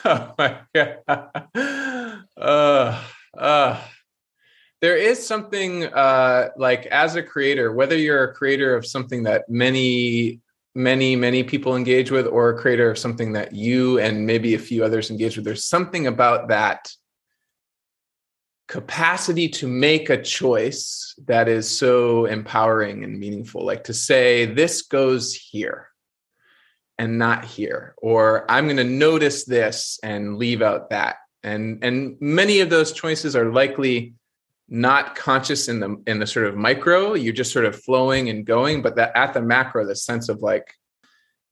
oh 0.05 0.35
my 0.39 0.59
god! 0.74 0.98
Uh, 2.36 3.02
uh, 3.36 3.81
there 4.81 4.97
is 4.97 5.26
something 5.26 5.85
uh, 5.85 6.51
like 6.56 6.86
as 6.86 7.16
a 7.16 7.22
creator, 7.22 7.72
whether 7.72 7.97
you're 7.97 8.24
a 8.24 8.35
creator 8.35 8.76
of 8.76 8.86
something 8.86 9.22
that 9.22 9.48
many 9.48 10.40
many 10.75 11.15
many 11.15 11.45
people 11.45 11.77
engage 11.77 12.11
with 12.11 12.27
or 12.27 12.51
a 12.51 12.59
creator 12.59 12.91
of 12.91 12.99
something 12.99 13.33
that 13.33 13.55
you 13.55 13.99
and 13.99 14.27
maybe 14.27 14.55
a 14.55 14.59
few 14.59 14.85
others 14.85 15.11
engage 15.11 15.37
with. 15.37 15.45
There's 15.45 15.65
something 15.65 16.07
about 16.07 16.49
that 16.49 16.91
capacity 18.67 19.49
to 19.49 19.69
make 19.69 20.11
a 20.11 20.23
choice 20.23 21.15
that 21.27 21.49
is 21.49 21.79
so 21.79 22.25
empowering 22.25 23.05
and 23.05 23.19
meaningful. 23.19 23.65
Like 23.65 23.85
to 23.85 23.95
say 23.95 24.47
this 24.47 24.83
goes 24.83 25.35
here 25.35 25.89
and 26.99 27.19
not 27.19 27.45
here 27.45 27.93
or 27.99 28.49
i'm 28.49 28.67
going 28.67 28.77
to 28.77 28.85
notice 28.85 29.45
this 29.45 29.99
and 30.03 30.39
leave 30.39 30.63
out 30.63 30.91
that. 30.91 31.17
And 31.43 31.85
and 31.85 32.17
many 32.21 32.61
of 32.61 32.71
those 32.71 32.93
choices 32.93 33.37
are 33.37 33.53
likely 33.53 34.15
not 34.69 35.15
conscious 35.15 35.69
in 35.69 35.81
the 35.81 36.03
in 36.07 36.19
the 36.19 36.27
sort 36.27 36.47
of 36.47 36.57
micro 36.57 37.12
you're 37.12 37.35
just 37.35 37.53
sort 37.53 37.66
of 37.66 37.78
flowing 37.82 38.31
and 38.31 38.47
going 38.47 38.81
but 38.81 38.97
that 38.97 39.15
at 39.15 39.35
the 39.35 39.43
macro 39.43 39.85
the 39.86 39.95
sense 39.95 40.28
of 40.31 40.41
like 40.41 40.74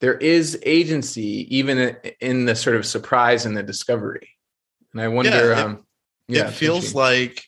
there 0.02 0.14
is 0.14 0.58
agency 0.64 1.46
even 1.56 1.96
in 2.20 2.44
the 2.44 2.56
sort 2.56 2.74
of 2.74 2.84
surprise 2.84 3.46
and 3.46 3.56
the 3.56 3.62
discovery. 3.62 4.28
And 4.92 5.00
i 5.00 5.08
wonder 5.08 5.30
yeah, 5.30 5.52
it, 5.52 5.58
um 5.58 5.86
yeah, 6.28 6.48
it 6.48 6.52
feels 6.52 6.94
like 6.94 7.44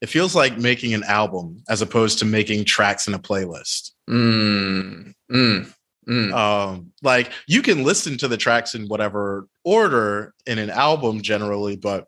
it 0.00 0.08
feels 0.08 0.34
like 0.34 0.58
making 0.58 0.94
an 0.94 1.02
album 1.04 1.62
as 1.68 1.82
opposed 1.82 2.20
to 2.20 2.24
making 2.24 2.64
tracks 2.64 3.06
in 3.06 3.14
a 3.14 3.18
playlist. 3.18 3.90
Mm, 4.08 5.14
mm, 5.30 5.74
mm. 6.08 6.32
Um, 6.32 6.92
like 7.02 7.32
you 7.46 7.62
can 7.62 7.82
listen 7.82 8.18
to 8.18 8.28
the 8.28 8.36
tracks 8.36 8.74
in 8.74 8.86
whatever 8.86 9.48
order 9.64 10.34
in 10.46 10.58
an 10.58 10.70
album 10.70 11.22
generally 11.22 11.76
but 11.76 12.06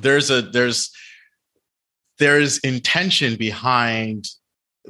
there's 0.00 0.30
a 0.30 0.42
there's 0.42 0.92
there's 2.18 2.58
intention 2.58 3.36
behind 3.36 4.28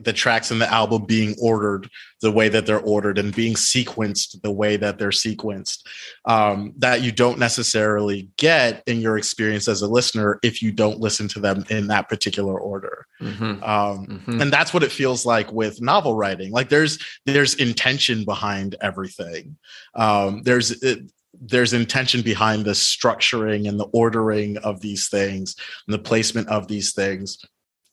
the 0.05 0.13
tracks 0.13 0.51
in 0.51 0.59
the 0.59 0.73
album 0.73 1.05
being 1.05 1.35
ordered 1.41 1.89
the 2.21 2.31
way 2.31 2.49
that 2.49 2.67
they're 2.67 2.81
ordered 2.81 3.19
and 3.19 3.35
being 3.35 3.55
sequenced 3.55 4.41
the 4.43 4.51
way 4.51 4.77
that 4.77 4.99
they're 4.99 5.09
sequenced 5.11 5.87
um, 6.25 6.73
that 6.77 7.03
you 7.03 7.13
don't 7.13 7.39
necessarily 7.39 8.29
get 8.37 8.83
in 8.87 9.01
your 9.01 9.19
experience 9.19 9.69
as 9.69 9.83
a 9.83 9.89
listener 9.89 10.39
if 10.43 10.63
you 10.63 10.73
don't 10.73 11.01
listen 11.01 11.29
to 11.29 11.41
them 11.41 11.65
in 11.71 11.87
that 11.89 12.09
particular 12.09 12.59
order 12.59 13.07
mm-hmm. 13.21 13.63
Um, 13.63 14.07
mm-hmm. 14.07 14.41
and 14.41 14.53
that's 14.53 14.73
what 14.73 14.83
it 14.83 14.93
feels 14.93 15.27
like 15.27 15.53
with 15.53 15.81
novel 15.81 16.15
writing 16.15 16.53
like 16.53 16.69
there's 16.69 16.99
there's 17.27 17.55
intention 17.55 18.25
behind 18.25 18.77
everything 18.81 19.57
um, 19.95 20.43
there's 20.43 20.83
it, 20.83 21.11
there's 21.41 21.73
intention 21.73 22.23
behind 22.23 22.65
the 22.65 22.73
structuring 22.73 23.69
and 23.69 23.79
the 23.79 23.89
ordering 23.93 24.59
of 24.59 24.81
these 24.81 25.09
things 25.09 25.55
and 25.87 25.95
the 25.95 25.99
placement 25.99 26.49
of 26.49 26.69
these 26.69 26.93
things. 26.93 27.39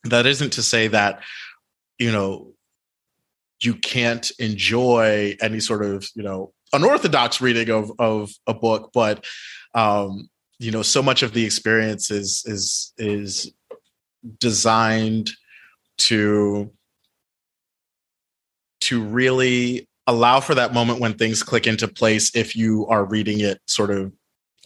That 0.03 0.25
isn't 0.25 0.53
to 0.53 0.63
say 0.63 0.87
that 0.89 1.21
you 1.97 2.11
know 2.11 2.53
you 3.61 3.75
can't 3.75 4.31
enjoy 4.39 5.35
any 5.41 5.59
sort 5.59 5.83
of 5.83 6.07
you 6.15 6.23
know 6.23 6.53
unorthodox 6.73 7.41
reading 7.41 7.69
of 7.69 7.91
of 7.99 8.31
a 8.47 8.53
book 8.53 8.91
but 8.93 9.25
um 9.73 10.29
you 10.59 10.71
know 10.71 10.81
so 10.81 11.01
much 11.01 11.23
of 11.23 11.33
the 11.33 11.45
experience 11.45 12.11
is 12.11 12.43
is 12.45 12.93
is 12.97 13.53
designed 14.39 15.31
to 15.97 16.71
to 18.81 19.03
really 19.03 19.87
allow 20.07 20.39
for 20.39 20.55
that 20.55 20.73
moment 20.73 20.99
when 20.99 21.13
things 21.13 21.43
click 21.43 21.67
into 21.67 21.87
place 21.87 22.35
if 22.35 22.55
you 22.55 22.85
are 22.87 23.05
reading 23.05 23.39
it 23.39 23.59
sort 23.67 23.91
of 23.91 24.11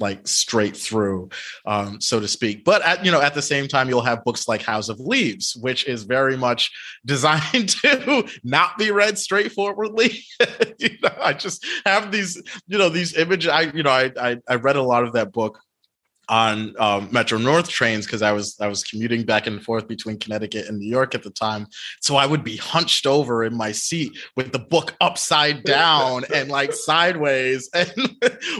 like 0.01 0.25
straight 0.27 0.77
through 0.77 1.29
um, 1.65 1.99
so 1.99 2.19
to 2.19 2.27
speak. 2.27 2.63
But 2.63 2.81
at 2.83 3.05
you 3.05 3.11
know 3.11 3.21
at 3.21 3.33
the 3.33 3.41
same 3.41 3.67
time 3.67 3.89
you'll 3.89 4.01
have 4.01 4.23
books 4.23 4.47
like 4.47 4.61
house 4.61 4.89
of 4.89 4.99
leaves 4.99 5.57
which 5.59 5.85
is 5.85 6.03
very 6.03 6.37
much 6.37 6.71
designed 7.05 7.69
to 7.81 8.27
not 8.43 8.77
be 8.77 8.91
read 8.91 9.17
straightforwardly. 9.17 10.23
You 10.77 10.89
know 11.03 11.13
i 11.21 11.33
just 11.33 11.65
have 11.85 12.11
these 12.11 12.41
you 12.67 12.77
know 12.77 12.87
these 12.87 13.13
images 13.17 13.49
i 13.49 13.63
you 13.63 13.83
know 13.83 13.91
I, 13.91 14.11
I 14.19 14.37
i 14.47 14.55
read 14.55 14.77
a 14.77 14.81
lot 14.81 15.03
of 15.03 15.13
that 15.13 15.33
book 15.33 15.59
on 16.29 16.73
um, 16.79 17.09
Metro 17.11 17.37
North 17.37 17.69
trains 17.69 18.05
because 18.05 18.21
I 18.21 18.31
was 18.31 18.59
I 18.59 18.67
was 18.67 18.83
commuting 18.83 19.23
back 19.23 19.47
and 19.47 19.63
forth 19.63 19.87
between 19.87 20.17
Connecticut 20.17 20.67
and 20.67 20.79
New 20.79 20.89
York 20.89 21.15
at 21.15 21.23
the 21.23 21.29
time. 21.29 21.67
So 22.01 22.15
I 22.15 22.25
would 22.25 22.43
be 22.43 22.57
hunched 22.57 23.05
over 23.05 23.43
in 23.43 23.55
my 23.55 23.71
seat 23.71 24.17
with 24.35 24.51
the 24.51 24.59
book 24.59 24.95
upside 25.01 25.63
down 25.69 26.23
and 26.33 26.49
like 26.49 26.73
sideways, 26.73 27.69
and 27.73 27.91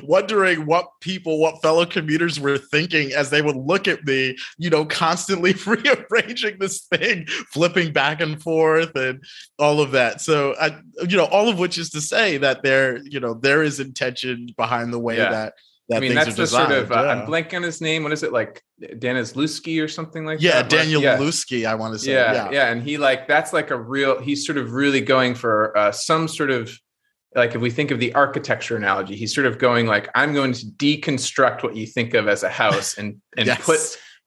wondering 0.04 0.66
what 0.66 0.88
people, 1.02 1.40
what 1.40 1.62
fellow 1.62 1.86
commuters 1.86 2.40
were 2.40 2.58
thinking 2.58 3.14
as 3.14 3.30
they 3.30 3.41
would 3.41 3.56
look 3.56 3.88
at 3.88 4.06
me, 4.06 4.38
you 4.58 4.70
know, 4.70 4.86
constantly 4.86 5.54
rearranging 5.66 6.60
this 6.60 6.82
thing, 6.82 7.26
flipping 7.52 7.91
back 7.91 8.22
and 8.22 8.41
forth, 8.41 8.96
and 8.96 9.24
all 9.58 9.82
of 9.82 9.91
that. 9.91 10.22
So 10.22 10.56
I, 10.60 10.80
you 11.08 11.18
know, 11.18 11.26
all 11.26 11.50
of 11.50 11.60
which 11.60 11.78
is 11.78 11.90
to 11.91 12.02
say 12.02 12.38
that 12.38 12.64
there, 12.64 12.98
you 12.98 13.20
know, 13.20 13.34
there 13.34 13.64
is 13.64 13.80
intention 13.80 14.50
behind 14.58 14.94
the 14.94 15.00
way 15.00 15.18
yeah. 15.18 15.30
that 15.30 15.40
that 15.40 15.54
I 15.94 15.99
mean, 15.99 16.14
that's 16.14 16.30
are 16.30 16.34
the 16.34 16.48
sort 16.48 16.72
of, 16.72 16.91
uh, 16.91 16.95
I'm 16.95 17.28
blanking 17.28 17.56
on 17.56 17.64
his 17.64 17.82
name. 17.82 18.03
What 18.03 18.11
is 18.11 18.24
it 18.24 18.32
like? 18.32 18.61
Danis 18.82 19.34
Lusky 19.36 19.84
or 19.84 19.88
something 19.88 20.24
like 20.26 20.40
yeah, 20.41 20.61
that? 20.61 20.72
Mark? 20.72 20.84
Daniel 20.84 21.02
yeah. 21.02 21.18
Lusky, 21.18 21.66
I 21.66 21.76
want 21.76 21.94
to 21.94 21.99
say. 21.99 22.14
yeah, 22.14 22.34
Yeah, 22.34 22.52
yeah, 22.52 22.72
and 22.72 22.84
he 22.84 22.98
like 22.98 23.28
that's 23.28 23.53
like 23.53 23.72
a 23.72 23.78
real. 23.78 24.22
He's 24.22 24.45
sort 24.45 24.57
of 24.57 24.74
really 24.74 25.02
going 25.02 25.36
for 25.36 25.76
uh, 25.78 25.91
some 25.91 26.28
sort 26.28 26.52
of 26.52 26.72
like 27.36 27.56
if 27.56 27.61
we 27.61 27.70
think 27.70 27.91
of 27.91 27.99
the 27.99 28.14
architecture 28.14 28.76
analogy, 28.76 29.16
he's 29.16 29.34
sort 29.34 29.48
of 29.48 29.57
going 29.57 29.88
like 29.88 30.10
I'm 30.16 30.34
going 30.34 30.53
to 30.53 30.66
deconstruct 30.66 31.64
what 31.64 31.76
you 31.76 31.86
think 31.86 32.14
of 32.14 32.28
as 32.28 32.44
a 32.44 32.49
house 32.49 32.98
and 32.98 33.22
and 33.38 33.48
Yes. 33.48 33.66
put 33.66 33.80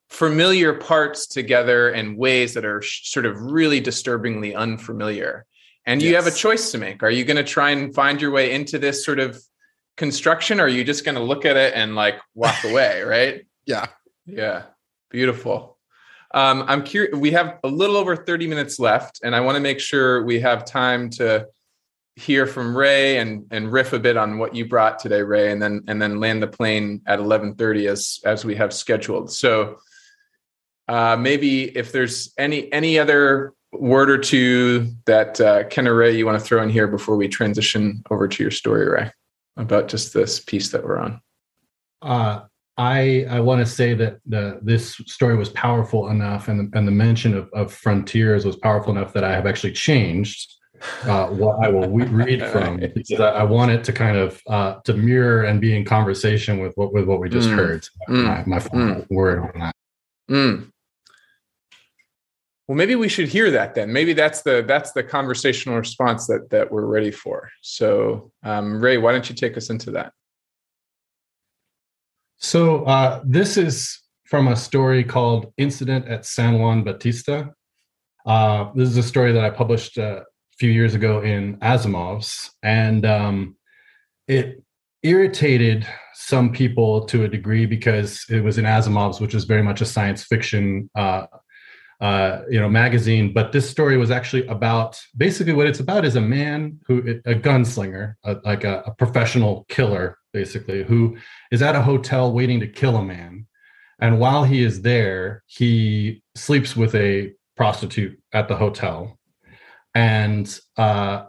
familiar 0.09 0.75
parts 0.75 1.27
together 1.27 1.91
in 1.91 2.17
ways 2.17 2.55
that 2.55 2.65
are 2.65 2.83
sh- 2.83 3.11
sort 3.11 3.25
of 3.25 3.41
really 3.41 3.81
disturbingly 3.81 4.55
unfamiliar. 4.55 5.47
And 5.87 6.01
you 6.03 6.15
have 6.15 6.27
a 6.27 6.31
choice 6.31 6.71
to 6.73 6.79
make. 6.79 7.03
Are 7.03 7.11
you 7.11 7.25
going 7.25 7.39
to 7.39 7.45
try 7.45 7.71
and 7.71 7.93
find 7.93 8.21
your 8.21 8.31
way 8.31 8.53
into 8.53 8.79
this 8.79 9.05
sort 9.05 9.19
of 9.19 9.43
construction, 9.97 10.61
or 10.61 10.65
are 10.65 10.69
you 10.69 10.85
just 10.85 11.05
going 11.05 11.15
to 11.15 11.23
look 11.23 11.45
at 11.45 11.57
it 11.57 11.75
and 11.75 11.95
like 11.95 12.21
walk 12.35 12.65
away? 12.65 13.03
Right? 13.03 13.47
yeah. 13.67 13.87
Yeah, 14.27 14.65
beautiful. 15.11 15.79
Um, 16.33 16.65
I'm 16.67 16.83
curious. 16.83 17.17
We 17.17 17.33
have 17.33 17.59
a 17.65 17.69
little 17.69 17.97
over 17.97 18.17
30 18.17 18.47
minutes 18.47 18.79
left, 18.79 19.21
and 19.23 19.35
I 19.35 19.41
want 19.41 19.57
to 19.57 19.61
make 19.61 19.81
sure 19.81 20.25
we 20.25 20.41
have 20.41 20.65
time 20.65 21.11
to 21.11 21.49
hear 22.17 22.47
from 22.47 22.77
Ray 22.77 23.19
and 23.19 23.47
and 23.51 23.73
riff 23.73 23.93
a 23.93 23.99
bit 23.99 24.17
on 24.17 24.39
what 24.39 24.55
you 24.55 24.67
brought 24.67 24.99
today, 24.99 25.23
Ray, 25.23 25.51
and 25.51 25.61
then 25.61 25.83
and 25.89 26.01
then 26.01 26.21
land 26.21 26.43
the 26.43 26.47
plane 26.47 27.03
at 27.07 27.19
11:30 27.19 27.89
as 27.89 28.21
as 28.25 28.45
we 28.45 28.55
have 28.55 28.73
scheduled. 28.73 29.31
So 29.33 29.79
uh, 30.89 31.17
maybe 31.17 31.77
if 31.77 31.93
there's 31.93 32.33
any 32.39 32.73
any 32.73 32.99
other 32.99 33.53
word 33.73 34.11
or 34.11 34.19
two 34.19 34.93
that 35.07 35.41
uh, 35.41 35.65
Ken 35.65 35.89
or 35.89 35.95
Ray 35.95 36.17
you 36.17 36.27
want 36.27 36.39
to 36.39 36.45
throw 36.45 36.63
in 36.63 36.71
here 36.71 36.87
before 36.87 37.17
we 37.17 37.29
transition 37.29 38.03
over 38.11 38.29
to 38.29 38.43
your 38.43 38.51
story, 38.51 38.89
Ray, 38.89 39.11
about 39.57 39.89
just 39.89 40.13
this 40.15 40.41
piece 40.41 40.71
that 40.71 40.85
we're 40.85 40.99
on. 40.99 41.21
Uh, 42.01 42.41
I 42.79 43.27
I 43.29 43.41
want 43.41 43.61
to 43.61 43.67
say 43.71 43.93
that 43.95 44.19
the 44.27 44.59
this 44.63 44.95
story 45.07 45.37
was 45.37 45.51
powerful 45.51 46.09
enough, 46.09 46.49
and 46.49 46.75
and 46.75 46.89
the 46.89 46.93
mention 46.93 47.35
of, 47.37 47.51
of 47.53 47.73
frontiers 47.73 48.45
was 48.45 48.57
powerful 48.57 48.97
enough 48.97 49.13
that 49.13 49.25
I 49.25 49.33
have 49.33 49.47
actually 49.47 49.73
changed 49.73 50.55
uh, 51.05 51.27
what 51.29 51.65
I 51.65 51.69
will 51.69 51.89
we- 51.89 52.05
read 52.07 52.41
from 52.53 52.79
because 52.79 53.21
I, 53.21 53.29
I 53.29 53.43
want 53.45 53.71
it 53.73 53.85
to 53.85 53.93
kind 53.93 54.17
of 54.17 54.41
uh, 54.49 54.75
to 54.85 54.95
mirror 54.95 55.45
and 55.45 55.61
be 55.61 55.77
in 55.77 55.85
conversation 55.85 56.61
with 56.61 56.73
what 56.77 56.93
with 56.95 57.05
what 57.05 57.21
we 57.21 57.29
just 57.29 57.49
Mm. 57.51 57.57
heard. 57.57 57.89
Mm. 58.09 58.25
My, 58.25 58.45
my 58.47 58.59
final 58.59 59.07
word 59.11 59.41
on 59.41 59.61
that. 59.61 60.72
Well, 62.73 62.79
maybe 62.79 62.97
we 62.97 63.11
should 63.11 63.29
hear 63.29 63.51
that 63.51 63.75
then. 63.75 63.93
Maybe 63.93 64.15
that's 64.15 64.41
the 64.41 64.65
that's 64.67 64.93
the 64.93 65.03
conversational 65.03 65.77
response 65.77 66.27
that 66.29 66.49
that 66.49 66.73
we're 66.73 66.87
ready 66.87 67.11
for. 67.11 67.51
So, 67.61 68.33
um, 68.45 68.81
Ray, 68.81 68.97
why 68.97 69.13
don't 69.13 69.29
you 69.29 69.37
take 69.37 69.59
us 69.59 69.69
into 69.69 69.91
that? 69.91 70.15
So 72.39 72.85
uh, 72.85 73.21
this 73.27 73.59
is 73.59 74.01
from 74.25 74.49
a 74.49 74.57
story 74.57 75.05
called 75.05 75.53
"Incident 75.59 76.09
at 76.09 76.25
San 76.25 76.61
Juan 76.61 76.83
Bautista." 76.83 77.51
Uh, 78.25 78.71
this 78.75 78.89
is 78.89 78.97
a 78.97 79.03
story 79.03 79.33
that 79.33 79.45
I 79.45 79.51
published 79.51 79.99
uh, 79.99 80.23
a 80.23 80.57
few 80.57 80.71
years 80.71 80.95
ago 80.95 81.21
in 81.21 81.59
Asimov's, 81.59 82.53
and 82.63 83.05
um, 83.05 83.55
it 84.29 84.65
irritated 85.03 85.87
some 86.15 86.51
people 86.51 87.05
to 87.05 87.25
a 87.25 87.29
degree 87.29 87.67
because 87.67 88.25
it 88.31 88.41
was 88.41 88.57
in 88.57 88.65
Asimov's, 88.65 89.21
which 89.21 89.35
is 89.35 89.45
very 89.45 89.63
much 89.63 89.83
a 89.83 89.85
science 89.85 90.25
fiction, 90.25 90.89
uh, 90.95 91.27
uh, 92.03 92.43
you 92.51 92.59
know, 92.59 92.69
magazine. 92.69 93.33
But 93.33 93.53
this 93.53 93.71
story 93.71 93.97
was 93.97 94.11
actually 94.11 94.45
about 94.49 95.01
basically 95.17 95.53
what 95.53 95.69
it's 95.69 95.79
about 95.79 96.05
is 96.05 96.17
a 96.17 96.21
man 96.21 96.81
who, 96.87 96.99
a 97.25 97.35
gunslinger, 97.35 98.15
a, 98.25 98.39
like 98.45 98.65
a, 98.65 98.83
a 98.87 98.95
professional 98.95 99.65
killer, 99.69 100.19
basically, 100.33 100.83
who 100.83 101.17
is 101.53 101.63
at 101.63 101.77
a 101.77 101.83
hotel 101.83 102.33
waiting 102.33 102.59
to 102.59 102.67
kill 102.67 102.97
a 102.97 103.05
man. 103.05 103.47
And 104.01 104.19
while 104.19 104.43
he 104.43 104.65
is 104.65 104.83
there, 104.83 105.45
he 105.47 106.25
sleeps 106.35 106.77
with 106.77 106.93
a 106.97 107.35
prostitute 107.57 108.21
at 108.33 108.49
the 108.49 108.57
hotel. 108.57 109.17
And 109.95 110.59
uh, 110.77 111.27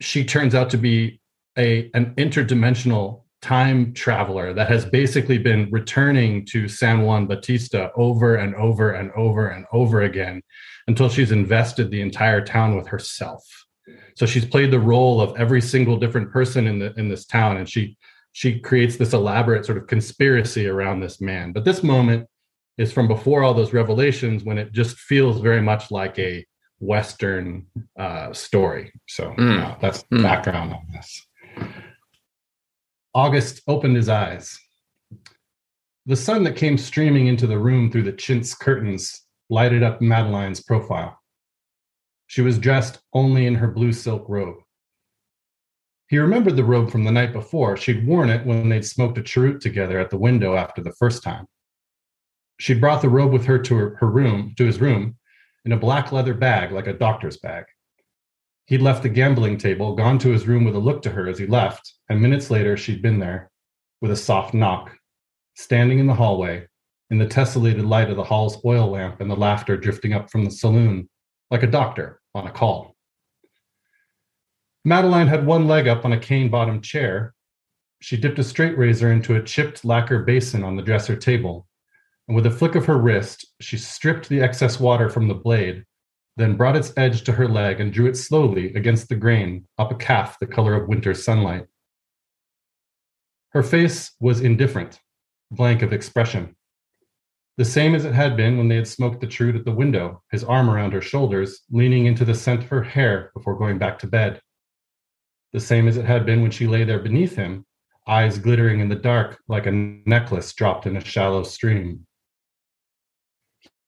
she 0.00 0.24
turns 0.24 0.54
out 0.54 0.70
to 0.70 0.78
be 0.78 1.20
a 1.58 1.90
an 1.94 2.14
interdimensional 2.14 3.21
time 3.42 3.92
traveler 3.92 4.54
that 4.54 4.68
has 4.68 4.84
basically 4.86 5.36
been 5.36 5.68
returning 5.70 6.46
to 6.46 6.68
San 6.68 7.02
Juan 7.02 7.26
Bautista 7.26 7.90
over 7.96 8.36
and 8.36 8.54
over 8.54 8.92
and 8.92 9.10
over 9.12 9.48
and 9.48 9.66
over 9.72 10.02
again 10.02 10.40
until 10.86 11.08
she's 11.08 11.32
invested 11.32 11.90
the 11.90 12.00
entire 12.00 12.40
town 12.40 12.76
with 12.76 12.86
herself. 12.86 13.42
So 14.14 14.26
she's 14.26 14.44
played 14.44 14.70
the 14.70 14.78
role 14.78 15.20
of 15.20 15.36
every 15.38 15.60
single 15.60 15.96
different 15.98 16.30
person 16.30 16.66
in 16.68 16.78
the 16.78 16.94
in 16.94 17.08
this 17.08 17.26
town, 17.26 17.56
and 17.56 17.68
she 17.68 17.96
she 18.30 18.60
creates 18.60 18.96
this 18.96 19.12
elaborate 19.12 19.66
sort 19.66 19.76
of 19.78 19.86
conspiracy 19.88 20.66
around 20.68 21.00
this 21.00 21.20
man. 21.20 21.52
But 21.52 21.64
this 21.64 21.82
moment 21.82 22.28
is 22.78 22.92
from 22.92 23.08
before 23.08 23.42
all 23.42 23.54
those 23.54 23.72
revelations 23.74 24.44
when 24.44 24.56
it 24.56 24.72
just 24.72 24.96
feels 24.98 25.40
very 25.40 25.60
much 25.60 25.90
like 25.90 26.18
a 26.18 26.46
Western 26.78 27.66
uh, 27.98 28.32
story. 28.32 28.92
So 29.08 29.34
Mm. 29.36 29.62
uh, 29.64 29.76
that's 29.80 30.02
the 30.04 30.16
Mm. 30.16 30.22
background 30.22 30.72
on 30.72 30.86
this. 30.92 31.26
August 33.14 33.60
opened 33.68 33.96
his 33.96 34.08
eyes. 34.08 34.58
The 36.06 36.16
sun 36.16 36.44
that 36.44 36.56
came 36.56 36.78
streaming 36.78 37.26
into 37.26 37.46
the 37.46 37.58
room 37.58 37.90
through 37.90 38.04
the 38.04 38.12
chintz 38.12 38.54
curtains 38.54 39.22
lighted 39.50 39.82
up 39.82 40.00
Madeline's 40.00 40.62
profile. 40.62 41.18
She 42.26 42.40
was 42.40 42.58
dressed 42.58 43.00
only 43.12 43.46
in 43.46 43.54
her 43.56 43.68
blue 43.68 43.92
silk 43.92 44.24
robe. 44.28 44.56
He 46.08 46.18
remembered 46.18 46.56
the 46.56 46.64
robe 46.64 46.90
from 46.90 47.04
the 47.04 47.12
night 47.12 47.34
before. 47.34 47.76
She'd 47.76 48.06
worn 48.06 48.30
it 48.30 48.46
when 48.46 48.70
they'd 48.70 48.84
smoked 48.84 49.18
a 49.18 49.22
cheroot 49.22 49.60
together 49.60 49.98
at 49.98 50.08
the 50.08 50.18
window 50.18 50.56
after 50.56 50.82
the 50.82 50.92
first 50.92 51.22
time. 51.22 51.46
She'd 52.58 52.80
brought 52.80 53.02
the 53.02 53.10
robe 53.10 53.32
with 53.32 53.44
her 53.44 53.58
to 53.58 53.74
her, 53.76 53.96
her 53.96 54.10
room, 54.10 54.54
to 54.56 54.64
his 54.64 54.80
room, 54.80 55.16
in 55.66 55.72
a 55.72 55.76
black 55.76 56.12
leather 56.12 56.34
bag 56.34 56.72
like 56.72 56.86
a 56.86 56.92
doctor's 56.92 57.36
bag. 57.36 57.64
He'd 58.66 58.82
left 58.82 59.02
the 59.02 59.08
gambling 59.08 59.58
table, 59.58 59.94
gone 59.94 60.18
to 60.20 60.30
his 60.30 60.46
room 60.46 60.64
with 60.64 60.76
a 60.76 60.80
look 60.80 61.02
to 61.02 61.10
her 61.10 61.28
as 61.28 61.38
he 61.38 61.46
left, 61.46 61.94
and 62.08 62.20
minutes 62.20 62.50
later 62.50 62.76
she'd 62.76 63.02
been 63.02 63.18
there 63.18 63.50
with 64.00 64.10
a 64.10 64.16
soft 64.16 64.54
knock, 64.54 64.96
standing 65.54 65.98
in 65.98 66.06
the 66.06 66.14
hallway, 66.14 66.66
in 67.10 67.18
the 67.18 67.26
tessellated 67.26 67.86
light 67.86 68.08
of 68.08 68.16
the 68.16 68.24
hall's 68.24 68.64
oil 68.64 68.90
lamp 68.90 69.20
and 69.20 69.30
the 69.30 69.36
laughter 69.36 69.76
drifting 69.76 70.12
up 70.12 70.30
from 70.30 70.44
the 70.44 70.50
saloon, 70.50 71.08
like 71.50 71.62
a 71.62 71.66
doctor 71.66 72.20
on 72.34 72.46
a 72.46 72.50
call. 72.50 72.96
Madeline 74.84 75.28
had 75.28 75.46
one 75.46 75.68
leg 75.68 75.86
up 75.86 76.04
on 76.04 76.12
a 76.12 76.18
cane 76.18 76.48
bottomed 76.48 76.82
chair. 76.82 77.34
She 78.00 78.16
dipped 78.16 78.38
a 78.38 78.44
straight 78.44 78.76
razor 78.76 79.12
into 79.12 79.36
a 79.36 79.42
chipped 79.42 79.84
lacquer 79.84 80.22
basin 80.22 80.64
on 80.64 80.76
the 80.76 80.82
dresser 80.82 81.14
table, 81.14 81.68
and 82.26 82.34
with 82.34 82.46
a 82.46 82.50
flick 82.50 82.74
of 82.74 82.86
her 82.86 82.98
wrist, 82.98 83.46
she 83.60 83.76
stripped 83.76 84.28
the 84.28 84.40
excess 84.40 84.80
water 84.80 85.08
from 85.08 85.28
the 85.28 85.34
blade, 85.34 85.84
then 86.36 86.56
brought 86.56 86.76
its 86.76 86.92
edge 86.96 87.24
to 87.24 87.32
her 87.32 87.48
leg 87.48 87.80
and 87.80 87.92
drew 87.92 88.06
it 88.06 88.16
slowly 88.16 88.74
against 88.74 89.08
the 89.08 89.14
grain 89.14 89.66
up 89.78 89.90
a 89.92 89.94
calf 89.94 90.38
the 90.38 90.46
color 90.46 90.74
of 90.74 90.88
winter 90.88 91.14
sunlight. 91.14 91.66
Her 93.50 93.62
face 93.62 94.12
was 94.18 94.40
indifferent, 94.40 94.98
blank 95.50 95.82
of 95.82 95.92
expression. 95.92 96.56
The 97.58 97.64
same 97.66 97.94
as 97.94 98.06
it 98.06 98.14
had 98.14 98.34
been 98.34 98.56
when 98.56 98.68
they 98.68 98.76
had 98.76 98.88
smoked 98.88 99.20
the 99.20 99.26
cheroot 99.26 99.56
at 99.56 99.66
the 99.66 99.72
window, 99.72 100.22
his 100.30 100.42
arm 100.42 100.70
around 100.70 100.94
her 100.94 101.02
shoulders, 101.02 101.60
leaning 101.70 102.06
into 102.06 102.24
the 102.24 102.34
scent 102.34 102.62
of 102.62 102.70
her 102.70 102.82
hair 102.82 103.30
before 103.34 103.58
going 103.58 103.78
back 103.78 103.98
to 103.98 104.06
bed. 104.06 104.40
The 105.52 105.60
same 105.60 105.86
as 105.86 105.98
it 105.98 106.06
had 106.06 106.24
been 106.24 106.40
when 106.40 106.50
she 106.50 106.66
lay 106.66 106.84
there 106.84 106.98
beneath 106.98 107.36
him, 107.36 107.66
eyes 108.08 108.38
glittering 108.38 108.80
in 108.80 108.88
the 108.88 108.96
dark 108.96 109.38
like 109.48 109.66
a 109.66 109.70
necklace 109.70 110.54
dropped 110.54 110.86
in 110.86 110.96
a 110.96 111.04
shallow 111.04 111.42
stream. 111.42 112.06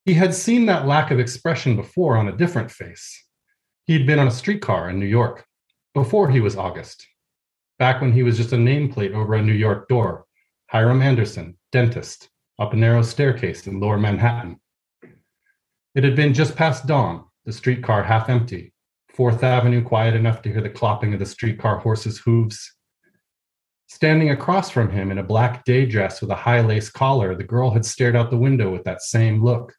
He 0.05 0.15
had 0.15 0.35
seen 0.35 0.67
that 0.67 0.87
lack 0.87 1.11
of 1.11 1.19
expression 1.19 1.77
before 1.77 2.19
on 2.19 2.29
a 2.29 2.37
different 2.37 2.71
face. 2.71 3.25
He'd 3.87 4.07
been 4.07 4.19
on 4.19 4.29
a 4.29 4.31
streetcar 4.31 4.91
in 4.91 5.01
New 5.01 5.07
York 5.07 5.47
before 5.95 6.31
he 6.31 6.41
was 6.41 6.57
August, 6.57 7.07
back 7.79 8.03
when 8.03 8.13
he 8.13 8.23
was 8.23 8.37
just 8.37 8.53
a 8.53 8.57
nameplate 8.57 9.15
over 9.15 9.35
a 9.35 9.43
New 9.43 9.53
York 9.53 9.89
door 9.89 10.27
Hiram 10.67 11.01
Anderson, 11.01 11.57
dentist, 11.73 12.29
up 12.59 12.73
a 12.73 12.77
narrow 12.77 13.03
staircase 13.03 13.67
in 13.67 13.81
lower 13.81 13.97
Manhattan. 13.97 14.61
It 15.95 16.05
had 16.05 16.17
been 16.17 16.35
just 16.35 16.57
past 16.57 16.87
dawn, 16.87 17.25
the 17.45 17.53
streetcar 17.53 18.03
half 18.03 18.29
empty, 18.29 18.75
Fourth 19.15 19.43
Avenue 19.43 19.83
quiet 19.83 20.15
enough 20.15 20.43
to 20.43 20.51
hear 20.51 20.61
the 20.61 20.69
clopping 20.69 21.15
of 21.15 21.21
the 21.21 21.27
streetcar 21.27 21.79
horses' 21.79 22.19
hooves. 22.19 22.75
Standing 23.87 24.31
across 24.31 24.71
from 24.71 24.91
him 24.91 25.11
in 25.13 25.19
a 25.19 25.23
black 25.23 25.65
day 25.65 25.87
dress 25.87 26.21
with 26.21 26.31
a 26.31 26.35
high 26.35 26.61
lace 26.61 26.91
collar, 26.91 27.35
the 27.35 27.45
girl 27.45 27.71
had 27.71 27.87
stared 27.87 28.17
out 28.17 28.31
the 28.31 28.37
window 28.37 28.71
with 28.71 28.85
that 28.85 29.01
same 29.01 29.43
look. 29.43 29.73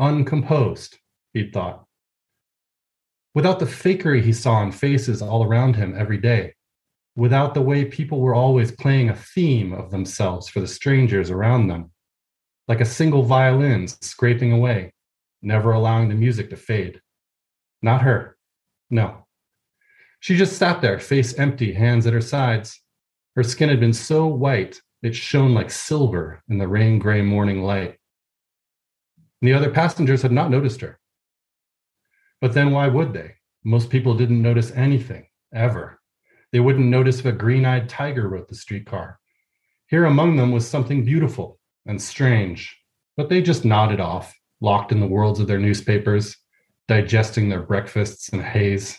Uncomposed, 0.00 0.98
he'd 1.34 1.52
thought. 1.52 1.84
Without 3.34 3.58
the 3.58 3.66
fakery 3.66 4.22
he 4.22 4.32
saw 4.32 4.62
in 4.62 4.72
faces 4.72 5.20
all 5.20 5.44
around 5.44 5.76
him 5.76 5.94
every 5.96 6.16
day, 6.18 6.54
without 7.16 7.52
the 7.52 7.60
way 7.60 7.84
people 7.84 8.20
were 8.20 8.34
always 8.34 8.72
playing 8.72 9.10
a 9.10 9.14
theme 9.14 9.74
of 9.74 9.90
themselves 9.90 10.48
for 10.48 10.60
the 10.60 10.66
strangers 10.66 11.30
around 11.30 11.68
them, 11.68 11.90
like 12.66 12.80
a 12.80 12.84
single 12.86 13.22
violin 13.22 13.86
scraping 13.86 14.52
away, 14.52 14.92
never 15.42 15.72
allowing 15.72 16.08
the 16.08 16.14
music 16.14 16.48
to 16.48 16.56
fade. 16.56 17.00
Not 17.82 18.02
her. 18.02 18.38
No. 18.88 19.26
She 20.20 20.36
just 20.36 20.56
sat 20.56 20.80
there, 20.80 20.98
face 20.98 21.38
empty, 21.38 21.72
hands 21.72 22.06
at 22.06 22.14
her 22.14 22.20
sides. 22.22 22.80
Her 23.36 23.42
skin 23.42 23.68
had 23.68 23.80
been 23.80 23.92
so 23.92 24.26
white 24.26 24.80
It 25.02 25.14
shone 25.14 25.54
like 25.54 25.70
silver 25.70 26.42
in 26.48 26.58
the 26.58 26.68
rain 26.68 26.98
gray 26.98 27.22
morning 27.22 27.62
light. 27.62 27.99
The 29.42 29.52
other 29.52 29.70
passengers 29.70 30.22
had 30.22 30.32
not 30.32 30.50
noticed 30.50 30.80
her. 30.82 30.98
But 32.40 32.54
then 32.54 32.70
why 32.72 32.88
would 32.88 33.12
they? 33.12 33.34
Most 33.64 33.90
people 33.90 34.14
didn't 34.14 34.42
notice 34.42 34.70
anything, 34.72 35.26
ever. 35.54 36.00
They 36.52 36.60
wouldn't 36.60 36.86
notice 36.86 37.20
if 37.20 37.26
a 37.26 37.32
green 37.32 37.64
eyed 37.64 37.88
tiger 37.88 38.28
rode 38.28 38.48
the 38.48 38.54
streetcar. 38.54 39.18
Here 39.88 40.04
among 40.04 40.36
them 40.36 40.52
was 40.52 40.66
something 40.66 41.04
beautiful 41.04 41.58
and 41.86 42.00
strange, 42.00 42.76
but 43.16 43.28
they 43.28 43.42
just 43.42 43.64
nodded 43.64 44.00
off, 44.00 44.34
locked 44.60 44.92
in 44.92 45.00
the 45.00 45.06
worlds 45.06 45.40
of 45.40 45.46
their 45.46 45.58
newspapers, 45.58 46.36
digesting 46.88 47.48
their 47.48 47.62
breakfasts 47.62 48.28
in 48.30 48.40
haze. 48.40 48.98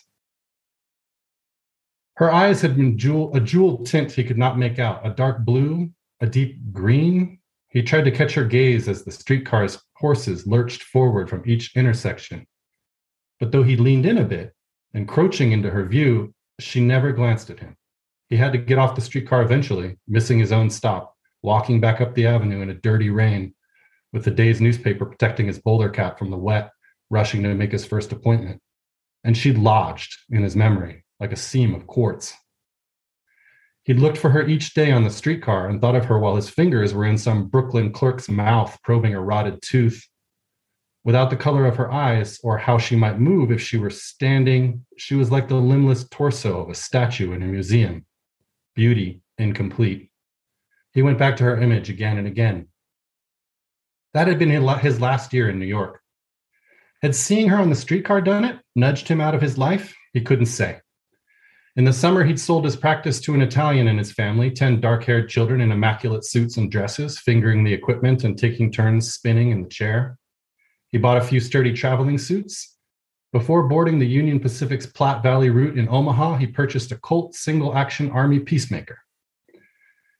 Her 2.16 2.32
eyes 2.32 2.62
had 2.62 2.76
been 2.76 2.98
jewel, 2.98 3.36
a 3.36 3.40
jeweled 3.40 3.86
tint 3.86 4.12
he 4.12 4.24
could 4.24 4.38
not 4.38 4.58
make 4.58 4.80
out, 4.80 5.06
a 5.06 5.12
dark 5.12 5.44
blue, 5.46 5.92
a 6.20 6.28
deep 6.28 6.72
green. 6.72 7.40
He 7.70 7.82
tried 7.82 8.06
to 8.06 8.12
catch 8.12 8.34
her 8.34 8.46
gaze 8.46 8.88
as 8.88 9.04
the 9.04 9.12
streetcar's 9.12 9.82
horses 10.02 10.46
lurched 10.46 10.84
forward 10.84 11.30
from 11.30 11.44
each 11.46 11.76
intersection. 11.76 12.46
But 13.40 13.52
though 13.52 13.64
he 13.64 13.78
leaned 13.78 14.06
in 14.06 14.18
a 14.18 14.26
bit, 14.26 14.54
encroaching 14.94 15.52
into 15.52 15.70
her 15.70 15.86
view, 15.86 16.34
she 16.60 16.82
never 16.82 17.12
glanced 17.12 17.50
at 17.50 17.60
him. 17.60 17.78
He 18.30 18.36
had 18.36 18.52
to 18.52 18.58
get 18.58 18.78
off 18.78 18.96
the 18.96 19.02
streetcar 19.02 19.42
eventually, 19.42 19.98
missing 20.08 20.40
his 20.40 20.52
own 20.52 20.70
stop, 20.70 21.16
walking 21.42 21.80
back 21.80 22.02
up 22.02 22.14
the 22.14 22.28
avenue 22.28 22.62
in 22.62 22.70
a 22.70 22.76
dirty 22.76 23.10
rain, 23.10 23.54
with 24.12 24.26
the 24.26 24.32
day's 24.32 24.60
newspaper 24.60 25.06
protecting 25.06 25.48
his 25.48 25.60
bowler 25.60 25.90
cap 25.90 26.20
from 26.20 26.32
the 26.32 26.38
wet, 26.38 26.72
rushing 27.10 27.44
to 27.44 27.54
make 27.54 27.72
his 27.72 27.86
first 27.86 28.12
appointment. 28.12 28.62
And 29.24 29.38
she'd 29.38 29.58
lodged 29.58 30.18
in 30.30 30.44
his 30.44 30.56
memory 30.56 31.06
like 31.20 31.32
a 31.32 31.38
seam 31.38 31.76
of 31.76 31.88
quartz. 31.88 32.34
He'd 33.84 34.00
looked 34.00 34.18
for 34.18 34.30
her 34.30 34.46
each 34.46 34.74
day 34.74 34.92
on 34.92 35.04
the 35.04 35.10
streetcar 35.10 35.68
and 35.68 35.82
thought 35.82 35.96
of 35.96 36.06
her 36.06 36.20
while 36.20 36.36
his 36.36 36.50
fingers 36.50 36.94
were 36.94 37.06
in 37.06 37.18
some 37.18 37.48
Brooklyn 37.48 37.92
clerk's 37.92 38.30
mouth 38.30 38.78
probing 38.84 39.16
a 39.16 39.22
rotted 39.22 39.62
tooth 39.62 40.08
without 41.04 41.32
the 41.32 41.36
color 41.36 41.66
of 41.66 41.78
her 41.78 41.92
eyes 41.92 42.40
or 42.44 42.60
how 42.60 42.78
she 42.78 42.96
might 42.96 43.20
move 43.20 43.52
if 43.52 43.60
she 43.62 43.78
were 43.78 43.90
standing. 43.90 44.86
She 44.98 45.16
was 45.16 45.32
like 45.32 45.48
the 45.48 45.56
limbless 45.56 46.08
torso 46.10 46.62
of 46.62 46.70
a 46.70 46.76
statue 46.76 47.32
in 47.34 47.42
a 47.42 47.48
museum, 47.48 48.06
beauty 48.76 49.22
incomplete. 49.40 50.12
He 50.94 51.02
went 51.02 51.18
back 51.18 51.38
to 51.38 51.44
her 51.46 51.60
image 51.60 51.90
again 51.90 52.18
and 52.18 52.28
again. 52.28 52.68
That 54.14 54.28
had 54.28 54.38
been 54.38 54.50
his 54.50 55.02
last 55.02 55.34
year 55.34 55.50
in 55.50 55.58
New 55.58 55.66
York. 55.66 56.02
Had 57.02 57.16
seeing 57.16 57.50
her 57.50 57.58
on 57.58 57.70
the 57.70 57.76
streetcar 57.76 58.22
done 58.22 58.46
it, 58.46 58.60
nudged 58.76 59.08
him 59.08 59.22
out 59.22 59.34
of 59.34 59.42
his 59.42 59.58
life? 59.58 59.96
He 60.14 60.22
couldn't 60.22 60.48
say. 60.48 60.81
In 61.82 61.86
the 61.86 61.94
summer, 61.94 62.24
he'd 62.24 62.40
sold 62.40 62.64
his 62.64 62.76
practice 62.76 63.20
to 63.22 63.34
an 63.34 63.42
Italian 63.42 63.88
and 63.88 63.98
his 63.98 64.12
family, 64.12 64.52
10 64.52 64.82
dark 64.82 65.04
haired 65.04 65.28
children 65.28 65.62
in 65.62 65.72
immaculate 65.72 66.24
suits 66.24 66.58
and 66.58 66.72
dresses, 66.72 67.18
fingering 67.18 67.64
the 67.64 67.74
equipment 67.74 68.24
and 68.24 68.38
taking 68.38 68.72
turns 68.72 69.12
spinning 69.12 69.50
in 69.50 69.64
the 69.64 69.68
chair. 69.68 70.20
He 70.90 71.00
bought 71.00 71.18
a 71.18 71.24
few 71.24 71.40
sturdy 71.40 71.74
traveling 71.74 72.20
suits. 72.20 72.78
Before 73.34 73.68
boarding 73.68 73.98
the 73.98 74.06
Union 74.06 74.40
Pacific's 74.40 74.86
Platte 74.86 75.24
Valley 75.24 75.50
route 75.50 75.76
in 75.76 75.90
Omaha, 75.90 76.36
he 76.36 76.46
purchased 76.46 76.92
a 76.92 76.98
Colt 76.98 77.34
single 77.34 77.76
action 77.76 78.12
Army 78.12 78.38
Peacemaker. 78.38 79.00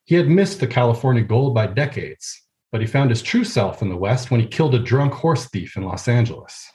He 0.06 0.16
had 0.16 0.30
missed 0.30 0.62
the 0.62 0.66
California 0.66 1.22
gold 1.22 1.54
by 1.54 1.68
decades, 1.68 2.42
but 2.72 2.82
he 2.82 2.88
found 2.88 3.12
his 3.12 3.22
true 3.22 3.44
self 3.44 3.84
in 3.84 3.90
the 3.90 3.96
West 3.96 4.32
when 4.32 4.40
he 4.40 4.48
killed 4.48 4.74
a 4.74 4.80
drunk 4.80 5.14
horse 5.14 5.46
thief 5.46 5.78
in 5.78 5.84
Los 5.84 6.08
Angeles. 6.08 6.72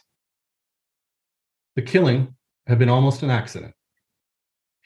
The 1.74 1.82
killing 1.82 2.36
had 2.68 2.78
been 2.78 2.88
almost 2.88 3.24
an 3.24 3.30
accident. 3.30 3.74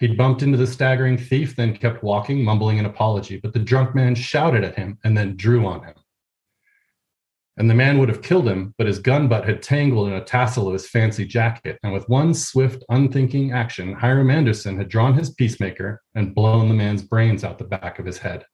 He'd 0.01 0.17
bumped 0.17 0.43
into 0.43 0.59
the 0.59 0.67
staggering 0.67 1.17
thief, 1.17 1.55
then 1.55 1.77
kept 1.77 2.03
walking, 2.03 2.43
mumbling 2.43 2.79
an 2.79 2.87
apology, 2.87 3.37
but 3.37 3.53
the 3.53 3.59
drunk 3.59 3.95
man 3.95 4.15
shouted 4.15 4.65
at 4.65 4.77
him 4.77 4.99
and 5.05 5.17
then 5.17 5.37
drew 5.37 5.67
on 5.67 5.85
him 5.85 5.95
and 7.61 7.69
the 7.69 7.75
man 7.75 7.99
would 7.99 8.09
have 8.09 8.23
killed 8.23 8.49
him, 8.49 8.75
but 8.79 8.87
his 8.87 8.99
gun 8.99 9.29
butt 9.29 9.45
had 9.45 9.63
tangled 9.63 10.09
in 10.09 10.15
a 10.15 10.25
tassel 10.25 10.67
of 10.67 10.73
his 10.73 10.89
fancy 10.89 11.27
jacket. 11.27 11.79
And 11.83 11.93
with 11.93 12.09
one 12.09 12.33
swift, 12.33 12.83
unthinking 12.89 13.53
action, 13.53 13.93
Hiram 13.93 14.31
Anderson 14.31 14.79
had 14.79 14.89
drawn 14.89 15.13
his 15.13 15.35
peacemaker 15.35 16.01
and 16.15 16.35
blown 16.35 16.69
the 16.69 16.75
man's 16.75 17.03
brains 17.03 17.45
out 17.45 17.59
the 17.59 17.65
back 17.65 17.99
of 17.99 18.07
his 18.07 18.17
head. 18.17 18.47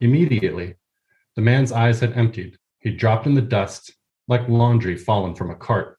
Immediately, 0.00 0.74
the 1.34 1.42
man's 1.42 1.72
eyes 1.72 1.98
had 1.98 2.12
emptied. 2.12 2.58
He 2.78 2.90
dropped 2.90 3.26
in 3.26 3.34
the 3.34 3.42
dust 3.42 3.92
like 4.28 4.48
laundry 4.48 4.96
fallen 4.96 5.34
from 5.34 5.50
a 5.50 5.56
cart. 5.56 5.98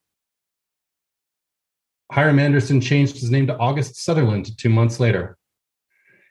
Hiram 2.14 2.38
Anderson 2.38 2.80
changed 2.80 3.19
his 3.19 3.31
name 3.31 3.48
to 3.48 3.57
August 3.57 3.95
Sutherland 3.95 4.56
two 4.60 4.69
months 4.69 4.99
later. 4.99 5.35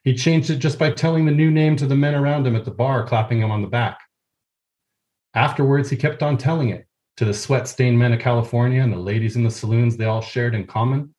He 0.05 0.15
changed 0.15 0.49
it 0.49 0.59
just 0.59 0.79
by 0.79 0.93
telling 0.93 1.27
the 1.27 1.33
new 1.33 1.51
name 1.51 1.75
to 1.75 1.89
the 1.89 1.97
men 1.97 2.15
around 2.15 2.47
him 2.47 2.55
at 2.55 2.65
the 2.65 2.71
bar, 2.71 3.05
clapping 3.05 3.41
him 3.41 3.51
on 3.51 3.63
the 3.63 3.69
back. 3.69 3.99
Afterwards, 5.35 5.91
he 5.91 5.97
kept 5.97 6.23
on 6.23 6.39
telling 6.39 6.69
it 6.69 6.87
to 7.17 7.25
the 7.25 7.35
sweat 7.35 7.67
stained 7.67 7.99
men 7.99 8.13
of 8.13 8.21
California 8.21 8.81
and 8.81 8.93
the 8.93 8.97
ladies 8.97 9.35
in 9.35 9.43
the 9.43 9.51
saloons 9.51 9.97
they 9.97 10.05
all 10.05 10.21
shared 10.21 10.55
in 10.55 10.69
common. 10.69 11.13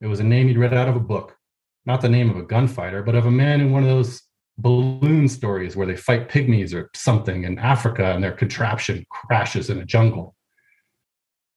It 0.00 0.06
was 0.06 0.20
a 0.20 0.24
name 0.24 0.48
he'd 0.48 0.56
read 0.56 0.72
out 0.72 0.88
of 0.88 0.96
a 0.96 1.00
book, 1.00 1.36
not 1.84 2.00
the 2.00 2.08
name 2.08 2.30
of 2.30 2.38
a 2.38 2.42
gunfighter, 2.42 3.02
but 3.02 3.16
of 3.16 3.26
a 3.26 3.30
man 3.30 3.60
in 3.60 3.70
one 3.70 3.82
of 3.82 3.90
those 3.90 4.22
balloon 4.56 5.28
stories 5.28 5.76
where 5.76 5.86
they 5.86 5.96
fight 5.96 6.30
pygmies 6.30 6.72
or 6.72 6.88
something 6.94 7.44
in 7.44 7.58
Africa 7.58 8.14
and 8.14 8.24
their 8.24 8.32
contraption 8.32 9.04
crashes 9.10 9.68
in 9.68 9.80
a 9.80 9.84
jungle. 9.84 10.35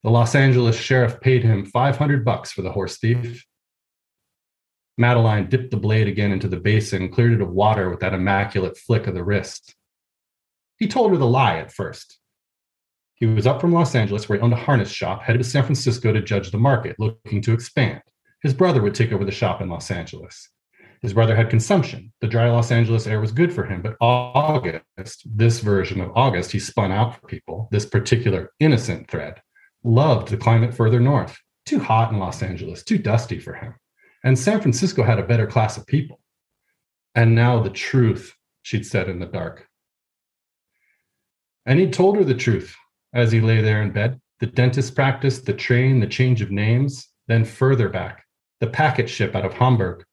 The 0.04 0.10
Los 0.10 0.34
Angeles 0.34 0.78
sheriff 0.78 1.20
paid 1.20 1.44
him 1.44 1.66
500 1.66 2.24
bucks 2.24 2.52
for 2.52 2.62
the 2.62 2.72
horse 2.72 2.98
thief. 2.98 3.46
Madeline 4.98 5.50
dipped 5.50 5.72
the 5.72 5.78
blade 5.78 6.08
again 6.08 6.32
into 6.32 6.48
the 6.48 6.60
basin, 6.60 7.10
cleared 7.10 7.34
it 7.34 7.42
of 7.42 7.50
water 7.52 7.90
with 7.90 8.00
that 8.00 8.14
immaculate 8.14 8.78
flick 8.78 9.08
of 9.08 9.14
the 9.14 9.24
wrist. 9.24 9.76
He 10.78 10.88
told 10.88 11.12
her 11.12 11.18
the 11.18 11.26
lie 11.26 11.58
at 11.58 11.74
first. 11.74 12.20
He 13.16 13.26
was 13.26 13.46
up 13.46 13.60
from 13.60 13.74
Los 13.74 13.96
Angeles, 13.96 14.30
where 14.30 14.38
he 14.38 14.42
owned 14.42 14.54
a 14.54 14.58
harness 14.58 14.90
shop, 14.90 15.22
headed 15.22 15.44
to 15.44 15.50
San 15.50 15.64
Francisco 15.64 16.14
to 16.14 16.22
judge 16.22 16.52
the 16.52 16.58
market, 16.58 16.96
looking 17.00 17.42
to 17.42 17.54
expand. 17.54 18.02
His 18.42 18.54
brother 18.54 18.82
would 18.82 18.96
take 18.96 19.12
over 19.12 19.26
the 19.26 19.32
shop 19.32 19.62
in 19.62 19.68
Los 19.68 19.92
Angeles. 19.92 20.50
His 21.02 21.14
brother 21.14 21.36
had 21.36 21.50
consumption. 21.50 22.14
The 22.22 22.28
dry 22.28 22.50
Los 22.50 22.72
Angeles 22.72 23.08
air 23.08 23.20
was 23.20 23.34
good 23.34 23.52
for 23.52 23.66
him, 23.66 23.82
but 23.82 23.98
August, 24.00 25.24
this 25.26 25.60
version 25.60 26.00
of 26.00 26.12
August, 26.16 26.52
he 26.52 26.60
spun 26.60 26.94
out 26.94 27.16
for 27.16 27.28
people, 27.28 27.68
this 27.72 27.86
particular 27.86 28.52
innocent 28.60 29.10
thread, 29.10 29.42
loved 29.84 30.30
the 30.30 30.38
climate 30.38 30.74
further 30.74 31.00
north. 31.00 31.38
Too 31.66 31.80
hot 31.80 32.12
in 32.12 32.20
Los 32.20 32.42
Angeles, 32.42 32.84
too 32.84 32.98
dusty 32.98 33.40
for 33.40 33.54
him. 33.54 33.76
And 34.24 34.38
San 34.38 34.60
Francisco 34.62 35.04
had 35.04 35.20
a 35.20 35.24
better 35.24 35.48
class 35.48 35.78
of 35.78 35.88
people. 35.88 36.20
And 37.16 37.36
now 37.36 37.62
the 37.62 37.70
truth, 37.70 38.34
she'd 38.62 38.86
said 38.86 39.10
in 39.10 39.20
the 39.20 39.26
dark. 39.26 39.68
And 41.66 41.80
he'd 41.80 41.94
told 41.94 42.18
her 42.18 42.24
the 42.24 42.34
truth 42.34 42.76
as 43.14 43.32
he 43.32 43.42
lay 43.42 43.62
there 43.62 43.82
in 43.82 43.92
bed 43.92 44.20
the 44.40 44.48
dentist 44.48 44.96
practice, 44.96 45.40
the 45.40 45.54
train, 45.54 46.00
the 46.00 46.08
change 46.08 46.42
of 46.42 46.50
names, 46.50 47.10
then 47.28 47.44
further 47.44 47.90
back, 47.90 48.24
the 48.62 48.68
packet 48.68 49.10
ship 49.10 49.36
out 49.36 49.46
of 49.46 49.54
Hamburg, 49.54 50.04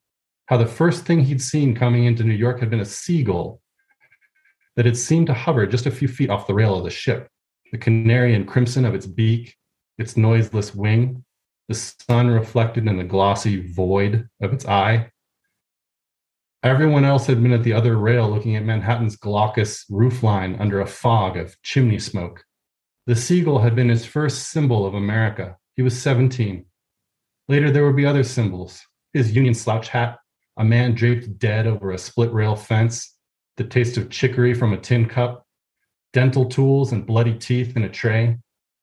how 0.47 0.57
the 0.57 0.65
first 0.65 1.05
thing 1.05 1.21
he'd 1.21 1.41
seen 1.41 1.73
coming 1.73 2.03
into 2.03 2.23
New 2.23 2.33
York 2.33 2.59
had 2.59 2.69
been 2.69 2.81
a 2.81 2.85
seagull 2.85 3.61
that 4.75 4.85
had 4.85 4.97
seemed 4.97 5.27
to 5.27 5.33
hover 5.33 5.65
just 5.65 5.85
a 5.85 5.91
few 5.91 6.07
feet 6.07 6.29
off 6.29 6.45
the 6.45 6.53
rail 6.53 6.77
of 6.77 6.83
the 6.83 6.89
ship, 6.89 7.29
the 7.71 7.77
canary 7.77 8.35
and 8.35 8.47
crimson 8.47 8.85
of 8.85 8.95
its 8.95 9.05
beak, 9.05 9.55
its 9.97 10.17
noiseless 10.17 10.73
wing, 10.75 11.23
the 11.67 11.75
sun 11.75 12.27
reflected 12.27 12.87
in 12.87 12.97
the 12.97 13.03
glossy 13.03 13.71
void 13.71 14.27
of 14.41 14.53
its 14.53 14.65
eye, 14.65 15.11
Everyone 16.67 17.05
else 17.05 17.27
had 17.27 17.41
been 17.41 17.53
at 17.53 17.63
the 17.63 17.71
other 17.71 17.97
rail 17.97 18.29
looking 18.29 18.57
at 18.57 18.65
Manhattan's 18.65 19.15
glaucous 19.15 19.85
roofline 19.89 20.59
under 20.59 20.81
a 20.81 20.85
fog 20.85 21.37
of 21.37 21.55
chimney 21.61 21.97
smoke. 21.97 22.43
The 23.05 23.15
seagull 23.15 23.59
had 23.59 23.73
been 23.73 23.87
his 23.87 24.05
first 24.05 24.49
symbol 24.49 24.85
of 24.85 24.93
America. 24.93 25.55
He 25.77 25.81
was 25.81 25.97
17. 26.01 26.65
Later, 27.47 27.71
there 27.71 27.85
would 27.85 27.95
be 27.95 28.05
other 28.05 28.23
symbols 28.23 28.81
his 29.13 29.33
Union 29.33 29.53
slouch 29.53 29.87
hat, 29.87 30.19
a 30.57 30.65
man 30.65 30.93
draped 30.93 31.39
dead 31.39 31.67
over 31.67 31.91
a 31.91 31.97
split 31.97 32.33
rail 32.33 32.55
fence, 32.55 33.15
the 33.55 33.63
taste 33.63 33.95
of 33.95 34.09
chicory 34.09 34.53
from 34.53 34.73
a 34.73 34.77
tin 34.77 35.07
cup, 35.07 35.46
dental 36.13 36.45
tools 36.45 36.91
and 36.91 37.05
bloody 37.05 37.33
teeth 37.33 37.75
in 37.75 37.83
a 37.83 37.89
tray, 37.89 38.37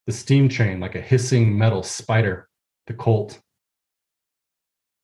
the 0.07 0.13
steam 0.13 0.49
train 0.49 0.81
like 0.81 0.95
a 0.95 1.01
hissing 1.01 1.57
metal 1.57 1.83
spider, 1.83 2.49
the 2.87 2.95
Colt. 2.95 3.41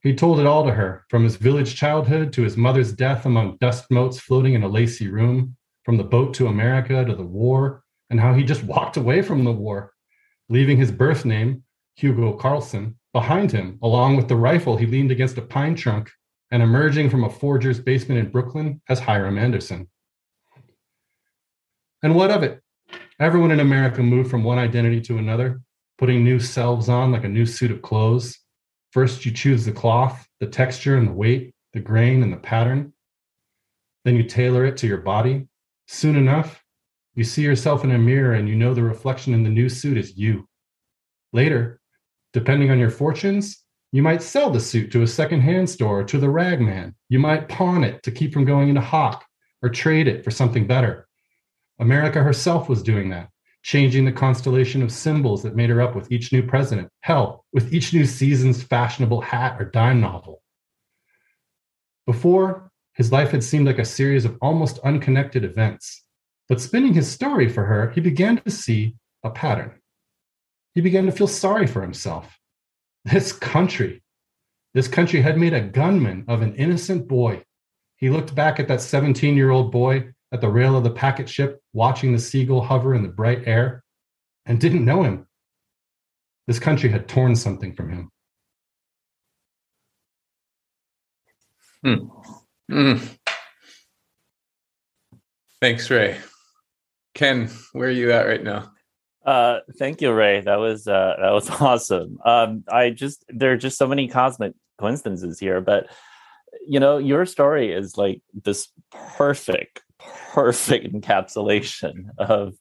He 0.03 0.15
told 0.15 0.41
it 0.41 0.47
all 0.47 0.65
to 0.65 0.73
her, 0.73 1.05
from 1.09 1.25
his 1.25 1.37
village 1.37 1.77
childhood 1.77 2.33
to 2.35 2.43
his 2.43 2.57
mother's 2.57 2.93
death 2.93 3.27
among 3.27 3.59
dust 3.59 3.91
motes 3.91 4.19
floating 4.19 4.55
in 4.55 4.63
a 4.63 4.69
lacy 4.69 5.09
room, 5.09 5.57
from 5.85 5.97
the 5.97 6.05
boat 6.05 6.35
to 6.35 6.47
America 6.47 7.05
to 7.05 7.15
the 7.15 7.23
war, 7.23 7.83
and 8.09 8.21
how 8.21 8.33
he 8.35 8.45
just 8.45 8.65
walked 8.75 8.97
away 8.97 9.23
from 9.23 9.45
the 9.45 9.53
war, 9.53 9.93
leaving 10.49 10.77
his 10.77 10.91
birth 10.91 11.25
name, 11.25 11.63
Hugo 11.97 12.33
Carlson, 12.33 12.99
behind 13.13 13.53
him, 13.53 13.79
along 13.83 14.17
with 14.17 14.29
the 14.29 14.37
rifle 14.37 14.77
he 14.77 14.87
leaned 14.87 15.11
against 15.11 15.39
a 15.39 15.43
pine 15.43 15.75
trunk, 15.75 16.11
and 16.51 16.63
emerging 16.63 17.11
from 17.11 17.25
a 17.25 17.31
forger's 17.31 17.81
basement 17.81 18.21
in 18.21 18.31
Brooklyn 18.31 18.81
as 18.89 19.01
Hiram 19.01 19.39
Anderson. 19.39 19.89
And 22.03 22.15
what 22.15 22.31
of 22.31 22.43
it? 22.43 22.61
Everyone 23.19 23.51
in 23.51 23.61
America 23.61 24.03
moved 24.03 24.31
from 24.31 24.45
one 24.45 24.59
identity 24.59 25.01
to 25.03 25.19
another, 25.19 25.61
putting 25.99 26.25
new 26.25 26.41
selves 26.41 26.89
on 26.89 27.13
like 27.13 27.25
a 27.25 27.29
new 27.29 27.47
suit 27.47 27.71
of 27.71 27.83
clothes, 27.83 28.41
First, 28.91 29.25
you 29.25 29.31
choose 29.31 29.65
the 29.65 29.73
cloth, 29.73 30.27
the 30.41 30.47
texture 30.47 30.97
and 30.97 31.07
the 31.07 31.13
weight, 31.13 31.55
the 31.73 31.81
grain 31.81 32.23
and 32.23 32.33
the 32.33 32.39
pattern. 32.39 32.93
Then 34.05 34.17
you 34.17 34.25
tailor 34.25 34.65
it 34.65 34.77
to 34.79 34.89
your 34.89 34.99
body. 34.99 35.47
Soon 35.87 36.17
enough, 36.17 36.65
you 37.15 37.23
see 37.23 37.43
yourself 37.43 37.85
in 37.85 37.93
a 37.93 37.99
mirror 37.99 38.35
and 38.35 38.49
you 38.49 38.57
know 38.57 38.75
the 38.75 38.83
reflection 38.83 39.33
in 39.33 39.45
the 39.45 39.51
new 39.51 39.69
suit 39.69 39.97
is 39.97 40.17
you. 40.17 40.49
Later, 41.33 41.81
depending 42.33 42.71
on 42.73 42.81
your 42.81 42.91
fortunes, 42.91 43.63
you 43.93 44.03
might 44.03 44.23
sell 44.23 44.51
the 44.51 44.61
suit 44.61 44.91
to 44.93 45.03
a 45.03 45.07
secondhand 45.07 45.71
store 45.71 46.01
or 46.01 46.05
to 46.05 46.19
the 46.19 46.31
ragman. 46.31 46.95
You 47.09 47.21
might 47.21 47.49
pawn 47.49 47.85
it 47.85 48.03
to 48.05 48.11
keep 48.11 48.33
from 48.33 48.45
going 48.45 48.69
into 48.69 48.81
hock 48.81 49.25
or 49.63 49.69
trade 49.69 50.09
it 50.09 50.25
for 50.25 50.33
something 50.33 50.67
better. 50.67 51.07
America 51.81 52.23
herself 52.23 52.69
was 52.69 52.83
doing 52.83 53.09
that, 53.09 53.31
changing 53.63 54.05
the 54.05 54.13
constellation 54.13 54.83
of 54.83 54.93
symbols 54.93 55.43
that 55.43 55.57
made 55.57 55.71
her 55.71 55.81
up 55.81 55.95
with 55.95 56.13
each 56.13 56.31
new 56.31 56.43
president. 56.43 56.91
Hell, 57.01 57.47
with 57.53 57.73
each 57.73 57.95
new 57.95 58.05
season's 58.05 58.63
fashionable 58.63 59.23
hat 59.23 59.61
or 59.61 59.65
dime 59.65 60.01
novel. 60.01 60.43
Before, 62.07 62.71
his 62.93 63.11
life 63.11 63.31
had 63.31 63.43
seemed 63.43 63.67
like 63.67 63.79
a 63.79 63.85
series 63.85 64.27
of 64.27 64.37
almost 64.43 64.79
unconnected 64.81 65.43
events. 65.43 66.05
But 66.49 66.61
spinning 66.61 66.93
his 66.93 67.11
story 67.11 67.49
for 67.49 67.65
her, 67.65 67.91
he 67.91 68.01
began 68.01 68.37
to 68.43 68.51
see 68.51 68.97
a 69.25 69.31
pattern. 69.31 69.81
He 70.75 70.83
began 70.83 71.07
to 71.07 71.13
feel 71.13 71.29
sorry 71.29 71.67
for 71.67 71.81
himself. 71.81 72.39
This 73.05 73.33
country, 73.33 74.03
this 74.75 74.87
country 74.87 75.23
had 75.23 75.39
made 75.39 75.55
a 75.55 75.63
gunman 75.63 76.27
of 76.29 76.43
an 76.43 76.55
innocent 76.57 77.09
boy. 77.09 77.43
He 77.97 78.11
looked 78.11 78.35
back 78.35 78.61
at 78.61 78.69
that 78.69 78.83
17 78.83 79.37
year 79.37 79.51
old 79.51 79.73
boy 79.73 80.13
at 80.33 80.41
the 80.41 80.49
rail 80.49 80.77
of 80.77 80.85
the 80.85 80.91
packet 80.91 81.29
ship, 81.29 81.63
watching 81.73 82.13
the 82.13 82.19
seagull 82.19 82.63
hover 82.63 82.95
in 82.95 83.03
the 83.03 83.09
bright 83.09 83.47
air, 83.47 83.83
and 84.47 84.61
didn't 84.61 84.85
know 84.85 85.03
him. 85.03 85.27
This 86.47 86.59
country 86.59 86.91
had 86.91 87.09
torn 87.09 87.37
something 87.37 87.75
from 87.75 87.91
him. 87.91 88.11
Hmm. 91.83 92.09
Mm. 92.71 93.19
Thanks, 95.61 95.91
Ray. 95.91 96.17
Ken, 97.15 97.51
where 97.73 97.89
are 97.89 97.93
you 97.93 98.13
at 98.13 98.27
right 98.27 98.43
now? 98.43 98.73
Uh, 99.25 99.59
thank 99.79 100.01
you, 100.01 100.13
Ray. 100.13 100.41
That 100.41 100.57
was 100.57 100.87
uh, 100.87 101.17
that 101.21 101.31
was 101.33 101.51
awesome. 101.61 102.19
Um, 102.25 102.65
I 102.71 102.91
just 102.91 103.25
there 103.29 103.53
are 103.53 103.57
just 103.57 103.79
so 103.79 103.87
many 103.87 104.09
cosmic 104.09 104.55
coincidences 104.79 105.39
here, 105.39 105.61
but 105.61 105.89
you 106.67 106.81
know, 106.81 106.99
your 106.99 107.27
story 107.27 107.73
is 107.73 107.97
like 107.97 108.23
this 108.33 108.69
perfect, 108.91 109.83
perfect 110.33 110.93
encapsulation 110.93 112.07
of 112.19 112.55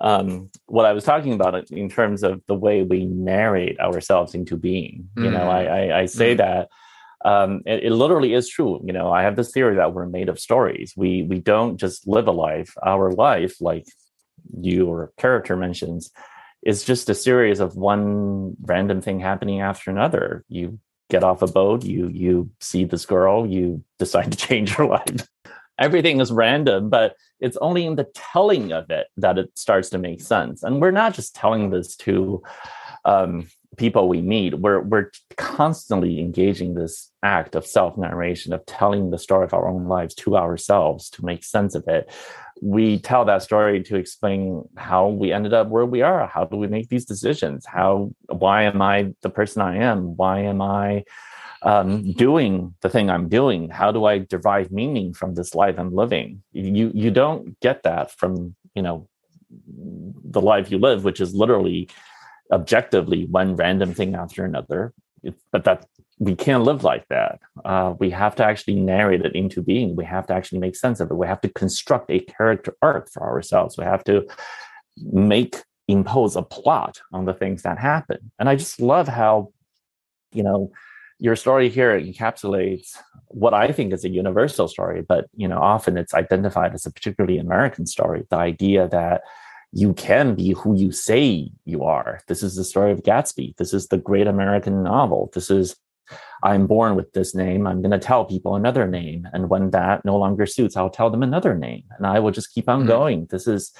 um, 0.00 0.50
what 0.66 0.86
I 0.86 0.92
was 0.92 1.04
talking 1.04 1.32
about 1.32 1.70
in 1.70 1.88
terms 1.88 2.22
of 2.22 2.42
the 2.46 2.54
way 2.54 2.82
we 2.82 3.04
narrate 3.04 3.80
ourselves 3.80 4.34
into 4.34 4.56
being. 4.56 5.08
Mm. 5.16 5.24
You 5.24 5.30
know, 5.30 5.48
I 5.48 5.64
I, 5.64 5.98
I 6.00 6.06
say 6.06 6.34
mm. 6.34 6.38
that 6.38 6.68
um, 7.24 7.62
it, 7.66 7.84
it, 7.84 7.92
literally 7.92 8.34
is 8.34 8.48
true. 8.48 8.80
You 8.84 8.92
know, 8.92 9.10
I 9.10 9.22
have 9.22 9.36
this 9.36 9.50
theory 9.50 9.76
that 9.76 9.92
we're 9.92 10.06
made 10.06 10.28
of 10.28 10.38
stories. 10.38 10.92
We 10.96 11.22
we 11.22 11.40
don't 11.40 11.76
just 11.76 12.06
live 12.06 12.28
a 12.28 12.32
life. 12.32 12.72
Our 12.84 13.12
life, 13.12 13.60
like 13.60 13.86
you 14.56 14.86
or 14.86 15.12
character 15.18 15.56
mentions, 15.56 16.12
is 16.62 16.84
just 16.84 17.10
a 17.10 17.14
series 17.14 17.60
of 17.60 17.76
one 17.76 18.56
random 18.62 19.00
thing 19.00 19.18
happening 19.18 19.60
after 19.60 19.90
another. 19.90 20.44
You 20.48 20.78
get 21.10 21.24
off 21.24 21.42
a 21.42 21.48
boat, 21.48 21.84
you 21.84 22.08
you 22.08 22.50
see 22.60 22.84
this 22.84 23.04
girl, 23.04 23.46
you 23.46 23.82
decide 23.98 24.30
to 24.30 24.38
change 24.46 24.78
your 24.78 24.86
life. 24.86 25.26
Everything 25.78 26.20
is 26.20 26.32
random, 26.32 26.90
but 26.90 27.14
it's 27.40 27.56
only 27.58 27.86
in 27.86 27.96
the 27.96 28.08
telling 28.14 28.72
of 28.72 28.90
it 28.90 29.06
that 29.16 29.38
it 29.38 29.56
starts 29.56 29.90
to 29.90 29.98
make 29.98 30.20
sense. 30.20 30.62
And 30.62 30.80
we're 30.80 30.90
not 30.90 31.14
just 31.14 31.34
telling 31.34 31.70
this 31.70 31.96
to 31.98 32.42
um, 33.04 33.46
people 33.76 34.08
we 34.08 34.20
meet, 34.20 34.58
we're 34.58 34.80
we're 34.80 35.10
constantly 35.36 36.18
engaging 36.20 36.74
this 36.74 37.10
act 37.22 37.54
of 37.54 37.66
self-narration, 37.66 38.52
of 38.52 38.66
telling 38.66 39.10
the 39.10 39.18
story 39.18 39.44
of 39.44 39.54
our 39.54 39.68
own 39.68 39.86
lives 39.86 40.14
to 40.16 40.36
ourselves 40.36 41.08
to 41.10 41.24
make 41.24 41.44
sense 41.44 41.74
of 41.74 41.86
it. 41.86 42.10
We 42.60 42.98
tell 42.98 43.24
that 43.26 43.42
story 43.42 43.82
to 43.84 43.96
explain 43.96 44.64
how 44.76 45.08
we 45.08 45.32
ended 45.32 45.54
up 45.54 45.68
where 45.68 45.86
we 45.86 46.02
are. 46.02 46.26
How 46.26 46.44
do 46.44 46.56
we 46.56 46.66
make 46.66 46.88
these 46.88 47.04
decisions? 47.04 47.64
How 47.66 48.10
why 48.26 48.64
am 48.64 48.82
I 48.82 49.14
the 49.22 49.30
person 49.30 49.62
I 49.62 49.76
am? 49.76 50.16
Why 50.16 50.40
am 50.40 50.60
I 50.60 51.04
um, 51.62 52.12
doing 52.12 52.74
the 52.82 52.88
thing 52.88 53.10
I'm 53.10 53.28
doing? 53.28 53.70
How 53.70 53.92
do 53.92 54.04
I 54.04 54.18
derive 54.18 54.70
meaning 54.70 55.12
from 55.12 55.34
this 55.34 55.54
life 55.54 55.78
I'm 55.78 55.94
living? 55.94 56.42
You 56.52 56.90
you 56.94 57.10
don't 57.10 57.58
get 57.60 57.82
that 57.82 58.10
from 58.12 58.54
you 58.74 58.82
know 58.82 59.08
the 60.24 60.40
life 60.40 60.70
you 60.70 60.78
live, 60.78 61.04
which 61.04 61.20
is 61.20 61.34
literally 61.34 61.88
objectively 62.52 63.26
one 63.26 63.56
random 63.56 63.94
thing 63.94 64.14
after 64.14 64.44
another. 64.44 64.92
but 65.52 65.64
that 65.64 65.86
we 66.20 66.34
can't 66.34 66.64
live 66.64 66.82
like 66.82 67.06
that. 67.08 67.40
Uh, 67.64 67.94
we 67.98 68.10
have 68.10 68.34
to 68.36 68.44
actually 68.44 68.74
narrate 68.74 69.24
it 69.24 69.34
into 69.34 69.62
being. 69.62 69.94
We 69.94 70.04
have 70.04 70.26
to 70.28 70.34
actually 70.34 70.58
make 70.58 70.76
sense 70.76 71.00
of 71.00 71.10
it. 71.10 71.14
We 71.14 71.26
have 71.26 71.40
to 71.42 71.48
construct 71.48 72.10
a 72.10 72.20
character 72.20 72.76
arc 72.82 73.10
for 73.10 73.22
ourselves. 73.22 73.76
We 73.76 73.84
have 73.84 74.04
to 74.04 74.26
make 74.96 75.56
impose 75.86 76.36
a 76.36 76.42
plot 76.42 77.00
on 77.12 77.24
the 77.24 77.32
things 77.32 77.62
that 77.62 77.78
happen. 77.78 78.30
And 78.38 78.48
I 78.48 78.56
just 78.56 78.80
love 78.80 79.08
how, 79.08 79.52
you 80.32 80.42
know, 80.42 80.70
your 81.18 81.36
story 81.36 81.68
here 81.68 81.98
encapsulates 82.00 82.96
what 83.26 83.54
I 83.54 83.72
think 83.72 83.92
is 83.92 84.04
a 84.04 84.08
universal 84.08 84.68
story, 84.68 85.02
but 85.02 85.26
you 85.36 85.48
know, 85.48 85.58
often 85.58 85.96
it's 85.98 86.14
identified 86.14 86.74
as 86.74 86.86
a 86.86 86.92
particularly 86.92 87.38
American 87.38 87.86
story. 87.86 88.24
The 88.30 88.36
idea 88.36 88.88
that 88.88 89.22
you 89.72 89.92
can 89.92 90.34
be 90.34 90.52
who 90.52 90.74
you 90.74 90.92
say 90.92 91.50
you 91.64 91.84
are. 91.84 92.20
This 92.26 92.42
is 92.42 92.56
the 92.56 92.64
story 92.64 92.92
of 92.92 93.02
Gatsby. 93.02 93.56
This 93.56 93.74
is 93.74 93.88
the 93.88 93.98
great 93.98 94.26
American 94.26 94.82
novel. 94.82 95.30
This 95.34 95.50
is 95.50 95.76
I'm 96.42 96.66
born 96.66 96.94
with 96.94 97.12
this 97.12 97.34
name. 97.34 97.66
I'm 97.66 97.82
going 97.82 97.90
to 97.90 97.98
tell 97.98 98.24
people 98.24 98.54
another 98.54 98.86
name, 98.86 99.28
and 99.32 99.48
when 99.48 99.70
that 99.70 100.04
no 100.04 100.16
longer 100.16 100.46
suits, 100.46 100.76
I'll 100.76 100.90
tell 100.90 101.10
them 101.10 101.22
another 101.22 101.56
name, 101.56 101.84
and 101.96 102.06
I 102.06 102.20
will 102.20 102.30
just 102.30 102.52
keep 102.52 102.68
on 102.68 102.80
mm-hmm. 102.80 102.88
going. 102.88 103.26
This 103.30 103.46
is 103.46 103.72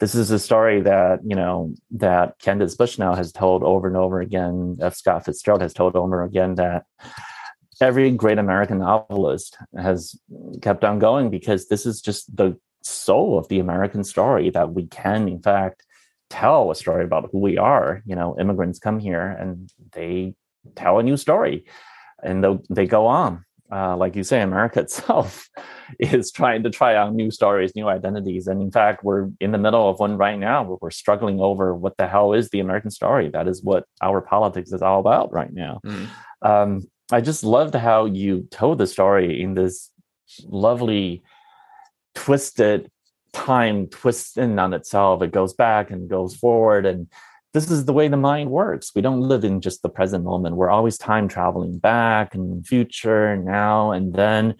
this 0.00 0.14
is 0.14 0.30
a 0.30 0.38
story 0.38 0.80
that 0.82 1.20
you 1.24 1.36
know 1.36 1.74
that 1.92 2.38
Candace 2.38 2.74
Bushnell 2.74 3.14
has 3.14 3.32
told 3.32 3.62
over 3.62 3.86
and 3.86 3.96
over 3.96 4.20
again. 4.20 4.78
F. 4.80 4.96
Scott 4.96 5.24
Fitzgerald 5.24 5.62
has 5.62 5.74
told 5.74 5.96
over 5.96 6.22
again 6.22 6.54
that 6.56 6.84
every 7.80 8.10
great 8.10 8.38
American 8.38 8.78
novelist 8.78 9.56
has 9.76 10.18
kept 10.62 10.84
on 10.84 10.98
going 10.98 11.30
because 11.30 11.68
this 11.68 11.84
is 11.84 12.00
just 12.00 12.34
the 12.34 12.58
soul 12.82 13.38
of 13.38 13.48
the 13.48 13.58
American 13.58 14.04
story 14.04 14.50
that 14.50 14.72
we 14.72 14.86
can, 14.86 15.28
in 15.28 15.42
fact, 15.42 15.84
tell 16.30 16.70
a 16.70 16.74
story 16.74 17.04
about 17.04 17.28
who 17.32 17.38
we 17.38 17.58
are. 17.58 18.02
You 18.06 18.16
know, 18.16 18.36
immigrants 18.38 18.78
come 18.78 18.98
here 18.98 19.28
and 19.28 19.70
they 19.92 20.34
tell 20.74 20.98
a 20.98 21.02
new 21.02 21.16
story 21.16 21.64
and 22.22 22.60
they 22.70 22.86
go 22.86 23.06
on. 23.06 23.44
Uh, 23.70 23.96
like 23.96 24.14
you 24.14 24.22
say, 24.22 24.42
America 24.42 24.80
itself 24.86 25.48
is 25.98 26.30
trying 26.30 26.62
to 26.62 26.70
try 26.70 26.94
out 26.94 27.14
new 27.14 27.30
stories, 27.30 27.74
new 27.74 27.88
identities. 27.88 28.46
And 28.46 28.62
in 28.62 28.70
fact, 28.70 29.02
we're 29.02 29.28
in 29.40 29.50
the 29.50 29.58
middle 29.58 29.88
of 29.88 29.98
one 29.98 30.16
right 30.16 30.38
now 30.38 30.62
where 30.62 30.78
we're 30.80 30.90
struggling 30.90 31.40
over 31.40 31.74
what 31.74 31.96
the 31.96 32.06
hell 32.06 32.32
is 32.32 32.50
the 32.50 32.60
American 32.60 32.90
story. 32.90 33.28
That 33.28 33.48
is 33.48 33.64
what 33.64 33.84
our 34.00 34.20
politics 34.20 34.72
is 34.72 34.82
all 34.82 35.00
about 35.00 35.32
right 35.32 35.52
now. 35.52 35.80
Mm. 35.84 36.08
Um, 36.42 36.88
I 37.10 37.20
just 37.20 37.42
loved 37.42 37.74
how 37.74 38.04
you 38.04 38.46
told 38.50 38.78
the 38.78 38.86
story 38.86 39.42
in 39.42 39.54
this 39.54 39.90
lovely 40.44 41.22
twisted 42.14 42.90
time 43.32 43.86
twists 43.88 44.36
in 44.36 44.58
on 44.58 44.74
itself. 44.74 45.22
It 45.22 45.32
goes 45.32 45.54
back 45.54 45.90
and 45.90 46.08
goes 46.08 46.34
forward. 46.34 46.86
And 46.86 47.08
this 47.56 47.70
is 47.70 47.86
the 47.86 47.92
way 47.94 48.06
the 48.06 48.18
mind 48.18 48.50
works. 48.50 48.92
We 48.94 49.00
don't 49.00 49.22
live 49.22 49.42
in 49.42 49.62
just 49.62 49.80
the 49.80 49.88
present 49.88 50.24
moment. 50.24 50.56
We're 50.56 50.68
always 50.68 50.98
time 50.98 51.26
traveling 51.26 51.78
back 51.78 52.34
and 52.34 52.66
future, 52.66 53.34
now 53.34 53.92
and 53.92 54.12
then. 54.12 54.56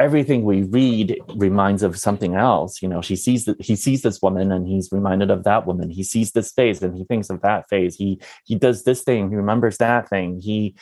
Everything 0.00 0.42
we 0.42 0.62
read 0.64 1.20
reminds 1.36 1.84
of 1.84 1.96
something 1.96 2.34
else. 2.34 2.82
You 2.82 2.88
know, 2.88 3.02
she 3.02 3.14
sees 3.14 3.44
that 3.44 3.62
he 3.62 3.76
sees 3.76 4.02
this 4.02 4.20
woman 4.20 4.50
and 4.50 4.66
he's 4.66 4.88
reminded 4.90 5.30
of 5.30 5.44
that 5.44 5.64
woman. 5.64 5.90
He 5.90 6.02
sees 6.02 6.32
this 6.32 6.50
phase 6.50 6.82
and 6.82 6.96
he 6.96 7.04
thinks 7.04 7.30
of 7.30 7.40
that 7.42 7.68
phase. 7.68 7.94
He 7.94 8.20
he 8.44 8.56
does 8.56 8.82
this 8.82 9.02
thing, 9.02 9.30
he 9.30 9.36
remembers 9.36 9.76
that 9.76 10.08
thing. 10.08 10.40
He 10.40 10.74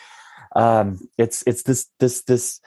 um 0.56 0.98
it's 1.18 1.42
it's 1.46 1.64
this 1.64 1.90
this 1.98 2.22
this 2.22 2.60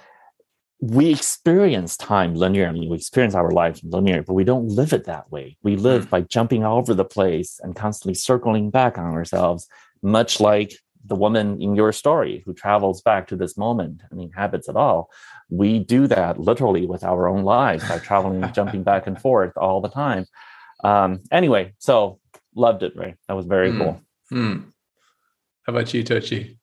we 0.81 1.11
experience 1.11 1.95
time 1.95 2.35
linearly. 2.35 2.89
We 2.89 2.97
experience 2.97 3.35
our 3.35 3.51
lives 3.51 3.81
linearly, 3.81 4.25
but 4.25 4.33
we 4.33 4.43
don't 4.43 4.67
live 4.67 4.93
it 4.93 5.05
that 5.05 5.31
way. 5.31 5.55
We 5.61 5.75
live 5.75 6.07
mm. 6.07 6.09
by 6.09 6.21
jumping 6.21 6.63
all 6.63 6.79
over 6.79 6.95
the 6.95 7.05
place 7.05 7.59
and 7.63 7.75
constantly 7.75 8.15
circling 8.15 8.71
back 8.71 8.97
on 8.97 9.13
ourselves, 9.13 9.67
much 10.01 10.39
like 10.39 10.73
the 11.05 11.15
woman 11.15 11.61
in 11.61 11.75
your 11.75 11.91
story 11.91 12.41
who 12.45 12.53
travels 12.53 13.01
back 13.01 13.27
to 13.27 13.35
this 13.35 13.57
moment 13.57 14.01
and 14.09 14.19
inhabits 14.19 14.67
it 14.67 14.75
all. 14.75 15.11
We 15.49 15.79
do 15.79 16.07
that 16.07 16.39
literally 16.39 16.87
with 16.87 17.03
our 17.03 17.27
own 17.27 17.43
lives 17.43 17.87
by 17.87 17.99
traveling, 17.99 18.51
jumping 18.53 18.81
back 18.81 19.05
and 19.05 19.21
forth 19.21 19.55
all 19.57 19.81
the 19.81 19.89
time. 19.89 20.25
Um, 20.83 21.19
anyway, 21.31 21.73
so 21.77 22.19
loved 22.55 22.81
it, 22.81 22.95
Ray. 22.95 23.15
That 23.27 23.35
was 23.35 23.45
very 23.45 23.71
mm. 23.71 23.77
cool. 23.77 24.01
Mm. 24.31 24.63
How 25.63 25.73
about 25.73 25.93
you, 25.93 26.03
Tochi? 26.03 26.57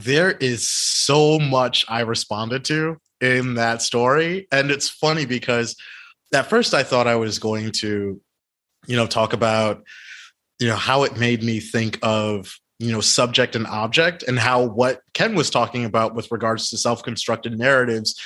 There 0.00 0.32
is 0.32 0.68
so 0.68 1.38
much 1.38 1.84
I 1.88 2.00
responded 2.00 2.64
to 2.66 2.96
in 3.20 3.54
that 3.54 3.82
story. 3.82 4.46
And 4.52 4.70
it's 4.70 4.88
funny 4.88 5.26
because 5.26 5.76
at 6.34 6.48
first 6.50 6.74
I 6.74 6.82
thought 6.82 7.06
I 7.06 7.16
was 7.16 7.38
going 7.38 7.70
to, 7.80 8.20
you 8.86 8.96
know, 8.96 9.06
talk 9.06 9.32
about, 9.32 9.82
you 10.58 10.68
know, 10.68 10.76
how 10.76 11.04
it 11.04 11.16
made 11.16 11.42
me 11.42 11.60
think 11.60 11.98
of, 12.02 12.54
you 12.78 12.92
know, 12.92 13.00
subject 13.00 13.56
and 13.56 13.66
object 13.66 14.22
and 14.24 14.38
how 14.38 14.64
what 14.64 15.00
Ken 15.12 15.34
was 15.34 15.50
talking 15.50 15.84
about 15.84 16.14
with 16.14 16.30
regards 16.30 16.70
to 16.70 16.78
self 16.78 17.02
constructed 17.02 17.58
narratives 17.58 18.20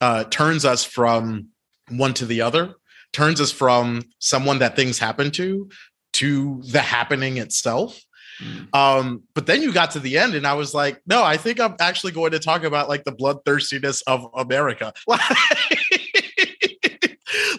uh, 0.00 0.24
turns 0.24 0.64
us 0.64 0.84
from 0.84 1.48
one 1.88 2.14
to 2.14 2.26
the 2.26 2.40
other, 2.40 2.74
turns 3.12 3.40
us 3.40 3.52
from 3.52 4.02
someone 4.18 4.58
that 4.58 4.76
things 4.76 4.98
happen 4.98 5.30
to 5.32 5.70
to 6.14 6.60
the 6.66 6.80
happening 6.80 7.38
itself. 7.38 8.00
Mm. 8.42 8.74
Um, 8.74 9.22
but 9.34 9.46
then 9.46 9.62
you 9.62 9.72
got 9.72 9.92
to 9.92 10.00
the 10.00 10.18
end, 10.18 10.34
and 10.34 10.46
I 10.46 10.54
was 10.54 10.74
like, 10.74 11.00
no, 11.06 11.22
I 11.22 11.36
think 11.36 11.60
I'm 11.60 11.76
actually 11.80 12.12
going 12.12 12.32
to 12.32 12.38
talk 12.38 12.64
about 12.64 12.88
like 12.88 13.04
the 13.04 13.12
bloodthirstiness 13.12 14.02
of 14.06 14.26
America. 14.34 14.92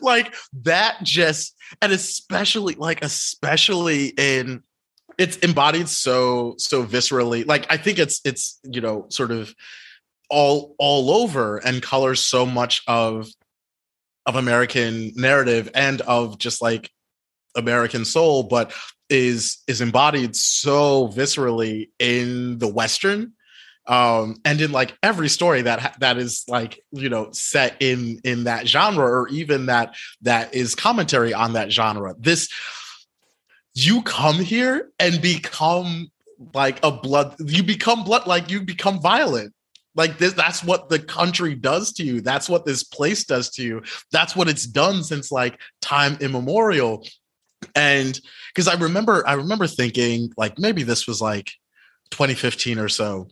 like 0.01 0.35
that 0.61 0.97
just 1.03 1.55
and 1.81 1.91
especially 1.91 2.75
like 2.75 3.03
especially 3.03 4.07
in 4.17 4.61
it's 5.17 5.37
embodied 5.37 5.87
so 5.87 6.55
so 6.57 6.83
viscerally 6.83 7.45
like 7.47 7.65
i 7.71 7.77
think 7.77 7.97
it's 7.97 8.21
it's 8.25 8.59
you 8.63 8.81
know 8.81 9.05
sort 9.09 9.31
of 9.31 9.53
all 10.29 10.75
all 10.77 11.11
over 11.11 11.57
and 11.57 11.81
colors 11.81 12.23
so 12.23 12.45
much 12.45 12.83
of 12.87 13.27
of 14.25 14.35
american 14.35 15.11
narrative 15.15 15.69
and 15.73 16.01
of 16.01 16.37
just 16.37 16.61
like 16.61 16.89
american 17.55 18.05
soul 18.05 18.43
but 18.43 18.73
is 19.09 19.61
is 19.67 19.81
embodied 19.81 20.35
so 20.35 21.07
viscerally 21.09 21.89
in 21.99 22.57
the 22.57 22.67
western 22.67 23.33
um 23.87 24.37
and 24.45 24.61
in 24.61 24.71
like 24.71 24.97
every 25.03 25.27
story 25.27 25.61
that 25.61 25.95
that 25.99 26.17
is 26.17 26.45
like 26.47 26.79
you 26.91 27.09
know 27.09 27.29
set 27.33 27.75
in 27.81 28.19
in 28.23 28.45
that 28.45 28.67
genre 28.67 29.05
or 29.05 29.27
even 29.27 29.65
that 29.65 29.93
that 30.21 30.53
is 30.53 30.73
commentary 30.73 31.33
on 31.33 31.53
that 31.53 31.71
genre. 31.71 32.15
This 32.17 32.49
you 33.73 34.01
come 34.03 34.35
here 34.35 34.91
and 34.99 35.21
become 35.21 36.07
like 36.53 36.79
a 36.83 36.91
blood 36.91 37.35
you 37.39 37.63
become 37.63 38.03
blood 38.03 38.25
like 38.25 38.49
you 38.49 38.61
become 38.61 39.01
violent. 39.01 39.53
Like 39.95 40.17
this 40.17 40.31
that's 40.31 40.63
what 40.63 40.87
the 40.87 40.99
country 40.99 41.53
does 41.53 41.91
to 41.93 42.03
you. 42.03 42.21
That's 42.21 42.47
what 42.47 42.65
this 42.65 42.83
place 42.83 43.25
does 43.25 43.49
to 43.51 43.63
you. 43.63 43.83
That's 44.13 44.33
what 44.33 44.47
it's 44.47 44.65
done 44.65 45.03
since 45.03 45.29
like 45.29 45.59
time 45.81 46.17
immemorial 46.21 47.05
and 47.75 48.19
because 48.53 48.67
i 48.67 48.75
remember 48.75 49.27
i 49.27 49.33
remember 49.33 49.67
thinking 49.67 50.31
like 50.37 50.57
maybe 50.57 50.83
this 50.83 51.07
was 51.07 51.21
like 51.21 51.51
2015 52.11 52.79
or 52.79 52.89
so 52.89 53.27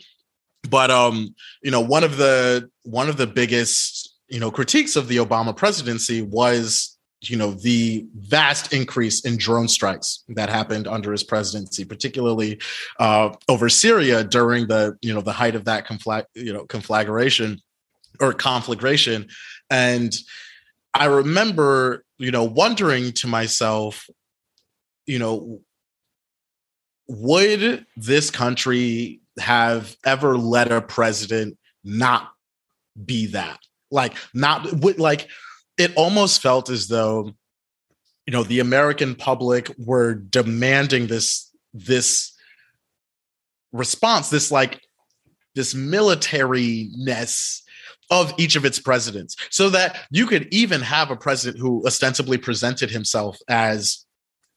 but 0.70 0.92
um 0.92 1.34
you 1.64 1.72
know 1.72 1.82
one 1.82 2.04
of 2.04 2.18
the 2.18 2.70
one 2.84 3.10
of 3.10 3.18
the 3.18 3.28
biggest 3.28 4.16
you 4.28 4.40
know 4.40 4.52
critiques 4.52 4.96
of 4.96 5.08
the 5.08 5.18
obama 5.18 5.56
presidency 5.56 6.22
was 6.22 6.98
you 7.22 7.38
know 7.38 7.52
the 7.52 8.06
vast 8.16 8.74
increase 8.74 9.24
in 9.26 9.38
drone 9.38 9.68
strikes 9.68 10.24
that 10.30 10.50
happened 10.50 10.88
under 10.88 11.12
his 11.12 11.24
presidency 11.24 11.86
particularly 11.86 12.60
uh, 13.00 13.30
over 13.48 13.70
syria 13.70 14.24
during 14.24 14.68
the 14.68 14.98
you 15.02 15.14
know 15.14 15.22
the 15.22 15.32
height 15.32 15.56
of 15.56 15.66
that 15.66 15.88
conflag- 15.88 16.26
you 16.34 16.52
know 16.52 16.66
conflagration 16.66 17.62
or 18.22 18.34
conflagration. 18.34 19.28
And 19.70 20.16
i 20.94 21.06
remember 21.06 22.04
you 22.18 22.32
know 22.32 22.44
wondering 22.44 23.14
to 23.14 23.28
myself 23.28 24.08
you 25.06 25.20
know 25.20 25.62
would 27.08 27.86
this 27.98 28.32
country 28.32 29.22
have 29.40 29.96
ever 30.06 30.38
let 30.38 30.72
a 30.72 30.82
president 30.82 31.58
not 31.84 32.32
be 33.06 33.28
that. 33.28 33.60
Like, 33.90 34.16
not 34.34 34.82
like 34.98 35.28
it 35.78 35.92
almost 35.96 36.42
felt 36.42 36.70
as 36.70 36.88
though, 36.88 37.32
you 38.26 38.32
know, 38.32 38.44
the 38.44 38.60
American 38.60 39.16
public 39.16 39.70
were 39.78 40.14
demanding 40.14 41.08
this, 41.08 41.50
this 41.74 42.34
response, 43.74 44.30
this 44.30 44.52
like, 44.52 44.82
this 45.56 45.74
militariness 45.74 47.62
of 48.10 48.34
each 48.38 48.56
of 48.56 48.64
its 48.64 48.80
presidents 48.80 49.36
so 49.50 49.70
that 49.70 49.98
you 50.12 50.28
could 50.28 50.48
even 50.54 50.82
have 50.82 51.12
a 51.12 51.16
president 51.16 51.62
who 51.62 51.86
ostensibly 51.86 52.38
presented 52.38 52.90
himself 52.90 53.38
as 53.50 54.06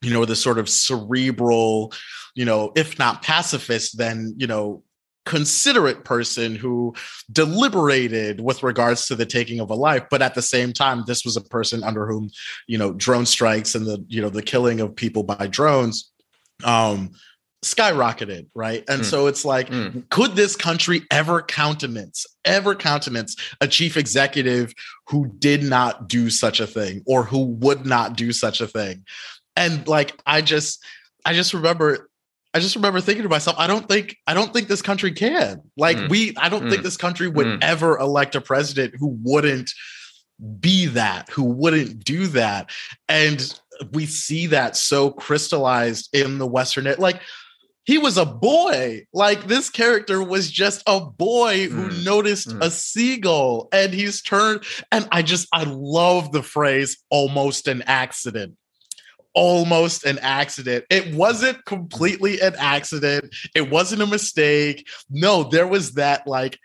you 0.05 0.13
know 0.13 0.25
the 0.25 0.37
sort 0.37 0.59
of 0.59 0.69
cerebral 0.69 1.93
you 2.35 2.45
know, 2.45 2.73
if 2.75 2.99
not 2.99 3.23
pacifist, 3.23 3.97
then, 3.97 4.35
you 4.37 4.47
know, 4.47 4.83
considerate 5.25 6.05
person 6.05 6.55
who 6.55 6.95
deliberated 7.33 8.41
with 8.41 8.63
regards 8.63 9.07
to 9.07 9.15
the 9.15 9.25
taking 9.25 9.59
of 9.59 9.71
a 9.71 9.75
life 9.75 10.03
but 10.11 10.21
at 10.21 10.35
the 10.35 10.43
same 10.43 10.71
time 10.71 11.03
this 11.07 11.25
was 11.25 11.35
a 11.35 11.41
person 11.41 11.83
under 11.83 12.07
whom 12.07 12.29
you 12.67 12.77
know 12.77 12.93
drone 12.93 13.25
strikes 13.25 13.75
and 13.75 13.87
the 13.87 14.05
you 14.07 14.21
know 14.21 14.29
the 14.29 14.43
killing 14.43 14.81
of 14.81 14.95
people 14.95 15.23
by 15.23 15.47
drones 15.47 16.13
um 16.65 17.11
skyrocketed 17.65 18.47
right 18.55 18.85
and 18.87 19.01
mm. 19.01 19.05
so 19.07 19.27
it's 19.27 19.47
like 19.47 19.71
mm. 19.71 20.07
could 20.11 20.33
this 20.33 20.57
country 20.57 21.01
ever 21.11 21.41
countenance 21.41 22.27
ever 22.45 22.75
countenance 22.75 23.35
a 23.63 23.67
chief 23.67 23.97
executive 23.97 24.75
who 25.09 25.33
did 25.39 25.63
not 25.63 26.07
do 26.07 26.29
such 26.29 26.61
a 26.61 26.67
thing 26.67 27.03
or 27.07 27.25
who 27.25 27.47
would 27.47 27.87
not 27.87 28.15
do 28.15 28.31
such 28.31 28.61
a 28.61 28.67
thing 28.67 29.03
and 29.57 29.87
like 29.89 30.19
i 30.27 30.41
just 30.41 30.83
i 31.25 31.33
just 31.33 31.55
remember 31.55 32.09
I 32.55 32.61
just 32.61 32.77
remember 32.77 33.01
thinking 33.01 33.25
to 33.25 33.29
myself, 33.29 33.57
I 33.59 33.67
don't 33.67 33.89
think 33.89 34.17
I 34.29 34.33
don't 34.33 34.53
think 34.53 34.69
this 34.69 34.81
country 34.81 35.11
can. 35.11 35.61
Like 35.77 35.97
mm. 35.97 36.09
we 36.09 36.37
I 36.37 36.49
don't 36.49 36.67
mm. 36.67 36.71
think 36.71 36.85
this 36.85 36.97
country 36.97 37.27
would 37.27 37.47
mm. 37.47 37.59
ever 37.61 37.99
elect 37.99 38.37
a 38.37 38.41
president 38.41 38.95
who 38.97 39.19
wouldn't 39.25 39.73
be 40.61 40.87
that, 40.87 41.29
who 41.31 41.43
wouldn't 41.43 42.05
do 42.05 42.29
that. 42.29 42.71
And 43.09 43.61
we 43.93 44.07
see 44.07 44.47
that 44.49 44.77
so 44.77 45.11
crystallized 45.11 46.15
in 46.15 46.39
the 46.39 46.47
western 46.47 46.85
like 46.99 47.21
he 47.87 47.99
was 47.99 48.17
a 48.17 48.25
boy. 48.25 49.05
Like 49.13 49.49
this 49.49 49.69
character 49.69 50.23
was 50.23 50.49
just 50.49 50.85
a 50.87 51.01
boy 51.01 51.69
who 51.69 51.89
mm. 51.89 52.05
noticed 52.05 52.51
mm. 52.51 52.63
a 52.63 52.71
seagull 52.71 53.69
and 53.73 53.93
he's 53.93 54.23
turned 54.23 54.63
and 54.93 55.09
I 55.11 55.23
just 55.23 55.49
I 55.53 55.65
love 55.65 56.31
the 56.31 56.43
phrase 56.45 56.99
almost 57.11 57.67
an 57.67 57.83
accident 57.83 58.57
almost 59.35 60.05
an 60.05 60.19
accident. 60.21 60.85
It 60.91 61.15
wasn't 61.15 61.65
completely 61.65 62.41
an 62.41 62.55
accident. 62.59 63.35
It 63.55 63.71
wasn't 63.71 64.03
a 64.03 64.07
mistake. 64.07 64.89
No, 65.11 65.45
there 65.45 65.67
was 65.67 65.93
that 65.93 66.27
like 66.27 66.59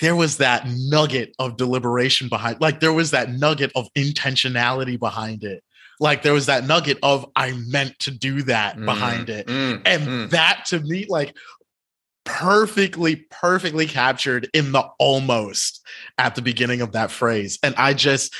there 0.00 0.16
was 0.16 0.38
that 0.38 0.64
nugget 0.66 1.34
of 1.38 1.56
deliberation 1.56 2.28
behind 2.28 2.60
like 2.60 2.80
there 2.80 2.92
was 2.92 3.12
that 3.12 3.30
nugget 3.30 3.72
of 3.74 3.88
intentionality 3.94 4.98
behind 4.98 5.44
it. 5.44 5.62
Like 6.00 6.22
there 6.22 6.32
was 6.32 6.46
that 6.46 6.66
nugget 6.66 6.98
of 7.02 7.26
I 7.36 7.52
meant 7.68 7.98
to 8.00 8.10
do 8.10 8.42
that 8.42 8.76
mm, 8.76 8.84
behind 8.84 9.28
it. 9.28 9.46
Mm, 9.46 9.82
and 9.84 10.02
mm. 10.02 10.30
that 10.30 10.64
to 10.66 10.80
me 10.80 11.06
like 11.08 11.36
perfectly 12.24 13.26
perfectly 13.30 13.86
captured 13.86 14.48
in 14.54 14.72
the 14.72 14.80
almost 14.98 15.84
at 16.18 16.34
the 16.34 16.42
beginning 16.42 16.80
of 16.80 16.92
that 16.92 17.10
phrase. 17.10 17.58
And 17.62 17.74
I 17.76 17.94
just 17.94 18.34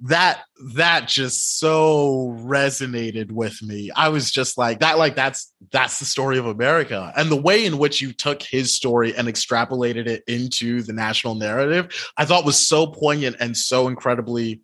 that 0.00 0.44
that 0.74 1.08
just 1.08 1.58
so 1.58 2.36
resonated 2.40 3.32
with 3.32 3.60
me. 3.62 3.90
I 3.94 4.10
was 4.10 4.30
just 4.30 4.56
like 4.56 4.78
that 4.80 4.96
like 4.96 5.16
that's 5.16 5.52
that's 5.72 5.98
the 5.98 6.04
story 6.04 6.38
of 6.38 6.46
America. 6.46 7.12
And 7.16 7.30
the 7.30 7.40
way 7.40 7.66
in 7.66 7.78
which 7.78 8.00
you 8.00 8.12
took 8.12 8.42
his 8.42 8.74
story 8.74 9.14
and 9.14 9.26
extrapolated 9.26 10.06
it 10.06 10.22
into 10.28 10.82
the 10.82 10.92
national 10.92 11.34
narrative, 11.34 11.92
I 12.16 12.24
thought 12.26 12.44
was 12.44 12.64
so 12.64 12.86
poignant 12.86 13.36
and 13.40 13.56
so 13.56 13.88
incredibly 13.88 14.62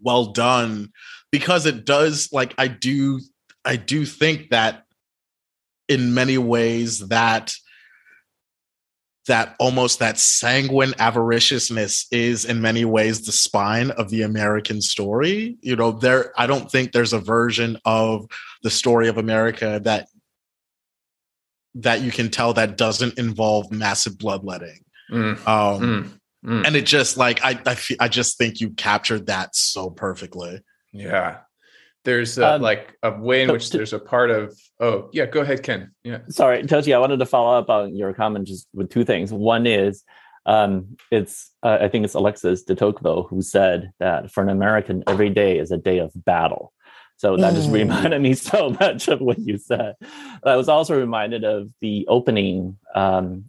well 0.00 0.26
done 0.26 0.92
because 1.32 1.66
it 1.66 1.84
does 1.84 2.28
like 2.32 2.54
I 2.56 2.68
do 2.68 3.20
I 3.64 3.76
do 3.76 4.04
think 4.04 4.50
that 4.50 4.84
in 5.88 6.14
many 6.14 6.38
ways 6.38 7.08
that 7.08 7.52
that 9.26 9.54
almost 9.58 10.00
that 10.00 10.18
sanguine 10.18 10.92
avariciousness 10.92 12.06
is 12.10 12.44
in 12.44 12.60
many 12.60 12.84
ways 12.84 13.24
the 13.24 13.32
spine 13.32 13.90
of 13.92 14.10
the 14.10 14.22
American 14.22 14.80
story. 14.80 15.56
You 15.60 15.76
know, 15.76 15.92
there 15.92 16.32
I 16.36 16.46
don't 16.46 16.70
think 16.70 16.92
there's 16.92 17.12
a 17.12 17.20
version 17.20 17.78
of 17.84 18.26
the 18.62 18.70
story 18.70 19.08
of 19.08 19.18
America 19.18 19.80
that 19.84 20.08
that 21.74 22.02
you 22.02 22.10
can 22.10 22.30
tell 22.30 22.52
that 22.54 22.76
doesn't 22.76 23.18
involve 23.18 23.70
massive 23.70 24.18
bloodletting. 24.18 24.80
Mm. 25.10 25.46
Um, 25.46 25.80
mm. 25.80 26.18
Mm. 26.44 26.66
And 26.66 26.76
it 26.76 26.86
just 26.86 27.16
like 27.16 27.44
I 27.44 27.60
I, 27.64 27.76
I 28.00 28.08
just 28.08 28.38
think 28.38 28.60
you 28.60 28.70
captured 28.70 29.26
that 29.26 29.54
so 29.54 29.88
perfectly. 29.90 30.60
Yeah, 30.92 31.38
there's 32.04 32.38
a, 32.38 32.54
um, 32.54 32.62
like 32.62 32.96
a 33.02 33.12
way 33.12 33.42
in 33.42 33.52
which 33.52 33.70
to, 33.70 33.76
there's 33.76 33.92
a 33.92 33.98
part 33.98 34.30
of 34.30 34.58
oh 34.80 35.08
yeah 35.12 35.26
go 35.26 35.40
ahead 35.40 35.62
ken. 35.62 35.92
Yeah. 36.04 36.18
Sorry 36.28 36.62
tochi 36.62 36.94
i 36.94 36.98
wanted 36.98 37.18
to 37.18 37.26
follow 37.26 37.56
up 37.58 37.70
on 37.70 37.96
your 37.96 38.12
comment 38.12 38.46
just 38.46 38.68
with 38.72 38.90
two 38.90 39.04
things. 39.04 39.32
One 39.32 39.66
is 39.66 40.04
um, 40.44 40.96
it's 41.10 41.50
uh, 41.62 41.78
i 41.80 41.88
think 41.88 42.04
it's 42.04 42.14
alexis 42.14 42.64
de 42.64 42.74
tocqueville 42.74 43.24
who 43.24 43.42
said 43.42 43.92
that 44.00 44.30
for 44.32 44.42
an 44.42 44.48
american 44.48 45.04
every 45.06 45.30
day 45.30 45.58
is 45.58 45.70
a 45.70 45.78
day 45.78 45.98
of 45.98 46.10
battle. 46.14 46.72
So 47.16 47.36
that 47.36 47.52
mm. 47.52 47.56
just 47.56 47.70
reminded 47.70 48.20
me 48.20 48.34
so 48.50 48.70
much 48.80 49.06
of 49.06 49.20
what 49.20 49.38
you 49.38 49.56
said. 49.56 49.94
I 50.44 50.56
was 50.56 50.68
also 50.68 50.98
reminded 50.98 51.44
of 51.44 51.70
the 51.80 52.04
opening 52.08 52.76
um, 52.96 53.44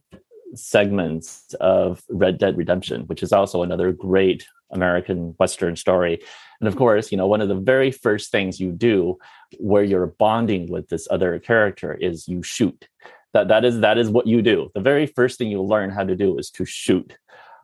segments 0.55 1.53
of 1.59 2.03
red 2.09 2.37
dead 2.37 2.57
redemption 2.57 3.01
which 3.07 3.23
is 3.23 3.33
also 3.33 3.63
another 3.63 3.91
great 3.91 4.45
american 4.71 5.33
western 5.39 5.75
story 5.75 6.21
and 6.63 6.67
of 6.69 6.77
course, 6.77 7.11
you 7.11 7.17
know, 7.17 7.27
one 7.27 7.41
of 7.41 7.49
the 7.49 7.55
very 7.55 7.91
first 7.91 8.31
things 8.31 8.57
you 8.57 8.71
do 8.71 9.17
where 9.59 9.83
you're 9.83 10.07
bonding 10.07 10.71
with 10.71 10.87
this 10.87 11.09
other 11.11 11.37
character 11.39 11.93
is 11.93 12.27
you 12.27 12.41
shoot. 12.41 12.87
That 13.33 13.49
that 13.49 13.65
is 13.65 13.81
that 13.81 13.97
is 13.97 14.09
what 14.09 14.27
you 14.27 14.41
do. 14.41 14.71
The 14.73 14.79
very 14.79 15.05
first 15.05 15.37
thing 15.37 15.49
you 15.49 15.61
learn 15.61 15.89
how 15.89 16.05
to 16.05 16.15
do 16.15 16.37
is 16.37 16.49
to 16.51 16.63
shoot, 16.65 17.17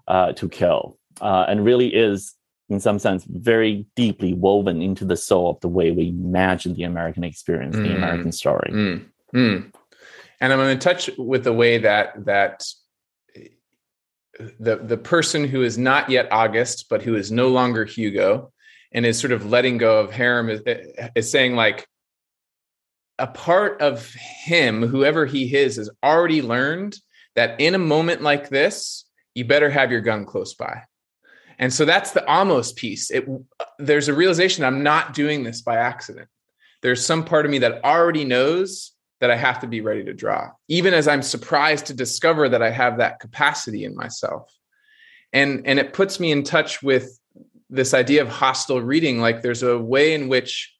uh, 0.07 0.33
to 0.33 0.49
kill. 0.49 0.99
uh, 1.21 1.45
and 1.47 1.65
really 1.65 1.93
is 1.93 2.35
in 2.69 2.79
some 2.79 2.99
sense 2.99 3.23
very 3.25 3.85
deeply 3.95 4.33
woven 4.33 4.81
into 4.81 5.05
the 5.05 5.17
soul 5.17 5.49
of 5.49 5.59
the 5.61 5.67
way 5.67 5.91
we 5.91 6.09
imagine 6.09 6.73
the 6.73 6.83
american 6.83 7.23
experience 7.23 7.75
mm. 7.75 7.83
the 7.83 7.95
american 7.95 8.31
story 8.31 8.69
mm. 8.71 9.05
Mm. 9.33 9.71
and 10.39 10.53
i'm 10.53 10.59
going 10.59 10.77
to 10.77 10.83
touch 10.83 11.09
with 11.17 11.43
the 11.43 11.53
way 11.53 11.79
that 11.79 12.25
that 12.25 12.65
the 14.59 14.77
the 14.77 14.97
person 14.97 15.45
who 15.45 15.63
is 15.63 15.77
not 15.77 16.09
yet 16.09 16.31
august 16.31 16.85
but 16.89 17.01
who 17.01 17.15
is 17.15 17.31
no 17.31 17.49
longer 17.49 17.85
hugo 17.85 18.51
and 18.91 19.05
is 19.05 19.19
sort 19.19 19.31
of 19.31 19.45
letting 19.45 19.77
go 19.77 19.99
of 19.99 20.11
harem 20.11 20.49
is, 20.49 20.61
is 21.15 21.31
saying 21.31 21.55
like 21.55 21.87
a 23.17 23.27
part 23.27 23.81
of 23.81 24.13
him 24.13 24.81
whoever 24.81 25.25
he 25.25 25.55
is 25.55 25.75
has 25.75 25.89
already 26.03 26.41
learned 26.41 26.97
that 27.35 27.59
in 27.59 27.75
a 27.75 27.79
moment 27.79 28.21
like 28.21 28.49
this 28.49 29.05
you 29.35 29.45
better 29.45 29.69
have 29.69 29.91
your 29.91 30.01
gun 30.01 30.25
close 30.25 30.53
by. 30.53 30.83
And 31.57 31.73
so 31.73 31.85
that's 31.85 32.11
the 32.11 32.25
almost 32.25 32.77
piece. 32.77 33.11
It 33.11 33.27
there's 33.77 34.07
a 34.07 34.13
realization 34.13 34.63
i'm 34.63 34.83
not 34.83 35.13
doing 35.13 35.43
this 35.43 35.61
by 35.61 35.75
accident. 35.75 36.27
There's 36.81 37.05
some 37.05 37.25
part 37.25 37.45
of 37.45 37.51
me 37.51 37.59
that 37.59 37.83
already 37.83 38.23
knows 38.23 38.93
that 39.19 39.29
i 39.29 39.35
have 39.35 39.59
to 39.59 39.67
be 39.67 39.81
ready 39.81 40.05
to 40.05 40.13
draw 40.13 40.49
even 40.69 40.93
as 40.93 41.05
i'm 41.05 41.21
surprised 41.21 41.87
to 41.87 41.93
discover 41.93 42.47
that 42.47 42.61
i 42.61 42.69
have 42.69 42.97
that 42.97 43.19
capacity 43.19 43.83
in 43.83 43.95
myself. 43.95 44.49
And 45.33 45.67
and 45.67 45.77
it 45.77 45.93
puts 45.93 46.19
me 46.19 46.31
in 46.31 46.43
touch 46.43 46.81
with 46.81 47.18
this 47.69 47.93
idea 47.93 48.21
of 48.21 48.27
hostile 48.27 48.81
reading 48.81 49.19
like 49.19 49.41
there's 49.41 49.63
a 49.63 49.77
way 49.77 50.13
in 50.13 50.27
which 50.27 50.73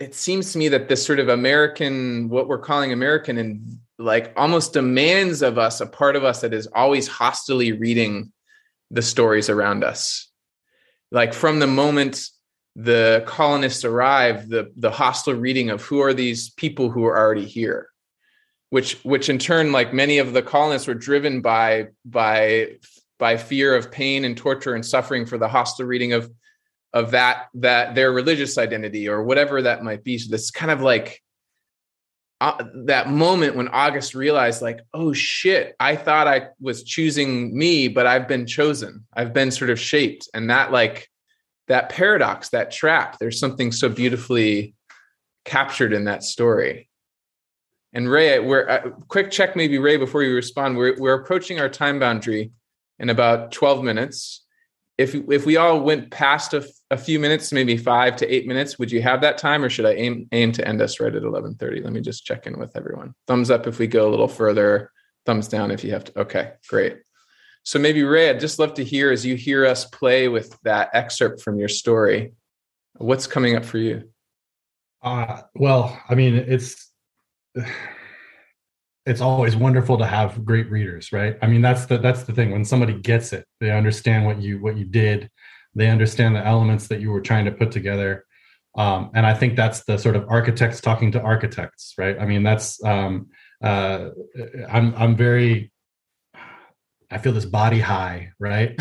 it 0.00 0.14
seems 0.14 0.52
to 0.52 0.58
me 0.58 0.68
that 0.68 0.88
this 0.88 1.04
sort 1.04 1.20
of 1.20 1.28
american 1.28 2.28
what 2.28 2.48
we're 2.48 2.58
calling 2.58 2.92
american 2.92 3.38
and 3.38 3.78
like 3.98 4.32
almost 4.36 4.72
demands 4.72 5.42
of 5.42 5.58
us 5.58 5.80
a 5.80 5.86
part 5.86 6.16
of 6.16 6.24
us 6.24 6.40
that 6.40 6.52
is 6.52 6.66
always 6.74 7.06
hostilely 7.06 7.72
reading 7.72 8.32
the 8.90 9.02
stories 9.02 9.48
around 9.48 9.84
us. 9.84 10.30
Like 11.10 11.34
from 11.34 11.58
the 11.58 11.66
moment 11.66 12.28
the 12.76 13.22
colonists 13.26 13.84
arrive 13.84 14.48
the 14.48 14.72
the 14.76 14.90
hostile 14.90 15.34
reading 15.34 15.70
of 15.70 15.80
who 15.82 16.00
are 16.00 16.12
these 16.12 16.50
people 16.50 16.90
who 16.90 17.04
are 17.04 17.16
already 17.16 17.44
here 17.44 17.88
which 18.70 18.94
which 19.04 19.28
in 19.28 19.38
turn 19.38 19.70
like 19.70 19.94
many 19.94 20.18
of 20.18 20.32
the 20.32 20.42
colonists 20.42 20.88
were 20.88 20.94
driven 20.94 21.40
by 21.40 21.86
by 22.04 22.66
by 23.18 23.36
fear 23.36 23.74
of 23.74 23.90
pain 23.90 24.24
and 24.24 24.36
torture 24.36 24.74
and 24.74 24.84
suffering 24.84 25.26
for 25.26 25.38
the 25.38 25.48
hostile 25.48 25.86
reading 25.86 26.12
of 26.12 26.30
of 26.92 27.10
that 27.10 27.48
that 27.54 27.94
their 27.94 28.12
religious 28.12 28.56
identity 28.56 29.08
or 29.08 29.24
whatever 29.24 29.62
that 29.62 29.82
might 29.82 30.04
be. 30.04 30.16
So 30.16 30.30
this 30.30 30.50
kind 30.50 30.70
of 30.70 30.80
like 30.80 31.20
uh, 32.40 32.64
that 32.86 33.08
moment 33.08 33.56
when 33.56 33.68
august 33.68 34.14
realized 34.14 34.60
like 34.60 34.80
oh 34.92 35.12
shit 35.12 35.76
i 35.78 35.94
thought 35.94 36.26
i 36.26 36.48
was 36.60 36.82
choosing 36.82 37.56
me 37.56 37.86
but 37.86 38.06
i've 38.06 38.28
been 38.28 38.46
chosen. 38.46 39.06
I've 39.14 39.32
been 39.32 39.50
sort 39.50 39.70
of 39.70 39.78
shaped. 39.78 40.28
And 40.34 40.50
that 40.50 40.72
like 40.72 41.08
that 41.68 41.88
paradox 41.88 42.50
that 42.50 42.70
trap 42.70 43.18
there's 43.18 43.38
something 43.38 43.72
so 43.72 43.88
beautifully 43.88 44.74
captured 45.44 45.92
in 45.92 46.04
that 46.04 46.22
story. 46.22 46.88
And 47.92 48.10
ray 48.10 48.40
we're 48.40 48.68
uh, 48.68 48.90
quick 49.08 49.30
check 49.30 49.56
maybe 49.56 49.78
ray 49.78 49.96
before 49.96 50.22
you 50.22 50.34
respond. 50.34 50.76
We're, 50.76 50.96
we're 50.98 51.14
approaching 51.14 51.60
our 51.60 51.68
time 51.68 51.98
boundary 51.98 52.50
in 52.98 53.10
about 53.10 53.52
12 53.52 53.84
minutes. 53.84 54.44
If 54.96 55.14
if 55.14 55.44
we 55.44 55.56
all 55.56 55.80
went 55.80 56.10
past 56.10 56.54
a, 56.54 56.64
a 56.90 56.96
few 56.96 57.18
minutes 57.18 57.52
maybe 57.52 57.76
five 57.76 58.14
to 58.16 58.32
eight 58.32 58.46
minutes 58.46 58.78
would 58.78 58.92
you 58.92 59.02
have 59.02 59.22
that 59.22 59.38
time 59.38 59.64
or 59.64 59.68
should 59.68 59.86
i 59.86 59.94
aim 59.94 60.28
aim 60.30 60.52
to 60.52 60.68
end 60.68 60.80
us 60.80 61.00
right 61.00 61.12
at 61.12 61.22
11.30 61.22 61.82
let 61.82 61.92
me 61.92 62.00
just 62.00 62.24
check 62.24 62.46
in 62.46 62.58
with 62.60 62.76
everyone. 62.76 63.12
Thumbs 63.26 63.50
up 63.50 63.66
if 63.66 63.80
we 63.80 63.88
go 63.88 64.08
a 64.08 64.10
little 64.10 64.28
further. 64.28 64.92
Thumbs 65.26 65.48
down 65.48 65.72
if 65.72 65.82
you 65.82 65.92
have 65.92 66.04
to 66.04 66.20
okay 66.20 66.52
great. 66.68 66.98
So 67.64 67.80
maybe 67.80 68.04
ray 68.04 68.30
i'd 68.30 68.38
just 68.38 68.60
love 68.60 68.74
to 68.74 68.84
hear 68.84 69.10
as 69.10 69.26
you 69.26 69.34
hear 69.34 69.66
us 69.66 69.84
play 69.84 70.28
with 70.28 70.56
that 70.62 70.90
excerpt 70.92 71.40
from 71.40 71.58
your 71.58 71.68
story 71.68 72.34
what's 72.96 73.26
coming 73.26 73.56
up 73.56 73.64
for 73.64 73.78
you? 73.78 74.08
Uh, 75.02 75.42
well 75.56 76.00
i 76.08 76.14
mean 76.14 76.36
it's 76.36 76.92
it's 79.06 79.20
always 79.20 79.54
wonderful 79.54 79.98
to 79.98 80.06
have 80.06 80.44
great 80.44 80.70
readers 80.70 81.12
right? 81.12 81.36
I 81.42 81.46
mean 81.46 81.60
that's 81.60 81.86
the 81.86 81.98
that's 81.98 82.24
the 82.24 82.32
thing. 82.32 82.50
When 82.50 82.64
somebody 82.64 82.94
gets 82.94 83.32
it 83.32 83.46
they 83.60 83.70
understand 83.70 84.26
what 84.26 84.40
you 84.40 84.60
what 84.60 84.76
you 84.76 84.84
did. 84.84 85.30
They 85.74 85.88
understand 85.88 86.36
the 86.36 86.46
elements 86.46 86.86
that 86.88 87.00
you 87.00 87.10
were 87.10 87.20
trying 87.20 87.44
to 87.46 87.52
put 87.52 87.72
together. 87.72 88.24
Um, 88.76 89.10
and 89.14 89.24
i 89.24 89.34
think 89.34 89.54
that's 89.54 89.84
the 89.84 89.98
sort 89.98 90.16
of 90.16 90.28
architects 90.28 90.80
talking 90.80 91.12
to 91.12 91.20
architects 91.20 91.94
right? 91.98 92.16
I 92.18 92.26
mean 92.26 92.42
that's 92.42 92.82
um, 92.84 93.28
uh, 93.62 94.10
i'm 94.68 94.94
i'm 94.96 95.16
very 95.16 95.70
i 97.10 97.18
feel 97.18 97.32
this 97.32 97.44
body 97.44 97.80
high 97.80 98.30
right? 98.40 98.80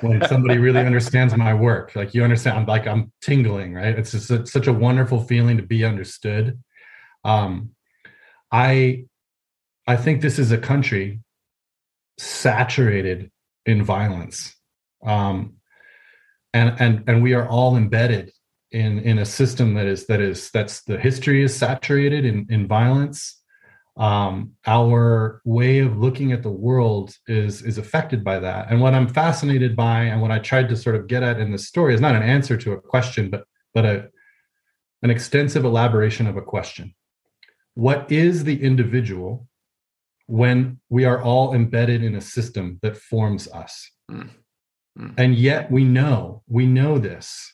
When 0.00 0.26
somebody 0.26 0.58
really 0.58 0.80
understands 0.90 1.36
my 1.36 1.52
work. 1.52 1.94
Like 1.94 2.14
you 2.14 2.24
understand 2.24 2.58
i'm 2.58 2.66
like 2.66 2.86
i'm 2.86 3.12
tingling 3.20 3.74
right? 3.74 3.98
It's 3.98 4.12
just 4.12 4.30
a, 4.30 4.46
such 4.46 4.66
a 4.66 4.72
wonderful 4.72 5.20
feeling 5.24 5.56
to 5.56 5.62
be 5.62 5.84
understood. 5.84 6.58
Um, 7.24 7.70
i 8.52 9.04
I 9.86 9.96
think 9.96 10.20
this 10.20 10.38
is 10.38 10.50
a 10.50 10.58
country 10.58 11.20
saturated 12.18 13.30
in 13.66 13.82
violence, 13.82 14.54
um, 15.04 15.54
and 16.52 16.74
and 16.78 17.04
and 17.06 17.22
we 17.22 17.34
are 17.34 17.48
all 17.48 17.76
embedded 17.76 18.32
in 18.70 18.98
in 19.00 19.18
a 19.18 19.24
system 19.24 19.74
that 19.74 19.86
is 19.86 20.06
that 20.06 20.20
is 20.20 20.50
that's 20.50 20.82
the 20.82 20.98
history 20.98 21.42
is 21.42 21.56
saturated 21.56 22.24
in 22.24 22.46
in 22.48 22.66
violence. 22.66 23.40
Um, 23.96 24.54
our 24.66 25.40
way 25.44 25.78
of 25.78 25.98
looking 25.98 26.32
at 26.32 26.42
the 26.42 26.50
world 26.50 27.14
is 27.28 27.62
is 27.62 27.78
affected 27.78 28.24
by 28.24 28.40
that. 28.40 28.70
And 28.70 28.80
what 28.80 28.94
I'm 28.94 29.06
fascinated 29.06 29.76
by, 29.76 30.04
and 30.04 30.20
what 30.20 30.32
I 30.32 30.40
tried 30.40 30.68
to 30.70 30.76
sort 30.76 30.96
of 30.96 31.06
get 31.06 31.22
at 31.22 31.38
in 31.38 31.52
this 31.52 31.68
story, 31.68 31.94
is 31.94 32.00
not 32.00 32.16
an 32.16 32.22
answer 32.22 32.56
to 32.56 32.72
a 32.72 32.80
question, 32.80 33.30
but 33.30 33.44
but 33.74 33.84
a 33.84 34.08
an 35.02 35.10
extensive 35.10 35.64
elaboration 35.64 36.26
of 36.26 36.36
a 36.36 36.42
question. 36.42 36.94
What 37.74 38.10
is 38.10 38.44
the 38.44 38.62
individual 38.62 39.46
when 40.26 40.80
we 40.88 41.04
are 41.04 41.22
all 41.22 41.54
embedded 41.54 42.02
in 42.02 42.14
a 42.14 42.20
system 42.20 42.78
that 42.82 42.96
forms 42.96 43.48
us. 43.48 43.90
Mm. 44.10 44.30
Mm. 44.98 45.14
And 45.18 45.34
yet 45.34 45.70
we 45.70 45.84
know, 45.84 46.42
we 46.46 46.66
know 46.66 46.98
this. 46.98 47.52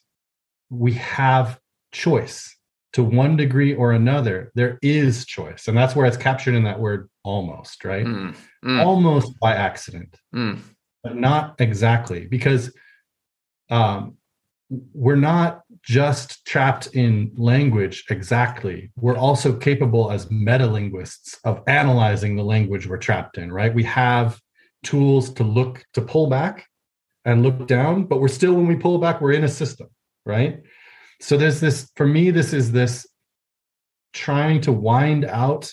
We 0.69 0.93
have 0.95 1.59
choice 1.93 2.57
to 2.93 3.03
one 3.03 3.37
degree 3.37 3.75
or 3.75 3.93
another. 3.93 4.53
There 4.55 4.79
is 4.83 5.25
choice. 5.25 5.69
And 5.69 5.77
that's 5.77 5.95
where 5.95 6.07
it's 6.07 6.17
captured 6.17 6.55
in 6.55 6.65
that 6.65 6.81
word 6.81 7.09
almost, 7.25 7.85
right? 7.85 8.07
Mm. 8.07 8.37
Almost 8.65 9.39
by 9.41 9.55
accident, 9.55 10.17
hmm. 10.33 10.57
but 11.03 11.17
not 11.17 11.55
exactly 11.61 12.27
because 12.27 12.75
um, 13.71 14.17
we're 14.93 15.17
not 15.17 15.63
just 15.83 16.45
trapped 16.45 16.89
in 16.89 17.33
language 17.37 18.05
exactly. 18.11 18.91
We're 18.97 19.17
also 19.17 19.57
capable 19.57 20.11
as 20.11 20.27
metalinguists 20.27 21.39
of 21.45 21.63
analyzing 21.67 22.37
the 22.37 22.45
language 22.45 22.87
we're 22.87 22.99
trapped 22.99 23.39
in, 23.39 23.53
right? 23.53 23.75
We 23.75 23.85
have 23.85 24.39
tools 24.85 25.33
to 25.35 25.45
look, 25.45 25.85
to 25.95 26.03
pull 26.03 26.29
back 26.29 26.67
and 27.25 27.43
look 27.43 27.67
down, 27.67 28.05
but 28.05 28.21
we're 28.21 28.29
still, 28.29 28.55
when 28.55 28.67
we 28.67 28.77
pull 28.77 28.99
back, 28.99 29.21
we're 29.21 29.33
in 29.33 29.45
a 29.45 29.49
system, 29.49 29.89
right? 30.27 30.61
So 31.21 31.37
there's 31.37 31.61
this, 31.61 31.91
for 31.97 32.07
me, 32.07 32.31
this 32.31 32.53
is 32.53 32.73
this 32.73 33.07
trying 34.13 34.61
to 34.63 34.73
wind 34.73 35.25
out 35.25 35.71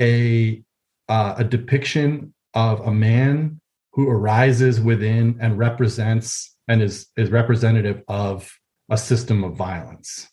a 0.00 0.62
uh, 1.08 1.34
a 1.38 1.44
depiction 1.44 2.34
of 2.54 2.80
a 2.80 2.92
man 2.92 3.60
who 3.92 4.08
arises 4.08 4.80
within 4.80 5.38
and 5.40 5.58
represents 5.58 6.56
and 6.68 6.82
is 6.82 7.08
is 7.16 7.30
representative 7.30 8.02
of 8.08 8.50
a 8.88 8.96
system 8.96 9.44
of 9.44 9.56
violence. 9.56 10.28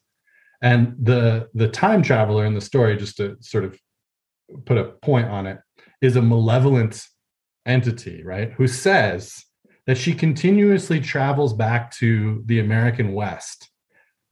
And 0.61 0.95
the 0.99 1.49
the 1.53 1.68
time 1.68 2.02
traveler 2.02 2.45
in 2.45 2.53
the 2.53 2.61
story, 2.61 2.98
just 2.98 3.18
to 3.18 3.38
sort 3.41 3.65
of 3.65 3.80
put 4.65 4.77
a 4.77 4.86
point 4.86 5.27
on 5.27 5.48
it, 5.48 5.60
is 6.02 6.15
a 6.15 6.22
malevolent 6.22 7.03
entity, 7.65 8.23
right? 8.23 8.52
Who 8.53 8.68
says 8.68 9.44
that 9.88 9.98
she 9.98 10.14
continuously 10.14 10.99
travels 10.99 11.53
back 11.53 11.91
to 11.91 12.44
the 12.45 12.60
American 12.60 13.14
West 13.14 13.69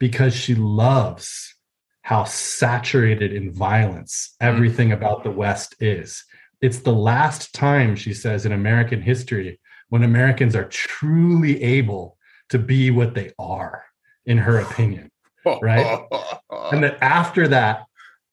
because 0.00 0.34
she 0.34 0.54
loves 0.54 1.54
how 2.02 2.24
saturated 2.24 3.32
in 3.32 3.52
violence 3.52 4.34
mm. 4.42 4.46
everything 4.46 4.92
about 4.92 5.24
the 5.24 5.30
West 5.30 5.74
is. 5.80 6.24
It's 6.60 6.78
the 6.78 6.92
last 6.92 7.54
time, 7.54 7.94
she 7.94 8.14
says, 8.14 8.46
in 8.46 8.52
American 8.52 9.02
history 9.02 9.60
when 9.88 10.02
Americans 10.02 10.56
are 10.56 10.64
truly 10.64 11.62
able 11.62 12.16
to 12.48 12.58
be 12.58 12.90
what 12.90 13.14
they 13.14 13.32
are 13.38 13.84
in 14.26 14.38
her 14.38 14.58
opinion, 14.58 15.10
right? 15.62 16.06
and 16.72 16.82
that 16.82 16.98
after 17.02 17.48
that, 17.48 17.84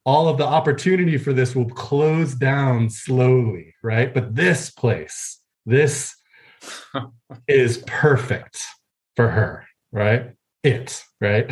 all 0.06 0.28
of 0.28 0.38
the 0.38 0.46
opportunity 0.46 1.18
for 1.18 1.34
this 1.34 1.56
will 1.56 1.70
close 1.70 2.34
down 2.34 2.90
slowly, 2.90 3.76
right? 3.84 4.14
But 4.14 4.36
this 4.36 4.72
place, 4.72 5.40
this 5.66 6.16
is 7.48 7.84
perfect 7.86 8.60
for 9.16 9.28
her, 9.28 9.66
right? 9.92 10.32
It, 10.64 11.04
right? 11.20 11.52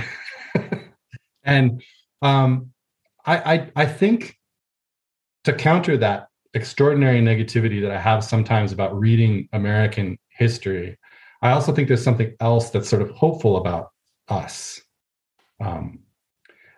and 1.44 1.84
um, 2.22 2.72
I, 3.26 3.38
I, 3.38 3.72
I 3.76 3.86
think 3.86 4.38
to 5.44 5.54
counter 5.54 5.98
that 5.98 6.28
extraordinary 6.54 7.22
negativity 7.22 7.82
that 7.82 7.92
I 7.92 8.00
have 8.00 8.24
sometimes 8.24 8.72
about 8.72 8.98
reading 8.98 9.48
American 9.54 10.18
history. 10.30 10.98
I 11.42 11.52
also 11.52 11.74
think 11.74 11.88
there's 11.88 12.04
something 12.04 12.34
else 12.40 12.72
that's 12.72 12.90
sort 12.90 13.02
of 13.02 13.12
hopeful 13.12 13.58
about 13.58 13.90
us. 14.30 14.82
Um, 15.60 16.00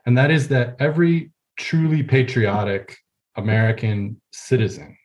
and 0.05 0.17
that 0.17 0.31
is 0.31 0.47
that 0.49 0.75
every 0.79 1.31
truly 1.57 2.03
patriotic 2.03 2.97
American 3.35 4.19
citizen 4.31 4.97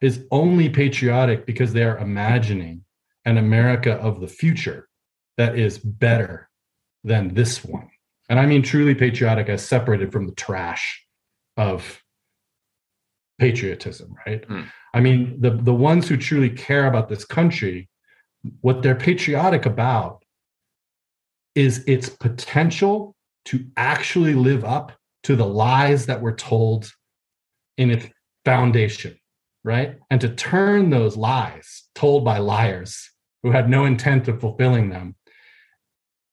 is 0.00 0.24
only 0.30 0.68
patriotic 0.68 1.46
because 1.46 1.72
they 1.72 1.82
are 1.82 1.98
imagining 1.98 2.84
an 3.24 3.38
America 3.38 3.94
of 3.94 4.20
the 4.20 4.28
future 4.28 4.88
that 5.38 5.58
is 5.58 5.78
better 5.78 6.50
than 7.02 7.34
this 7.34 7.64
one. 7.64 7.88
And 8.28 8.38
I 8.38 8.46
mean 8.46 8.62
truly 8.62 8.94
patriotic 8.94 9.48
as 9.48 9.66
separated 9.66 10.12
from 10.12 10.26
the 10.26 10.34
trash 10.34 11.04
of 11.56 12.02
patriotism, 13.38 14.14
right? 14.26 14.46
Mm. 14.48 14.66
I 14.94 15.00
mean, 15.00 15.40
the, 15.40 15.50
the 15.50 15.74
ones 15.74 16.08
who 16.08 16.16
truly 16.16 16.50
care 16.50 16.86
about 16.86 17.08
this 17.08 17.24
country, 17.24 17.88
what 18.60 18.82
they're 18.82 18.94
patriotic 18.94 19.66
about 19.66 20.23
is 21.54 21.84
its 21.86 22.08
potential 22.08 23.14
to 23.46 23.64
actually 23.76 24.34
live 24.34 24.64
up 24.64 24.92
to 25.24 25.36
the 25.36 25.46
lies 25.46 26.06
that 26.06 26.20
were 26.20 26.34
told 26.34 26.90
in 27.76 27.90
its 27.90 28.06
foundation, 28.44 29.18
right? 29.64 29.98
And 30.10 30.20
to 30.20 30.28
turn 30.28 30.90
those 30.90 31.16
lies 31.16 31.84
told 31.94 32.24
by 32.24 32.38
liars 32.38 33.10
who 33.42 33.50
had 33.50 33.68
no 33.68 33.84
intent 33.84 34.28
of 34.28 34.40
fulfilling 34.40 34.90
them 34.90 35.16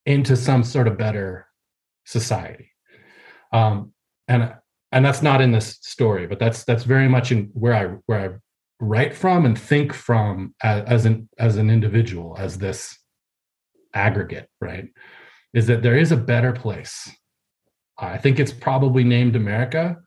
into 0.06 0.36
some 0.36 0.64
sort 0.64 0.88
of 0.88 0.98
better 0.98 1.48
society. 2.06 2.72
Um, 3.52 3.94
and 4.28 4.54
and 4.94 5.06
that's 5.06 5.22
not 5.22 5.42
in 5.42 5.52
this 5.52 5.78
story, 5.82 6.28
but 6.28 6.40
that's 6.40 6.64
that's 6.64 6.84
very 6.84 7.08
much 7.08 7.32
in 7.32 7.50
where 7.54 7.74
I 7.74 7.86
where 8.06 8.20
I 8.20 8.36
write 8.80 9.16
from 9.16 9.46
and 9.46 9.58
think 9.58 9.94
from 9.94 10.54
as, 10.64 10.84
as 10.86 11.06
an 11.06 11.30
as 11.38 11.58
an 11.58 11.70
individual, 11.70 12.36
as 12.38 12.58
this 12.58 12.98
aggregate, 13.94 14.50
right? 14.60 14.88
Is 15.54 15.68
that 15.68 15.82
there 15.82 15.98
is 15.98 16.12
a 16.12 16.18
better 16.18 16.52
place. 16.54 17.10
I 17.98 18.18
think 18.18 18.40
it's 18.40 18.54
probably 18.54 19.04
named 19.04 19.36
America, 19.36 19.98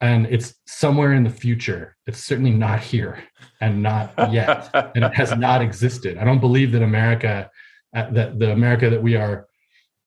and 0.00 0.26
it's 0.26 0.54
somewhere 0.66 1.12
in 1.12 1.22
the 1.22 1.30
future. 1.30 1.96
It's 2.06 2.22
certainly 2.22 2.50
not 2.50 2.80
here 2.80 3.22
and 3.60 3.82
not 3.82 4.12
yet, 4.32 4.70
and 4.94 5.04
it 5.04 5.14
has 5.14 5.36
not 5.36 5.62
existed. 5.62 6.18
I 6.18 6.24
don't 6.24 6.40
believe 6.40 6.72
that 6.72 6.82
America, 6.82 7.50
uh, 7.94 8.10
that 8.10 8.38
the 8.38 8.52
America 8.52 8.90
that 8.90 9.02
we 9.02 9.16
are, 9.16 9.46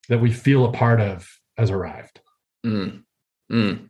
that 0.10 0.20
we 0.20 0.32
feel 0.32 0.66
a 0.66 0.72
part 0.72 1.00
of, 1.00 1.28
has 1.58 1.72
arrived. 1.72 2.20
Mm. 2.66 3.04
Mm. 3.52 3.90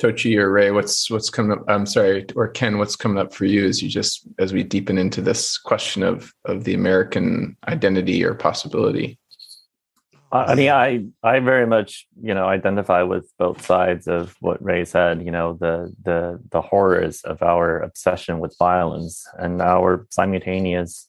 Tochi 0.00 0.36
or 0.36 0.50
Ray, 0.50 0.70
what's 0.70 1.10
what's 1.10 1.30
coming 1.30 1.52
up? 1.52 1.64
I'm 1.68 1.86
sorry, 1.86 2.24
or 2.34 2.48
Ken, 2.48 2.78
what's 2.78 2.96
coming 2.96 3.18
up 3.18 3.34
for 3.34 3.44
you 3.44 3.66
as 3.66 3.82
you 3.82 3.88
just 3.88 4.26
as 4.38 4.52
we 4.52 4.62
deepen 4.62 4.96
into 4.96 5.20
this 5.20 5.58
question 5.58 6.02
of 6.02 6.32
of 6.46 6.64
the 6.64 6.74
American 6.74 7.56
identity 7.68 8.24
or 8.24 8.34
possibility? 8.34 9.18
I 10.32 10.54
mean, 10.54 10.70
I 10.70 11.04
I 11.22 11.40
very 11.40 11.66
much 11.66 12.06
you 12.22 12.32
know 12.32 12.46
identify 12.46 13.02
with 13.02 13.30
both 13.38 13.64
sides 13.64 14.06
of 14.06 14.36
what 14.40 14.62
Ray 14.64 14.84
said. 14.84 15.22
You 15.22 15.32
know, 15.32 15.58
the 15.60 15.92
the 16.02 16.40
the 16.50 16.62
horrors 16.62 17.22
of 17.22 17.42
our 17.42 17.80
obsession 17.80 18.38
with 18.38 18.56
violence 18.58 19.26
and 19.38 19.60
our 19.60 20.06
simultaneous 20.10 21.08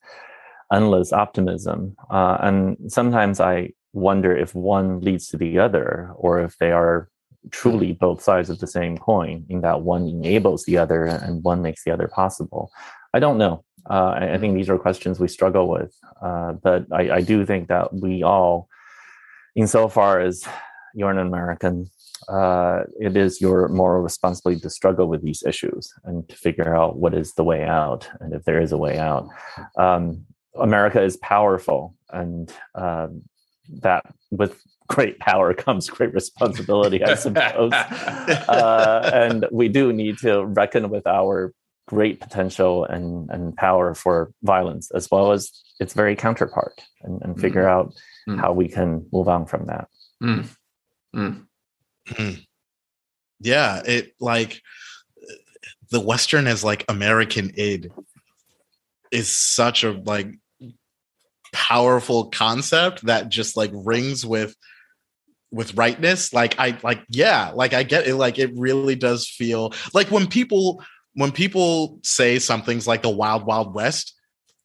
endless 0.74 1.14
optimism. 1.14 1.96
Uh, 2.10 2.38
and 2.42 2.92
sometimes 2.92 3.40
I 3.40 3.74
wonder 3.94 4.36
if 4.36 4.56
one 4.56 5.02
leads 5.02 5.28
to 5.28 5.38
the 5.38 5.60
other, 5.60 6.12
or 6.16 6.42
if 6.42 6.58
they 6.58 6.72
are 6.72 7.11
truly 7.50 7.94
both 7.94 8.22
sides 8.22 8.50
of 8.50 8.60
the 8.60 8.68
same 8.68 8.98
coin. 8.98 9.46
In 9.50 9.62
that 9.62 9.82
one 9.82 10.08
enables 10.08 10.66
the 10.66 10.78
other, 10.78 11.06
and 11.06 11.44
one 11.44 11.62
makes 11.62 11.84
the 11.84 11.92
other 11.92 12.08
possible. 12.08 12.72
I 13.14 13.20
don't 13.20 13.38
know. 13.38 13.64
Uh, 13.90 14.16
I, 14.20 14.34
I, 14.34 14.38
think 14.38 14.56
these 14.56 14.70
are 14.70 14.78
questions 14.78 15.20
we 15.20 15.28
struggle 15.28 15.68
with, 15.68 15.92
uh, 16.22 16.54
but 16.54 16.86
I, 16.92 17.10
I 17.10 17.22
do 17.22 17.46
think 17.48 17.68
that 17.70 17.92
we 17.92 18.22
all 18.22 18.70
insofar 19.56 20.22
as 20.22 20.46
you're 20.94 21.10
an 21.10 21.18
American, 21.18 21.90
uh, 22.30 22.82
it 23.00 23.18
is 23.18 23.42
your 23.42 23.68
moral 23.70 24.04
responsibility 24.04 24.62
to 24.62 24.70
struggle 24.70 25.08
with 25.08 25.24
these 25.24 25.44
issues 25.44 25.92
and 26.04 26.28
to 26.30 26.36
figure 26.36 26.76
out 26.76 26.98
what 26.98 27.14
is 27.14 27.34
the 27.34 27.44
way 27.44 27.64
out, 27.64 28.08
and 28.20 28.34
if 28.34 28.44
there 28.44 28.62
is 28.62 28.72
a 28.72 28.78
way 28.78 28.98
out. 28.98 29.28
Um, 29.78 30.26
America 30.56 31.02
is 31.02 31.18
powerful, 31.18 31.96
and 32.12 32.54
um, 32.76 33.24
that 33.70 34.06
with 34.30 34.62
great 34.88 35.20
power 35.20 35.54
comes 35.54 35.90
great 35.90 36.14
responsibility, 36.14 37.04
I 37.04 37.16
suppose. 37.16 37.72
uh, 37.74 39.10
and 39.14 39.48
we 39.52 39.70
do 39.70 39.94
need 39.94 40.18
to 40.20 40.46
reckon 40.46 40.90
with 40.90 41.08
our 41.08 41.54
great 41.88 42.20
potential 42.20 42.86
and, 42.86 43.30
and 43.30 43.56
power 43.56 43.94
for 43.94 44.32
violence, 44.44 44.92
as 44.92 45.10
well 45.12 45.32
as 45.32 45.52
its 45.80 45.94
very 45.94 46.16
counterpart, 46.16 46.82
and, 47.02 47.22
and 47.22 47.40
figure 47.40 47.64
mm. 47.64 47.70
out 47.70 47.94
mm. 48.28 48.40
how 48.40 48.54
we 48.54 48.68
can 48.68 49.06
move 49.12 49.28
on 49.28 49.46
from 49.46 49.66
that. 49.68 49.88
Mm. 50.22 50.48
mm. 51.16 51.46
mm. 52.08 52.46
Yeah, 53.40 53.82
it 53.86 54.14
like 54.20 54.62
the 55.90 56.00
Western 56.00 56.48
as 56.48 56.64
like 56.64 56.86
American 56.88 57.52
aid 57.58 57.92
is 59.12 59.30
such 59.30 59.84
a 59.84 59.92
like 59.92 60.28
powerful 61.52 62.30
concept 62.30 63.06
that 63.06 63.30
just 63.30 63.58
like 63.58 63.72
rings 63.74 64.26
with 64.26 64.56
with 65.52 65.76
rightness 65.76 66.34
like 66.34 66.58
i 66.60 66.78
like 66.82 67.04
yeah 67.10 67.52
like 67.54 67.74
i 67.74 67.84
get 67.84 68.08
it 68.08 68.16
like 68.16 68.40
it 68.40 68.52
really 68.56 68.96
does 68.96 69.28
feel 69.28 69.74
like 69.94 70.10
when 70.10 70.28
people 70.28 70.82
when 71.14 71.32
people 71.32 72.00
say 72.04 72.40
something's 72.40 72.88
like 72.88 73.02
the 73.02 73.10
wild 73.10 73.46
wild 73.46 73.74
west 73.74 74.14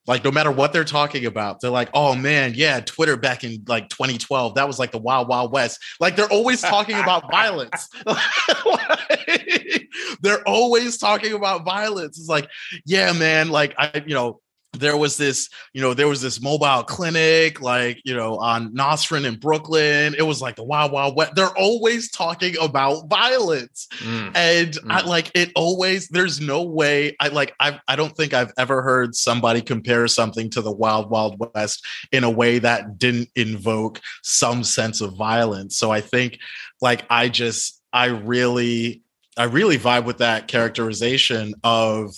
like 0.07 0.23
no 0.23 0.31
matter 0.31 0.53
what 0.53 0.73
they're 0.73 0.85
talking 0.85 1.27
about, 1.27 1.61
they're 1.61 1.71
like, 1.71 1.89
"Oh 1.93 2.15
man, 2.15 2.53
yeah, 2.55 2.81
Twitter 2.81 3.17
back 3.17 3.43
in 3.43 3.65
like 3.67 3.89
2012, 3.89 4.55
that 4.55 4.67
was 4.67 4.79
like 4.79 4.93
the 4.93 4.99
wild 4.99 5.29
wild 5.29 5.53
west." 5.53 5.81
Like 5.99 6.15
they're 6.15 6.31
always 6.31 6.61
talking 6.61 6.97
about 6.97 7.29
violence. 7.31 7.89
like, 8.07 9.89
they're 10.21 10.47
always 10.47 10.99
talking 10.99 11.33
about 11.33 11.65
violence. 11.65 12.19
It's 12.19 12.29
like, 12.29 12.49
yeah, 12.85 13.13
man, 13.13 13.49
like 13.49 13.75
I, 13.79 14.03
you 14.07 14.15
know, 14.15 14.41
there 14.77 14.97
was 14.97 15.17
this, 15.17 15.49
you 15.73 15.81
know, 15.81 15.95
there 15.95 16.09
was 16.09 16.23
this 16.23 16.41
mobile 16.41 16.83
clinic, 16.85 17.61
like, 17.61 18.01
you 18.05 18.15
know, 18.15 18.37
on 18.37 18.73
Nostrand 18.75 19.27
in 19.27 19.37
Brooklyn. 19.37 20.15
It 20.17 20.23
was 20.23 20.41
like 20.41 20.57
the 20.57 20.65
wild, 20.65 20.93
wild 20.93 21.17
west. 21.17 21.35
They're 21.35 21.57
always 21.57 22.11
talking 22.11 22.57
about 22.61 23.09
violence. 23.09 23.89
Mm. 23.99 24.33
And 24.35 24.73
mm. 24.73 24.91
I 24.91 25.05
like 25.07 25.31
it 25.35 25.53
always, 25.55 26.09
there's 26.09 26.41
no 26.41 26.63
way 26.63 27.17
I 27.21 27.29
like, 27.29 27.55
I, 27.59 27.81
I 27.89 27.97
don't 27.97 28.17
think 28.17 28.35
I've 28.35 28.53
ever 28.57 28.83
heard 28.83 29.15
somebody 29.15 29.61
compare 29.61 30.07
something 30.09 30.51
to 30.51 30.63
the 30.63 30.73
wild, 30.73 31.11
wild 31.11 31.43
west 31.55 31.85
in 32.13 32.25
a 32.25 32.31
way 32.31 32.59
that 32.59 32.99
didn't 32.99 33.31
invoke 33.35 34.01
some 34.23 34.65
sense 34.65 35.01
of 35.01 35.15
violence. 35.15 35.77
So 35.77 35.91
I 35.91 36.01
think 36.01 36.39
like, 36.81 37.05
I 37.11 37.29
just, 37.29 37.83
I 37.93 38.07
really, 38.07 39.03
I 39.39 39.45
really 39.45 39.79
vibe 39.79 40.05
with 40.05 40.19
that 40.19 40.49
characterization 40.49 41.55
of, 41.65 42.15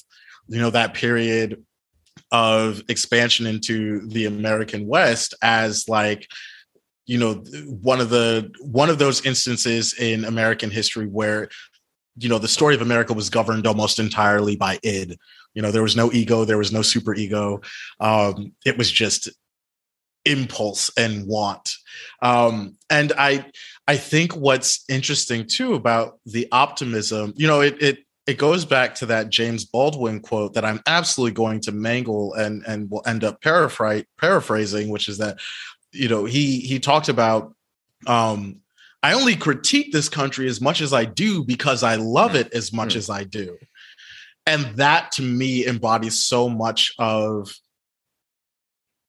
you 0.48 0.60
know, 0.60 0.70
that 0.70 0.94
period 0.94 1.64
of 2.30 2.82
expansion 2.88 3.46
into 3.46 4.06
the 4.08 4.26
American 4.26 4.86
West 4.86 5.34
as 5.42 5.88
like 5.88 6.28
you 7.06 7.18
know 7.18 7.34
one 7.66 8.00
of 8.00 8.10
the 8.10 8.52
one 8.60 8.90
of 8.90 8.98
those 8.98 9.24
instances 9.24 9.94
in 9.98 10.24
American 10.24 10.70
history 10.70 11.06
where 11.06 11.48
you 12.16 12.28
know 12.28 12.38
the 12.38 12.48
story 12.48 12.74
of 12.74 12.82
America 12.82 13.12
was 13.12 13.30
governed 13.30 13.66
almost 13.66 13.98
entirely 13.98 14.56
by 14.56 14.78
id. 14.82 15.18
You 15.54 15.62
know 15.62 15.70
there 15.70 15.82
was 15.82 15.96
no 15.96 16.12
ego, 16.12 16.44
there 16.44 16.58
was 16.58 16.72
no 16.72 16.82
super 16.82 17.14
ego. 17.14 17.60
Um, 18.00 18.52
it 18.66 18.76
was 18.76 18.90
just 18.90 19.28
impulse 20.24 20.90
and 20.96 21.26
want. 21.26 21.70
Um, 22.20 22.76
and 22.90 23.12
I 23.18 23.46
I 23.86 23.96
think 23.96 24.36
what's 24.36 24.84
interesting 24.88 25.46
too 25.46 25.74
about 25.74 26.20
the 26.26 26.46
optimism, 26.52 27.32
you 27.36 27.46
know, 27.46 27.62
it 27.62 27.82
it 27.82 27.98
it 28.28 28.36
goes 28.36 28.66
back 28.66 28.94
to 28.96 29.06
that 29.06 29.30
James 29.30 29.64
Baldwin 29.64 30.20
quote 30.20 30.52
that 30.52 30.64
I'm 30.64 30.82
absolutely 30.86 31.32
going 31.32 31.60
to 31.62 31.72
mangle 31.72 32.34
and 32.34 32.62
and 32.66 32.90
will 32.90 33.02
end 33.06 33.24
up 33.24 33.40
paraphrasing, 33.40 34.90
which 34.90 35.08
is 35.08 35.16
that 35.16 35.38
you 35.92 36.10
know 36.10 36.26
he 36.26 36.60
he 36.60 36.78
talked 36.78 37.08
about 37.08 37.54
um, 38.06 38.56
I 39.02 39.14
only 39.14 39.34
critique 39.34 39.92
this 39.92 40.10
country 40.10 40.46
as 40.46 40.60
much 40.60 40.82
as 40.82 40.92
I 40.92 41.06
do 41.06 41.42
because 41.42 41.82
I 41.82 41.94
love 41.94 42.34
it 42.34 42.52
as 42.52 42.70
much 42.70 42.90
mm-hmm. 42.90 42.98
as 42.98 43.08
I 43.08 43.24
do, 43.24 43.56
and 44.44 44.76
that 44.76 45.10
to 45.12 45.22
me 45.22 45.66
embodies 45.66 46.22
so 46.22 46.50
much 46.50 46.92
of 46.98 47.50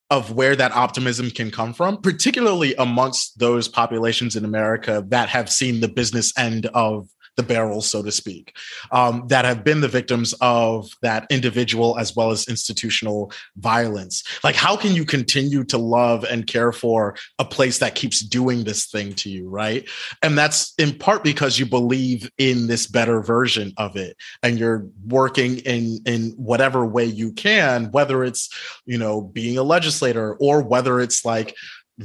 of 0.10 0.32
where 0.32 0.56
that 0.56 0.72
optimism 0.72 1.30
can 1.30 1.52
come 1.52 1.74
from, 1.74 1.98
particularly 2.02 2.74
amongst 2.76 3.38
those 3.38 3.68
populations 3.68 4.38
in 4.38 4.46
America 4.46 5.04
that 5.10 5.28
have 5.28 5.52
seen 5.52 5.82
the 5.82 5.90
business 5.90 6.32
end 6.38 6.68
of 6.68 7.10
the 7.40 7.44
barrel, 7.44 7.82
so 7.82 8.04
to 8.04 8.12
speak, 8.12 8.54
um, 8.92 9.24
that 9.28 9.46
have 9.46 9.64
been 9.64 9.80
the 9.80 9.88
victims 9.88 10.34
of 10.42 10.92
that 11.02 11.26
individual 11.30 11.98
as 11.98 12.14
well 12.14 12.32
as 12.32 12.50
institutional 12.50 13.32
violence. 13.56 14.24
Like, 14.44 14.56
how 14.56 14.76
can 14.76 14.94
you 14.94 15.06
continue 15.06 15.64
to 15.66 15.78
love 15.78 16.26
and 16.26 16.46
care 16.46 16.74
for 16.74 17.16
a 17.40 17.46
place 17.46 17.80
that 17.80 17.96
keeps 17.96 18.20
doing 18.20 18.66
this 18.66 18.88
thing 18.88 19.14
to 19.14 19.30
you, 19.30 19.48
right? 19.48 19.88
And 20.22 20.38
that's 20.38 20.74
in 20.78 20.98
part 20.98 21.24
because 21.24 21.58
you 21.58 21.66
believe 21.66 22.30
in 22.38 22.68
this 22.68 22.86
better 22.86 23.22
version 23.22 23.72
of 23.78 23.96
it, 23.96 24.18
and 24.44 24.60
you're 24.60 24.86
working 25.08 25.60
in 25.60 26.00
in 26.06 26.32
whatever 26.32 26.86
way 26.86 27.06
you 27.06 27.32
can, 27.32 27.90
whether 27.92 28.26
it's 28.26 28.50
you 28.86 28.98
know 28.98 29.22
being 29.22 29.58
a 29.58 29.64
legislator 29.64 30.36
or 30.36 30.62
whether 30.62 31.00
it's 31.00 31.24
like 31.24 31.56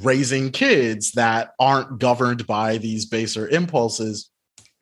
raising 0.02 0.50
kids 0.50 1.12
that 1.12 1.52
aren't 1.58 1.98
governed 1.98 2.46
by 2.46 2.78
these 2.78 3.06
baser 3.06 3.48
impulses 3.48 4.30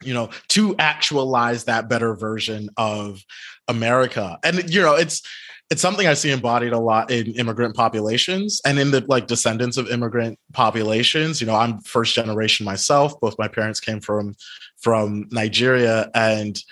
you 0.05 0.15
know 0.15 0.31
to 0.49 0.75
actualize 0.79 1.65
that 1.65 1.89
better 1.89 2.15
version 2.15 2.69
of 2.77 3.23
america. 3.69 4.39
And 4.45 4.73
you 4.73 4.83
know 4.83 4.95
it's 4.95 5.23
it's 5.71 5.81
something 5.81 6.07
i 6.07 6.15
see 6.15 6.31
embodied 6.31 6.73
a 6.73 6.79
lot 6.79 7.11
in 7.11 7.33
immigrant 7.35 7.75
populations 7.75 8.61
and 8.67 8.79
in 8.79 8.91
the 8.91 9.05
like 9.09 9.27
descendants 9.27 9.77
of 9.77 9.91
immigrant 9.91 10.39
populations. 10.53 11.41
You 11.41 11.47
know 11.47 11.55
i'm 11.55 11.81
first 11.81 12.15
generation 12.15 12.65
myself. 12.65 13.19
Both 13.21 13.39
my 13.39 13.49
parents 13.49 13.81
came 13.81 14.01
from 14.01 14.35
from 14.81 15.29
nigeria. 15.31 16.11
And 16.15 16.63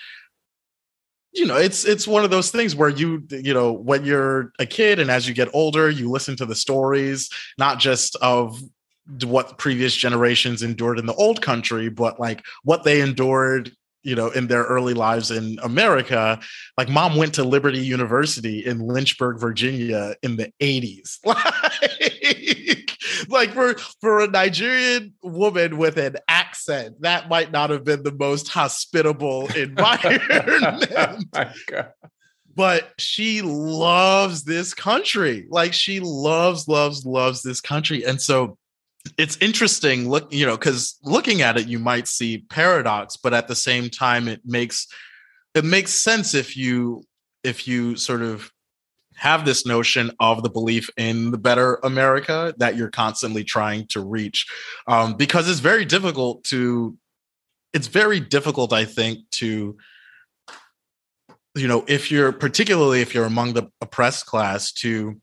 you 1.33 1.47
know 1.47 1.57
it's 1.57 1.85
it's 1.85 2.09
one 2.09 2.25
of 2.25 2.31
those 2.31 2.51
things 2.51 2.75
where 2.75 2.89
you 2.89 3.25
you 3.31 3.55
know 3.55 3.73
when 3.73 4.05
you're 4.05 4.53
a 4.59 4.67
kid 4.67 4.99
and 4.99 5.11
as 5.11 5.29
you 5.29 5.35
get 5.35 5.49
older 5.55 5.89
you 5.89 6.11
listen 6.11 6.37
to 6.37 6.47
the 6.47 6.55
stories 6.55 7.31
not 7.57 7.79
just 7.79 8.17
of 8.17 8.61
what 9.25 9.59
previous 9.59 9.95
generations 9.95 10.63
endured 10.63 10.99
in 10.99 11.07
the 11.07 11.15
old 11.15 11.43
country 11.43 11.89
but 11.89 12.21
like 12.21 12.45
what 12.63 12.85
they 12.85 13.01
endured 13.01 13.71
you 14.03 14.15
know 14.15 14.31
in 14.31 14.47
their 14.47 14.65
early 14.65 14.95
lives 14.95 15.31
in 15.31 15.59
america 15.63 16.39
like 16.79 16.89
mom 16.89 17.17
went 17.17 17.35
to 17.35 17.45
liberty 17.45 17.81
university 17.81 18.65
in 18.65 18.79
lynchburg 18.79 19.39
virginia 19.39 20.15
in 20.23 20.37
the 20.37 20.53
80s 20.61 21.19
like, 21.25 22.91
like 23.29 23.51
for 23.53 23.75
for 24.01 24.21
a 24.21 24.27
nigerian 24.27 25.13
woman 25.23 25.77
with 25.77 25.97
an 25.97 26.17
accent 26.29 27.01
that 27.01 27.29
might 27.29 27.51
not 27.51 27.71
have 27.71 27.85
been 27.85 28.03
the 28.03 28.13
most 28.13 28.49
hospitable 28.49 29.47
environment. 29.57 30.87
Oh 31.37 31.85
but 32.57 32.93
she 32.99 33.43
loves 33.43 34.45
this 34.45 34.75
country. 34.75 35.47
Like 35.49 35.73
she 35.73 36.01
loves 36.01 36.69
loves 36.69 37.07
loves 37.07 37.43
this 37.43 37.61
country. 37.61 38.05
And 38.05 38.21
so 38.21 38.59
it's 39.17 39.37
interesting 39.39 40.09
look 40.09 40.33
you 40.33 40.45
know 40.45 40.57
because 40.57 40.99
looking 41.03 41.43
at 41.43 41.57
it 41.57 41.67
you 41.67 41.79
might 41.79 42.07
see 42.07 42.45
paradox 42.51 43.17
but 43.17 43.33
at 43.33 43.49
the 43.49 43.55
same 43.55 43.89
time 43.89 44.29
it 44.29 44.41
makes 44.45 44.87
it 45.55 45.65
makes 45.65 45.93
sense 45.93 46.35
if 46.35 46.57
you 46.57 47.03
if 47.43 47.67
you 47.67 47.97
sort 47.97 48.23
of 48.23 48.51
have 49.15 49.45
this 49.45 49.67
notion 49.67 50.11
of 50.19 50.43
the 50.43 50.51
belief 50.51 50.89
in 50.97 51.31
the 51.31 51.39
better 51.39 51.79
america 51.83 52.55
that 52.59 52.77
you're 52.77 52.91
constantly 52.91 53.45
trying 53.45 53.87
to 53.87 54.01
reach. 54.01 54.47
Um, 54.87 55.15
because 55.15 55.49
it's 55.49 55.61
very 55.61 55.85
difficult 55.85 56.45
to 56.45 56.97
it's 57.73 57.87
very 57.87 58.21
difficult 58.21 58.73
i 58.73 58.85
think 58.85 59.19
to 59.31 59.77
you 61.55 61.69
know 61.69 61.85
if 61.89 62.11
you're 62.11 62.33
particularly 62.33 63.01
if 63.01 63.15
you're 63.15 63.27
among 63.27 63.55
the 63.55 63.71
oppressed 63.81 64.27
class 64.27 64.73
to 64.73 65.21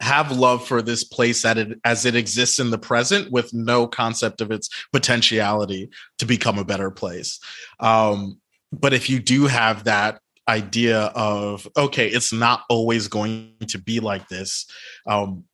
have 0.00 0.30
love 0.30 0.66
for 0.66 0.80
this 0.80 1.04
place 1.04 1.44
it 1.44 1.78
as 1.84 2.04
it 2.04 2.14
exists 2.14 2.58
in 2.58 2.70
the 2.70 2.78
present 2.78 3.32
with 3.32 3.52
no 3.52 3.86
concept 3.86 4.40
of 4.40 4.50
its 4.50 4.68
potentiality 4.92 5.90
to 6.18 6.26
become 6.26 6.58
a 6.58 6.64
better 6.64 6.90
place. 6.90 7.40
Um, 7.80 8.40
but 8.72 8.92
if 8.92 9.10
you 9.10 9.18
do 9.18 9.46
have 9.46 9.84
that 9.84 10.20
idea 10.48 11.12
of 11.14 11.68
okay 11.76 12.08
it's 12.08 12.32
not 12.32 12.62
always 12.70 13.06
going 13.06 13.52
to 13.68 13.78
be 13.78 14.00
like 14.00 14.26
this 14.28 14.66
um, 15.06 15.44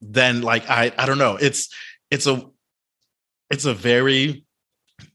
then 0.00 0.42
like 0.42 0.68
i 0.68 0.92
i 0.98 1.06
don't 1.06 1.18
know. 1.18 1.36
It's 1.36 1.68
it's 2.10 2.26
a 2.26 2.44
it's 3.50 3.64
a 3.64 3.74
very 3.74 4.44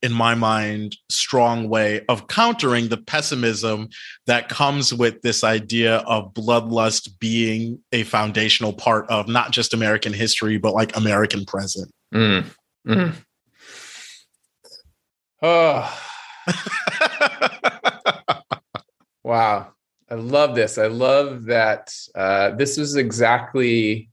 in 0.01 0.13
my 0.13 0.35
mind, 0.35 0.97
strong 1.09 1.69
way 1.69 2.01
of 2.09 2.27
countering 2.27 2.89
the 2.89 2.97
pessimism 2.97 3.89
that 4.27 4.49
comes 4.49 4.93
with 4.93 5.21
this 5.21 5.43
idea 5.43 5.97
of 5.97 6.33
bloodlust 6.33 7.19
being 7.19 7.79
a 7.91 8.03
foundational 8.03 8.73
part 8.73 9.09
of 9.09 9.27
not 9.27 9.51
just 9.51 9.73
American 9.73 10.13
history, 10.13 10.57
but 10.57 10.73
like 10.73 10.95
American 10.95 11.45
present. 11.45 11.91
Mm. 12.13 12.45
Mm. 12.87 13.13
Oh. 15.41 16.01
wow. 19.23 19.71
I 20.09 20.15
love 20.15 20.55
this. 20.55 20.77
I 20.77 20.87
love 20.87 21.45
that 21.45 21.93
uh, 22.13 22.51
this 22.51 22.77
is 22.77 22.95
exactly 22.95 24.09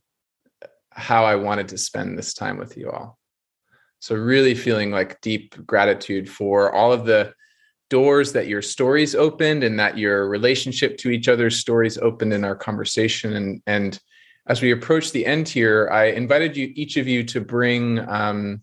how 0.89 1.25
I 1.25 1.35
wanted 1.35 1.67
to 1.69 1.77
spend 1.77 2.17
this 2.17 2.33
time 2.33 2.57
with 2.57 2.77
you 2.77 2.91
all. 2.91 3.17
So, 4.03 4.15
really 4.15 4.53
feeling 4.53 4.91
like 4.91 5.21
deep 5.21 5.55
gratitude 5.65 6.29
for 6.29 6.75
all 6.75 6.91
of 6.91 7.05
the 7.05 7.33
doors 7.89 8.33
that 8.33 8.49
your 8.49 8.61
stories 8.61 9.15
opened 9.15 9.63
and 9.63 9.79
that 9.79 9.97
your 9.97 10.27
relationship 10.27 10.97
to 10.97 11.09
each 11.09 11.29
other's 11.29 11.57
stories 11.57 11.97
opened 11.97 12.33
in 12.33 12.43
our 12.43 12.53
conversation. 12.53 13.31
And, 13.31 13.61
and 13.65 13.97
as 14.45 14.61
we 14.61 14.71
approach 14.71 15.13
the 15.13 15.25
end 15.25 15.47
here, 15.47 15.87
I 15.89 16.07
invited 16.07 16.57
you, 16.57 16.73
each 16.75 16.97
of 16.97 17.07
you, 17.07 17.23
to 17.23 17.39
bring 17.39 17.99
um, 18.09 18.61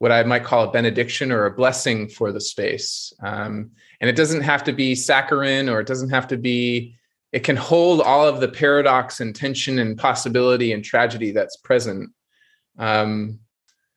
what 0.00 0.10
I 0.10 0.24
might 0.24 0.42
call 0.42 0.68
a 0.68 0.72
benediction 0.72 1.30
or 1.30 1.46
a 1.46 1.54
blessing 1.54 2.08
for 2.08 2.32
the 2.32 2.40
space. 2.40 3.12
Um, 3.22 3.70
and 4.00 4.10
it 4.10 4.16
doesn't 4.16 4.42
have 4.42 4.64
to 4.64 4.72
be 4.72 4.96
saccharine 4.96 5.68
or 5.68 5.78
it 5.78 5.86
doesn't 5.86 6.10
have 6.10 6.26
to 6.26 6.36
be, 6.36 6.96
it 7.30 7.44
can 7.44 7.54
hold 7.54 8.00
all 8.00 8.26
of 8.26 8.40
the 8.40 8.48
paradox 8.48 9.20
and 9.20 9.32
tension 9.32 9.78
and 9.78 9.96
possibility 9.96 10.72
and 10.72 10.84
tragedy 10.84 11.30
that's 11.30 11.56
present. 11.56 12.10
Um, 12.80 13.38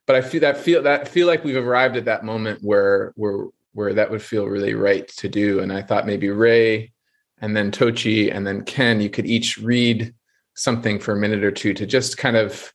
but 0.08 0.16
I 0.16 0.22
feel 0.22 0.42
that 0.42 0.58
feel 0.58 0.84
that 0.84 1.08
feel 1.08 1.28
like 1.28 1.44
we've 1.44 1.56
arrived 1.56 1.98
at 1.98 2.06
that 2.06 2.24
moment 2.24 2.60
where 2.62 3.14
where 3.16 3.48
where 3.74 3.94
that 3.94 4.10
would 4.10 4.22
feel 4.22 4.46
really 4.46 4.74
right 4.74 5.08
to 5.08 5.28
do. 5.28 5.60
And 5.60 5.72
I 5.72 5.82
thought 5.82 6.06
maybe 6.06 6.30
Ray 6.30 6.94
and 7.40 7.56
then 7.56 7.72
Tochi 7.72 8.34
and 8.34 8.48
then 8.48 8.64
Ken, 8.64 9.02
you 9.02 9.10
could 9.10 9.26
each 9.26 9.58
read 9.58 10.14
something 10.56 10.98
for 10.98 11.12
a 11.12 11.18
minute 11.18 11.44
or 11.44 11.52
two 11.52 11.74
to 11.74 11.86
just 11.86 12.18
kind 12.18 12.38
of 12.38 12.72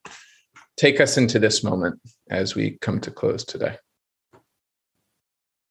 take 0.76 1.00
us 1.00 1.16
into 1.16 1.38
this 1.38 1.64
moment 1.64 1.98
as 2.30 2.54
we 2.54 2.78
come 2.82 3.00
to 3.00 3.10
close 3.10 3.44
today. 3.44 3.76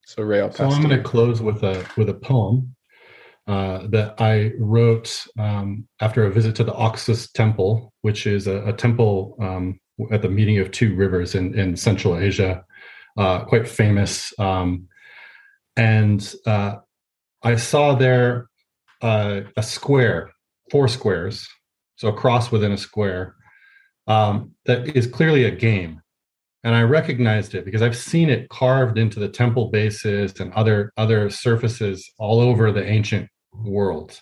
So 0.06 0.24
Ray, 0.24 0.42
I'll 0.42 0.52
so 0.52 0.68
I'm 0.68 0.82
going 0.82 0.98
to 0.98 1.04
close 1.04 1.42
with 1.42 1.64
a 1.64 1.86
with 1.96 2.10
a 2.10 2.16
poem 2.16 2.76
uh, 3.46 3.88
that 3.90 4.16
I 4.20 4.54
wrote 4.58 5.28
um, 5.38 5.88
after 6.00 6.26
a 6.26 6.32
visit 6.32 6.56
to 6.56 6.64
the 6.64 6.74
Oxus 6.74 7.32
Temple, 7.32 7.94
which 8.02 8.26
is 8.26 8.48
a, 8.48 8.64
a 8.66 8.74
temple 8.74 9.36
um, 9.40 9.80
at 10.12 10.22
the 10.22 10.30
meeting 10.30 10.60
of 10.60 10.72
two 10.72 10.96
rivers 10.96 11.36
in, 11.36 11.58
in 11.58 11.76
Central 11.76 12.18
Asia, 12.18 12.64
uh, 13.18 13.46
quite 13.46 13.68
famous. 13.68 14.34
Um, 14.40 14.88
and 15.76 16.34
uh, 16.46 16.76
I 17.44 17.56
saw 17.56 17.96
there 17.96 18.48
uh, 19.02 19.42
a 19.56 19.64
square, 19.64 20.32
four 20.72 20.88
squares, 20.88 21.48
so 21.96 22.10
a 22.10 22.14
cross 22.14 22.52
within 22.52 22.72
a 22.72 22.78
square, 22.78 23.36
um, 24.08 24.54
that 24.66 24.96
is 24.96 25.08
clearly 25.08 25.46
a 25.46 25.52
game. 25.52 26.02
And 26.64 26.76
I 26.76 26.82
recognized 26.82 27.56
it 27.56 27.64
because 27.64 27.82
I've 27.82 27.96
seen 27.96 28.30
it 28.30 28.50
carved 28.50 28.98
into 28.98 29.20
the 29.20 29.30
temple 29.30 29.70
bases 29.70 30.40
and 30.40 30.52
other 30.54 30.92
other 30.98 31.30
surfaces 31.30 32.10
all 32.18 32.42
over 32.42 32.72
the 32.72 32.86
ancient 32.86 33.30
world. 33.54 34.20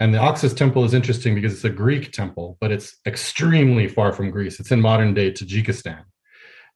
And 0.00 0.14
the 0.14 0.18
Oxus 0.18 0.54
temple 0.54 0.84
is 0.84 0.94
interesting 0.94 1.34
because 1.34 1.52
it's 1.52 1.64
a 1.64 1.70
Greek 1.70 2.12
temple, 2.12 2.56
but 2.60 2.70
it's 2.70 2.96
extremely 3.06 3.88
far 3.88 4.12
from 4.12 4.30
Greece. 4.30 4.60
It's 4.60 4.70
in 4.70 4.80
modern 4.80 5.12
day 5.12 5.32
Tajikistan. 5.32 6.04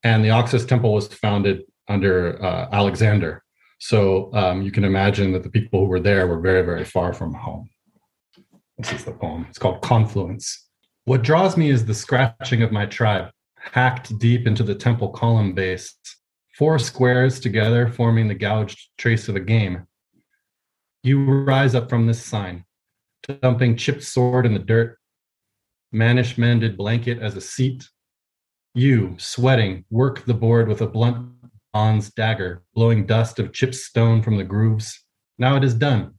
And 0.02 0.24
the 0.24 0.30
Oxus 0.30 0.66
temple 0.66 0.92
was 0.92 1.06
founded 1.06 1.62
under 1.88 2.42
uh, 2.42 2.68
Alexander. 2.72 3.42
So 3.78 4.32
um, 4.34 4.62
you 4.62 4.72
can 4.72 4.84
imagine 4.84 5.32
that 5.32 5.44
the 5.44 5.50
people 5.50 5.80
who 5.80 5.86
were 5.86 6.00
there 6.00 6.26
were 6.26 6.40
very, 6.40 6.62
very 6.62 6.84
far 6.84 7.12
from 7.12 7.34
home. 7.34 7.68
This 8.78 8.92
is 8.92 9.04
the 9.04 9.12
poem. 9.12 9.46
It's 9.48 9.58
called 9.58 9.82
Confluence. 9.82 10.68
What 11.04 11.22
draws 11.22 11.56
me 11.56 11.70
is 11.70 11.84
the 11.84 11.94
scratching 11.94 12.62
of 12.62 12.72
my 12.72 12.86
tribe, 12.86 13.30
hacked 13.56 14.16
deep 14.18 14.46
into 14.46 14.62
the 14.62 14.74
temple 14.74 15.10
column 15.10 15.52
base, 15.52 15.94
four 16.56 16.78
squares 16.78 17.40
together 17.40 17.88
forming 17.88 18.28
the 18.28 18.34
gouged 18.34 18.88
trace 18.98 19.28
of 19.28 19.36
a 19.36 19.40
game. 19.40 19.86
You 21.02 21.24
rise 21.24 21.74
up 21.74 21.88
from 21.88 22.06
this 22.06 22.24
sign, 22.24 22.64
dumping 23.22 23.76
chipped 23.76 24.02
sword 24.02 24.46
in 24.46 24.52
the 24.52 24.58
dirt, 24.58 24.98
mannish 25.92 26.38
mended 26.38 26.76
blanket 26.76 27.18
as 27.20 27.36
a 27.36 27.40
seat. 27.40 27.88
You, 28.74 29.16
sweating, 29.18 29.84
work 29.90 30.24
the 30.24 30.34
board 30.34 30.68
with 30.68 30.80
a 30.80 30.86
blunt 30.86 31.30
bronze 31.72 32.10
dagger, 32.10 32.62
blowing 32.74 33.06
dust 33.06 33.38
of 33.38 33.52
chipped 33.52 33.74
stone 33.74 34.22
from 34.22 34.36
the 34.36 34.44
grooves. 34.44 35.04
Now 35.38 35.56
it 35.56 35.64
is 35.64 35.74
done. 35.74 36.14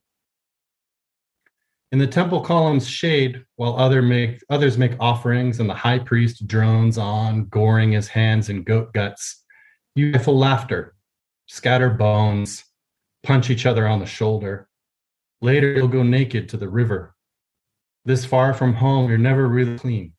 In 1.92 2.00
the 2.00 2.08
temple 2.08 2.42
column's 2.42 2.88
shade, 2.88 3.46
while 3.56 3.78
other 3.78 4.02
make, 4.02 4.42
others 4.50 4.80
make 4.80 4.94
offerings 5.00 5.60
and 5.60 5.70
the 5.70 5.76
high 5.76 6.00
priest 6.00 6.48
drones 6.48 6.98
on, 6.98 7.46
goring 7.46 7.92
his 7.92 8.08
hands 8.08 8.50
in 8.50 8.64
goat 8.64 8.94
guts, 8.94 9.44
you 9.96 10.12
laughter, 10.26 10.96
scatter 11.46 11.92
bones, 11.92 12.64
punch 13.22 13.52
each 13.52 13.68
other 13.68 13.88
on 13.88 14.00
the 14.00 14.08
shoulder. 14.08 14.68
Later, 15.44 15.74
you'll 15.74 15.90
go 15.90 16.04
naked 16.04 16.48
to 16.50 16.58
the 16.58 16.70
river. 16.70 17.18
This 18.06 18.24
far 18.24 18.54
from 18.54 18.74
home, 18.74 19.10
you're 19.10 19.18
never 19.18 19.50
really 19.50 19.78
clean. 19.78 20.14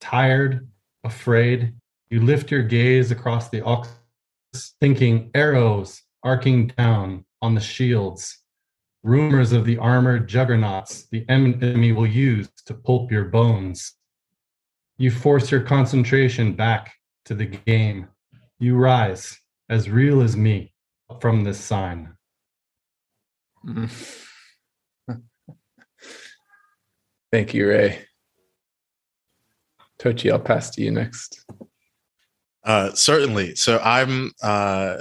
Tired, 0.00 0.68
afraid, 1.02 1.74
you 2.10 2.22
lift 2.22 2.52
your 2.52 2.62
gaze 2.62 3.10
across 3.10 3.48
the 3.48 3.60
ox, 3.62 3.88
thinking 4.80 5.32
arrows 5.34 6.02
arcing 6.22 6.68
down 6.68 7.24
on 7.42 7.56
the 7.56 7.60
shields, 7.60 8.38
rumors 9.02 9.50
of 9.50 9.64
the 9.64 9.78
armored 9.78 10.28
juggernauts 10.28 11.08
the 11.10 11.26
enemy 11.28 11.90
will 11.90 12.06
use 12.06 12.48
to 12.66 12.74
pulp 12.74 13.10
your 13.10 13.24
bones. 13.24 13.94
You 14.96 15.10
force 15.10 15.50
your 15.50 15.62
concentration 15.62 16.52
back 16.52 16.92
to 17.24 17.34
the 17.34 17.46
game. 17.46 18.06
You 18.60 18.76
rise, 18.76 19.40
as 19.68 19.90
real 19.90 20.22
as 20.22 20.36
me, 20.36 20.72
from 21.20 21.42
this 21.42 21.58
sign. 21.58 22.14
Mm. 23.66 24.28
Thank 27.32 27.54
you, 27.54 27.66
Ray. 27.66 28.04
Tochi, 29.98 30.30
I'll 30.30 30.38
pass 30.38 30.70
to 30.72 30.82
you 30.82 30.90
next. 30.90 31.44
Uh, 32.62 32.92
certainly. 32.92 33.54
So 33.54 33.80
I'm, 33.82 34.32
uh, 34.42 34.98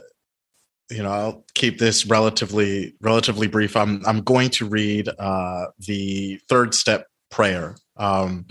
you 0.89 1.03
know, 1.03 1.11
I'll 1.11 1.45
keep 1.55 1.77
this 1.77 2.05
relatively 2.05 2.95
relatively 3.01 3.47
brief. 3.47 3.75
I'm 3.75 4.01
I'm 4.05 4.21
going 4.21 4.49
to 4.51 4.65
read 4.65 5.09
uh, 5.19 5.65
the 5.79 6.39
third 6.47 6.73
step 6.73 7.07
prayer, 7.29 7.75
um, 7.97 8.45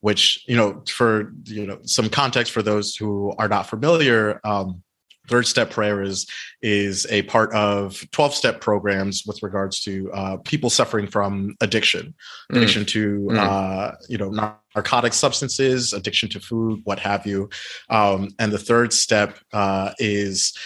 which 0.00 0.44
you 0.46 0.56
know, 0.56 0.82
for 0.88 1.32
you 1.44 1.66
know, 1.66 1.78
some 1.82 2.08
context 2.08 2.52
for 2.52 2.62
those 2.62 2.94
who 2.94 3.34
are 3.38 3.48
not 3.48 3.68
familiar. 3.68 4.40
Um, 4.44 4.82
third 5.28 5.46
step 5.46 5.70
prayer 5.70 6.02
is 6.02 6.26
is 6.62 7.06
a 7.10 7.22
part 7.22 7.52
of 7.52 8.04
12 8.10 8.34
step 8.34 8.60
programs 8.60 9.24
with 9.26 9.42
regards 9.42 9.80
to 9.80 10.10
uh, 10.12 10.36
people 10.44 10.70
suffering 10.70 11.06
from 11.06 11.54
addiction 11.60 12.14
mm. 12.52 12.56
addiction 12.56 12.84
to 12.84 13.28
mm. 13.30 13.36
uh, 13.36 13.92
you 14.08 14.18
know 14.18 14.30
narcotic 14.74 15.12
substances 15.12 15.92
addiction 15.92 16.28
to 16.28 16.40
food 16.40 16.80
what 16.84 16.98
have 16.98 17.26
you 17.26 17.48
um, 17.90 18.28
and 18.38 18.52
the 18.52 18.58
third 18.58 18.92
step 18.92 19.38
uh, 19.52 19.92
is 19.98 20.56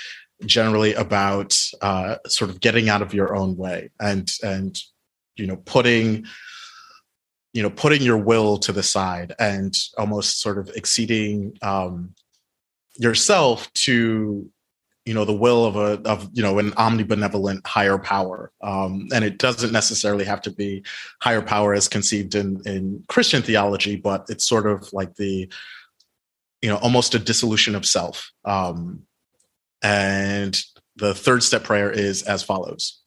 generally 0.46 0.94
about 0.94 1.56
uh, 1.82 2.16
sort 2.26 2.50
of 2.50 2.60
getting 2.60 2.88
out 2.88 3.02
of 3.02 3.12
your 3.12 3.34
own 3.34 3.56
way 3.56 3.90
and 4.00 4.30
and 4.42 4.78
you 5.36 5.46
know 5.46 5.56
putting 5.56 6.24
you 7.52 7.62
know 7.62 7.70
putting 7.70 8.02
your 8.02 8.18
will 8.18 8.58
to 8.58 8.72
the 8.72 8.82
side 8.82 9.34
and 9.38 9.74
almost 9.96 10.40
sort 10.40 10.58
of 10.58 10.68
exceeding 10.76 11.56
um, 11.62 12.14
yourself 12.98 13.72
to 13.72 14.50
you 15.08 15.14
know 15.14 15.24
the 15.24 15.32
will 15.32 15.64
of 15.64 15.76
a 15.76 16.06
of 16.06 16.28
you 16.34 16.42
know 16.42 16.58
an 16.58 16.72
omnibenevolent 16.72 17.66
higher 17.66 17.96
power. 17.96 18.52
Um, 18.60 19.08
and 19.14 19.24
it 19.24 19.38
doesn't 19.38 19.72
necessarily 19.72 20.26
have 20.26 20.42
to 20.42 20.50
be 20.50 20.84
higher 21.22 21.40
power 21.40 21.72
as 21.72 21.88
conceived 21.88 22.34
in 22.34 22.60
in 22.66 23.02
christian 23.08 23.40
theology 23.40 23.96
but 23.96 24.26
it's 24.28 24.46
sort 24.46 24.66
of 24.66 24.92
like 24.92 25.14
the 25.14 25.48
you 26.60 26.68
know 26.68 26.76
almost 26.76 27.14
a 27.14 27.18
dissolution 27.18 27.74
of 27.74 27.86
self. 27.86 28.30
Um, 28.44 29.04
and 29.80 30.60
the 30.96 31.14
third 31.14 31.42
step 31.42 31.64
prayer 31.64 31.90
is 31.90 32.22
as 32.24 32.42
follows. 32.42 33.00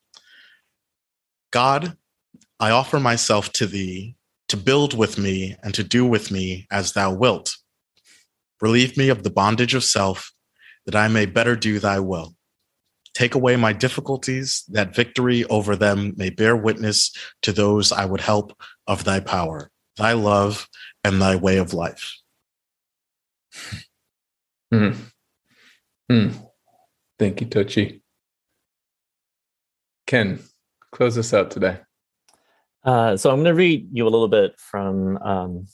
God 1.51 1.95
i 2.59 2.72
offer 2.72 2.99
myself 2.99 3.51
to 3.53 3.68
thee 3.68 4.15
to 4.47 4.57
build 4.57 4.97
with 4.97 5.18
me 5.18 5.55
and 5.63 5.73
to 5.76 5.84
do 5.84 6.05
with 6.05 6.31
me 6.31 6.68
as 6.72 6.93
thou 6.93 7.13
wilt 7.13 7.57
relieve 8.61 8.95
me 8.97 9.09
of 9.09 9.23
the 9.23 9.31
bondage 9.31 9.73
of 9.73 9.83
self 9.83 10.31
that 10.85 10.95
I 10.95 11.07
may 11.07 11.25
better 11.25 11.55
do 11.55 11.79
thy 11.79 11.99
will. 11.99 12.35
Take 13.13 13.35
away 13.35 13.57
my 13.57 13.73
difficulties, 13.73 14.63
that 14.69 14.95
victory 14.95 15.43
over 15.45 15.75
them 15.75 16.13
may 16.15 16.29
bear 16.29 16.55
witness 16.55 17.11
to 17.41 17.51
those 17.51 17.91
I 17.91 18.05
would 18.05 18.21
help 18.21 18.57
of 18.88 19.03
thy 19.03 19.19
power, 19.19 19.69
thy 19.97 20.13
love, 20.13 20.67
and 21.03 21.21
thy 21.21 21.35
way 21.35 21.57
of 21.57 21.73
life. 21.73 22.17
Mm. 24.73 24.95
Mm. 26.09 26.49
Thank 27.19 27.41
you, 27.41 27.47
Tochi. 27.47 28.01
Ken, 30.07 30.39
close 30.91 31.17
us 31.17 31.33
out 31.33 31.51
today. 31.51 31.79
Uh, 32.83 33.15
so 33.17 33.29
I'm 33.29 33.38
going 33.38 33.45
to 33.45 33.53
read 33.53 33.89
you 33.91 34.07
a 34.07 34.09
little 34.09 34.27
bit 34.27 34.57
from 34.57 35.17
um, 35.17 35.67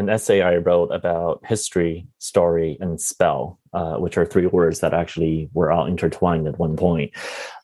an 0.00 0.08
essay 0.08 0.40
I 0.40 0.56
wrote 0.56 0.88
about 0.92 1.42
history, 1.46 2.06
story, 2.18 2.78
and 2.80 2.98
spell, 3.00 3.60
uh, 3.74 3.96
which 3.96 4.16
are 4.16 4.24
three 4.24 4.46
words 4.46 4.80
that 4.80 4.94
actually 4.94 5.50
were 5.52 5.70
all 5.70 5.84
intertwined 5.84 6.48
at 6.48 6.58
one 6.58 6.74
point. 6.74 7.12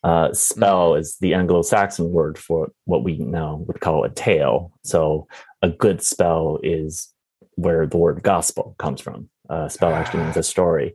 Uh, 0.05 0.33
spell 0.35 0.91
mm-hmm. 0.91 1.01
is 1.01 1.17
the 1.19 1.33
Anglo 1.33 1.63
Saxon 1.63 2.13
word 2.13 2.39
for 2.39 2.71
what 2.85 3.03
we 3.03 3.17
now 3.17 3.57
would 3.67 3.81
call 3.81 4.05
a 4.05 4.11
tale. 4.11 4.71
So 4.85 5.27
a 5.63 5.71
good 5.71 6.03
spell 6.03 6.61
is 6.63 7.09
where 7.55 7.87
the 7.87 7.97
word 7.97 8.23
gospel 8.23 8.77
comes 8.79 9.01
from. 9.01 9.31
Uh, 9.49 9.69
spell 9.69 9.95
actually 9.95 10.25
means 10.25 10.37
a 10.37 10.43
story. 10.43 10.95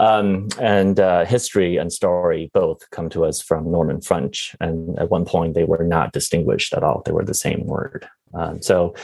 Um, 0.00 0.48
and 0.58 0.98
uh, 0.98 1.24
history 1.26 1.76
and 1.76 1.92
story 1.92 2.50
both 2.52 2.90
come 2.90 3.08
to 3.10 3.24
us 3.24 3.40
from 3.40 3.70
Norman 3.70 4.00
French. 4.00 4.56
And 4.60 4.98
at 4.98 5.10
one 5.10 5.26
point, 5.26 5.54
they 5.54 5.64
were 5.64 5.84
not 5.84 6.12
distinguished 6.12 6.74
at 6.74 6.82
all, 6.82 7.02
they 7.06 7.12
were 7.12 7.24
the 7.24 7.34
same 7.34 7.66
word. 7.66 8.08
Um, 8.34 8.60
so 8.62 8.94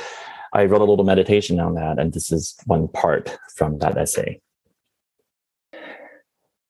I 0.53 0.65
wrote 0.65 0.81
a 0.81 0.85
little 0.85 1.05
meditation 1.05 1.61
on 1.61 1.75
that, 1.75 1.99
and 1.99 2.13
this 2.13 2.33
is 2.33 2.57
one 2.67 2.89
part 2.89 3.37
from 3.55 3.79
that 3.79 3.97
essay. 3.97 4.41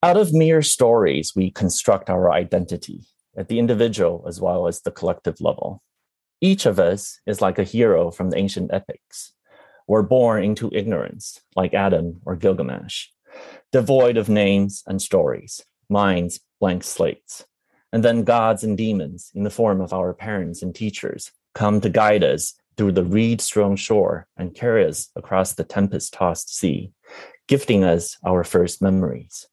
Out 0.02 0.16
of 0.16 0.32
mere 0.32 0.62
stories, 0.62 1.32
we 1.34 1.50
construct 1.50 2.08
our 2.08 2.30
identity 2.30 3.06
at 3.36 3.48
the 3.48 3.58
individual 3.58 4.24
as 4.26 4.40
well 4.40 4.66
as 4.66 4.80
the 4.80 4.90
collective 4.90 5.40
level. 5.40 5.82
Each 6.40 6.66
of 6.66 6.78
us 6.78 7.20
is 7.26 7.40
like 7.40 7.58
a 7.58 7.64
hero 7.64 8.10
from 8.10 8.30
the 8.30 8.38
ancient 8.38 8.72
epics. 8.72 9.32
We're 9.88 10.02
born 10.02 10.44
into 10.44 10.70
ignorance, 10.72 11.40
like 11.56 11.74
Adam 11.74 12.20
or 12.24 12.36
Gilgamesh, 12.36 13.06
devoid 13.72 14.16
of 14.16 14.28
names 14.28 14.82
and 14.86 15.00
stories, 15.00 15.64
minds 15.88 16.40
blank 16.60 16.84
slates. 16.84 17.46
And 17.92 18.04
then 18.04 18.24
gods 18.24 18.62
and 18.62 18.76
demons, 18.76 19.32
in 19.34 19.44
the 19.44 19.50
form 19.50 19.80
of 19.80 19.92
our 19.92 20.12
parents 20.12 20.62
and 20.62 20.74
teachers, 20.74 21.32
come 21.54 21.80
to 21.80 21.88
guide 21.88 22.22
us 22.22 22.54
through 22.78 22.92
the 22.92 23.04
reed 23.04 23.40
strewn 23.40 23.76
shore 23.76 24.28
and 24.36 24.54
carry 24.54 24.86
us 24.86 25.10
across 25.16 25.52
the 25.52 25.64
tempest 25.64 26.14
tossed 26.14 26.56
sea, 26.56 26.92
gifting 27.48 27.82
us 27.82 28.16
our 28.24 28.44
first 28.44 28.80
memories. 28.80 29.48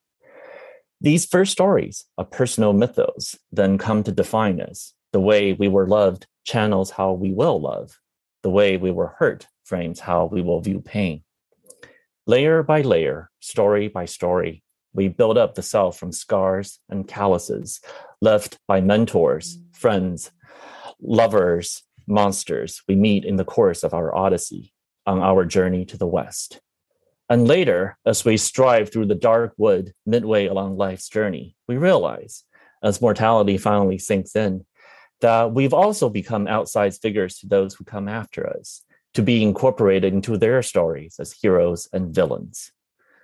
These 1.01 1.25
first 1.25 1.51
stories 1.51 2.05
of 2.17 2.31
personal 2.31 2.71
mythos 2.71 3.35
then 3.51 3.77
come 3.77 4.03
to 4.03 4.11
define 4.11 4.61
us. 4.61 4.93
The 5.11 5.19
way 5.19 5.53
we 5.53 5.67
were 5.67 5.87
loved 5.87 6.27
channels 6.45 6.91
how 6.91 7.13
we 7.13 7.33
will 7.33 7.59
love. 7.59 7.99
The 8.43 8.49
way 8.51 8.77
we 8.77 8.91
were 8.91 9.15
hurt 9.17 9.47
frames 9.63 9.99
how 9.99 10.25
we 10.25 10.41
will 10.41 10.61
view 10.61 10.79
pain. 10.79 11.23
Layer 12.27 12.63
by 12.63 12.81
layer, 12.81 13.31
story 13.39 13.87
by 13.87 14.05
story, 14.05 14.63
we 14.93 15.09
build 15.09 15.37
up 15.37 15.55
the 15.55 15.61
self 15.61 15.97
from 15.97 16.11
scars 16.11 16.79
and 16.89 17.07
calluses 17.07 17.81
left 18.21 18.57
by 18.67 18.81
mentors, 18.81 19.57
mm. 19.57 19.75
friends, 19.75 20.31
lovers, 21.01 21.83
monsters 22.07 22.81
we 22.87 22.95
meet 22.95 23.25
in 23.25 23.35
the 23.35 23.45
course 23.45 23.83
of 23.83 23.93
our 23.93 24.13
odyssey 24.15 24.73
on 25.05 25.19
our 25.19 25.45
journey 25.45 25.85
to 25.85 25.97
the 25.97 26.07
west. 26.07 26.59
And 27.29 27.47
later, 27.47 27.97
as 28.05 28.23
we 28.23 28.37
strive 28.37 28.91
through 28.91 29.07
the 29.07 29.15
dark 29.15 29.53
wood 29.57 29.93
midway 30.05 30.45
along 30.45 30.77
life's 30.77 31.09
journey, 31.09 31.55
we 31.67 31.77
realize, 31.77 32.43
as 32.83 33.01
mortality 33.01 33.57
finally 33.57 33.97
sinks 33.97 34.35
in, 34.35 34.65
that 35.21 35.51
we've 35.51 35.73
also 35.73 36.09
become 36.09 36.45
outsized 36.45 37.01
figures 37.01 37.39
to 37.39 37.47
those 37.47 37.73
who 37.73 37.83
come 37.83 38.07
after 38.07 38.47
us, 38.47 38.83
to 39.15 39.23
be 39.23 39.41
incorporated 39.41 40.13
into 40.13 40.37
their 40.37 40.61
stories 40.61 41.15
as 41.19 41.31
heroes 41.31 41.87
and 41.93 42.13
villains. 42.13 42.71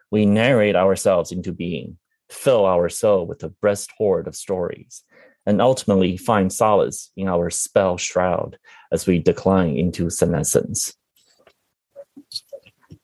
We 0.09 0.25
narrate 0.25 0.75
ourselves 0.75 1.31
into 1.31 1.51
being, 1.51 1.97
fill 2.29 2.65
our 2.65 2.89
soul 2.89 3.27
with 3.27 3.43
a 3.43 3.49
breast 3.49 3.91
hoard 3.97 4.27
of 4.27 4.35
stories, 4.35 5.03
and 5.45 5.61
ultimately 5.61 6.17
find 6.17 6.51
solace 6.51 7.11
in 7.17 7.27
our 7.27 7.49
spell 7.49 7.97
shroud 7.97 8.57
as 8.91 9.07
we 9.07 9.19
decline 9.19 9.75
into 9.75 10.09
senescence. 10.09 10.93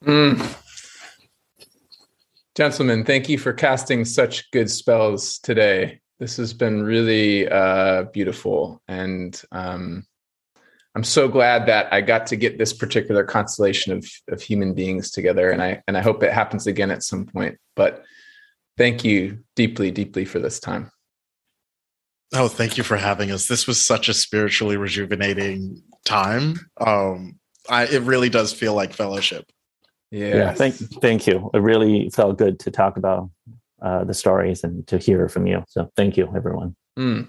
Mm. 0.04 0.56
Gentlemen, 2.54 3.04
thank 3.04 3.28
you 3.28 3.38
for 3.38 3.52
casting 3.52 4.04
such 4.04 4.50
good 4.50 4.70
spells 4.70 5.38
today. 5.38 6.00
This 6.18 6.36
has 6.36 6.52
been 6.52 6.82
really 6.82 7.48
uh, 7.48 8.04
beautiful. 8.04 8.82
And 8.88 9.40
um, 9.52 10.04
I'm 10.94 11.04
so 11.04 11.28
glad 11.28 11.66
that 11.66 11.92
I 11.92 12.00
got 12.00 12.26
to 12.28 12.36
get 12.36 12.58
this 12.58 12.72
particular 12.72 13.22
constellation 13.22 13.92
of, 13.92 14.04
of 14.28 14.42
human 14.42 14.74
beings 14.74 15.12
together. 15.12 15.50
And 15.50 15.62
I, 15.62 15.82
and 15.86 15.96
I 15.96 16.00
hope 16.00 16.22
it 16.22 16.32
happens 16.32 16.66
again 16.66 16.90
at 16.90 17.04
some 17.04 17.26
point. 17.26 17.58
But 17.76 18.04
thank 18.76 19.04
you 19.04 19.44
deeply, 19.54 19.92
deeply 19.92 20.24
for 20.24 20.40
this 20.40 20.58
time. 20.58 20.90
Oh, 22.34 22.48
thank 22.48 22.76
you 22.76 22.84
for 22.84 22.96
having 22.96 23.30
us. 23.30 23.46
This 23.46 23.66
was 23.66 23.84
such 23.84 24.08
a 24.08 24.14
spiritually 24.14 24.76
rejuvenating 24.76 25.82
time. 26.04 26.56
Um, 26.78 27.38
I, 27.68 27.86
it 27.86 28.02
really 28.02 28.28
does 28.28 28.52
feel 28.52 28.74
like 28.74 28.92
fellowship. 28.92 29.50
Yes. 30.10 30.34
Yeah, 30.34 30.52
thank 30.54 30.74
thank 31.02 31.26
you. 31.26 31.50
It 31.52 31.58
really 31.58 32.10
felt 32.10 32.38
good 32.38 32.58
to 32.60 32.70
talk 32.70 32.96
about 32.96 33.30
uh, 33.80 34.04
the 34.04 34.14
stories 34.14 34.64
and 34.64 34.86
to 34.88 34.98
hear 34.98 35.28
from 35.28 35.46
you. 35.46 35.64
So 35.68 35.90
thank 35.96 36.16
you, 36.16 36.32
everyone. 36.34 36.76
Mm. 36.98 37.28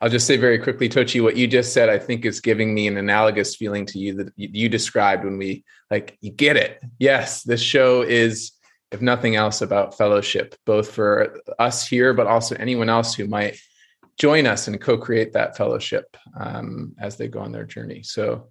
I'll 0.00 0.10
just 0.10 0.26
say 0.26 0.36
very 0.36 0.58
quickly, 0.58 0.88
Tochi, 0.88 1.22
what 1.22 1.36
you 1.36 1.46
just 1.46 1.72
said, 1.72 1.88
I 1.88 1.98
think 1.98 2.24
is 2.24 2.40
giving 2.40 2.74
me 2.74 2.86
an 2.88 2.98
analogous 2.98 3.56
feeling 3.56 3.86
to 3.86 3.98
you 3.98 4.14
that 4.14 4.32
you 4.36 4.68
described 4.68 5.24
when 5.24 5.38
we 5.38 5.64
like, 5.90 6.18
you 6.20 6.30
get 6.30 6.56
it. 6.56 6.80
Yes, 6.98 7.42
this 7.42 7.62
show 7.62 8.02
is, 8.02 8.52
if 8.90 9.00
nothing 9.00 9.34
else, 9.36 9.62
about 9.62 9.96
fellowship, 9.96 10.56
both 10.66 10.90
for 10.90 11.40
us 11.58 11.86
here, 11.86 12.12
but 12.12 12.26
also 12.26 12.54
anyone 12.56 12.88
else 12.88 13.14
who 13.14 13.26
might 13.26 13.56
join 14.18 14.46
us 14.46 14.68
and 14.68 14.80
co-create 14.80 15.32
that 15.32 15.56
fellowship 15.56 16.16
um, 16.38 16.94
as 16.98 17.16
they 17.16 17.28
go 17.28 17.40
on 17.40 17.52
their 17.52 17.64
journey. 17.64 18.02
So 18.02 18.48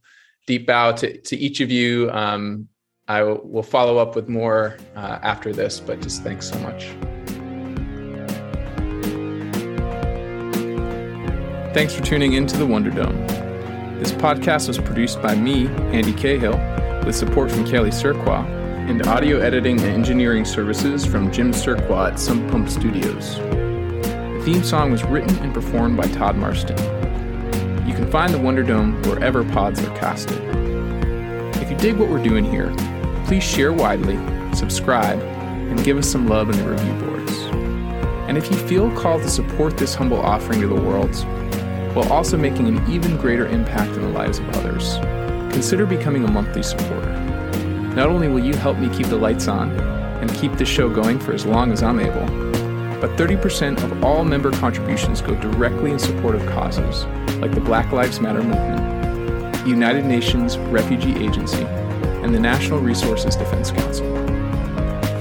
deep 0.48 0.68
bow 0.68 0.92
to, 0.94 1.20
to 1.22 1.38
each 1.38 1.62
of 1.62 1.72
you. 1.72 2.10
Um, 2.12 2.68
I 3.08 3.24
will 3.24 3.64
follow 3.64 3.98
up 3.98 4.16
with 4.16 4.30
more 4.30 4.78
uh, 4.96 5.20
after 5.22 5.52
this, 5.52 5.80
but 5.80 6.02
just 6.02 6.24
thanks 6.24 6.50
so 6.50 6.58
much. 6.60 6.90
Thanks 11.74 11.96
for 11.96 12.04
tuning 12.04 12.34
in 12.34 12.46
to 12.48 12.58
the 12.58 12.66
Wonder 12.66 12.92
Dome. 12.92 13.28
This 13.98 14.12
podcast 14.12 14.68
was 14.68 14.78
produced 14.78 15.22
by 15.22 15.34
me, 15.36 15.68
Andy 15.92 16.14
Cahill, 16.14 16.58
with 17.06 17.16
support 17.16 17.52
from 17.52 17.66
Kelly 17.66 17.90
Surqua, 17.90 18.46
and 18.90 19.06
audio 19.08 19.40
editing 19.40 19.80
and 19.80 19.90
engineering 19.90 20.46
services 20.46 21.06
from 21.06 21.32
Jim 21.32 21.52
Surqua 21.52 22.12
at 22.12 22.20
Sump 22.20 22.52
Pump 22.52 22.70
Studios. 22.70 23.63
The 24.44 24.52
theme 24.56 24.64
song 24.66 24.92
was 24.92 25.06
written 25.06 25.34
and 25.38 25.54
performed 25.54 25.96
by 25.96 26.04
Todd 26.04 26.36
Marston. 26.36 26.78
You 27.88 27.94
can 27.94 28.12
find 28.12 28.34
the 28.34 28.38
Wonder 28.38 28.62
Dome 28.62 29.02
wherever 29.04 29.42
pods 29.42 29.82
are 29.82 29.96
casted. 29.96 30.38
If 31.62 31.72
you 31.72 31.78
dig 31.78 31.96
what 31.96 32.10
we're 32.10 32.22
doing 32.22 32.44
here, 32.44 32.76
please 33.26 33.42
share 33.42 33.72
widely, 33.72 34.18
subscribe, 34.54 35.18
and 35.22 35.82
give 35.86 35.98
us 35.98 36.12
some 36.12 36.28
love 36.28 36.50
in 36.50 36.58
the 36.58 36.70
review 36.70 36.94
boards. 36.96 37.32
And 38.28 38.38
if 38.38 38.52
you 38.52 38.58
feel 38.58 38.94
called 38.98 39.22
to 39.22 39.30
support 39.30 39.78
this 39.78 39.96
humble 39.96 40.20
offering 40.20 40.60
to 40.60 40.68
the 40.68 40.76
world, 40.76 41.16
while 41.96 42.12
also 42.12 42.36
making 42.36 42.68
an 42.68 42.92
even 42.92 43.16
greater 43.16 43.48
impact 43.48 43.92
in 43.92 44.02
the 44.02 44.10
lives 44.10 44.40
of 44.40 44.50
others. 44.58 44.98
Consider 45.54 45.86
becoming 45.86 46.26
a 46.26 46.30
monthly 46.30 46.64
supporter. 46.64 47.18
Not 47.96 48.10
only 48.10 48.28
will 48.28 48.44
you 48.44 48.56
help 48.56 48.78
me 48.78 48.90
keep 48.90 49.08
the 49.08 49.16
lights 49.16 49.48
on 49.48 49.72
and 50.20 50.34
keep 50.34 50.52
this 50.58 50.68
show 50.68 50.90
going 50.90 51.18
for 51.18 51.32
as 51.32 51.46
long 51.46 51.72
as 51.72 51.82
I'm 51.82 52.02
able, 52.02 52.53
but 53.04 53.12
30% 53.18 53.84
of 53.84 54.02
all 54.02 54.24
member 54.24 54.50
contributions 54.50 55.22
go 55.22 55.36
directly 55.36 55.92
in 55.92 56.00
support 56.00 56.36
of 56.36 56.46
causes 56.46 57.04
like 57.42 57.54
the 57.54 57.60
Black 57.60 57.92
Lives 57.92 58.22
Matter 58.22 58.42
movement, 58.42 59.54
the 59.62 59.70
United 59.70 60.06
Nations 60.06 60.58
Refugee 60.58 61.22
Agency, 61.22 61.66
and 62.24 62.34
the 62.34 62.40
Natural 62.40 62.80
Resources 62.80 63.36
Defense 63.36 63.72
Council. 63.72 64.06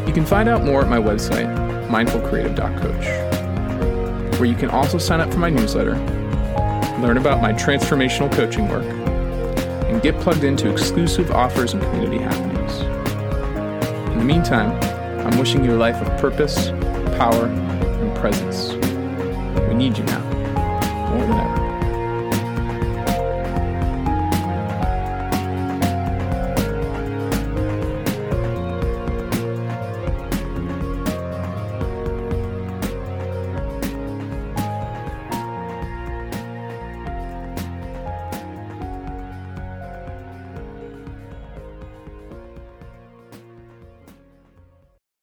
You 0.06 0.12
can 0.12 0.24
find 0.24 0.48
out 0.48 0.62
more 0.62 0.82
at 0.82 0.88
my 0.88 0.98
website, 0.98 1.52
mindfulcreative.coach, 1.88 4.38
where 4.38 4.48
you 4.48 4.54
can 4.54 4.70
also 4.70 4.96
sign 4.96 5.20
up 5.20 5.32
for 5.32 5.40
my 5.40 5.50
newsletter 5.50 5.96
learn 7.00 7.16
about 7.16 7.42
my 7.42 7.52
transformational 7.52 8.30
coaching 8.30 8.68
work, 8.68 8.84
and 9.88 10.00
get 10.02 10.14
plugged 10.20 10.44
into 10.44 10.70
exclusive 10.70 11.32
offers 11.32 11.74
and 11.74 11.82
community 11.82 12.18
happenings. 12.18 12.78
In 14.12 14.20
the 14.20 14.24
meantime, 14.24 14.70
I'm 15.26 15.36
wishing 15.36 15.64
you 15.64 15.74
a 15.74 15.78
life 15.78 16.00
of 16.00 16.16
purpose, 16.20 16.68
power, 17.18 17.71
presence. 18.22 18.72
We 19.66 19.74
need 19.74 19.98
you 19.98 20.04
now. 20.04 20.31